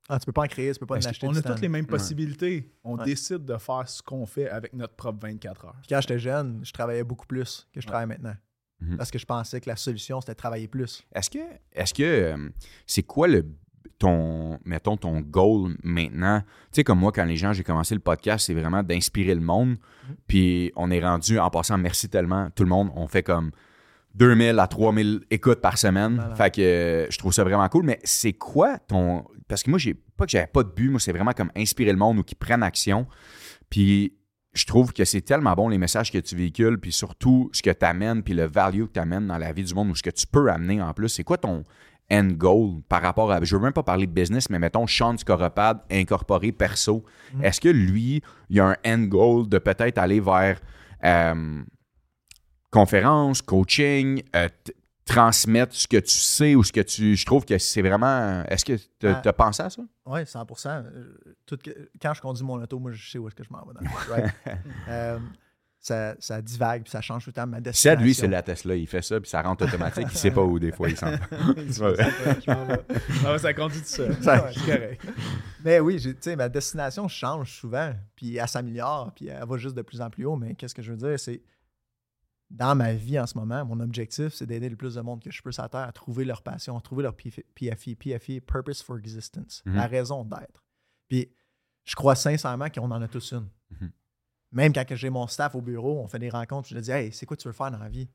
Ah, 0.10 0.20
tu 0.20 0.26
peux 0.26 0.32
pas 0.34 0.44
en 0.44 0.48
créer, 0.48 0.74
tu 0.74 0.80
peux 0.80 0.86
pas 0.86 0.96
en 0.96 0.98
acheter. 0.98 1.28
du 1.28 1.38
a 1.38 1.42
toutes 1.42 1.62
les 1.62 1.70
mêmes 1.70 1.86
possibilités. 1.86 2.70
On 2.84 2.98
Ouais. 2.98 3.06
décide 3.06 3.46
de 3.46 3.58
faire 3.58 3.88
ce 3.88 4.02
qu'on 4.02 4.26
fait 4.26 4.50
avec 4.50 4.74
notre 4.74 4.96
propre 4.96 5.20
24 5.22 5.66
heures. 5.66 5.76
Puis 5.82 5.88
quand 5.90 6.02
j'étais 6.02 6.20
jeune, 6.20 6.60
je 6.64 6.72
travaillais 6.74 7.04
beaucoup 7.04 7.26
plus 7.28 7.68
que 7.74 7.80
je 7.80 7.88
travaille 7.88 8.08
maintenant. 8.08 8.36
Mhm. 8.82 8.98
Parce 8.98 9.12
que 9.12 9.20
je 9.20 9.26
pensais 9.26 9.62
que 9.62 9.70
la 9.70 9.76
solution, 9.76 10.20
c'était 10.20 10.34
de 10.34 10.38
travailler 10.38 10.68
plus. 10.68 11.04
Est-ce 11.14 11.30
que, 11.30 11.38
est-ce 11.72 11.94
que, 11.94 12.04
euh, 12.04 12.50
c'est 12.88 13.04
quoi 13.04 13.28
le, 13.28 13.46
ton, 14.00 14.60
mettons, 14.66 14.98
ton 14.98 15.22
goal 15.22 15.76
maintenant? 15.84 16.42
Tu 16.42 16.48
sais, 16.78 16.84
comme 16.84 17.00
moi, 17.00 17.12
quand 17.12 17.24
les 17.26 17.38
gens, 17.38 17.54
j'ai 17.54 17.64
commencé 17.64 17.94
le 17.94 18.02
podcast, 18.02 18.48
c'est 18.48 18.56
vraiment 18.56 18.82
d'inspirer 18.82 19.36
le 19.36 19.42
monde. 19.42 19.78
Puis 20.28 20.72
on 20.76 20.90
est 20.90 21.00
rendu, 21.00 21.38
en 21.40 21.50
passant, 21.52 21.78
merci 21.78 22.10
tellement, 22.10 22.50
tout 22.50 22.64
le 22.64 22.70
monde, 22.70 22.90
on 22.96 23.08
fait 23.08 23.22
comme 23.24 23.52
2000 24.16 24.60
à 24.60 24.68
3000 24.68 25.22
écoutes 25.30 25.62
par 25.62 25.78
semaine. 25.78 26.20
Fait 26.36 26.54
que 26.54 26.62
euh, 26.62 27.08
je 27.12 27.18
trouve 27.18 27.32
ça 27.34 27.44
vraiment 27.44 27.70
cool. 27.70 27.86
Mais 27.86 28.00
c'est 28.04 28.34
quoi 28.34 28.78
ton. 28.80 29.24
Parce 29.52 29.64
que 29.64 29.70
moi, 29.70 29.80
j'ai 29.80 29.94
pas 29.94 30.26
que 30.26 30.32
j'avais 30.32 30.48
pas 30.48 30.64
de 30.64 30.70
but, 30.70 30.90
moi, 30.90 31.00
c'est 31.02 31.12
vraiment 31.12 31.34
comme 31.34 31.52
inspirer 31.58 31.92
le 31.92 31.98
monde 31.98 32.20
ou 32.20 32.24
qu'ils 32.24 32.38
prennent 32.38 32.64
action. 32.64 33.06
Puis 33.70 34.14
je 34.54 34.66
trouve 34.66 34.94
que 34.94 35.04
c'est 35.04 35.20
tellement 35.20 35.54
bon 35.56 35.68
les 35.68 35.78
messages 35.78 36.10
que 36.10 36.18
tu 36.20 36.38
véhicules, 36.38 36.80
puis 36.80 36.94
surtout 36.94 37.50
ce 37.52 37.62
que 37.62 37.70
tu 37.70 37.86
amènes, 37.86 38.24
puis 38.24 38.34
le 38.34 38.46
value 38.46 38.86
que 38.86 38.94
tu 38.94 39.00
amènes 39.02 39.28
dans 39.28 39.38
la 39.38 39.52
vie 39.52 39.66
du 39.66 39.74
monde 39.74 39.90
ou 39.90 39.96
ce 39.96 40.04
que 40.04 40.10
tu 40.10 40.26
peux 40.26 40.50
amener 40.50 40.82
en 40.82 40.94
plus. 40.94 41.10
C'est 41.10 41.26
quoi 41.26 41.38
ton 41.38 41.66
end 42.10 42.28
goal 42.28 42.82
par 42.88 43.02
rapport 43.02 43.30
à. 43.30 43.44
Je 43.44 43.54
veux 43.58 43.62
même 43.62 43.74
pas 43.74 43.84
parler 43.84 44.08
de 44.08 44.14
business, 44.14 44.50
mais 44.50 44.58
mettons 44.58 44.88
Sean 44.88 45.18
Scoropad 45.18 45.82
incorporé 45.92 46.54
perso. 46.54 47.04
Mm. 47.34 47.44
Est-ce 47.44 47.60
que 47.60 47.70
lui, 47.70 48.22
il 48.50 48.62
a 48.62 48.68
un 48.68 48.76
end 48.86 49.04
goal 49.04 49.50
de 49.50 49.58
peut-être 49.58 49.98
aller 49.98 50.22
vers 50.22 50.62
euh, 51.04 51.62
conférence, 52.72 53.42
coaching, 53.42 54.24
euh, 54.34 54.48
transmettre 55.12 55.76
ce 55.76 55.88
que 55.88 55.98
tu 55.98 56.14
sais 56.14 56.56
ou 56.56 56.64
ce 56.64 56.72
que 56.72 56.82
tu. 56.82 57.16
Je 57.16 57.26
trouve 57.26 57.46
que 57.46 57.58
c'est 57.58 57.82
vraiment. 57.82 58.44
Est-ce 58.48 58.66
que 58.66 58.74
tu 59.00 59.08
as 59.08 59.22
Ah. 59.26 59.34
pensé 59.34 59.64
à 59.64 59.70
ça? 59.70 59.82
Oui, 60.06 60.26
100 60.26 60.46
Euh, 60.66 61.14
tout 61.46 61.58
Quand 62.02 62.14
je 62.14 62.22
conduis 62.22 62.44
mon 62.46 62.62
auto, 62.62 62.80
moi, 62.80 62.92
je 62.92 63.10
sais 63.12 63.18
où 63.18 63.28
est-ce 63.28 63.36
que 63.36 63.44
je 63.44 63.50
m'en 63.52 63.66
vais. 63.66 63.74
Dans 63.74 63.82
le 63.82 64.14
right? 64.14 64.34
Euh, 64.90 65.20
ça, 65.84 66.14
ça 66.20 66.40
divague 66.44 66.84
puis 66.84 66.92
ça 66.92 67.02
change 67.02 67.24
tout 67.24 67.32
le 67.32 67.34
temps 67.34 67.48
ma 67.48 67.60
destination. 67.60 67.98
Ced, 68.00 68.06
lui, 68.06 68.14
c'est 68.14 68.28
la 68.28 68.44
Tesla. 68.44 68.76
Il 68.76 68.86
fait 68.86 69.02
ça, 69.02 69.20
puis 69.20 69.28
ça 69.28 69.42
rentre 69.42 69.66
automatique. 69.66 70.06
Il 70.12 70.18
sait 70.18 70.30
pas 70.30 70.44
où, 70.44 70.60
des 70.60 70.72
fois, 70.72 70.88
il 70.90 70.96
s'en 70.96 71.10
va. 71.10 71.18
Ah 73.26 73.38
ça 73.40 73.54
conduit 73.54 73.80
tout 73.82 73.88
seul. 73.88 74.16
Ça- 74.22 74.50
correct. 74.66 75.02
Mais 75.64 75.80
oui, 75.80 76.00
tu 76.00 76.16
sais, 76.20 76.36
ma 76.36 76.50
destination 76.50 77.08
change 77.08 77.52
souvent, 77.52 77.94
puis 78.16 78.38
elle 78.38 78.48
s'améliore, 78.48 79.12
puis 79.16 79.28
elle 79.28 79.44
va 79.48 79.58
juste 79.58 79.76
de 79.76 79.82
plus 79.82 80.02
en 80.02 80.10
plus 80.10 80.26
haut. 80.26 80.36
Mais 80.36 80.56
qu'est-ce 80.56 80.76
que 80.76 80.82
je 80.82 80.92
veux 80.92 80.98
dire, 80.98 81.20
c'est 81.20 81.42
dans 82.54 82.76
ma 82.76 82.94
vie 82.94 83.18
en 83.20 83.26
ce 83.26 83.38
moment, 83.38 83.64
mon 83.66 83.80
objectif, 83.80 84.34
c'est 84.34 84.46
d'aider 84.46 84.70
le 84.70 84.76
plus 84.76 84.96
de 84.96 85.02
monde 85.02 85.24
que 85.24 85.32
je 85.32 85.42
peux 85.42 85.52
sur 85.52 85.64
la 85.64 85.70
Terre 85.70 85.82
à 85.88 85.92
trouver 85.92 86.26
leur 86.26 86.42
passion, 86.44 86.78
à 86.78 86.82
trouver 86.82 87.04
leur 87.04 87.14
PF- 87.16 87.44
PFI, 87.56 87.96
PFI, 87.96 88.42
Purpose 88.42 88.82
for 88.84 88.98
Existence, 88.98 89.64
Mhm. 89.66 89.76
la 89.76 89.88
raison 89.88 90.24
d'être. 90.26 90.64
Puis 91.08 91.34
je 91.86 91.96
crois 91.96 92.16
sincèrement 92.16 92.70
qu'on 92.70 92.92
en 92.92 93.02
a 93.02 93.08
tous 93.08 93.32
une. 93.34 93.48
Mhm. 93.72 93.92
Même 94.52 94.74
quand 94.74 94.86
j'ai 94.96 95.10
mon 95.10 95.28
staff 95.28 95.56
au 95.56 95.62
bureau, 95.62 96.02
on 96.02 96.08
fait 96.08 96.20
des 96.20 96.30
rencontres, 96.30 96.68
je 96.68 96.74
leur 96.76 96.84
dis 96.84 96.92
Hey, 96.92 97.14
c'est 97.14 97.26
quoi 97.26 97.38
tu 97.38 97.48
veux 97.48 97.54
faire 97.54 97.72
dans 97.72 97.78
la 97.80 97.90
vie? 97.90 98.10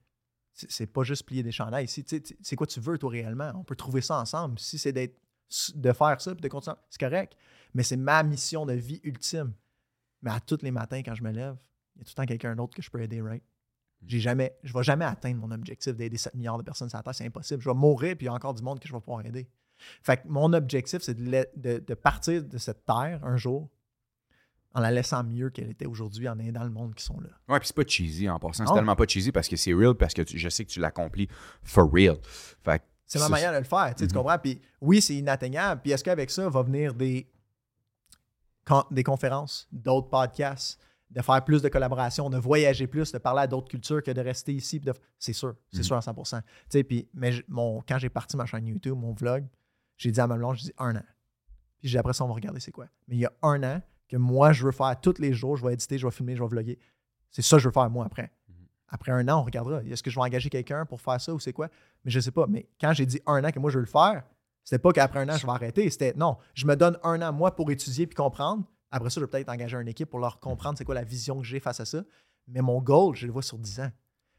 C'est 0.52 0.86
pas 0.86 1.02
juste 1.02 1.24
plier 1.26 1.42
des 1.42 1.52
chandails 1.52 1.86
C'est 1.88 2.56
quoi 2.56 2.66
tu 2.66 2.80
veux, 2.80 2.96
toi, 2.98 3.10
réellement? 3.10 3.52
On 3.56 3.64
peut 3.64 3.76
trouver 3.76 4.00
ça 4.00 4.18
ensemble. 4.20 4.58
Si 4.58 4.78
c'est 4.78 4.92
d'être 4.92 5.18
de 5.74 5.92
faire 5.92 6.20
ça 6.20 6.34
puis 6.34 6.40
de 6.42 6.48
continuer, 6.48 6.76
c'est 6.90 6.98
correct. 7.00 7.36
Mais 7.74 7.82
c'est 7.82 7.96
ma 7.96 8.22
mission 8.22 8.64
de 8.66 8.72
vie 8.72 9.00
ultime. 9.02 9.52
Mais 10.22 10.30
à 10.30 10.40
tous 10.40 10.58
les 10.62 10.70
matins, 10.70 11.02
quand 11.04 11.14
je 11.14 11.22
me 11.22 11.30
lève, 11.30 11.56
il 11.94 11.98
y 11.98 12.02
a 12.02 12.04
tout 12.04 12.10
le 12.12 12.14
temps 12.14 12.26
quelqu'un 12.26 12.56
d'autre 12.56 12.74
que 12.74 12.82
je 12.82 12.90
peux 12.90 13.00
aider, 13.02 13.20
right? 13.20 13.42
J'ai 14.04 14.20
jamais, 14.20 14.56
je 14.62 14.72
vais 14.72 14.82
jamais 14.82 15.04
atteindre 15.04 15.40
mon 15.40 15.50
objectif 15.50 15.94
d'aider 15.94 16.16
7 16.16 16.34
milliards 16.34 16.58
de 16.58 16.62
personnes 16.62 16.88
sur 16.88 16.98
la 16.98 17.02
Terre. 17.02 17.14
C'est 17.14 17.26
impossible. 17.26 17.62
Je 17.62 17.68
vais 17.68 17.74
mourir, 17.74 18.16
puis 18.16 18.26
il 18.26 18.28
y 18.28 18.28
a 18.28 18.34
encore 18.34 18.54
du 18.54 18.62
monde 18.62 18.78
que 18.78 18.86
je 18.88 18.92
vais 18.92 19.00
pouvoir 19.00 19.24
aider. 19.24 19.48
Fait 20.02 20.16
que 20.18 20.28
mon 20.28 20.52
objectif, 20.52 21.02
c'est 21.02 21.14
de, 21.14 21.46
de- 21.56 21.78
de 21.78 21.94
partir 21.94 22.42
de 22.44 22.58
cette 22.58 22.84
Terre 22.84 23.20
un 23.24 23.36
jour 23.36 23.68
en 24.74 24.80
la 24.80 24.90
laissant 24.90 25.24
mieux 25.24 25.48
qu'elle 25.50 25.70
était 25.70 25.86
aujourd'hui, 25.86 26.28
en 26.28 26.38
aidant 26.38 26.62
le 26.64 26.70
monde 26.70 26.94
qui 26.94 27.02
sont 27.02 27.18
là. 27.20 27.30
Ouais, 27.48 27.58
puis 27.58 27.66
c'est 27.68 27.76
pas 27.76 27.86
cheesy 27.86 28.28
en 28.28 28.38
passant. 28.38 28.64
C'est 28.64 28.70
Non. 28.70 28.74
tellement 28.74 28.94
pas 28.96 29.06
cheesy 29.06 29.32
parce 29.32 29.48
que 29.48 29.56
c'est 29.56 29.72
real, 29.72 29.94
parce 29.94 30.12
que 30.14 30.22
tu- 30.22 30.38
je 30.38 30.48
sais 30.50 30.64
que 30.66 30.70
tu 30.70 30.80
l'accomplis 30.80 31.28
for 31.62 31.90
real. 31.90 32.16
Fait 32.62 32.82
C'est 33.06 33.18
ma 33.18 33.28
manière 33.30 33.52
de 33.52 33.58
le 33.58 33.64
faire, 33.64 33.94
tu 33.94 34.00
sais, 34.02 34.06
tu 34.08 34.14
Mhm. 34.14 34.22
comprends? 34.22 34.38
Puis 34.38 34.60
oui, 34.82 35.00
c'est 35.00 35.14
inatteignable. 35.14 35.80
Puis 35.82 35.92
est-ce 35.92 36.04
qu'avec 36.04 36.30
ça 36.30 36.48
va 36.50 36.62
venir 36.62 36.92
des, 36.92 37.26
des 38.90 39.02
conférences, 39.04 39.68
d'autres 39.72 40.08
podcasts, 40.08 40.78
de 41.10 41.22
faire 41.22 41.44
plus 41.44 41.62
de 41.62 41.68
collaborations, 41.68 42.28
de 42.30 42.36
voyager 42.38 42.86
plus, 42.86 43.12
de 43.12 43.18
parler 43.18 43.42
à 43.42 43.46
d'autres 43.46 43.68
cultures 43.68 44.02
que 44.02 44.10
de 44.10 44.20
rester 44.20 44.52
ici? 44.52 44.80
de- 44.80 44.92
C'est 45.18 45.32
sûr, 45.32 45.54
c'est 45.70 45.78
Mhm. 45.78 45.84
sûr 45.84 45.96
à 45.96 46.02
100 46.02 46.14
Tu 46.68 46.80
sais, 46.80 47.08
mais 47.14 47.32
mon, 47.48 47.80
quand 47.88 47.98
j'ai 47.98 48.08
parti 48.08 48.36
ma 48.36 48.44
chaîne 48.46 48.66
YouTube, 48.66 48.96
mon 48.96 49.12
vlog, 49.12 49.46
j'ai 49.96 50.10
dit 50.10 50.20
à 50.20 50.26
ma 50.26 50.36
blonde, 50.36 50.56
j'ai 50.56 50.64
dit 50.66 50.72
un 50.78 50.96
an. 50.96 51.02
Puis 51.78 51.88
j'ai 51.88 51.90
dit, 51.90 51.98
après 51.98 52.12
ça, 52.12 52.24
on 52.24 52.28
va 52.28 52.34
regarder 52.34 52.58
c'est 52.60 52.72
quoi. 52.72 52.86
Mais 53.08 53.16
il 53.16 53.20
y 53.20 53.26
a 53.26 53.32
un 53.42 53.62
an, 53.62 53.82
que 54.08 54.16
moi, 54.16 54.52
je 54.52 54.64
veux 54.64 54.72
faire 54.72 55.00
tous 55.00 55.18
les 55.18 55.32
jours. 55.32 55.56
Je 55.56 55.64
vais 55.66 55.72
éditer, 55.74 55.98
je 55.98 56.06
vais 56.06 56.10
filmer, 56.12 56.36
je 56.36 56.42
vais 56.42 56.48
vlogger. 56.48 56.78
C'est 57.30 57.42
ça 57.42 57.56
que 57.56 57.62
je 57.62 57.68
veux 57.68 57.72
faire, 57.72 57.88
moi, 57.90 58.04
après. 58.06 58.30
Après 58.88 59.10
un 59.12 59.26
an, 59.28 59.40
on 59.40 59.44
regardera. 59.44 59.82
Est-ce 59.82 60.02
que 60.02 60.10
je 60.10 60.16
vais 60.16 60.22
engager 60.24 60.48
quelqu'un 60.48 60.86
pour 60.86 61.00
faire 61.00 61.20
ça 61.20 61.34
ou 61.34 61.40
c'est 61.40 61.52
quoi? 61.52 61.68
Mais 62.04 62.10
je 62.10 62.20
sais 62.20 62.30
pas. 62.30 62.46
Mais 62.46 62.68
quand 62.80 62.92
j'ai 62.92 63.04
dit 63.04 63.20
un 63.26 63.42
an 63.44 63.50
que 63.50 63.58
moi, 63.58 63.68
je 63.70 63.78
veux 63.78 63.84
le 63.84 63.90
faire, 63.90 64.22
c'était 64.62 64.78
pas 64.78 64.92
qu'après 64.92 65.20
un 65.20 65.28
an, 65.28 65.36
je 65.36 65.44
vais 65.44 65.52
arrêter. 65.52 65.90
C'était 65.90 66.14
non, 66.14 66.36
je 66.54 66.66
me 66.66 66.76
donne 66.76 66.96
un 67.02 67.20
an, 67.22 67.32
moi, 67.32 67.54
pour 67.54 67.68
étudier 67.70 68.06
puis 68.06 68.14
comprendre. 68.14 68.62
Après 68.96 69.10
ça, 69.10 69.20
je 69.20 69.26
vais 69.26 69.30
peut-être 69.30 69.50
engager 69.50 69.76
une 69.76 69.88
équipe 69.88 70.08
pour 70.08 70.18
leur 70.18 70.40
comprendre 70.40 70.78
c'est 70.78 70.84
quoi 70.84 70.94
la 70.94 71.04
vision 71.04 71.38
que 71.38 71.44
j'ai 71.44 71.60
face 71.60 71.80
à 71.80 71.84
ça. 71.84 72.02
Mais 72.48 72.62
mon 72.62 72.80
goal, 72.80 73.14
je 73.14 73.26
le 73.26 73.32
vois 73.32 73.42
sur 73.42 73.58
10 73.58 73.80
ans. 73.80 73.90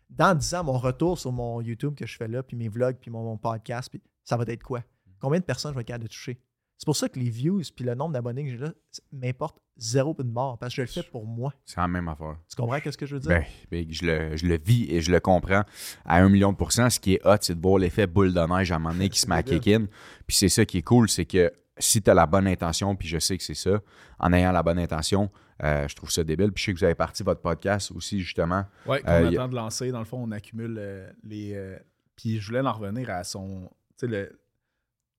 Dans 0.09 0.35
10 0.35 0.55
ans, 0.55 0.63
mon 0.63 0.79
retour 0.79 1.19
sur 1.19 1.31
mon 1.31 1.61
YouTube 1.61 1.93
que 1.93 2.07
je 2.07 2.17
fais 2.17 2.27
là, 2.27 2.41
puis 2.41 2.57
mes 2.57 2.67
vlogs, 2.67 2.97
puis 2.99 3.11
mon, 3.11 3.23
mon 3.23 3.37
podcast, 3.37 3.89
puis 3.89 4.01
ça 4.23 4.35
va 4.35 4.45
être 4.47 4.63
quoi? 4.63 4.83
Combien 5.19 5.39
de 5.39 5.45
personnes 5.45 5.71
je 5.71 5.75
vais 5.75 5.81
être 5.81 5.87
capable 5.87 6.05
de 6.05 6.09
toucher? 6.09 6.41
C'est 6.77 6.85
pour 6.85 6.95
ça 6.95 7.07
que 7.07 7.19
les 7.19 7.29
views 7.29 7.61
puis 7.75 7.85
le 7.85 7.93
nombre 7.93 8.13
d'abonnés 8.13 8.45
que 8.45 8.51
j'ai 8.51 8.57
là 8.57 8.71
m'importe 9.11 9.59
zéro 9.77 10.13
peu 10.13 10.23
de 10.23 10.31
mort 10.31 10.57
parce 10.57 10.73
que 10.73 10.75
je 10.77 10.81
le 10.81 10.87
fais 10.87 11.03
pour 11.03 11.25
moi. 11.25 11.53
C'est 11.65 11.77
la 11.77 11.87
même 11.87 12.07
affaire. 12.07 12.37
Tu 12.49 12.55
comprends 12.55 12.79
ce 12.83 12.97
que 12.97 13.05
je 13.05 13.15
veux 13.15 13.19
dire? 13.19 13.29
Ben, 13.29 13.43
ben, 13.69 13.85
je, 13.89 14.05
le, 14.05 14.37
je 14.37 14.45
le 14.45 14.57
vis 14.57 14.85
et 14.89 15.01
je 15.01 15.11
le 15.11 15.19
comprends 15.19 15.63
à 16.05 16.17
un 16.17 16.29
million 16.29 16.51
de 16.51 16.57
pourcents. 16.57 16.89
Ce 16.89 16.99
qui 16.99 17.13
est 17.13 17.25
hot, 17.25 17.37
c'est 17.41 17.55
de 17.55 17.61
voir 17.61 17.77
l'effet 17.77 18.07
boule 18.07 18.33
de 18.33 18.39
neige 18.39 18.71
à 18.71 18.75
un 18.75 18.79
moment 18.79 18.93
donné 18.93 19.09
qui 19.09 19.19
se 19.19 19.27
met 19.27 19.35
à 19.35 19.43
kick 19.43 19.67
in. 19.67 19.85
Puis 20.25 20.37
c'est 20.37 20.49
ça 20.49 20.65
qui 20.65 20.79
est 20.79 20.83
cool, 20.83 21.09
c'est 21.09 21.25
que 21.25 21.51
si 21.79 22.01
tu 22.01 22.09
as 22.09 22.13
la 22.13 22.25
bonne 22.25 22.47
intention, 22.47 22.95
puis 22.95 23.07
je 23.07 23.19
sais 23.19 23.37
que 23.37 23.43
c'est 23.43 23.53
ça, 23.53 23.79
en 24.19 24.33
ayant 24.33 24.51
la 24.51 24.63
bonne 24.63 24.79
intention, 24.79 25.31
euh, 25.63 25.87
je 25.87 25.95
trouve 25.95 26.09
ça 26.11 26.23
débile. 26.23 26.51
Puis 26.51 26.61
je 26.61 26.65
sais 26.67 26.73
que 26.73 26.79
vous 26.79 26.83
avez 26.85 26.95
parti 26.95 27.23
votre 27.23 27.41
podcast 27.41 27.91
aussi, 27.91 28.19
justement. 28.21 28.65
Oui, 28.85 28.97
quand 29.03 29.11
Euh, 29.11 29.27
on 29.27 29.31
y- 29.31 29.35
attend 29.37 29.47
de 29.49 29.55
lancer, 29.55 29.91
dans 29.91 29.99
le 29.99 30.05
fond, 30.05 30.23
on 30.23 30.31
accumule 30.31 30.75
euh, 30.79 31.11
les. 31.23 31.53
euh, 31.55 31.77
puis 32.15 32.39
je 32.39 32.47
voulais 32.47 32.59
en 32.61 32.73
revenir 32.73 33.09
à 33.09 33.23
son. 33.23 33.69
Tu 33.97 34.05
sais, 34.05 34.07
le. 34.07 34.39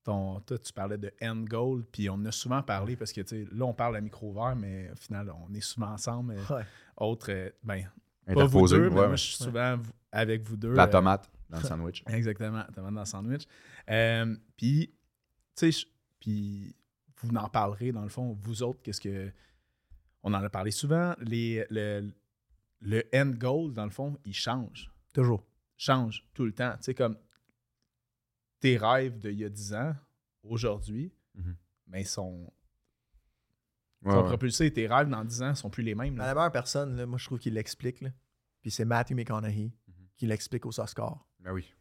Ton, 0.05 0.41
toi, 0.41 0.59
tu 0.59 0.73
parlais 0.73 0.97
de 0.97 1.13
end 1.21 1.45
goal, 1.49 1.85
puis 1.93 2.09
on 2.09 2.15
en 2.15 2.25
a 2.25 2.33
souvent 2.33 2.63
parlé 2.63 2.97
parce 2.97 3.13
que, 3.13 3.21
là, 3.55 3.65
on 3.67 3.75
parle 3.75 3.97
à 3.97 4.01
micro 4.01 4.31
ouvert, 4.31 4.57
mais 4.57 4.91
au 4.91 4.97
final, 4.97 5.31
on 5.47 5.53
est 5.55 5.61
souvent 5.61 5.89
ensemble. 5.93 6.33
mais 6.35 6.55
Ouais. 6.57 6.63
Autre, 6.97 7.27
euh, 7.31 7.51
ben, 7.63 7.85
pas 8.33 8.47
vous 8.47 8.67
deux, 8.69 8.89
mais 8.89 8.97
ouais. 9.01 9.07
moi, 9.09 9.17
je 9.17 9.23
suis 9.25 9.37
souvent 9.45 9.77
avec 10.11 10.43
vous 10.49 10.57
deux. 10.57 10.73
La 10.73 10.85
euh, 10.85 10.87
tomate 10.87 11.29
dans 11.51 11.59
le 11.59 11.65
sandwich. 11.67 12.03
Exactement, 12.07 12.65
tomate 12.75 12.95
dans 12.95 13.01
le 13.01 13.07
sandwich. 13.07 13.43
Euh, 13.91 14.35
puis, 14.57 14.95
tu 15.55 15.71
sais, 15.71 15.73
je- 15.73 15.87
puis 16.21 16.75
vous 17.17 17.29
en 17.35 17.49
parlerez 17.49 17.93
dans 17.93 18.03
le 18.03 18.09
fond, 18.09 18.33
vous 18.41 18.63
autres, 18.63 18.81
qu'est-ce 18.83 19.01
que. 19.01 19.33
On 20.25 20.35
en 20.35 20.43
a 20.43 20.51
parlé 20.51 20.71
souvent, 20.73 21.15
les, 21.21 21.65
le, 21.71 22.11
le 22.81 23.05
end 23.15 23.31
goal, 23.37 23.73
dans 23.73 23.85
le 23.85 23.91
fond, 23.91 24.19
il 24.25 24.35
change. 24.35 24.91
Toujours. 25.15 25.45
Change 25.77 26.25
tout 26.35 26.45
le 26.45 26.53
temps. 26.53 26.73
Tu 26.79 26.83
sais, 26.85 26.95
comme 26.95 27.17
tes 28.61 28.77
rêves 28.77 29.17
d'il 29.19 29.35
y 29.39 29.45
a 29.45 29.49
10 29.49 29.75
ans, 29.75 29.95
aujourd'hui, 30.43 31.13
Mhm. 31.35 31.57
mais 31.87 32.03
ils 32.03 32.07
sont, 32.07 32.53
Ouais, 34.03 34.13
sont 34.13 34.19
ouais. 34.23 34.25
propulsés. 34.27 34.73
Tes 34.73 34.87
rêves 34.89 35.09
dans 35.09 35.25
10 35.25 35.43
ans 35.43 35.55
sont 35.55 35.71
plus 35.71 35.83
les 35.85 35.95
mêmes. 35.95 36.17
là. 36.17 36.27
La 36.27 36.35
meilleure 36.35 36.53
personne, 36.53 36.97
là, 36.97 37.07
moi, 37.07 37.19
je 37.19 37.25
trouve 37.27 37.39
qu'il 37.39 37.55
l'explique. 37.55 38.01
là. 38.01 38.11
Puis 38.61 38.71
c'est 38.73 38.85
Matthew 38.85 39.13
McConaughey 39.15 39.73
Mhm. 39.87 39.95
qui 40.17 40.27
l'explique 40.27 40.67
aux 40.67 40.81
Oscars. 40.81 41.25
Ben 41.41 41.53
oui. 41.53 41.73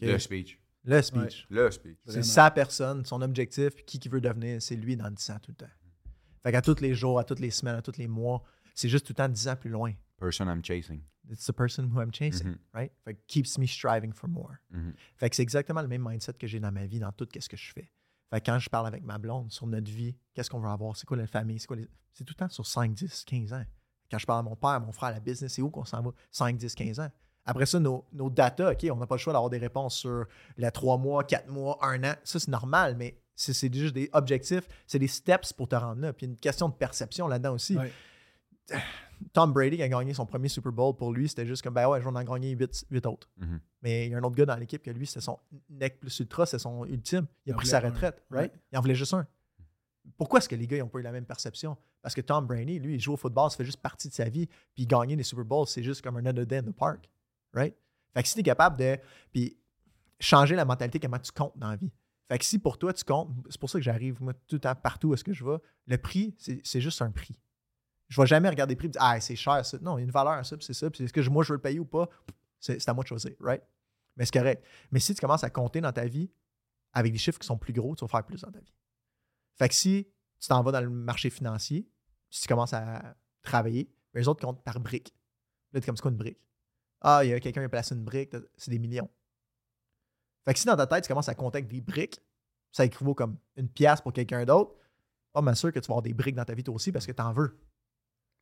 Le 0.00 0.18
speech. 0.18 0.58
Le 0.84 1.00
speech. 1.02 1.46
Le 1.50 1.70
speech. 1.70 1.96
C'est 2.06 2.22
sa 2.22 2.50
personne, 2.50 3.04
son 3.04 3.22
objectif, 3.22 3.74
puis 3.74 3.84
qui 3.84 3.98
qui 3.98 4.08
veut 4.08 4.20
devenir, 4.20 4.60
c'est 4.60 4.76
lui 4.76 4.96
dans 4.96 5.10
10 5.10 5.30
ans 5.30 5.38
tout 5.40 5.50
le 5.52 5.56
temps. 5.56 5.72
Fait 6.42 6.52
qu'à 6.52 6.60
tous 6.62 6.80
les 6.80 6.94
jours, 6.94 7.18
à 7.18 7.24
toutes 7.24 7.40
les 7.40 7.50
semaines, 7.50 7.76
à 7.76 7.82
tous 7.82 7.96
les 7.96 8.06
mois, 8.06 8.42
c'est 8.74 8.88
juste 8.88 9.06
tout 9.06 9.12
le 9.12 9.16
temps 9.16 9.28
10 9.28 9.48
ans 9.48 9.56
plus 9.56 9.70
loin. 9.70 9.92
Person 10.18 10.46
I'm 10.46 10.62
chasing. 10.62 11.02
It's 11.30 11.46
the 11.46 11.52
person 11.52 11.84
who 11.90 12.02
I'm 12.02 12.12
chasing, 12.12 12.48
Mhm. 12.48 12.58
right? 12.74 12.92
Fait 13.02 13.14
que 13.14 13.20
keeps 13.26 13.56
me 13.56 13.66
striving 13.66 14.12
for 14.12 14.28
more. 14.28 14.56
Mhm. 14.70 14.92
Fait 15.16 15.30
que 15.30 15.36
c'est 15.36 15.42
exactement 15.42 15.80
le 15.80 15.88
même 15.88 16.06
mindset 16.06 16.34
que 16.34 16.46
j'ai 16.46 16.60
dans 16.60 16.70
ma 16.72 16.84
vie, 16.86 16.98
dans 16.98 17.12
tout 17.12 17.26
ce 17.38 17.48
que 17.48 17.56
je 17.56 17.72
fais. 17.72 17.90
Fait 18.30 18.40
que 18.40 18.46
quand 18.50 18.58
je 18.58 18.68
parle 18.68 18.86
avec 18.86 19.02
ma 19.04 19.16
blonde 19.16 19.50
sur 19.50 19.66
notre 19.66 19.90
vie, 19.90 20.14
qu'est-ce 20.34 20.50
qu'on 20.50 20.60
veut 20.60 20.68
avoir, 20.68 20.96
c'est 20.96 21.06
quoi 21.06 21.16
la 21.16 21.26
famille, 21.26 21.58
c'est 21.58 21.66
quoi 21.66 21.76
les... 21.76 21.88
C'est 22.12 22.24
tout 22.24 22.34
le 22.36 22.44
temps 22.44 22.48
sur 22.50 22.66
5, 22.66 22.92
10, 22.92 23.24
15 23.24 23.52
ans. 23.54 23.64
Quand 24.10 24.18
je 24.18 24.26
parle 24.26 24.40
à 24.40 24.42
mon 24.42 24.54
père, 24.54 24.80
mon 24.80 24.92
frère, 24.92 25.12
la 25.12 25.20
business, 25.20 25.54
c'est 25.54 25.62
où 25.62 25.70
qu'on 25.70 25.84
s'en 25.86 26.02
va? 26.02 26.10
5, 26.30 26.56
10, 26.58 26.74
15 26.74 27.00
ans. 27.00 27.10
Après 27.46 27.66
ça, 27.66 27.78
nos, 27.78 28.04
nos 28.12 28.30
data, 28.30 28.72
OK, 28.72 28.86
on 28.90 28.96
n'a 28.96 29.06
pas 29.06 29.16
le 29.16 29.20
choix 29.20 29.32
d'avoir 29.32 29.50
des 29.50 29.58
réponses 29.58 29.96
sur 29.96 30.24
les 30.56 30.70
3 30.70 30.96
mois, 30.98 31.24
4 31.24 31.48
mois, 31.48 31.78
1 31.82 32.02
an. 32.04 32.14
Ça, 32.24 32.40
c'est 32.40 32.48
normal, 32.50 32.96
mais 32.96 33.18
c'est 33.34 33.52
c'est 33.52 33.72
juste 33.72 33.94
des 33.94 34.08
objectifs, 34.12 34.66
c'est 34.86 34.98
des 34.98 35.08
steps 35.08 35.52
pour 35.52 35.68
te 35.68 35.74
rendre 35.74 36.00
là. 36.00 36.12
Puis 36.12 36.26
une 36.26 36.36
question 36.36 36.68
de 36.68 36.74
perception 36.74 37.28
là-dedans 37.28 37.52
aussi. 37.54 37.76
Ouais. 37.76 37.92
Tom 39.32 39.52
Brady 39.52 39.82
a 39.82 39.88
gagné 39.88 40.14
son 40.14 40.26
premier 40.26 40.48
Super 40.48 40.72
Bowl 40.72 40.94
pour 40.96 41.12
lui, 41.12 41.28
c'était 41.28 41.46
juste 41.46 41.62
comme, 41.62 41.74
ben 41.74 41.88
ouais, 41.88 42.00
je 42.00 42.08
vais 42.08 42.16
en 42.16 42.24
gagner 42.24 42.50
8, 42.50 43.06
autres. 43.06 43.28
Mhm. 43.36 43.60
Mais 43.82 44.06
il 44.06 44.12
y 44.12 44.14
a 44.14 44.18
un 44.18 44.22
autre 44.22 44.34
gars 44.36 44.46
dans 44.46 44.56
l'équipe 44.56 44.82
que 44.82 44.90
lui, 44.90 45.06
c'était 45.06 45.20
son 45.20 45.38
neck 45.68 46.00
plus 46.00 46.18
ultra, 46.20 46.46
c'est 46.46 46.58
son 46.58 46.84
ultime. 46.86 47.26
Il 47.46 47.52
a 47.52 47.54
Il 47.54 47.56
pris 47.56 47.66
sa 47.66 47.78
un. 47.78 47.90
retraite, 47.90 48.22
right? 48.30 48.52
Ouais. 48.52 48.60
Il 48.72 48.78
en 48.78 48.80
voulait 48.80 48.94
juste 48.94 49.14
un. 49.14 49.26
Pourquoi 50.16 50.38
est-ce 50.38 50.48
que 50.48 50.56
les 50.56 50.66
gars 50.66 50.78
n'ont 50.78 50.88
pas 50.88 50.98
eu 50.98 51.02
la 51.02 51.12
même 51.12 51.24
perception? 51.24 51.76
Parce 52.02 52.14
que 52.14 52.20
Tom 52.20 52.46
Brady, 52.46 52.78
lui, 52.78 52.94
il 52.94 53.00
joue 53.00 53.14
au 53.14 53.16
football, 53.16 53.50
ça 53.50 53.56
fait 53.56 53.64
juste 53.64 53.80
partie 53.80 54.08
de 54.08 54.14
sa 54.14 54.28
vie. 54.28 54.48
Puis 54.74 54.86
gagner 54.86 55.16
des 55.16 55.22
Super 55.22 55.44
Bowls, 55.44 55.66
c'est 55.66 55.82
juste 55.82 56.02
comme 56.02 56.16
un 56.16 56.26
another 56.26 56.46
day 56.46 56.58
in 56.58 56.62
the 56.62 56.74
park, 56.74 57.08
right? 57.54 57.74
Fait 58.12 58.22
que 58.22 58.28
si 58.28 58.34
tu 58.34 58.40
es 58.40 58.44
capable 58.44 58.76
de 58.78 58.98
puis 59.32 59.56
changer 60.20 60.54
la 60.54 60.64
mentalité, 60.64 61.00
comment 61.00 61.18
tu 61.18 61.32
comptes 61.32 61.56
dans 61.56 61.70
la 61.70 61.76
vie. 61.76 61.92
Fait 62.28 62.38
que 62.38 62.44
si 62.44 62.58
pour 62.58 62.78
toi, 62.78 62.92
tu 62.92 63.04
comptes, 63.04 63.30
c'est 63.50 63.60
pour 63.60 63.68
ça 63.68 63.78
que 63.78 63.84
j'arrive, 63.84 64.22
moi, 64.22 64.32
tout 64.32 64.56
le 64.56 64.60
temps, 64.60 64.74
partout 64.74 65.08
où 65.08 65.14
est-ce 65.14 65.24
que 65.24 65.32
je 65.32 65.44
vais, 65.44 65.58
le 65.86 65.98
prix, 65.98 66.34
c'est 66.38 66.80
juste 66.80 67.02
un 67.02 67.10
prix. 67.10 67.38
Je 68.08 68.20
vais 68.20 68.26
jamais 68.26 68.48
regarder 68.48 68.74
le 68.74 68.78
prix 68.78 68.88
et 68.88 68.90
dire 68.90 69.02
Ah, 69.02 69.20
c'est 69.20 69.36
cher 69.36 69.64
ça. 69.64 69.78
Non, 69.80 69.98
il 69.98 70.02
y 70.02 70.04
a 70.04 70.04
une 70.04 70.10
valeur 70.10 70.34
à 70.34 70.44
ça, 70.44 70.56
c'est 70.60 70.74
ça. 70.74 70.90
Puis 70.90 71.04
est-ce 71.04 71.12
que 71.12 71.20
moi, 71.28 71.42
je 71.42 71.50
veux 71.50 71.56
le 71.56 71.62
payer 71.62 71.78
ou 71.78 71.84
pas? 71.84 72.08
C'est 72.60 72.88
à 72.88 72.94
moi 72.94 73.02
de 73.02 73.08
choisir, 73.08 73.32
right? 73.40 73.62
Mais 74.16 74.24
c'est 74.24 74.32
correct. 74.32 74.64
Mais 74.90 75.00
si 75.00 75.14
tu 75.14 75.20
commences 75.20 75.44
à 75.44 75.50
compter 75.50 75.80
dans 75.80 75.92
ta 75.92 76.06
vie 76.06 76.30
avec 76.92 77.12
des 77.12 77.18
chiffres 77.18 77.38
qui 77.38 77.46
sont 77.46 77.58
plus 77.58 77.72
gros, 77.72 77.94
tu 77.96 78.04
vas 78.04 78.08
faire 78.08 78.24
plus 78.24 78.40
dans 78.40 78.50
ta 78.50 78.60
vie. 78.60 78.74
Fait 79.56 79.68
que 79.68 79.74
si 79.74 80.08
tu 80.38 80.48
t'en 80.48 80.62
vas 80.62 80.72
dans 80.72 80.80
le 80.80 80.90
marché 80.90 81.30
financier, 81.30 81.88
si 82.30 82.42
tu 82.42 82.48
commences 82.48 82.72
à 82.72 83.16
travailler, 83.42 83.90
les 84.14 84.28
autres 84.28 84.44
comptent 84.44 84.62
par 84.62 84.80
brique. 84.80 85.14
Là, 85.72 85.80
tu 85.80 85.86
comme 85.86 85.96
c'est 85.96 86.02
quoi 86.02 86.10
une 86.10 86.16
brique? 86.16 86.38
Ah, 87.06 87.20
il 87.24 87.30
y 87.30 87.32
a 87.34 87.38
quelqu'un 87.40 87.60
qui 87.60 87.66
a 87.66 87.68
placé 87.68 87.94
une 87.94 88.02
brique, 88.02 88.34
c'est 88.56 88.70
des 88.70 88.78
millions. 88.78 89.08
Fait 90.44 90.54
que 90.54 90.58
si 90.58 90.66
dans 90.66 90.76
ta 90.76 90.86
tête, 90.86 91.04
tu 91.04 91.08
commences 91.08 91.28
à 91.28 91.34
compter 91.34 91.58
avec 91.58 91.68
des 91.68 91.80
briques, 91.80 92.20
ça 92.72 92.84
équivaut 92.84 93.14
comme 93.14 93.36
une 93.56 93.68
pièce 93.68 94.00
pour 94.00 94.12
quelqu'un 94.12 94.44
d'autre, 94.44 94.74
pas 95.32 95.40
mal 95.42 95.54
sûr 95.54 95.70
que 95.72 95.78
tu 95.78 95.86
vas 95.88 95.92
avoir 95.94 96.02
des 96.02 96.14
briques 96.14 96.34
dans 96.34 96.44
ta 96.44 96.54
vie 96.54 96.64
toi 96.64 96.74
aussi 96.74 96.92
parce 96.92 97.06
que 97.06 97.12
tu 97.12 97.22
en 97.22 97.32
veux. 97.32 97.56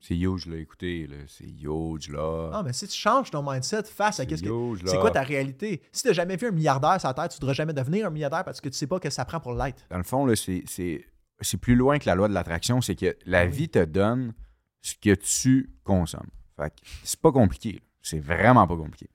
C'est 0.00 0.16
huge, 0.16 0.46
là. 0.46 0.56
Écoutez, 0.56 1.06
là. 1.06 1.16
C'est 1.28 1.44
huge, 1.48 2.08
là. 2.08 2.50
Non, 2.52 2.62
mais 2.64 2.72
si 2.72 2.88
tu 2.88 2.96
changes 2.96 3.30
ton 3.30 3.42
mindset 3.48 3.84
face 3.84 4.18
à 4.18 4.26
qu'est-ce 4.26 4.42
que. 4.42 4.88
C'est 4.88 4.98
quoi 4.98 5.12
ta 5.12 5.22
réalité? 5.22 5.80
Si 5.92 6.02
tu 6.02 6.08
n'as 6.08 6.14
jamais 6.14 6.36
vu 6.36 6.48
un 6.48 6.50
milliardaire 6.50 6.98
sur 6.98 7.08
la 7.08 7.14
terre, 7.14 7.28
tu 7.28 7.36
ne 7.36 7.40
voudras 7.40 7.54
jamais 7.54 7.72
devenir 7.72 8.06
un 8.06 8.10
milliardaire 8.10 8.44
parce 8.44 8.60
que 8.60 8.68
tu 8.68 8.76
sais 8.76 8.88
pas 8.88 8.98
que 8.98 9.10
ça 9.10 9.24
prend 9.24 9.38
pour 9.38 9.54
l'être. 9.54 9.84
Dans 9.90 9.98
le 9.98 10.02
fond, 10.02 10.26
là, 10.26 10.34
c'est, 10.34 10.64
c'est, 10.66 11.06
c'est 11.40 11.56
plus 11.56 11.76
loin 11.76 11.98
que 12.00 12.06
la 12.06 12.16
loi 12.16 12.26
de 12.28 12.34
l'attraction. 12.34 12.80
C'est 12.80 12.96
que 12.96 13.16
la 13.26 13.44
Oui. 13.44 13.50
vie 13.52 13.68
te 13.68 13.84
donne 13.84 14.34
ce 14.80 14.94
que 14.96 15.14
tu 15.14 15.70
consommes. 15.84 16.30
Fait 16.56 16.70
que 16.70 16.80
c'est 17.04 17.20
pas 17.20 17.30
compliqué. 17.30 17.74
là. 17.74 17.80
C'est 18.03 18.18
vraiment 18.18 18.66
pas 18.66 18.76
compliqué. 18.76 19.09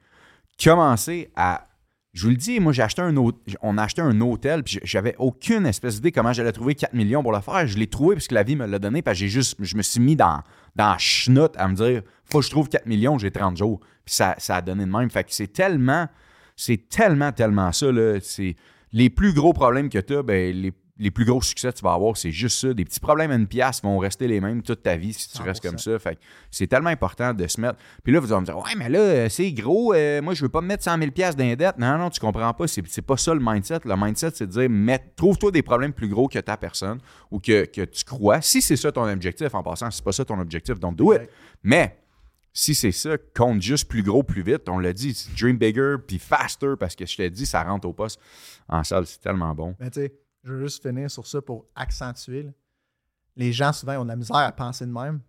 Commencez 0.63 1.29
à. 1.35 1.63
Je 2.13 2.23
vous 2.23 2.29
le 2.31 2.38
dis, 2.38 2.59
moi, 2.59 2.73
j'ai 2.73 2.81
acheté 2.81 3.01
un. 3.01 3.13
On 3.61 3.77
a 3.77 3.83
acheté 3.83 4.01
un 4.01 4.19
hôtel, 4.21 4.63
puis 4.63 4.79
j'avais 4.83 5.15
aucune 5.19 5.67
espèce 5.67 5.95
d'idée 5.95 6.11
comment 6.11 6.33
j'allais 6.33 6.51
trouver 6.51 6.73
4 6.73 6.93
millions 6.93 7.21
pour 7.21 7.31
le 7.31 7.41
faire. 7.41 7.67
Je 7.67 7.77
l'ai 7.77 7.88
trouvé 7.88 8.15
parce 8.15 8.27
que 8.27 8.33
la 8.33 8.43
vie 8.43 8.55
me 8.55 8.65
l'a 8.65 8.79
donné, 8.79 9.01
parce 9.01 9.15
que 9.15 9.19
j'ai 9.19 9.27
juste. 9.27 9.55
Je 9.59 9.75
me 9.75 9.83
suis 9.83 9.99
mis 9.99 10.15
dans, 10.15 10.41
dans 10.75 10.91
la 10.91 10.97
chenoute 10.97 11.53
à 11.57 11.67
me 11.67 11.75
dire 11.75 12.01
faut 12.23 12.39
que 12.39 12.45
je 12.45 12.49
trouve 12.49 12.69
4 12.69 12.88
millions, 12.88 13.17
j'ai 13.17 13.31
30 13.31 13.57
jours. 13.57 13.79
Puis 14.03 14.15
ça, 14.15 14.35
ça 14.39 14.57
a 14.57 14.61
donné 14.61 14.85
de 14.85 14.91
même. 14.91 15.09
Fait 15.09 15.23
que 15.23 15.33
c'est 15.33 15.51
tellement. 15.51 16.07
C'est 16.55 16.89
tellement, 16.89 17.31
tellement 17.31 17.71
ça, 17.71 17.91
là. 17.91 18.17
C'est 18.21 18.55
les 18.93 19.09
plus 19.11 19.33
gros 19.33 19.53
problèmes 19.53 19.89
que 19.89 19.99
tu 19.99 20.15
as, 20.15 20.23
ben, 20.23 20.55
les, 20.55 20.73
les 20.99 21.11
plus 21.11 21.25
gros 21.25 21.41
succès 21.41 21.71
que 21.71 21.77
tu 21.77 21.83
vas 21.83 21.93
avoir, 21.93 22.17
c'est 22.17 22.31
juste 22.31 22.59
ça. 22.59 22.73
Des 22.73 22.85
petits 22.85 22.99
problèmes 22.99 23.31
à 23.31 23.35
une 23.35 23.47
pièce 23.47 23.81
vont 23.83 23.97
rester 23.99 24.27
les 24.27 24.41
mêmes 24.41 24.61
toute 24.63 24.81
ta 24.81 24.95
vie 24.95 25.13
si 25.13 25.29
tu 25.29 25.41
restes 25.41 25.63
100%. 25.63 25.67
comme 25.69 25.77
ça. 25.77 25.99
Fait 25.99 26.17
c'est 26.49 26.67
tellement 26.67 26.89
important 26.89 27.33
de 27.33 27.47
se 27.47 27.61
mettre. 27.61 27.77
Puis 28.03 28.11
là, 28.11 28.19
vous 28.19 28.31
allez 28.31 28.41
me 28.41 28.45
dire, 28.45 28.57
ouais, 28.57 28.75
mais 28.77 28.89
là, 28.89 28.99
euh, 28.99 29.29
c'est 29.29 29.51
gros, 29.51 29.93
euh, 29.93 30.21
moi, 30.21 30.33
je 30.33 30.41
veux 30.41 30.49
pas 30.49 30.61
me 30.61 30.67
mettre 30.67 30.83
100 30.83 30.97
000 30.97 31.11
pièces 31.11 31.35
dette. 31.35 31.77
Non, 31.77 31.97
non, 31.97 32.09
tu 32.09 32.19
comprends 32.19 32.53
pas. 32.53 32.67
C'est, 32.67 33.01
pas 33.01 33.17
ça 33.17 33.33
le 33.33 33.39
mindset. 33.41 33.79
Le 33.85 33.95
mindset, 33.95 34.31
c'est 34.33 34.47
de 34.47 34.67
dire, 34.67 34.99
trouve-toi 35.15 35.51
des 35.51 35.61
problèmes 35.61 35.93
plus 35.93 36.07
gros 36.07 36.27
que 36.27 36.39
ta 36.39 36.57
personne 36.57 36.99
ou 37.31 37.39
que, 37.39 37.65
que 37.65 37.81
tu 37.81 38.03
crois. 38.03 38.41
Si 38.41 38.61
c'est 38.61 38.75
ça 38.75 38.91
ton 38.91 39.07
objectif, 39.07 39.53
en 39.53 39.63
passant, 39.63 39.91
si 39.91 39.97
c'est 39.97 40.03
pas 40.03 40.11
ça 40.11 40.25
ton 40.25 40.39
objectif, 40.39 40.79
donc 40.79 40.95
do 40.95 41.13
it. 41.13 41.21
Mais 41.63 41.97
si 42.53 42.73
c'est 42.73 42.91
ça, 42.91 43.17
compte 43.35 43.61
juste 43.61 43.87
plus 43.87 44.01
gros, 44.01 44.23
plus 44.23 44.41
vite. 44.41 44.67
On 44.67 44.79
l'a 44.79 44.91
dit, 44.91 45.15
dream 45.39 45.57
bigger 45.57 45.97
puis 46.05 46.17
faster 46.17 46.73
parce 46.79 46.95
que 46.95 47.05
je 47.05 47.15
te 47.15 47.27
dis, 47.27 47.45
ça 47.45 47.63
rentre 47.63 47.87
au 47.87 47.93
poste 47.93 48.19
en 48.67 48.83
salle. 48.83 49.05
C'est 49.05 49.21
tellement 49.21 49.53
bon. 49.53 49.75
Sais, 49.93 50.11
je 50.47 50.53
veux 50.53 50.63
juste 50.63 50.81
finir 50.81 51.11
sur 51.11 51.27
ça 51.27 51.41
pour 51.41 51.67
accentuer. 51.75 52.43
là. 52.43 52.51
Les 53.35 53.53
gens, 53.53 53.71
souvent, 53.73 53.97
ont 53.97 54.03
de 54.03 54.09
la 54.09 54.15
misère 54.15 54.37
à 54.37 54.51
penser 54.51 54.85
de 54.85 54.91
même 54.91 55.21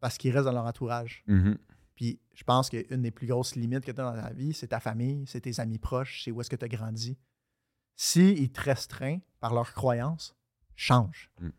parce 0.00 0.18
qu'ils 0.18 0.32
restent 0.32 0.46
dans 0.46 0.52
leur 0.52 0.64
entourage. 0.66 1.22
Mhm. 1.26 1.56
Puis 1.94 2.20
je 2.32 2.42
pense 2.42 2.68
qu'une 2.68 3.02
des 3.02 3.10
plus 3.10 3.26
grosses 3.26 3.54
limites 3.54 3.84
que 3.84 3.92
tu 3.92 4.00
as 4.00 4.04
dans 4.04 4.20
ta 4.20 4.32
vie, 4.32 4.52
c'est 4.52 4.68
ta 4.68 4.80
famille, 4.80 5.24
c'est 5.26 5.42
tes 5.42 5.60
amis 5.60 5.78
proches, 5.78 6.24
c'est 6.24 6.30
où 6.30 6.40
est-ce 6.40 6.50
que 6.50 6.56
tu 6.56 6.64
as 6.64 6.68
grandi. 6.68 7.16
S'ils 7.94 8.50
te 8.50 8.60
restreignent 8.60 9.20
par 9.38 9.54
leurs 9.54 9.72
croyances, 9.72 10.34
change. 10.74 11.30
Mm. 11.40 11.50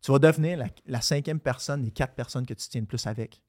Tu 0.00 0.12
vas 0.12 0.18
devenir 0.18 0.56
la, 0.56 0.68
la 0.86 1.00
cinquième 1.02 1.40
personne 1.40 1.82
des 1.82 1.90
quatre 1.90 2.14
personnes 2.14 2.46
que 2.46 2.54
tu 2.54 2.68
tiens 2.68 2.80
le 2.80 2.86
plus 2.86 3.06
avec. 3.06 3.42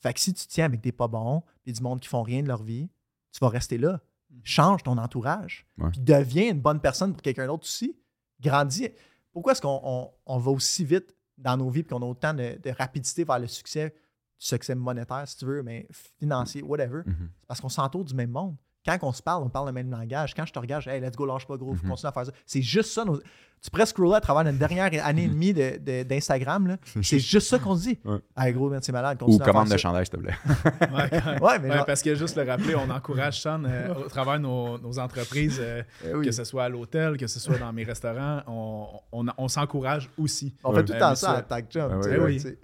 Fait 0.00 0.14
que 0.14 0.20
si 0.20 0.32
tu 0.32 0.46
tiens 0.46 0.66
avec 0.66 0.80
des 0.80 0.92
pas 0.92 1.08
bons, 1.08 1.42
puis 1.64 1.72
du 1.72 1.82
monde 1.82 1.98
qui 1.98 2.08
font 2.08 2.22
rien 2.22 2.42
de 2.42 2.48
leur 2.48 2.62
vie, 2.62 2.88
tu 3.32 3.40
vas 3.40 3.48
rester 3.48 3.78
là. 3.78 4.00
Change 4.44 4.82
ton 4.84 4.98
entourage. 4.98 5.66
Ouais. 5.78 5.90
Puis 5.90 6.00
deviens 6.00 6.50
une 6.50 6.60
bonne 6.60 6.80
personne 6.80 7.12
pour 7.12 7.22
quelqu'un 7.22 7.46
d'autre 7.46 7.64
aussi. 7.64 7.96
Grandis. 8.40 8.90
Pourquoi 9.32 9.52
est-ce 9.52 9.62
qu'on 9.62 9.80
on- 9.82 10.10
on 10.26 10.38
va 10.38 10.50
aussi 10.50 10.84
vite 10.84 11.14
dans 11.36 11.56
nos 11.56 11.70
vies, 11.70 11.82
puis 11.82 11.94
qu'on 11.94 12.02
a 12.02 12.06
autant 12.06 12.34
de, 12.34 12.58
de 12.62 12.70
rapidité 12.70 13.24
vers 13.24 13.38
le 13.38 13.46
succès, 13.46 13.90
du 13.90 14.46
succès 14.46 14.74
monétaire, 14.74 15.26
si 15.26 15.36
tu 15.36 15.44
veux, 15.44 15.62
mais 15.62 15.86
financier, 15.90 16.62
whatever, 16.62 17.02
Mhm. 17.06 17.30
c'est 17.40 17.46
parce 17.46 17.60
qu'on 17.60 17.68
s'entoure 17.68 18.04
du 18.04 18.14
même 18.14 18.30
monde. 18.30 18.56
Quand 18.88 18.98
on 19.08 19.12
se 19.12 19.22
parle, 19.22 19.42
on 19.42 19.48
parle 19.50 19.66
le 19.66 19.72
même 19.72 19.90
langage. 19.90 20.34
Quand 20.34 20.46
je 20.46 20.52
te 20.52 20.58
regarde, 20.58 20.82
je 20.82 20.88
dis, 20.90 20.96
hey, 20.96 21.00
let's 21.02 21.14
go, 21.16 21.26
lâche 21.26 21.46
pas 21.46 21.56
gros, 21.56 21.74
faut 21.74 21.84
Mhm. 21.84 21.90
continuer 21.90 22.08
à 22.08 22.12
faire 22.12 22.26
ça. 22.26 22.32
C'est 22.46 22.62
juste 22.62 22.90
ça. 22.92 23.04
nos- 23.04 23.20
Tu 23.60 23.70
pourrais 23.72 23.86
scroller 23.86 24.14
à 24.14 24.20
travers 24.20 24.44
notre 24.44 24.56
dernière 24.58 24.88
année 25.04 25.24
et 25.24 25.28
demie 25.28 25.52
de- 25.52 25.78
de- 25.84 26.04
d'Instagram. 26.04 26.68
là. 26.68 26.76
C'est 27.02 27.18
juste 27.18 27.48
ça 27.48 27.58
qu'on 27.58 27.74
se 27.74 27.82
dit. 27.88 27.98
Ouais. 28.04 28.18
Hey, 28.36 28.52
gros, 28.52 28.70
man, 28.70 28.78
c'est 28.80 28.92
malade. 28.92 29.18
Ou 29.20 29.24
continue 29.26 29.44
commande 29.44 29.64
de 29.66 29.70
ça. 29.72 29.76
chandail, 29.78 30.06
s'il 30.06 30.14
te 30.16 30.20
plaît. 30.22 30.34
Ouais, 30.80 31.40
Ouais, 31.40 31.58
mais 31.58 31.68
Ouais, 31.70 31.76
genre- 31.78 31.84
parce 31.86 32.00
que 32.02 32.14
juste 32.14 32.36
le 32.36 32.44
rappeler, 32.44 32.76
on 32.76 32.88
encourage 32.88 33.40
Sean 33.40 33.64
euh, 33.64 33.92
au 33.94 34.08
travers 34.08 34.38
nos, 34.38 34.78
nos 34.78 34.98
entreprises, 35.00 35.58
euh, 35.60 35.82
Eh 36.06 36.14
oui. 36.14 36.26
que 36.26 36.30
ce 36.32 36.44
soit 36.44 36.64
à 36.64 36.68
l'hôtel, 36.68 37.16
que 37.16 37.26
ce 37.26 37.40
soit 37.40 37.58
dans 37.58 37.72
mes 37.72 37.82
restaurants, 37.82 38.42
on, 38.46 38.86
on, 39.10 39.26
on 39.36 39.48
s'encourage 39.48 40.08
aussi. 40.16 40.54
On 40.62 40.70
Ouais. 40.70 40.76
fait 40.76 40.84
tout 40.84 40.92
le 40.92 40.98
temps 41.00 41.10
Euh, 41.10 41.14
ça 41.16 41.32
à 41.32 41.42
Tag 41.42 41.66
Chum. 41.68 41.82
Ah 41.82 42.00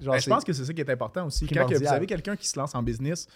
genre, 0.01 0.15
Ben, 0.15 0.21
je 0.21 0.31
pense 0.31 0.45
que 0.45 0.53
c'est 0.53 0.65
ça 0.65 0.73
qui 0.73 0.81
est 0.81 0.91
important 0.91 1.27
aussi. 1.27 1.47
Quand 1.49 1.67
que 1.67 1.75
vous 1.77 1.87
avez 1.89 2.07
quelqu'un 2.07 2.37
qui 2.37 2.47
se 2.47 2.57
lance 2.59 2.73
en 2.75 2.83
business, 2.85 3.27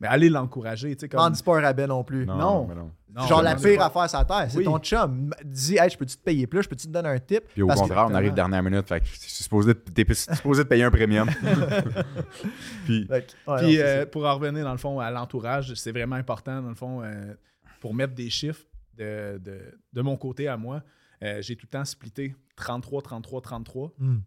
mais 0.00 0.08
allez 0.08 0.28
l'encourager. 0.28 0.94
tu 0.96 1.00
sais, 1.00 1.08
Comme... 1.08 1.32
dis 1.32 1.42
pas 1.42 1.58
un 1.58 1.62
rabais 1.62 1.86
non 1.86 2.04
plus. 2.04 2.24
Non. 2.26 2.66
mais 2.66 2.74
non. 2.74 2.90
Non, 3.14 3.26
genre 3.26 3.42
la 3.42 3.56
pire 3.56 3.78
pas. 3.78 3.86
affaire 3.86 4.10
sur 4.10 4.18
la 4.18 4.24
terre, 4.26 4.46
c'est 4.50 4.58
Oui. 4.58 4.64
ton 4.64 4.78
chum. 4.78 5.34
Dis, 5.42 5.76
hey, 5.78 5.88
je 5.90 5.96
peux-tu 5.96 6.16
te 6.16 6.22
payer 6.22 6.46
plus, 6.46 6.62
je 6.62 6.68
peux-tu 6.68 6.86
te 6.86 6.92
donner 6.92 7.08
un 7.08 7.18
tip? 7.18 7.42
Puis 7.52 7.62
au 7.62 7.66
Parce 7.66 7.80
que- 7.80 7.86
contraire, 7.86 8.06
on 8.08 8.14
arrive 8.14 8.34
dernière 8.34 8.62
minute. 8.62 8.86
Fait 8.86 9.00
que 9.00 9.06
supposé, 9.08 9.72
de- 9.72 9.78
t'es 9.78 10.14
supposé 10.14 10.62
de 10.62 10.68
payer 10.68 10.84
un 10.84 10.90
premium. 10.90 11.26
Puis, 12.84 13.06
Fait 13.06 13.26
que, 13.26 13.50
ouais, 13.50 13.58
Puis 13.58 13.74
c'est 13.76 13.82
euh, 13.82 14.00
ça. 14.00 14.06
pour 14.06 14.26
en 14.26 14.34
revenir 14.34 14.64
dans 14.64 14.72
le 14.72 14.78
fond 14.78 15.00
à 15.00 15.10
l'entourage, 15.10 15.72
c'est 15.74 15.92
vraiment 15.92 16.16
important 16.16 16.62
dans 16.62 16.68
le 16.68 16.74
fond 16.74 17.02
euh, 17.02 17.34
pour 17.80 17.94
mettre 17.94 18.14
des 18.14 18.30
chiffres 18.30 18.64
de, 18.96 19.38
de, 19.38 19.60
de 19.92 20.02
mon 20.02 20.16
côté 20.16 20.48
à 20.48 20.56
moi. 20.56 20.82
euh, 21.22 21.40
j'ai 21.42 21.56
tout 21.56 21.66
le 21.66 21.76
temps 21.78 21.84
splitté 21.84 22.34
33, 22.56 23.02
33, 23.02 23.40
33. 23.40 23.92
Hmm. 23.98 24.18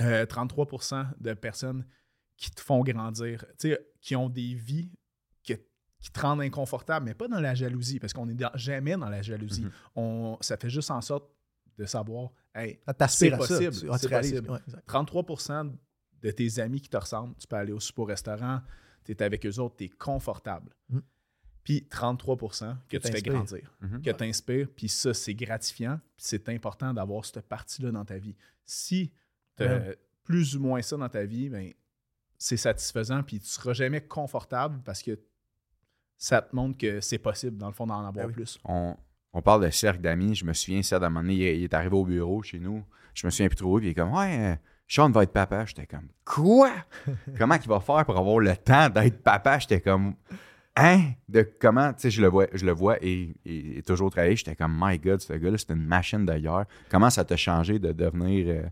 Euh, 0.00 0.26
33 0.26 0.66
de 1.20 1.34
personnes 1.34 1.84
qui 2.36 2.50
te 2.50 2.60
font 2.60 2.82
grandir, 2.82 3.44
tu 3.58 3.70
sais, 3.70 3.78
qui 4.04 4.14
ont 4.16 4.28
des 4.28 4.54
vies 4.54 4.90
que- 5.46 5.54
qui 6.00 6.10
te 6.12 6.20
rendent 6.20 6.42
inconfortable, 6.42 7.06
mais 7.06 7.14
pas 7.14 7.26
dans 7.26 7.40
la 7.40 7.54
jalousie, 7.54 7.98
parce 7.98 8.12
qu'on 8.12 8.26
n'est 8.26 8.36
jamais 8.54 8.96
dans 8.98 9.08
la 9.08 9.22
jalousie. 9.22 9.64
Mhm. 9.64 9.70
On, 9.96 10.38
ça 10.42 10.58
fait 10.58 10.68
juste 10.68 10.90
en 10.90 11.00
sorte 11.00 11.30
de 11.78 11.86
savoir, 11.86 12.30
hey, 12.54 12.78
Ah, 12.86 12.92
c'est 13.08 13.30
possible, 13.30 13.72
Tu- 13.72 13.88
ah, 13.90 13.94
tu 13.94 14.00
c'est 14.02 14.06
réalises. 14.08 14.30
possible. 14.32 14.50
Ouais, 14.50 14.58
exact. 14.68 14.86
33% 14.86 15.72
de 16.20 16.30
tes 16.30 16.58
amis 16.60 16.80
qui 16.82 16.90
te 16.90 16.96
ressemblent, 16.98 17.34
tu 17.36 17.46
peux 17.46 17.56
aller 17.56 17.72
au 17.72 17.80
super 17.80 18.02
au 18.02 18.06
restaurant, 18.06 18.60
tu 19.04 19.12
es 19.12 19.22
avec 19.22 19.44
eux 19.46 19.58
autres, 19.58 19.76
tu 19.76 19.84
es 19.84 19.88
confortable. 19.88 20.70
Mm. 20.90 20.98
Puis 21.64 21.86
33 21.88 22.36
que, 22.36 22.96
Que 22.98 22.98
tu 22.98 23.10
fais 23.10 23.22
grandir, 23.22 23.74
Mhm. 23.80 24.02
que 24.02 24.10
tu 24.10 24.24
inspires, 24.24 24.68
puis 24.76 24.88
ça, 24.90 25.14
c'est 25.14 25.34
gratifiant, 25.34 25.98
puis 26.16 26.26
c'est 26.28 26.46
important 26.50 26.92
d'avoir 26.92 27.24
cette 27.24 27.48
partie-là 27.48 27.90
dans 27.90 28.04
ta 28.04 28.18
vie. 28.18 28.36
Si 28.66 29.10
tu 29.56 29.64
as 29.64 29.94
plus 30.24 30.56
ou 30.56 30.60
moins 30.60 30.82
ça 30.82 30.96
dans 30.98 31.08
ta 31.08 31.24
vie, 31.24 31.48
ben, 31.48 31.72
c'est 32.46 32.56
satisfaisant, 32.58 33.22
puis 33.22 33.40
tu 33.40 33.46
seras 33.46 33.72
jamais 33.72 34.00
confortable 34.02 34.80
parce 34.84 35.02
que 35.02 35.18
ça 36.18 36.42
te 36.42 36.54
montre 36.54 36.76
que 36.78 37.00
c'est 37.00 37.18
possible, 37.18 37.56
dans 37.56 37.68
le 37.68 37.72
fond, 37.72 37.86
d'en 37.86 37.98
avoir 37.98 38.12
Ben 38.12 38.26
oui. 38.26 38.32
plus. 38.34 38.58
on, 38.64 38.96
on 39.32 39.42
parle 39.42 39.64
de 39.64 39.70
cercle 39.70 40.00
d'amis. 40.00 40.34
Je 40.34 40.44
me 40.44 40.52
souviens, 40.52 40.82
ça, 40.82 40.98
d'un 40.98 41.08
moment 41.08 41.22
donné, 41.22 41.34
il, 41.34 41.42
est- 41.42 41.58
il 41.58 41.64
est 41.64 41.74
arrivé 41.74 41.94
au 41.96 42.04
bureau 42.04 42.42
chez 42.42 42.58
nous. 42.58 42.84
Je 43.14 43.26
me 43.26 43.30
souviens 43.30 43.48
plus 43.48 43.56
trop. 43.56 43.78
Puis 43.78 43.86
il 43.88 43.90
est 43.90 43.94
comme, 43.94 44.12
ouais, 44.14 44.38
euh, 44.52 44.56
Sean 44.86 45.10
va 45.10 45.22
être 45.22 45.32
papa. 45.32 45.64
J'étais 45.64 45.86
comme, 45.86 46.08
quoi? 46.24 46.70
comment 47.38 47.58
qu'il 47.58 47.68
va 47.70 47.80
faire 47.80 48.04
pour 48.04 48.16
avoir 48.18 48.38
le 48.40 48.54
temps 48.56 48.88
d'être 48.90 49.22
papa? 49.22 49.58
J'étais 49.58 49.80
comme, 49.80 50.14
hein? 50.76 51.12
De 51.28 51.42
comment? 51.60 51.92
Tu 51.94 52.00
sais, 52.02 52.10
je 52.10 52.20
le 52.20 52.28
vois, 52.28 52.46
je 52.52 52.64
le 52.66 52.72
vois 52.72 53.02
et, 53.02 53.34
et- 53.44 53.78
et 53.78 53.82
toujours 53.82 54.10
travailler. 54.10 54.36
J'étais 54.36 54.54
comme, 54.56 54.78
my 54.80 54.98
God, 54.98 55.20
ce 55.20 55.32
gars-là, 55.32 55.56
c'est 55.58 55.70
une 55.70 55.84
machine 55.86 56.24
d'ailleurs. 56.26 56.66
Comment 56.90 57.10
ça 57.10 57.24
t'a 57.24 57.36
changé 57.36 57.78
de 57.78 57.90
devenir 57.92 58.46
euh, 58.48 58.62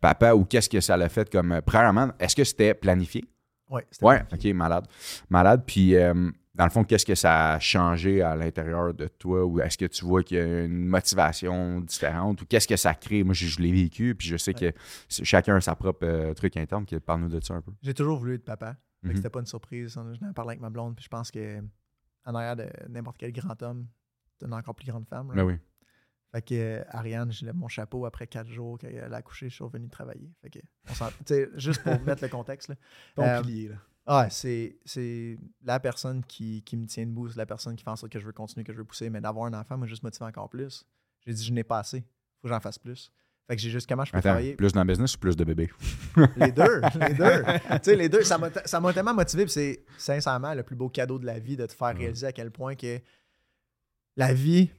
papa 0.00 0.34
ou 0.34 0.44
qu'est-ce 0.44 0.68
que 0.68 0.80
ça 0.80 0.96
l'a 0.96 1.08
fait 1.08 1.30
comme. 1.30 1.52
euh, 1.52 1.60
premièrement, 1.60 2.10
est-ce 2.18 2.36
que 2.36 2.44
c'était 2.44 2.74
planifié? 2.74 3.24
Ouais, 3.70 3.86
c'était 3.90 4.04
Ouais, 4.06 4.22
ok, 4.32 4.44
malade. 4.54 4.86
Malade. 5.30 5.62
Puis, 5.66 5.96
euh, 5.96 6.30
dans 6.54 6.64
le 6.64 6.70
fond, 6.70 6.84
qu'est-ce 6.84 7.06
que 7.06 7.14
ça 7.14 7.54
a 7.54 7.58
changé 7.60 8.22
à 8.22 8.36
l'intérieur 8.36 8.92
de 8.94 9.08
toi? 9.08 9.44
Ou 9.44 9.60
est-ce 9.60 9.76
que 9.78 9.86
tu 9.86 10.04
vois 10.04 10.22
qu'il 10.22 10.36
y 10.36 10.40
a 10.40 10.64
une 10.64 10.86
motivation 10.86 11.80
différente? 11.80 12.42
Ou 12.42 12.46
qu'est-ce 12.46 12.68
que 12.68 12.76
ça 12.76 12.94
crée? 12.94 13.24
Moi, 13.24 13.34
je, 13.34 13.46
je 13.46 13.60
l'ai 13.60 13.72
vécu, 13.72 14.14
puis 14.14 14.28
je 14.28 14.36
sais 14.36 14.54
que 14.54 14.70
chacun 15.08 15.56
a 15.56 15.60
sa 15.60 15.74
propre 15.74 16.04
euh, 16.06 16.34
truc 16.34 16.56
interne. 16.56 16.84
qui- 16.84 17.00
Parle-nous 17.00 17.28
de 17.28 17.40
ça 17.40 17.54
un 17.54 17.60
peu. 17.62 17.72
J'ai 17.82 17.94
toujours 17.94 18.18
voulu 18.18 18.34
être 18.34 18.44
papa. 18.44 18.76
Que 19.02 19.08
Mhm. 19.08 19.16
C'était 19.16 19.30
pas 19.30 19.40
une 19.40 19.46
surprise. 19.46 19.92
Je 19.94 20.24
n'en 20.24 20.32
parlais 20.32 20.50
avec 20.52 20.60
ma 20.60 20.70
blonde, 20.70 20.94
puis 20.94 21.04
je 21.04 21.08
pense 21.10 21.30
que 21.30 21.60
en 22.26 22.34
arrière 22.34 22.56
de 22.56 22.66
n'importe 22.88 23.16
quel 23.18 23.32
grand 23.32 23.60
homme, 23.62 23.86
c'est 24.38 24.46
une 24.46 24.54
encore 24.54 24.74
plus 24.74 24.86
grande 24.86 25.06
femme. 25.06 25.26
right? 25.30 25.36
Ben 25.36 25.44
oui. 25.44 25.54
Fait 26.34 26.42
que 26.42 26.54
euh, 26.54 26.84
Ariane, 26.88 27.30
je 27.30 27.44
lève 27.46 27.54
mon 27.54 27.68
chapeau 27.68 28.06
après 28.06 28.26
quatre 28.26 28.48
jours 28.48 28.76
qu'elle 28.76 29.12
a 29.14 29.16
accouché, 29.16 29.48
je 29.48 29.54
suis 29.54 29.62
revenu 29.62 29.88
travailler. 29.88 30.32
Fait 30.42 30.50
que, 30.50 30.58
on 30.88 31.58
juste 31.58 31.82
pour 31.84 32.00
mettre 32.00 32.24
le 32.24 32.28
contexte. 32.28 32.70
Là. 32.70 32.74
Ton 33.14 33.22
Euh, 33.22 33.40
pilier, 33.42 33.68
là. 33.68 33.76
Ah, 34.06 34.28
c'est, 34.30 34.76
c'est 34.84 35.38
la 35.62 35.78
personne 35.78 36.24
qui, 36.24 36.62
qui 36.62 36.76
me 36.76 36.86
tient 36.86 37.06
debout, 37.06 37.28
c'est 37.28 37.38
la 37.38 37.46
personne 37.46 37.76
qui 37.76 37.84
fait 37.84 37.90
en 37.90 37.96
sorte 37.96 38.10
que 38.12 38.18
je 38.18 38.26
veux 38.26 38.32
continuer, 38.32 38.64
que 38.64 38.72
je 38.72 38.78
veux 38.78 38.84
pousser. 38.84 39.08
Mais 39.10 39.20
d'avoir 39.20 39.46
un 39.46 39.54
enfant 39.54 39.78
m'a 39.78 39.86
juste 39.86 40.02
motivé 40.02 40.24
encore 40.26 40.48
plus. 40.50 40.84
J'ai 41.24 41.32
dit, 41.32 41.44
je 41.44 41.52
n'ai 41.52 41.62
pas 41.64 41.78
assez. 41.78 42.00
faut 42.00 42.42
que 42.42 42.48
j'en 42.48 42.60
fasse 42.60 42.78
plus. 42.78 43.12
Fait 43.46 43.54
que 43.56 43.62
j'ai 43.62 43.70
juste 43.70 43.88
comment 43.88 44.04
je 44.04 44.10
peux 44.10 44.18
Attends, 44.18 44.30
travailler. 44.30 44.56
plus 44.56 44.72
dans 44.72 44.82
le 44.82 44.88
business 44.88 45.14
ou 45.14 45.18
plus 45.18 45.36
de 45.36 45.44
bébés? 45.44 45.70
Les 46.36 46.50
deux, 46.50 46.80
les 47.08 47.14
deux. 47.14 47.42
tu 47.44 47.78
sais, 47.82 47.94
les 47.96 48.08
deux, 48.08 48.22
ça 48.24 48.38
m'a, 48.38 48.50
ça 48.64 48.80
m'a 48.80 48.92
tellement 48.92 49.14
motivé. 49.14 49.46
c'est 49.48 49.84
sincèrement 49.98 50.52
le 50.54 50.62
plus 50.64 50.74
beau 50.76 50.88
cadeau 50.88 51.18
de 51.18 51.26
la 51.26 51.38
vie 51.38 51.56
de 51.56 51.64
te 51.66 51.72
faire 51.74 51.94
réaliser 51.96 52.26
à 52.26 52.32
quel 52.32 52.50
point 52.50 52.74
que 52.74 52.98
la 54.16 54.32
vie 54.34 54.70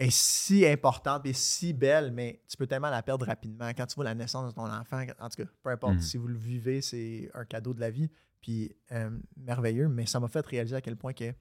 est 0.00 0.10
si 0.10 0.66
importante 0.66 1.26
et 1.26 1.32
si 1.32 1.72
belle, 1.72 2.10
mais 2.10 2.42
tu 2.48 2.56
peux 2.56 2.66
tellement 2.66 2.90
la 2.90 3.02
perdre 3.02 3.26
rapidement. 3.26 3.68
Quand 3.70 3.86
tu 3.86 3.94
vois 3.96 4.04
la 4.04 4.14
naissance 4.14 4.48
de 4.50 4.54
ton 4.54 4.68
enfant, 4.68 5.04
en 5.20 5.28
tout 5.28 5.44
cas, 5.44 5.50
peu 5.62 5.70
importe 5.70 5.94
Mhm. 5.94 6.00
si 6.00 6.16
vous 6.16 6.26
le 6.26 6.38
vivez, 6.38 6.80
c'est 6.80 7.30
un 7.34 7.44
cadeau 7.44 7.74
de 7.74 7.80
la 7.80 7.90
vie. 7.90 8.10
Puis 8.40 8.74
euh, 8.92 9.10
merveilleux, 9.36 9.88
mais 9.88 10.06
ça 10.06 10.18
m'a 10.18 10.28
fait 10.28 10.44
réaliser 10.46 10.74
à 10.74 10.80
quel 10.80 10.96
point 10.96 11.12
que 11.12 11.32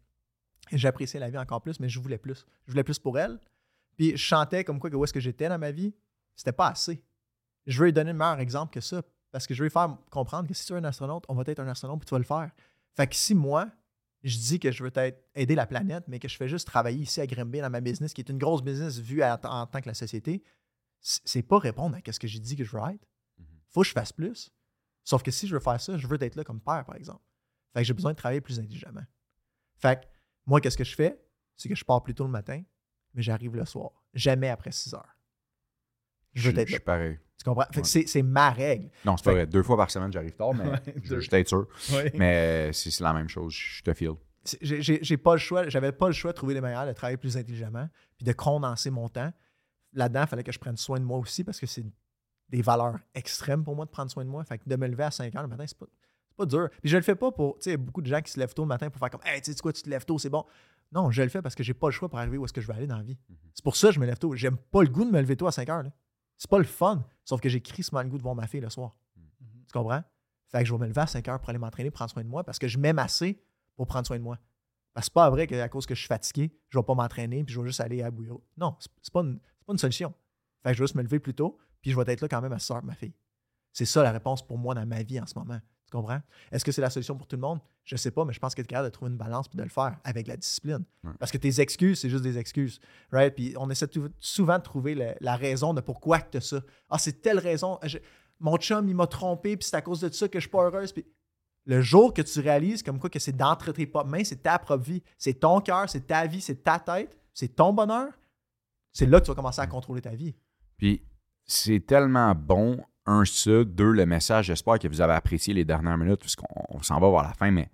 j'appréciais 0.74 1.20
la 1.20 1.30
vie 1.30 1.38
encore 1.38 1.62
plus, 1.62 1.80
mais 1.80 1.88
je 1.90 2.00
voulais 2.00 2.18
plus. 2.18 2.46
Je 2.68 2.72
voulais 2.72 2.84
plus 2.84 3.00
pour 3.00 3.18
elle. 3.18 3.40
Puis 3.96 4.12
je 4.12 4.18
chantais 4.18 4.64
comme 4.66 4.80
quoi 4.80 4.90
que 4.90 4.96
où 4.96 5.04
est-ce 5.06 5.14
que 5.14 5.20
j'étais 5.22 5.48
dans 5.48 5.58
ma 5.60 5.72
vie, 5.72 5.94
c'était 6.36 6.52
pas 6.52 6.68
assez. 6.68 7.02
Je 7.66 7.80
veux 7.80 7.86
lui 7.86 7.94
donner 7.94 8.12
le 8.12 8.18
meilleur 8.18 8.40
exemple 8.40 8.74
que 8.74 8.82
ça. 8.82 9.02
Parce 9.32 9.46
que 9.48 9.54
je 9.54 9.60
veux 9.60 9.68
lui 9.68 9.72
faire 9.72 9.96
comprendre 10.10 10.48
que 10.50 10.54
si 10.54 10.66
tu 10.66 10.74
es 10.74 10.76
un 10.76 10.84
astronaute, 10.84 11.24
on 11.30 11.36
va 11.36 11.44
être 11.46 11.60
un 11.60 11.68
astronaute 11.68 12.00
puis 12.00 12.08
tu 12.08 12.14
vas 12.16 12.20
le 12.20 12.24
faire. 12.26 12.52
Fait 12.96 13.08
que 13.08 13.16
si 13.16 13.36
moi, 13.36 13.70
je 14.24 14.38
dis 14.38 14.60
que 14.60 14.72
je 14.72 14.84
veux 14.84 14.92
être 14.96 15.24
aider 15.36 15.56
la 15.56 15.66
planète, 15.66 16.04
mais 16.08 16.20
que 16.20 16.28
je 16.28 16.36
fais 16.36 16.48
juste 16.50 16.68
travailler 16.68 17.00
ici 17.02 17.22
à 17.22 17.28
Grimby 17.28 17.60
dans 17.62 17.70
ma 17.70 17.82
business, 17.82 18.14
qui 18.14 18.22
est 18.22 18.30
une 18.30 18.38
grosse 18.38 18.62
business 18.62 19.00
vue 19.00 19.22
à- 19.22 19.40
en 19.44 19.66
tant 19.68 19.82
que 19.82 19.88
la 19.88 19.94
société, 19.94 20.44
c'est 21.00 21.42
pas 21.44 21.60
répondre 21.60 21.98
à 22.06 22.12
ce 22.12 22.20
que 22.20 22.28
j'ai 22.28 22.40
dit 22.40 22.56
que 22.56 22.64
je 22.64 22.72
veux 22.76 22.84
être. 22.92 23.08
Mhm. 23.38 23.46
Faut 23.70 23.82
que 23.82 23.88
je 23.88 23.94
fasse 23.94 24.12
plus. 24.12 24.52
Sauf 25.06 25.24
que 25.24 25.32
si 25.32 25.48
je 25.48 25.54
veux 25.56 25.62
faire 25.62 25.80
ça, 25.80 25.98
je 25.98 26.06
veux 26.08 26.22
être 26.22 26.36
là 26.36 26.44
comme 26.44 26.60
père, 26.62 26.84
par 26.86 26.96
exemple. 26.96 27.24
Fait 27.74 27.80
que 27.82 27.86
j'ai 27.86 27.94
besoin 27.94 28.12
de 28.12 28.18
travailler 28.18 28.42
plus 28.42 28.60
intelligemment. 28.60 29.06
Fait 29.78 30.02
que 30.02 30.06
moi, 30.46 30.60
qu'est-ce 30.60 30.78
que 30.78 30.84
je 30.84 30.96
fais? 30.96 31.20
C'est 31.56 31.70
que 31.70 31.76
je 31.76 31.86
pars 31.86 32.04
plus 32.04 32.14
tôt 32.14 32.26
le 32.26 32.32
matin, 32.32 32.62
mais 33.14 33.22
j'arrive 33.22 33.56
le 33.56 33.66
soir. 33.66 33.92
Jamais 34.14 34.50
après 34.50 34.72
6 34.72 34.94
heures. 34.94 35.16
Je 36.34 36.50
veux 36.50 36.56
je 36.56 36.62
être 36.62 36.68
je 36.68 36.74
là. 36.74 36.80
pareil. 36.82 37.20
Tu 37.40 37.46
comprends? 37.46 37.64
Fait 37.72 37.78
Ouais. 37.78 37.82
que 37.84 37.88
c'est, 37.88 38.08
c'est 38.08 38.22
ma 38.22 38.50
règle. 38.52 38.90
Non, 39.06 39.16
c'est 39.18 39.24
pas 39.24 39.32
vrai. 39.32 39.48
Deux 39.48 39.64
fois 39.64 39.78
par 39.78 39.90
semaine, 39.90 40.12
j'arrive 40.12 40.36
tard, 40.36 40.54
mais 40.54 40.66
je, 41.04 41.30
t'aide 41.30 41.48
sûr. 41.48 41.68
Ouais. 41.94 42.12
Mais 42.16 42.72
c'est 42.74 42.92
c'est 42.92 43.04
la 43.04 43.14
même 43.14 43.30
chose. 43.30 43.54
Je 43.54 43.82
te. 43.82 43.92
C'est- 44.44 44.60
J'ai, 44.62 45.18
pas 45.18 45.34
le 45.34 45.40
choix. 45.40 45.68
J'avais 45.70 45.92
pas 45.92 46.08
le 46.08 46.14
choix 46.14 46.32
de 46.32 46.36
trouver 46.36 46.54
les 46.54 46.62
meilleurs, 46.62 46.86
de 46.86 46.94
travailler 46.94 47.18
plus 47.18 47.38
intelligemment, 47.38 47.88
puis 48.18 48.26
de 48.26 48.34
condenser 48.34 48.90
mon 48.90 49.08
temps. 49.10 49.32
Là-dedans, 49.94 50.22
il 50.24 50.28
fallait 50.28 50.44
que 50.44 50.52
je 50.52 50.60
prenne 50.60 50.78
soin 50.78 51.00
de 51.00 51.06
moi 51.06 51.18
aussi 51.18 51.44
parce 51.44 51.60
que 51.60 51.66
c'est 51.66 51.84
des 52.50 52.62
valeurs 52.62 52.98
extrêmes 53.16 53.64
pour 53.64 53.76
moi 53.76 53.86
de 53.86 53.90
prendre 53.92 54.12
soin 54.12 54.24
de 54.26 54.30
moi. 54.30 54.44
Fait 54.44 54.58
que 54.58 54.68
de 54.68 54.76
me 54.76 54.88
lever 54.88 55.04
à 55.04 55.12
5 55.12 55.34
heures 55.36 55.42
le 55.44 55.48
matin, 55.48 55.66
c'est 55.68 55.78
pas, 55.78 55.86
c'est 56.28 56.36
pas 56.38 56.46
dur. 56.46 56.70
Puis 56.82 56.90
je 56.90 56.98
le 56.98 57.04
fais 57.04 57.16
pas 57.16 57.32
pour. 57.32 57.56
Tu 57.58 57.64
sais, 57.64 57.70
il 57.72 57.74
y 57.74 57.76
a 57.76 57.78
beaucoup 57.78 58.02
de 58.02 58.08
gens 58.08 58.22
qui 58.22 58.32
se 58.32 58.40
lèvent 58.40 58.54
tôt 58.54 58.64
le 58.64 58.68
matin 58.68 58.90
pour 58.90 59.00
faire 59.00 59.10
comme 59.10 59.22
Hey, 59.26 59.42
tu 59.42 59.52
sais 59.54 59.60
quoi, 59.60 59.72
tu 59.74 59.82
te 59.82 59.90
lèves 59.90 60.06
tôt, 60.06 60.18
c'est 60.20 60.30
bon. 60.30 60.44
Non, 60.92 61.10
je 61.12 61.22
le 61.22 61.30
fais 61.30 61.42
parce 61.42 61.54
que 61.56 61.64
j'ai 61.64 61.74
pas 61.76 61.88
le 61.88 61.92
choix 61.92 62.10
pour 62.10 62.18
arriver 62.20 62.38
où 62.38 62.46
est-ce 62.46 62.54
que 62.54 62.62
je 62.62 62.68
veux 62.68 62.74
aller 62.74 62.88
dans 62.88 62.98
la 62.98 63.04
vie. 63.04 63.18
Mhm. 63.30 63.36
C'est 63.54 63.64
pour 63.64 63.76
ça 63.76 63.88
que 63.90 63.94
je 63.94 64.00
me 64.00 64.06
lève 64.06 64.18
tôt. 64.18 64.36
J'aime 64.36 64.58
pas 64.58 64.82
le 64.84 64.90
goût 64.90 65.06
de 65.06 65.12
me 65.12 65.22
lever 65.22 65.36
tôt 65.36 65.48
à 65.48 65.52
5 65.52 65.70
heures. 65.70 65.84
là. 65.84 65.92
C'est 66.40 66.50
pas 66.50 66.58
le 66.58 66.64
fun. 66.64 67.06
Sauf 67.24 67.40
que 67.42 67.50
j'ai 67.50 67.62
crissement 67.62 68.02
le 68.02 68.10
goût 68.10 68.18
de 68.18 68.24
voir 68.24 68.34
ma 68.34 68.48
fille 68.48 68.62
le 68.62 68.70
soir. 68.72 68.96
Mhm. 69.16 69.66
Tu 69.68 69.72
comprends? 69.74 70.04
Fait 70.48 70.60
que 70.62 70.66
je 70.66 70.74
vais 70.74 70.80
me 70.80 70.88
lever 70.88 71.02
à 71.02 71.06
5 71.06 71.28
heures 71.28 71.40
pour 71.40 71.50
aller 71.50 71.60
m'entraîner, 71.60 71.92
prendre 71.92 72.10
soin 72.10 72.24
de 72.24 72.28
moi 72.28 72.44
parce 72.44 72.58
que 72.58 72.68
je 72.68 72.80
m'aime 72.80 72.98
assez 72.98 73.40
pour 73.76 73.86
prendre 73.86 74.08
soin 74.08 74.18
de 74.18 74.24
moi. 74.24 74.40
Parce 74.96 75.06
que 75.06 75.12
c'est 75.12 75.14
pas 75.14 75.30
vrai 75.30 75.46
qu'à 75.46 75.70
cause 75.70 75.86
que 75.86 75.94
je 75.94 76.00
suis 76.00 76.08
fatigué, 76.08 76.52
je 76.70 76.80
vais 76.80 76.84
pas 76.84 76.96
m'entraîner 76.96 77.44
puis 77.44 77.54
je 77.54 77.60
vais 77.62 77.68
juste 77.68 77.80
aller 77.82 78.02
à 78.02 78.10
bouillot. 78.10 78.44
Non, 78.58 78.76
c'est 78.80 78.90
c'est 79.04 79.14
pas, 79.14 79.22
une- 79.22 79.40
c'est 79.60 79.66
pas 79.68 79.74
une 79.74 79.78
solution. 79.78 80.14
Fait 80.64 80.70
que 80.72 80.78
je 80.78 80.80
vais 80.82 80.88
juste 80.88 80.96
me 80.96 81.04
lever 81.04 81.20
plus 81.20 81.36
tôt 81.36 81.60
puis 81.82 81.92
je 81.92 82.00
vais 82.00 82.12
être 82.12 82.22
là 82.22 82.28
quand 82.28 82.42
même 82.42 82.52
à 82.54 82.58
6 82.60 82.72
heures, 82.74 82.84
ma 82.84 82.96
fille. 82.96 83.14
C'est 83.72 83.86
ça 83.86 84.02
la 84.02 84.12
réponse 84.12 84.46
pour 84.46 84.58
moi 84.58 84.74
dans 84.74 84.86
ma 84.88 85.04
vie 85.04 85.20
en 85.22 85.28
ce 85.28 85.38
moment. 85.38 85.60
Tu 85.90 85.98
comprends? 85.98 86.22
Est-ce 86.52 86.64
que 86.64 86.72
c'est 86.72 86.82
la 86.82 86.92
solution 86.92 87.16
pour 87.18 87.26
tout 87.26 87.36
le 87.36 87.42
monde? 87.42 87.60
Je 87.84 87.96
sais 87.96 88.12
pas, 88.12 88.24
mais 88.26 88.34
je 88.34 88.40
pense 88.40 88.54
que 88.54 88.62
tu 88.62 88.66
es 88.66 88.68
capable 88.68 88.90
de 88.90 88.94
trouver 88.94 89.10
une 89.10 89.18
balance 89.18 89.48
puis 89.48 89.58
de 89.58 89.64
le 89.64 89.70
faire 89.70 89.98
avec 90.04 90.28
la 90.28 90.38
discipline. 90.38 90.84
Ouais. 91.04 91.14
Parce 91.20 91.32
que 91.32 91.40
tes 91.40 91.60
excuses, 91.60 92.00
c'est 92.00 92.10
juste 92.12 92.24
des 92.24 92.38
excuses. 92.38 92.80
Right? 93.12 93.34
Puis 93.34 93.56
on 93.58 93.68
essaie 93.72 93.88
tout- 93.88 94.12
souvent 94.20 94.60
de 94.60 94.64
trouver 94.64 95.16
la 95.20 95.36
raison 95.36 95.74
de 95.74 95.82
pourquoi 95.82 96.22
tu 96.22 96.38
as 96.38 96.42
ça. 96.42 96.62
Ah, 96.92 97.00
c'est 97.00 97.22
telle 97.22 97.40
raison. 97.40 97.80
Je- 97.84 97.98
mon 98.40 98.58
chum, 98.58 98.88
il 98.88 98.96
m'a 98.96 99.08
trompé, 99.08 99.58
puis 99.58 99.68
c'est 99.68 99.76
à 99.78 99.82
cause 99.82 100.00
de 100.02 100.10
ça 100.10 100.28
que 100.28 100.38
je 100.38 100.42
suis 100.44 100.50
pas 100.52 100.64
heureuse. 100.66 100.94
Puis 100.94 101.06
le 101.66 101.82
jour 101.82 102.14
que 102.14 102.22
tu 102.22 102.40
réalises 102.40 102.84
comme 102.84 103.00
quoi 103.00 103.10
que 103.10 103.18
c'est 103.20 103.36
d'entre 103.36 103.72
tes 103.72 103.88
propres 103.88 104.10
mains, 104.10 104.24
c'est 104.24 104.44
ta 104.44 104.60
propre 104.60 104.84
vie, 104.84 105.02
c'est 105.18 105.40
ton 105.40 105.60
cœur, 105.60 105.90
c'est 105.90 106.06
ta 106.06 106.28
vie, 106.28 106.42
c'est 106.42 106.64
ta 106.64 106.78
tête, 106.80 107.18
c'est 107.34 107.56
ton 107.56 107.74
bonheur, 107.74 108.10
c'est 108.94 109.08
là 109.08 109.20
que 109.20 109.26
tu 109.26 109.32
vas 109.32 109.36
commencer 109.36 109.62
à 109.62 109.68
contrôler 109.68 110.02
ta 110.02 110.14
vie. 110.14 110.36
Puis 110.78 111.02
c'est 111.46 111.80
tellement 111.86 112.36
bon, 112.36 112.78
un, 113.10 113.26
ça. 113.26 113.64
Deux, 113.64 113.92
le 113.92 114.06
message. 114.06 114.46
J'espère 114.46 114.80
que 114.80 114.88
vous 114.88 115.02
avez 115.02 115.14
apprécié 115.14 115.54
les 115.54 115.66
dernières 115.66 115.98
minutes 115.98 116.20
parce 116.22 116.36
qu'on 116.36 116.66
on 116.70 116.82
s'en 116.82 117.00
va 117.00 117.10
vers 117.10 117.24
la 117.24 117.34
fin, 117.34 117.52
mais 117.52 117.70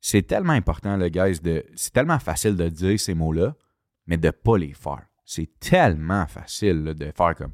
c'est 0.00 0.22
tellement 0.22 0.52
important, 0.52 0.96
le 0.96 1.08
guys, 1.08 1.40
de. 1.40 1.64
C'est 1.74 1.92
tellement 1.92 2.18
facile 2.18 2.56
de 2.56 2.68
dire 2.68 2.98
ces 2.98 3.14
mots-là, 3.14 3.54
mais 4.06 4.16
de 4.16 4.30
pas 4.30 4.56
les 4.58 4.72
faire. 4.72 5.02
C'est 5.24 5.48
tellement 5.60 6.26
facile 6.26 6.84
de 6.84 7.12
faire 7.16 7.34
comme. 7.34 7.52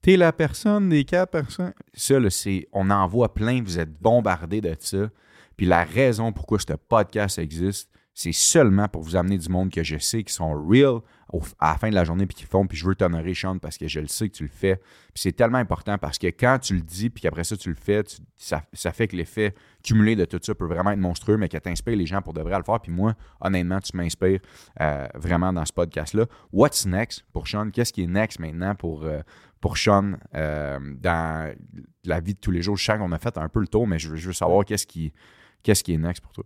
T'es 0.00 0.16
la 0.16 0.32
personne 0.32 0.88
des 0.88 1.04
quatre 1.04 1.30
personnes. 1.30 1.74
Ça, 1.92 2.14
c'est. 2.30 2.66
On 2.72 2.90
en 2.90 3.06
voit 3.06 3.34
plein, 3.34 3.62
vous 3.62 3.78
êtes 3.78 3.92
bombardés 4.00 4.60
de 4.60 4.74
ça. 4.78 5.10
Puis 5.56 5.66
la 5.66 5.84
raison 5.84 6.32
pourquoi 6.32 6.58
ce 6.58 6.72
podcast 6.72 7.38
existe, 7.38 7.90
c'est 8.14 8.32
seulement 8.32 8.88
pour 8.88 9.02
vous 9.02 9.16
amener 9.16 9.38
du 9.38 9.48
monde 9.48 9.70
que 9.70 9.82
je 9.82 9.96
sais 9.96 10.22
qui 10.24 10.32
sont 10.34 10.52
real 10.52 11.00
au- 11.32 11.40
à 11.58 11.72
la 11.72 11.78
fin 11.78 11.88
de 11.90 11.94
la 11.94 12.04
journée 12.04 12.26
puis 12.26 12.36
qui 12.36 12.44
font. 12.44 12.66
Puis 12.66 12.76
je 12.76 12.84
veux 12.84 12.94
t'honorer, 12.94 13.34
Sean, 13.34 13.58
parce 13.58 13.78
que 13.78 13.86
je 13.88 14.00
le 14.00 14.08
sais 14.08 14.28
que 14.28 14.34
tu 14.34 14.42
le 14.42 14.48
fais. 14.50 14.76
Puis 14.76 15.22
c'est 15.22 15.32
tellement 15.32 15.58
important 15.58 15.96
parce 15.96 16.18
que 16.18 16.26
quand 16.26 16.58
tu 16.60 16.74
le 16.74 16.80
dis 16.82 17.08
puis 17.08 17.22
qu'après 17.22 17.44
ça, 17.44 17.56
tu 17.56 17.68
le 17.68 17.76
fais, 17.76 18.02
ça, 18.36 18.62
ça 18.72 18.92
fait 18.92 19.08
que 19.08 19.16
l'effet 19.16 19.54
cumulé 19.84 20.16
de 20.16 20.24
tout 20.24 20.40
ça 20.42 20.54
peut 20.54 20.66
vraiment 20.66 20.90
être 20.90 20.98
monstrueux, 20.98 21.36
mais 21.36 21.48
que 21.48 21.56
tu 21.56 21.68
inspires 21.68 21.96
les 21.96 22.06
gens 22.06 22.20
pour 22.20 22.34
de 22.34 22.42
vrai 22.42 22.54
à 22.54 22.58
le 22.58 22.64
faire. 22.64 22.80
Puis 22.80 22.92
moi, 22.92 23.14
honnêtement, 23.40 23.80
tu 23.80 23.96
m'inspires 23.96 24.40
euh, 24.80 25.06
vraiment 25.14 25.52
dans 25.52 25.64
ce 25.64 25.72
podcast-là. 25.72 26.26
What's 26.52 26.84
next 26.86 27.24
pour 27.32 27.46
Sean? 27.46 27.70
Qu'est-ce 27.70 27.92
qui 27.92 28.02
est 28.02 28.08
next 28.08 28.38
maintenant 28.40 28.74
pour, 28.74 29.04
euh, 29.04 29.20
Sean 29.76 30.14
euh, 30.34 30.78
dans 30.98 31.54
la 32.04 32.20
vie 32.20 32.34
de 32.34 32.40
tous 32.40 32.50
les 32.50 32.60
jours? 32.62 32.76
Je 32.76 32.84
sens 32.84 32.98
qu'on 32.98 33.12
a 33.12 33.18
fait 33.18 33.38
un 33.38 33.48
peu 33.48 33.60
le 33.60 33.68
tour, 33.68 33.86
mais 33.86 33.98
je 33.98 34.08
veux, 34.10 34.32
savoir 34.32 34.64
qu'est-ce 34.64 34.86
qui, 34.86 35.12
qu'est-ce 35.62 35.84
qui 35.84 35.94
est 35.94 35.98
next 35.98 36.22
pour 36.22 36.32
toi. 36.32 36.44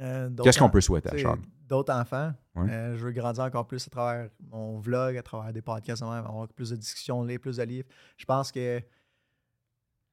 Euh, 0.00 0.30
Qu'est-ce 0.42 0.58
qu'on 0.58 0.70
peut 0.70 0.80
souhaiter 0.80 1.10
à 1.10 1.18
Sean? 1.18 1.38
D'autres 1.68 1.94
enfants. 1.94 2.32
Ouais. 2.54 2.70
Euh, 2.70 2.96
je 2.96 3.04
veux 3.04 3.12
grandir 3.12 3.44
encore 3.44 3.66
plus 3.66 3.86
à 3.86 3.90
travers 3.90 4.30
mon 4.50 4.78
vlog, 4.78 5.16
à 5.16 5.22
travers 5.22 5.52
des 5.52 5.62
podcasts, 5.62 6.02
avoir 6.02 6.48
plus 6.48 6.70
de 6.70 6.76
discussions, 6.76 7.22
lire 7.22 7.40
plus 7.40 7.56
de 7.56 7.62
livres. 7.62 7.88
Je 8.16 8.24
pense 8.24 8.52
que 8.52 8.82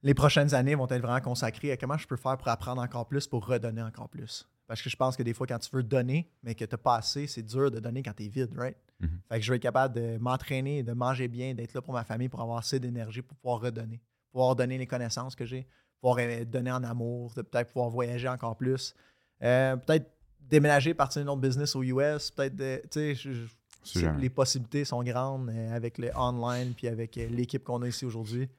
les 0.03 0.13
prochaines 0.13 0.53
années 0.53 0.75
vont 0.75 0.87
être 0.87 1.01
vraiment 1.01 1.19
consacrées 1.21 1.71
à 1.71 1.77
comment 1.77 1.97
je 1.97 2.07
peux 2.07 2.15
faire 2.15 2.37
pour 2.37 2.47
apprendre 2.47 2.81
encore 2.81 3.07
plus, 3.07 3.27
pour 3.27 3.45
redonner 3.45 3.81
encore 3.81 4.09
plus. 4.09 4.47
Parce 4.67 4.81
que 4.81 4.89
je 4.89 4.95
pense 4.95 5.17
que 5.17 5.23
des 5.23 5.33
fois, 5.33 5.47
quand 5.47 5.57
tu 5.57 5.75
veux 5.75 5.83
donner, 5.83 6.31
mais 6.43 6.53
que 6.53 6.63
tu 6.63 6.71
n'as 6.71 6.77
pas 6.77 6.97
assez, 6.97 7.25
c'est 7.25 7.41
dur 7.41 7.71
de 7.71 7.79
donner 7.79 8.03
quand 8.03 8.13
tu 8.15 8.25
es 8.25 8.29
vide, 8.29 8.51
right? 8.55 8.77
Mhm. 8.99 9.09
Fait 9.27 9.39
que 9.39 9.45
je 9.45 9.51
vais 9.51 9.55
être 9.57 9.63
capable 9.63 9.95
de 9.95 10.17
m'entraîner, 10.19 10.83
de 10.83 10.93
manger 10.93 11.27
bien, 11.27 11.55
d'être 11.55 11.73
là 11.73 11.81
pour 11.81 11.93
ma 11.93 12.03
famille, 12.03 12.29
pour 12.29 12.41
avoir 12.41 12.59
assez 12.59 12.79
d'énergie 12.79 13.21
pour 13.21 13.35
pouvoir 13.37 13.61
redonner. 13.61 13.99
Pouvoir 14.31 14.55
donner 14.55 14.77
les 14.77 14.85
connaissances 14.85 15.35
que 15.35 15.43
j'ai, 15.43 15.67
pouvoir 15.99 16.19
euh, 16.19 16.45
donner 16.45 16.71
en 16.71 16.83
amour, 16.83 17.33
de 17.33 17.41
peut-être 17.41 17.69
pouvoir 17.69 17.89
voyager 17.89 18.29
encore 18.29 18.55
plus. 18.55 18.93
Euh, 19.43 19.75
peut-être 19.77 20.09
déménager, 20.41 20.93
partir 20.93 21.23
d'un 21.23 21.31
autre 21.31 21.41
business 21.41 21.75
aux 21.75 21.83
US, 21.83 22.31
peut-être, 22.31 22.55
de- 22.55 22.81
tu 22.91 23.15
sais, 23.15 24.11
les 24.19 24.29
possibilités 24.29 24.83
sont 24.85 25.01
grandes 25.03 25.49
euh, 25.49 25.75
avec 25.75 25.97
le 25.97 26.09
online 26.15 26.73
puis 26.75 26.87
avec 26.87 27.17
euh, 27.17 27.27
l'équipe 27.29 27.63
qu'on 27.63 27.81
a 27.81 27.87
ici 27.87 28.05
aujourd'hui. 28.05 28.49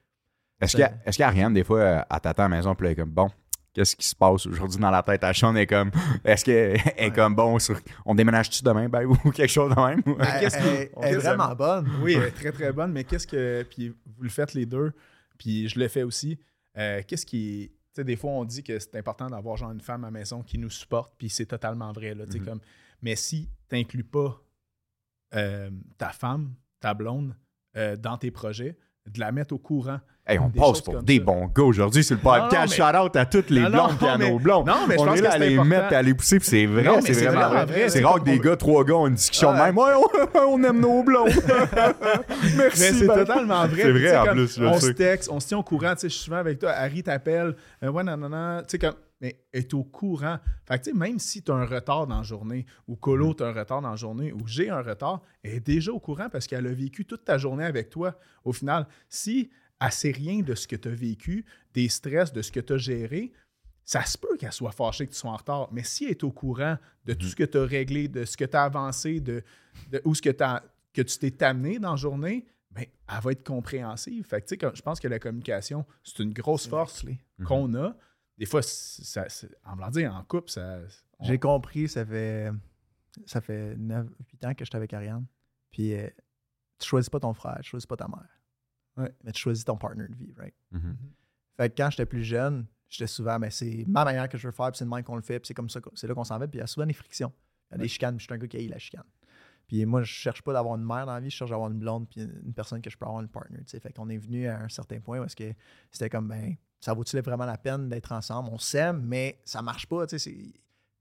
Est-ce 0.59 0.71
qu'il 0.71 0.79
y 0.81 0.83
a- 0.83 0.93
est-ce 1.05 1.17
qu'Ariane, 1.17 1.53
des 1.53 1.63
fois, 1.63 1.79
euh, 1.79 2.01
elle 2.09 2.19
t'attend 2.19 2.43
à 2.45 2.49
la 2.49 2.55
maison, 2.57 2.73
puis 2.75 2.87
elle 2.87 2.93
est 2.93 2.95
comme, 2.95 3.09
bon, 3.11 3.29
qu'est-ce 3.73 3.95
qui 3.95 4.07
se 4.07 4.15
passe 4.15 4.45
aujourd'hui 4.47 4.79
dans 4.79 4.89
la 4.91 5.01
tête 5.03 5.23
à 5.23 5.33
Sean? 5.33 5.55
Est 5.55 5.67
comme, 5.67 5.91
est-ce 6.25 6.43
qu'elle 6.45 6.75
est 6.97 7.01
Ouais. 7.09 7.11
comme, 7.11 7.35
bon, 7.35 7.59
sur- 7.59 7.79
on 8.05 8.15
déménage-tu 8.15 8.63
demain, 8.63 8.87
ben, 8.89 9.05
ou 9.05 9.15
quelque 9.31 9.49
chose 9.51 9.73
de 9.75 9.79
même? 9.81 10.01
Elle, 10.05 10.43
est 10.45 10.91
qu'est-ce- 10.91 11.15
vraiment 11.17 11.53
bonne. 11.55 11.89
Oui, 12.01 12.13
elle 12.13 12.23
est 12.23 12.31
très 12.31 12.51
très 12.51 12.71
bonne, 12.71 12.91
mais 12.91 13.03
qu'est-ce 13.03 13.27
que. 13.27 13.63
Puis 13.69 13.89
vous 13.89 14.23
le 14.23 14.29
faites 14.29 14.53
les 14.53 14.65
deux, 14.65 14.91
puis 15.37 15.67
je 15.69 15.79
le 15.79 15.87
fais 15.87 16.03
aussi. 16.03 16.39
Euh, 16.77 17.01
qu'est-ce 17.07 17.25
qui. 17.25 17.71
Sais, 17.93 18.03
des 18.05 18.15
fois, 18.15 18.31
on 18.31 18.45
dit 18.45 18.63
que 18.63 18.79
c'est 18.79 18.95
important 18.95 19.29
d'avoir 19.29 19.57
genre 19.57 19.71
une 19.71 19.81
femme 19.81 20.03
à 20.05 20.07
la 20.07 20.11
maison 20.11 20.43
qui 20.43 20.57
nous 20.57 20.69
supporte, 20.69 21.13
puis 21.17 21.29
c'est 21.29 21.45
totalement 21.45 21.91
vrai. 21.91 22.15
Là, 22.15 22.25
Mhm. 22.25 22.45
comme, 22.45 22.59
mais 23.01 23.15
si 23.15 23.49
tu 23.69 23.75
n'inclus 23.75 24.03
pas 24.05 24.41
euh, 25.33 25.69
ta 25.97 26.09
femme, 26.09 26.55
ta 26.79 26.93
blonde, 26.93 27.35
euh, 27.77 27.95
dans 27.95 28.17
tes 28.17 28.31
projets, 28.31 28.77
de 29.07 29.19
la 29.19 29.31
mettre 29.31 29.53
au 29.53 29.57
courant. 29.57 29.99
Hey, 30.27 30.37
on 30.37 30.51
passe 30.51 30.81
pour 30.81 31.01
des 31.01 31.17
ça. 31.17 31.23
bons 31.23 31.47
gars 31.47 31.63
aujourd'hui 31.63 32.03
sur 32.03 32.15
le 32.15 32.21
podcast. 32.21 32.75
Shout 32.75 32.83
out 32.95 33.15
à 33.15 33.25
toutes 33.25 33.49
les 33.49 33.61
Non, 33.61 33.69
blondes 33.69 34.01
non, 34.01 34.17
mais- 34.19 34.29
nos 34.29 34.39
blondes. 34.39 34.67
non, 34.67 34.75
mais 34.87 34.95
je 34.95 35.01
on 35.01 35.05
pense 35.05 35.15
est 35.15 35.19
que 35.19 35.23
là 35.23 35.31
à 35.31 35.37
les 35.39 35.53
important. 35.53 35.65
mettre, 35.69 35.93
à 35.95 36.01
les 36.03 36.13
pousser, 36.13 36.37
puis 36.39 36.47
c'est 36.47 36.65
vrai, 36.67 37.01
c'est 37.01 37.13
vraiment 37.13 37.31
vraiment 37.49 37.49
vrai. 37.49 37.65
vrai, 37.65 37.89
C'est 37.89 38.03
rare 38.03 38.19
que 38.19 38.25
des 38.25 38.39
gars, 38.39 38.55
trois 38.55 38.83
gars 38.85 38.93
ont 38.95 39.07
une 39.07 39.15
discussion 39.15 39.51
même. 39.51 39.75
Ouais, 39.75 39.91
on, 40.47 40.63
aime 40.63 40.79
nos 40.79 41.01
blondes. 41.03 41.31
Merci. 42.57 42.57
Mais 42.57 42.69
c'est 42.93 43.07
totalement 43.07 43.65
vrai. 43.67 43.81
C'est 43.81 43.91
vrai, 43.91 44.17
en 44.17 44.25
plus, 44.33 44.59
On 44.61 44.79
se 44.79 44.91
texte, 44.91 45.29
on 45.31 45.39
se 45.39 45.47
tient 45.47 45.57
au 45.57 45.63
courant. 45.63 45.93
Tu 45.95 46.01
sais, 46.01 46.09
je 46.09 46.13
suis 46.15 46.23
souvent 46.25 46.37
avec 46.37 46.59
toi. 46.59 46.71
Harry 46.71 47.01
t'appelle. 47.03 47.55
Euh, 47.83 47.89
ouais, 47.89 48.03
non, 48.03 48.15
non, 48.15 48.29
non. 48.29 48.59
Tu 48.59 48.65
sais, 48.69 48.79
comme. 48.79 48.93
Mais 49.21 49.45
est 49.53 49.73
au 49.73 49.83
courant. 49.83 50.39
Fait 50.65 50.83
que, 50.83 50.91
même 50.91 51.19
si 51.19 51.43
tu 51.43 51.51
as 51.51 51.55
un 51.55 51.65
retard 51.65 52.07
dans 52.07 52.17
la 52.17 52.23
journée, 52.23 52.65
ou 52.87 52.93
Mm. 52.95 52.99
Colo, 52.99 53.33
tu 53.35 53.43
as 53.43 53.47
un 53.47 53.53
retard 53.53 53.81
dans 53.81 53.91
la 53.91 53.95
journée, 53.95 54.33
ou 54.33 54.47
j'ai 54.47 54.69
un 54.69 54.81
retard, 54.81 55.21
elle 55.43 55.53
est 55.55 55.59
déjà 55.59 55.91
au 55.93 55.99
courant 55.99 56.27
parce 56.29 56.47
qu'elle 56.47 56.65
a 56.67 56.73
vécu 56.73 57.05
toute 57.05 57.23
ta 57.23 57.37
journée 57.37 57.63
avec 57.65 57.89
toi. 57.89 58.17
Au 58.43 58.51
final, 58.51 58.87
si 59.07 59.51
elle 59.79 59.91
sait 59.91 60.11
rien 60.11 60.41
de 60.41 60.55
ce 60.55 60.67
que 60.67 60.75
tu 60.75 60.87
as 60.87 60.91
vécu, 60.91 61.45
des 61.73 61.87
stress, 61.87 62.33
de 62.33 62.41
ce 62.41 62.51
que 62.51 62.59
tu 62.59 62.73
as 62.73 62.77
géré, 62.77 63.31
ça 63.83 64.03
se 64.05 64.17
peut 64.17 64.37
qu'elle 64.37 64.51
soit 64.51 64.71
fâchée 64.71 65.05
que 65.07 65.11
tu 65.11 65.17
sois 65.17 65.31
en 65.31 65.35
retard. 65.37 65.69
Mais 65.71 65.83
si 65.83 66.05
elle 66.05 66.11
est 66.11 66.23
au 66.23 66.31
courant 66.31 66.77
de 67.05 67.13
Mm. 67.13 67.17
tout 67.17 67.25
ce 67.27 67.35
que 67.35 67.43
tu 67.43 67.57
as 67.57 67.65
réglé, 67.65 68.07
de 68.07 68.25
ce 68.25 68.35
que 68.37 68.45
tu 68.45 68.55
as 68.57 68.63
avancé, 68.63 69.19
de, 69.19 69.43
de 69.91 70.01
où 70.05 70.15
ce 70.15 70.21
que, 70.21 70.29
tu 70.93 71.03
t'es 71.03 71.43
amené 71.45 71.77
dans 71.79 71.91
la 71.91 71.95
journée, 71.97 72.45
ben, 72.71 72.85
elle 73.07 73.21
va 73.21 73.31
être 73.33 73.43
compréhensive. 73.45 74.25
Fait 74.25 74.41
que, 74.41 74.71
je 74.73 74.81
pense 74.81 74.99
que 74.99 75.07
la 75.07 75.19
communication, 75.19 75.85
c'est 76.03 76.19
une 76.23 76.31
grosse 76.33 76.67
force 76.67 77.03
qu'on 77.45 77.73
a. 77.75 77.95
Des 78.41 78.47
fois, 78.47 78.63
ça, 78.63 79.27
en 79.65 79.75
blanc 79.75 79.89
dire, 79.91 80.15
en 80.15 80.23
couple, 80.23 80.49
ça. 80.49 80.79
on- 81.19 81.25
J'ai 81.25 81.37
compris, 81.37 81.87
ça 81.87 82.03
fait 82.03 82.51
ça 83.27 83.39
fait 83.39 83.75
9, 83.77 84.07
8 84.31 84.45
ans 84.45 84.53
que 84.55 84.65
j'étais 84.65 84.77
avec 84.77 84.91
Ariane. 84.93 85.27
Puis 85.69 85.93
euh, 85.93 86.07
tu 86.79 86.87
choisis 86.89 87.07
pas 87.07 87.19
ton 87.19 87.33
frère, 87.35 87.59
tu 87.61 87.69
choisis 87.69 87.85
pas 87.85 87.97
ta 87.97 88.07
mère. 88.07 88.27
Ouais. 88.97 89.13
Mais 89.23 89.31
tu 89.31 89.39
choisis 89.41 89.63
ton 89.63 89.77
partner 89.77 90.07
de 90.07 90.15
vie, 90.15 90.33
right? 90.37 90.55
Mhm. 90.71 90.97
Fait 91.55 91.69
que 91.69 91.75
quand 91.77 91.91
j'étais 91.91 92.07
plus 92.07 92.23
jeune, 92.23 92.65
j'étais 92.89 93.05
souvent, 93.05 93.37
mais 93.37 93.51
c'est 93.51 93.85
ma 93.87 94.03
manière 94.03 94.27
que 94.27 94.39
je 94.39 94.47
veux 94.47 94.53
faire, 94.53 94.71
puis 94.71 94.79
c'est 94.79 94.85
de 94.85 94.89
même 94.89 95.03
qu'on 95.03 95.17
le 95.17 95.21
fait, 95.21 95.39
puis 95.39 95.45
c'est 95.49 95.53
comme 95.53 95.69
ça, 95.69 95.79
c'est 95.93 96.07
là 96.07 96.15
qu'on 96.15 96.23
s'en 96.23 96.39
va, 96.39 96.47
puis 96.47 96.57
il 96.57 96.61
y 96.61 96.63
a 96.63 96.67
souvent 96.67 96.87
des 96.87 96.93
frictions. 96.93 97.31
Il 97.69 97.73
y 97.73 97.75
a 97.75 97.77
des 97.77 97.87
chicanes, 97.89 98.15
puis 98.17 98.23
je 98.23 98.25
suis 98.25 98.33
un 98.33 98.37
gars 98.39 98.47
qui 98.47 98.57
haït 98.57 98.67
la 98.69 98.79
chicane. 98.79 99.03
Puis 99.67 99.85
moi, 99.85 100.01
je 100.01 100.11
cherche 100.11 100.41
pas 100.41 100.51
d'avoir 100.53 100.75
une 100.77 100.83
mère 100.85 101.05
dans 101.05 101.13
la 101.13 101.19
vie, 101.19 101.29
je 101.29 101.35
cherche 101.35 101.51
d'avoir 101.51 101.69
une 101.69 101.77
blonde, 101.77 102.09
puis 102.09 102.21
une 102.21 102.53
personne 102.55 102.81
que 102.81 102.89
je 102.89 102.97
peux 102.97 103.05
avoir 103.05 103.21
une 103.21 103.29
partner, 103.29 103.59
tu 103.59 103.67
sais. 103.67 103.79
Fait 103.79 103.93
qu'on 103.93 104.09
est 104.09 104.17
venu 104.17 104.47
à 104.47 104.59
un 104.61 104.67
certain 104.69 104.99
point 104.99 105.19
où 105.19 105.23
est-ce 105.25 105.35
que 105.35 105.53
c'était 105.91 106.09
comme, 106.09 106.27
ben, 106.27 106.55
ça 106.81 106.93
vaut-il 106.93 107.21
vraiment 107.21 107.45
la 107.45 107.57
peine 107.57 107.87
d'être 107.87 108.11
ensemble? 108.11 108.49
On 108.51 108.57
s'aime, 108.57 109.01
mais 109.05 109.39
ça 109.45 109.61
marche 109.61 109.87
pas, 109.87 110.05
tu 110.07 110.19
sais. 110.19 110.53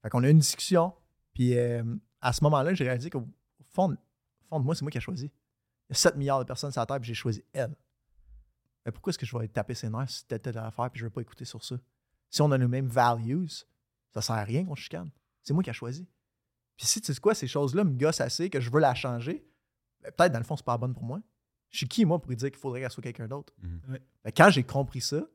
Fait 0.03 0.09
qu'on 0.11 0.23
a 0.23 0.29
eu 0.29 0.31
une 0.31 0.39
discussion, 0.39 0.95
puis 1.35 1.59
euh, 1.59 1.83
à 2.21 2.33
ce 2.33 2.45
moment-là, 2.45 2.75
j'ai 2.75 2.85
réalisé 2.85 3.11
qu'au 3.11 3.27
fond, 3.73 3.91
au 3.93 4.49
fond 4.49 4.61
de 4.61 4.65
moi, 4.65 4.75
c'est 4.75 4.83
moi 4.83 4.91
qui 4.91 4.99
ai 4.99 5.01
choisi. 5.01 5.27
Il 5.89 5.93
y 5.93 5.93
a 5.93 5.95
7 5.97 6.17
milliards 6.17 6.39
de 6.39 6.45
personnes 6.45 6.71
sur 6.71 6.81
la 6.81 6.87
Terre, 6.87 7.01
puis 7.01 7.09
j'ai 7.09 7.15
choisi 7.15 7.43
elle. 7.53 7.75
Mais 8.85 8.93
pourquoi 8.93 9.11
est-ce 9.11 9.19
que 9.19 9.27
je 9.27 9.37
vais 9.37 9.49
taper 9.49 9.75
ses 9.75 9.89
nerfs 9.89 10.11
si 10.11 10.27
telle 10.27 10.41
telle 10.41 10.59
affaire 10.59 10.91
puis 10.91 11.01
je 11.01 11.05
ne 11.05 11.09
veux 11.09 11.13
pas 11.13 11.21
écouter 11.23 11.45
sur 11.45 11.65
ça? 11.65 11.77
Si 12.29 12.41
on 12.43 12.51
a 12.51 12.59
les 12.59 12.69
mêmes 12.69 12.89
values, 12.89 13.49
ça 14.13 14.23
sert 14.23 14.37
à 14.37 14.45
rien 14.45 14.65
qu'on 14.65 14.77
se 14.77 14.83
chicane. 14.83 15.11
C'est 15.43 15.53
moi 15.53 15.63
qui 15.63 15.71
ai 15.71 15.75
choisi. 15.75 16.07
Puis 16.77 16.87
si 16.87 17.01
tu 17.01 17.13
sais 17.13 17.21
quoi, 17.21 17.35
ces 17.35 17.47
choses-là 17.47 17.85
me 17.85 17.93
gossent 17.93 18.21
assez 18.21 18.49
que 18.49 18.61
je 18.61 18.71
veux 18.71 18.81
la 18.81 18.95
changer, 18.95 19.47
ben, 20.01 20.13
peut-être 20.13 20.33
dans 20.33 20.39
le 20.39 20.45
fond, 20.45 20.57
c'est 20.57 20.65
pas 20.65 20.79
bonne 20.79 20.95
pour 20.95 21.03
moi. 21.03 21.21
Je 21.69 21.79
suis 21.79 21.89
qui, 21.89 22.05
moi, 22.05 22.19
pour 22.19 22.31
lui 22.31 22.37
dire 22.37 22.51
qu'il 22.51 22.59
faudrait 22.59 22.81
qu'elle 22.81 22.91
soit 22.91 23.03
quelqu'un 23.03 23.29
d'autre? 23.29 23.53
Ouais. 23.89 24.01
Ben, 24.25 24.33
quand 24.35 24.51
j'ai 24.51 24.65
compris 24.65 25.01
ça, 25.01 25.27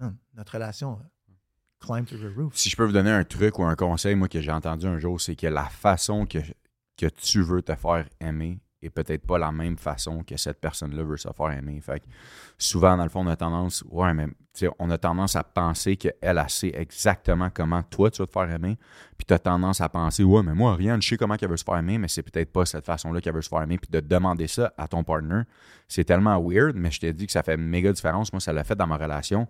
hum, 0.00 0.16
notre 0.34 0.54
relation 0.54 0.92
euh, 0.92 1.32
climb 1.80 2.06
to 2.06 2.16
the 2.16 2.34
roof. 2.36 2.56
Si 2.56 2.68
je 2.68 2.76
peux 2.76 2.84
vous 2.84 2.92
donner 2.92 3.10
un 3.10 3.24
truc 3.24 3.58
ou 3.58 3.64
un 3.64 3.76
conseil, 3.76 4.14
moi, 4.14 4.28
que 4.28 4.40
j'ai 4.40 4.52
entendu 4.52 4.86
un 4.86 4.98
jour, 4.98 5.20
c'est 5.20 5.36
que 5.36 5.46
la 5.46 5.64
façon 5.64 6.26
que, 6.26 6.38
que 6.96 7.06
tu 7.06 7.42
veux 7.42 7.62
te 7.62 7.74
faire 7.74 8.08
aimer 8.20 8.60
est 8.82 8.90
peut-être 8.90 9.26
pas 9.26 9.38
la 9.38 9.50
même 9.50 9.76
façon 9.76 10.22
que 10.22 10.36
cette 10.36 10.60
personne-là 10.60 11.02
veut 11.02 11.16
se 11.16 11.28
faire 11.36 11.50
aimer. 11.50 11.80
Fait 11.80 12.00
que 12.00 12.06
souvent, 12.58 12.96
dans 12.96 13.02
le 13.02 13.08
fond, 13.08 13.24
on 13.24 13.26
a 13.26 13.36
tendance, 13.36 13.84
ouais, 13.90 14.14
mais 14.14 14.28
on 14.78 14.90
a 14.90 14.98
tendance 14.98 15.36
à 15.36 15.42
penser 15.42 15.96
qu'elle, 15.96 16.14
elle 16.20 16.44
sait 16.48 16.72
exactement 16.74 17.50
comment 17.52 17.82
toi, 17.82 18.10
tu 18.10 18.22
vas 18.22 18.26
te 18.26 18.32
faire 18.32 18.50
aimer. 18.50 18.78
Puis 19.16 19.26
tu 19.26 19.34
as 19.34 19.38
tendance 19.38 19.80
à 19.80 19.88
penser, 19.88 20.22
ouais, 20.22 20.42
mais 20.42 20.54
moi, 20.54 20.76
rien, 20.76 20.98
je 21.00 21.08
sais 21.08 21.16
comment 21.16 21.36
qu'elle 21.36 21.50
veut 21.50 21.56
se 21.56 21.64
faire 21.64 21.76
aimer, 21.76 21.98
mais 21.98 22.08
c'est 22.08 22.22
peut-être 22.22 22.52
pas 22.52 22.64
cette 22.66 22.84
façon-là 22.84 23.20
qu'elle 23.20 23.34
veut 23.34 23.42
se 23.42 23.48
faire 23.48 23.62
aimer. 23.62 23.78
Puis 23.78 23.90
de 23.90 24.00
demander 24.00 24.46
ça 24.46 24.72
à 24.78 24.86
ton 24.86 25.02
partner, 25.02 25.42
c'est 25.88 26.04
tellement 26.04 26.40
weird, 26.40 26.76
mais 26.76 26.90
je 26.90 27.00
t'ai 27.00 27.12
dit 27.12 27.26
que 27.26 27.32
ça 27.32 27.42
fait 27.42 27.56
méga 27.56 27.92
différence. 27.92 28.32
Moi, 28.32 28.40
ça 28.40 28.52
l'a 28.52 28.64
fait 28.64 28.76
dans 28.76 28.86
ma 28.86 28.96
relation 28.96 29.48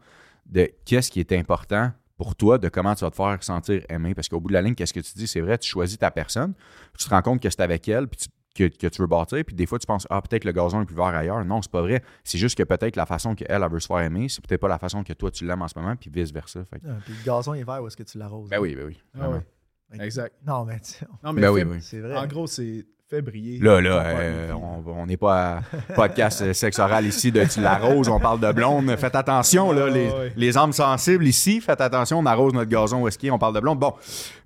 de 0.49 0.69
qu'est-ce 0.85 1.11
qui 1.11 1.21
est 1.21 1.33
important 1.33 1.93
pour 2.17 2.35
toi, 2.35 2.59
de 2.59 2.69
comment 2.69 2.95
tu 2.95 3.05
vas 3.05 3.11
te 3.11 3.17
faire 3.17 3.43
sentir 3.43 3.83
aimé. 3.89 4.15
Parce 4.15 4.29
qu'au 4.29 4.41
bout 4.41 4.49
de 4.49 4.55
la 4.55 4.63
ligne, 4.63 4.75
qu'est-ce 4.75 4.93
que 4.93 5.01
tu 5.01 5.13
dis? 5.15 5.27
C'est 5.29 5.41
vrai, 5.41 5.57
tu 5.59 5.69
choisis 5.71 5.99
ta 5.99 6.11
personne, 6.11 6.55
puis 6.55 6.99
tu 7.03 7.05
te 7.05 7.11
rends 7.11 7.23
compte 7.23 7.41
que 7.41 7.49
c'est 7.49 7.61
avec 7.61 7.87
elle, 7.89 8.09
puis 8.09 8.19
tu- 8.21 8.29
que, 8.55 8.77
que 8.77 8.89
tu 8.89 9.01
veux 9.01 9.07
bâtir, 9.07 9.45
puis 9.45 9.55
des 9.55 9.67
fois, 9.67 9.79
tu 9.79 9.87
penses, 9.87 10.05
ah, 10.11 10.21
peut-être 10.21 10.45
le 10.45 10.51
gazon 10.51 10.83
est 10.83 10.85
plus 10.85 10.97
vert 10.97 11.05
ailleurs. 11.15 11.45
Non, 11.45 11.63
c'est 11.63 11.71
pas 11.71 11.83
vrai. 11.83 12.03
C'est 12.25 12.39
juste 12.39 12.59
que 12.59 12.65
peut-être 12.65 12.97
la 12.97 13.07
façon 13.07 13.37
qu'elle, 13.37 13.47
elle 13.51 13.71
veut 13.71 13.79
se 13.79 13.87
faire 13.87 14.01
aimer, 14.01 14.29
c'est 14.29 14.45
peut-être 14.45 14.61
pas 14.61 14.67
la 14.67 14.81
façon 14.81 15.05
que 15.05 15.13
toi, 15.13 15.31
tu 15.31 15.47
l'aimes 15.47 15.63
en 15.63 15.69
ce 15.69 15.79
moment, 15.79 15.95
puis 15.95 16.11
vice-versa. 16.13 16.65
Fait 16.65 16.81
que- 16.81 16.87
Ah, 16.89 16.97
puis 17.05 17.15
le 17.15 17.25
gazon 17.25 17.55
est 17.55 17.63
vert 17.63 17.81
où 17.81 17.87
est-ce 17.87 17.97
que 17.97 18.03
tu 18.03 18.19
l'arroses? 18.19 18.49
Ben 18.51 18.59
oui, 18.59 18.75
ben 18.75 18.87
oui. 18.87 19.01
Ah 19.21 19.31
ouais, 19.31 19.47
Exact. 20.01 20.35
Non, 20.45 20.65
mais 20.65 20.81
tu- 20.81 21.05
Non, 21.23 21.33
mais 21.33 21.41
Ben 21.43 21.51
oui, 21.53 21.61
fais- 21.61 21.67
oui. 21.69 21.79
c'est 21.83 22.01
vrai. 22.01 22.17
En 22.17 22.27
gros, 22.27 22.49
c'est 22.49 22.85
fait 23.09 23.23
briller. 23.23 23.59
Là, 23.61 23.81
là, 23.81 24.03
euh, 24.05 24.53
on 24.87 25.07
n'est 25.07 25.17
pas 25.17 25.57
à 25.57 25.95
podcast 25.95 26.43
euh, 26.43 26.53
sexe 26.53 26.79
oral 26.79 27.07
ici 27.07 27.33
de 27.33 27.43
tu 27.45 27.61
l'arroses, 27.61 28.09
on 28.09 28.21
parle 28.21 28.39
de 28.41 28.53
blonde. 28.53 28.95
Faites 28.97 29.15
attention, 29.15 29.73
là, 29.73 29.87
Ah, 29.89 29.91
les, 29.91 30.11
les 30.37 30.59
âmes 30.59 30.73
sensibles 30.75 31.27
ici, 31.27 31.61
faites 31.63 31.81
attention, 31.81 32.19
on 32.19 32.27
arrose 32.27 32.53
notre 32.53 32.69
gazon 32.71 33.01
où 33.03 33.09
est-ce 33.09 33.17
qu'il 33.19 33.29
est, 33.29 33.33
on 33.33 33.39
parle 33.39 33.55
de 33.55 33.61
blonde. 33.61 33.79
Bon, 33.79 33.95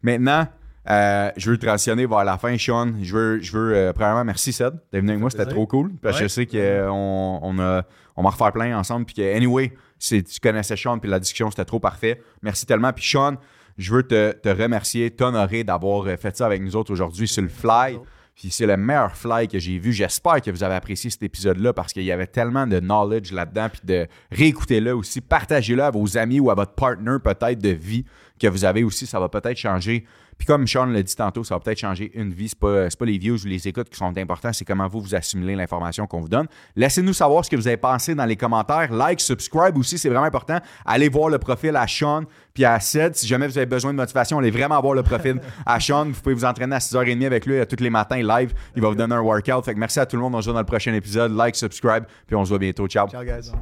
maintenant, 0.02 0.46
Euh, 0.90 1.30
je 1.36 1.48
veux 1.48 1.58
transitionner 1.58 2.06
vers 2.06 2.24
la 2.24 2.38
fin, 2.38 2.58
Sean. 2.58 2.88
Je 3.00 3.16
veux, 3.16 3.40
je 3.40 3.52
veux 3.56 3.72
euh, 3.72 3.92
premièrement, 3.92 4.24
merci 4.24 4.52
Seth 4.52 4.74
d'être 4.92 5.02
venu 5.02 5.10
avec 5.10 5.20
moi, 5.20 5.30
c'était 5.30 5.46
trop 5.46 5.64
cool. 5.64 5.92
Parce 6.02 6.16
que 6.16 6.22
Ouais. 6.24 6.28
je 6.28 6.34
sais 6.34 6.44
qu'on 6.46 7.38
on 7.40 7.58
a, 7.60 7.82
on 8.16 8.22
va 8.24 8.30
refaire 8.30 8.50
plein 8.50 8.76
ensemble. 8.76 9.06
Puis 9.06 9.14
que, 9.14 9.36
anyway, 9.36 9.72
tu 10.00 10.24
connaissais 10.42 10.74
Sean, 10.76 10.98
puis 10.98 11.08
la 11.08 11.20
discussion, 11.20 11.50
c'était 11.50 11.64
trop 11.64 11.78
parfait. 11.78 12.20
Merci 12.42 12.66
tellement. 12.66 12.92
Puis 12.92 13.04
Sean, 13.06 13.36
je 13.78 13.94
veux 13.94 14.02
te, 14.02 14.32
te 14.32 14.48
remercier, 14.48 15.12
t'honorer 15.12 15.62
d'avoir 15.62 16.04
fait 16.18 16.36
ça 16.36 16.46
avec 16.46 16.60
nous 16.60 16.74
autres 16.74 16.92
aujourd'hui 16.92 17.28
sur 17.28 17.42
le 17.42 17.48
fly. 17.48 18.00
Puis 18.34 18.50
c'est 18.50 18.66
le 18.66 18.76
meilleur 18.76 19.14
fly 19.14 19.46
que 19.46 19.58
j'ai 19.58 19.78
vu. 19.78 19.92
J'espère 19.92 20.40
que 20.40 20.50
vous 20.50 20.64
avez 20.64 20.74
apprécié 20.74 21.10
cet 21.10 21.22
épisode-là 21.22 21.72
parce 21.72 21.92
qu'il 21.92 22.04
y 22.04 22.12
avait 22.12 22.26
tellement 22.26 22.66
de 22.66 22.80
knowledge 22.80 23.32
là-dedans. 23.32 23.68
Puis 23.70 23.82
de 23.84 24.06
réécouter-le 24.30 24.94
aussi. 24.94 25.20
Partagez-le 25.20 25.82
à 25.82 25.90
vos 25.90 26.16
amis 26.16 26.40
ou 26.40 26.50
à 26.50 26.54
votre 26.54 26.72
partner 26.72 27.16
peut-être 27.22 27.60
de 27.60 27.68
vie 27.68 28.04
que 28.40 28.46
vous 28.46 28.64
avez 28.64 28.84
aussi. 28.84 29.06
Ça 29.06 29.20
va 29.20 29.28
peut-être 29.28 29.58
changer. 29.58 30.06
Puis 30.42 30.48
comme 30.48 30.66
Sean 30.66 30.86
l'a 30.86 31.04
dit 31.04 31.14
tantôt, 31.14 31.44
ça 31.44 31.54
va 31.54 31.60
peut-être 31.60 31.78
changer 31.78 32.10
une 32.14 32.32
vie. 32.32 32.48
C'est 32.48 32.58
pas, 32.58 32.90
c'est 32.90 32.98
pas 32.98 33.04
les 33.04 33.16
views 33.16 33.36
ou 33.44 33.46
les 33.46 33.68
écoutes 33.68 33.88
qui 33.88 33.96
sont 33.96 34.18
importants, 34.18 34.52
c'est 34.52 34.64
comment 34.64 34.88
vous 34.88 35.00
vous 35.00 35.14
assimilez 35.14 35.54
l'information 35.54 36.08
qu'on 36.08 36.18
vous 36.18 36.28
donne. 36.28 36.48
Laissez-nous 36.74 37.12
savoir 37.12 37.44
ce 37.44 37.50
que 37.50 37.54
vous 37.54 37.68
avez 37.68 37.76
pensé 37.76 38.16
dans 38.16 38.24
les 38.24 38.34
commentaires. 38.34 38.92
Like, 38.92 39.20
subscribe 39.20 39.78
aussi, 39.78 39.98
c'est 39.98 40.08
vraiment 40.08 40.24
important. 40.24 40.58
Allez 40.84 41.08
voir 41.08 41.28
le 41.28 41.38
profil 41.38 41.76
à 41.76 41.86
Sean 41.86 42.24
puis 42.54 42.64
à 42.64 42.80
Sed. 42.80 43.14
Si 43.14 43.28
jamais 43.28 43.46
vous 43.46 43.56
avez 43.56 43.68
besoin 43.68 43.92
de 43.92 43.98
motivation, 43.98 44.40
allez 44.40 44.50
vraiment 44.50 44.80
voir 44.80 44.94
le 44.94 45.04
profil 45.04 45.40
à 45.64 45.78
Sean. 45.78 46.06
Vous 46.06 46.20
pouvez 46.20 46.34
vous 46.34 46.44
entraîner 46.44 46.74
à 46.74 46.80
6h30 46.80 47.24
avec 47.24 47.46
lui 47.46 47.64
tous 47.64 47.80
les 47.80 47.90
matins 47.90 48.20
live. 48.20 48.52
Il 48.74 48.82
va 48.82 48.88
vous 48.88 48.96
donner 48.96 49.14
un 49.14 49.20
workout. 49.20 49.64
Fait 49.64 49.74
que 49.74 49.78
merci 49.78 50.00
à 50.00 50.06
tout 50.06 50.16
le 50.16 50.22
monde. 50.22 50.34
On 50.34 50.40
se 50.40 50.46
voit 50.46 50.54
dans 50.54 50.58
le 50.58 50.66
prochain 50.66 50.92
épisode. 50.92 51.36
Like, 51.36 51.54
subscribe, 51.54 52.02
puis 52.26 52.34
on 52.34 52.44
se 52.44 52.48
voit 52.48 52.58
bientôt. 52.58 52.88
Ciao. 52.88 53.08
Ciao, 53.08 53.22
guys. 53.22 53.52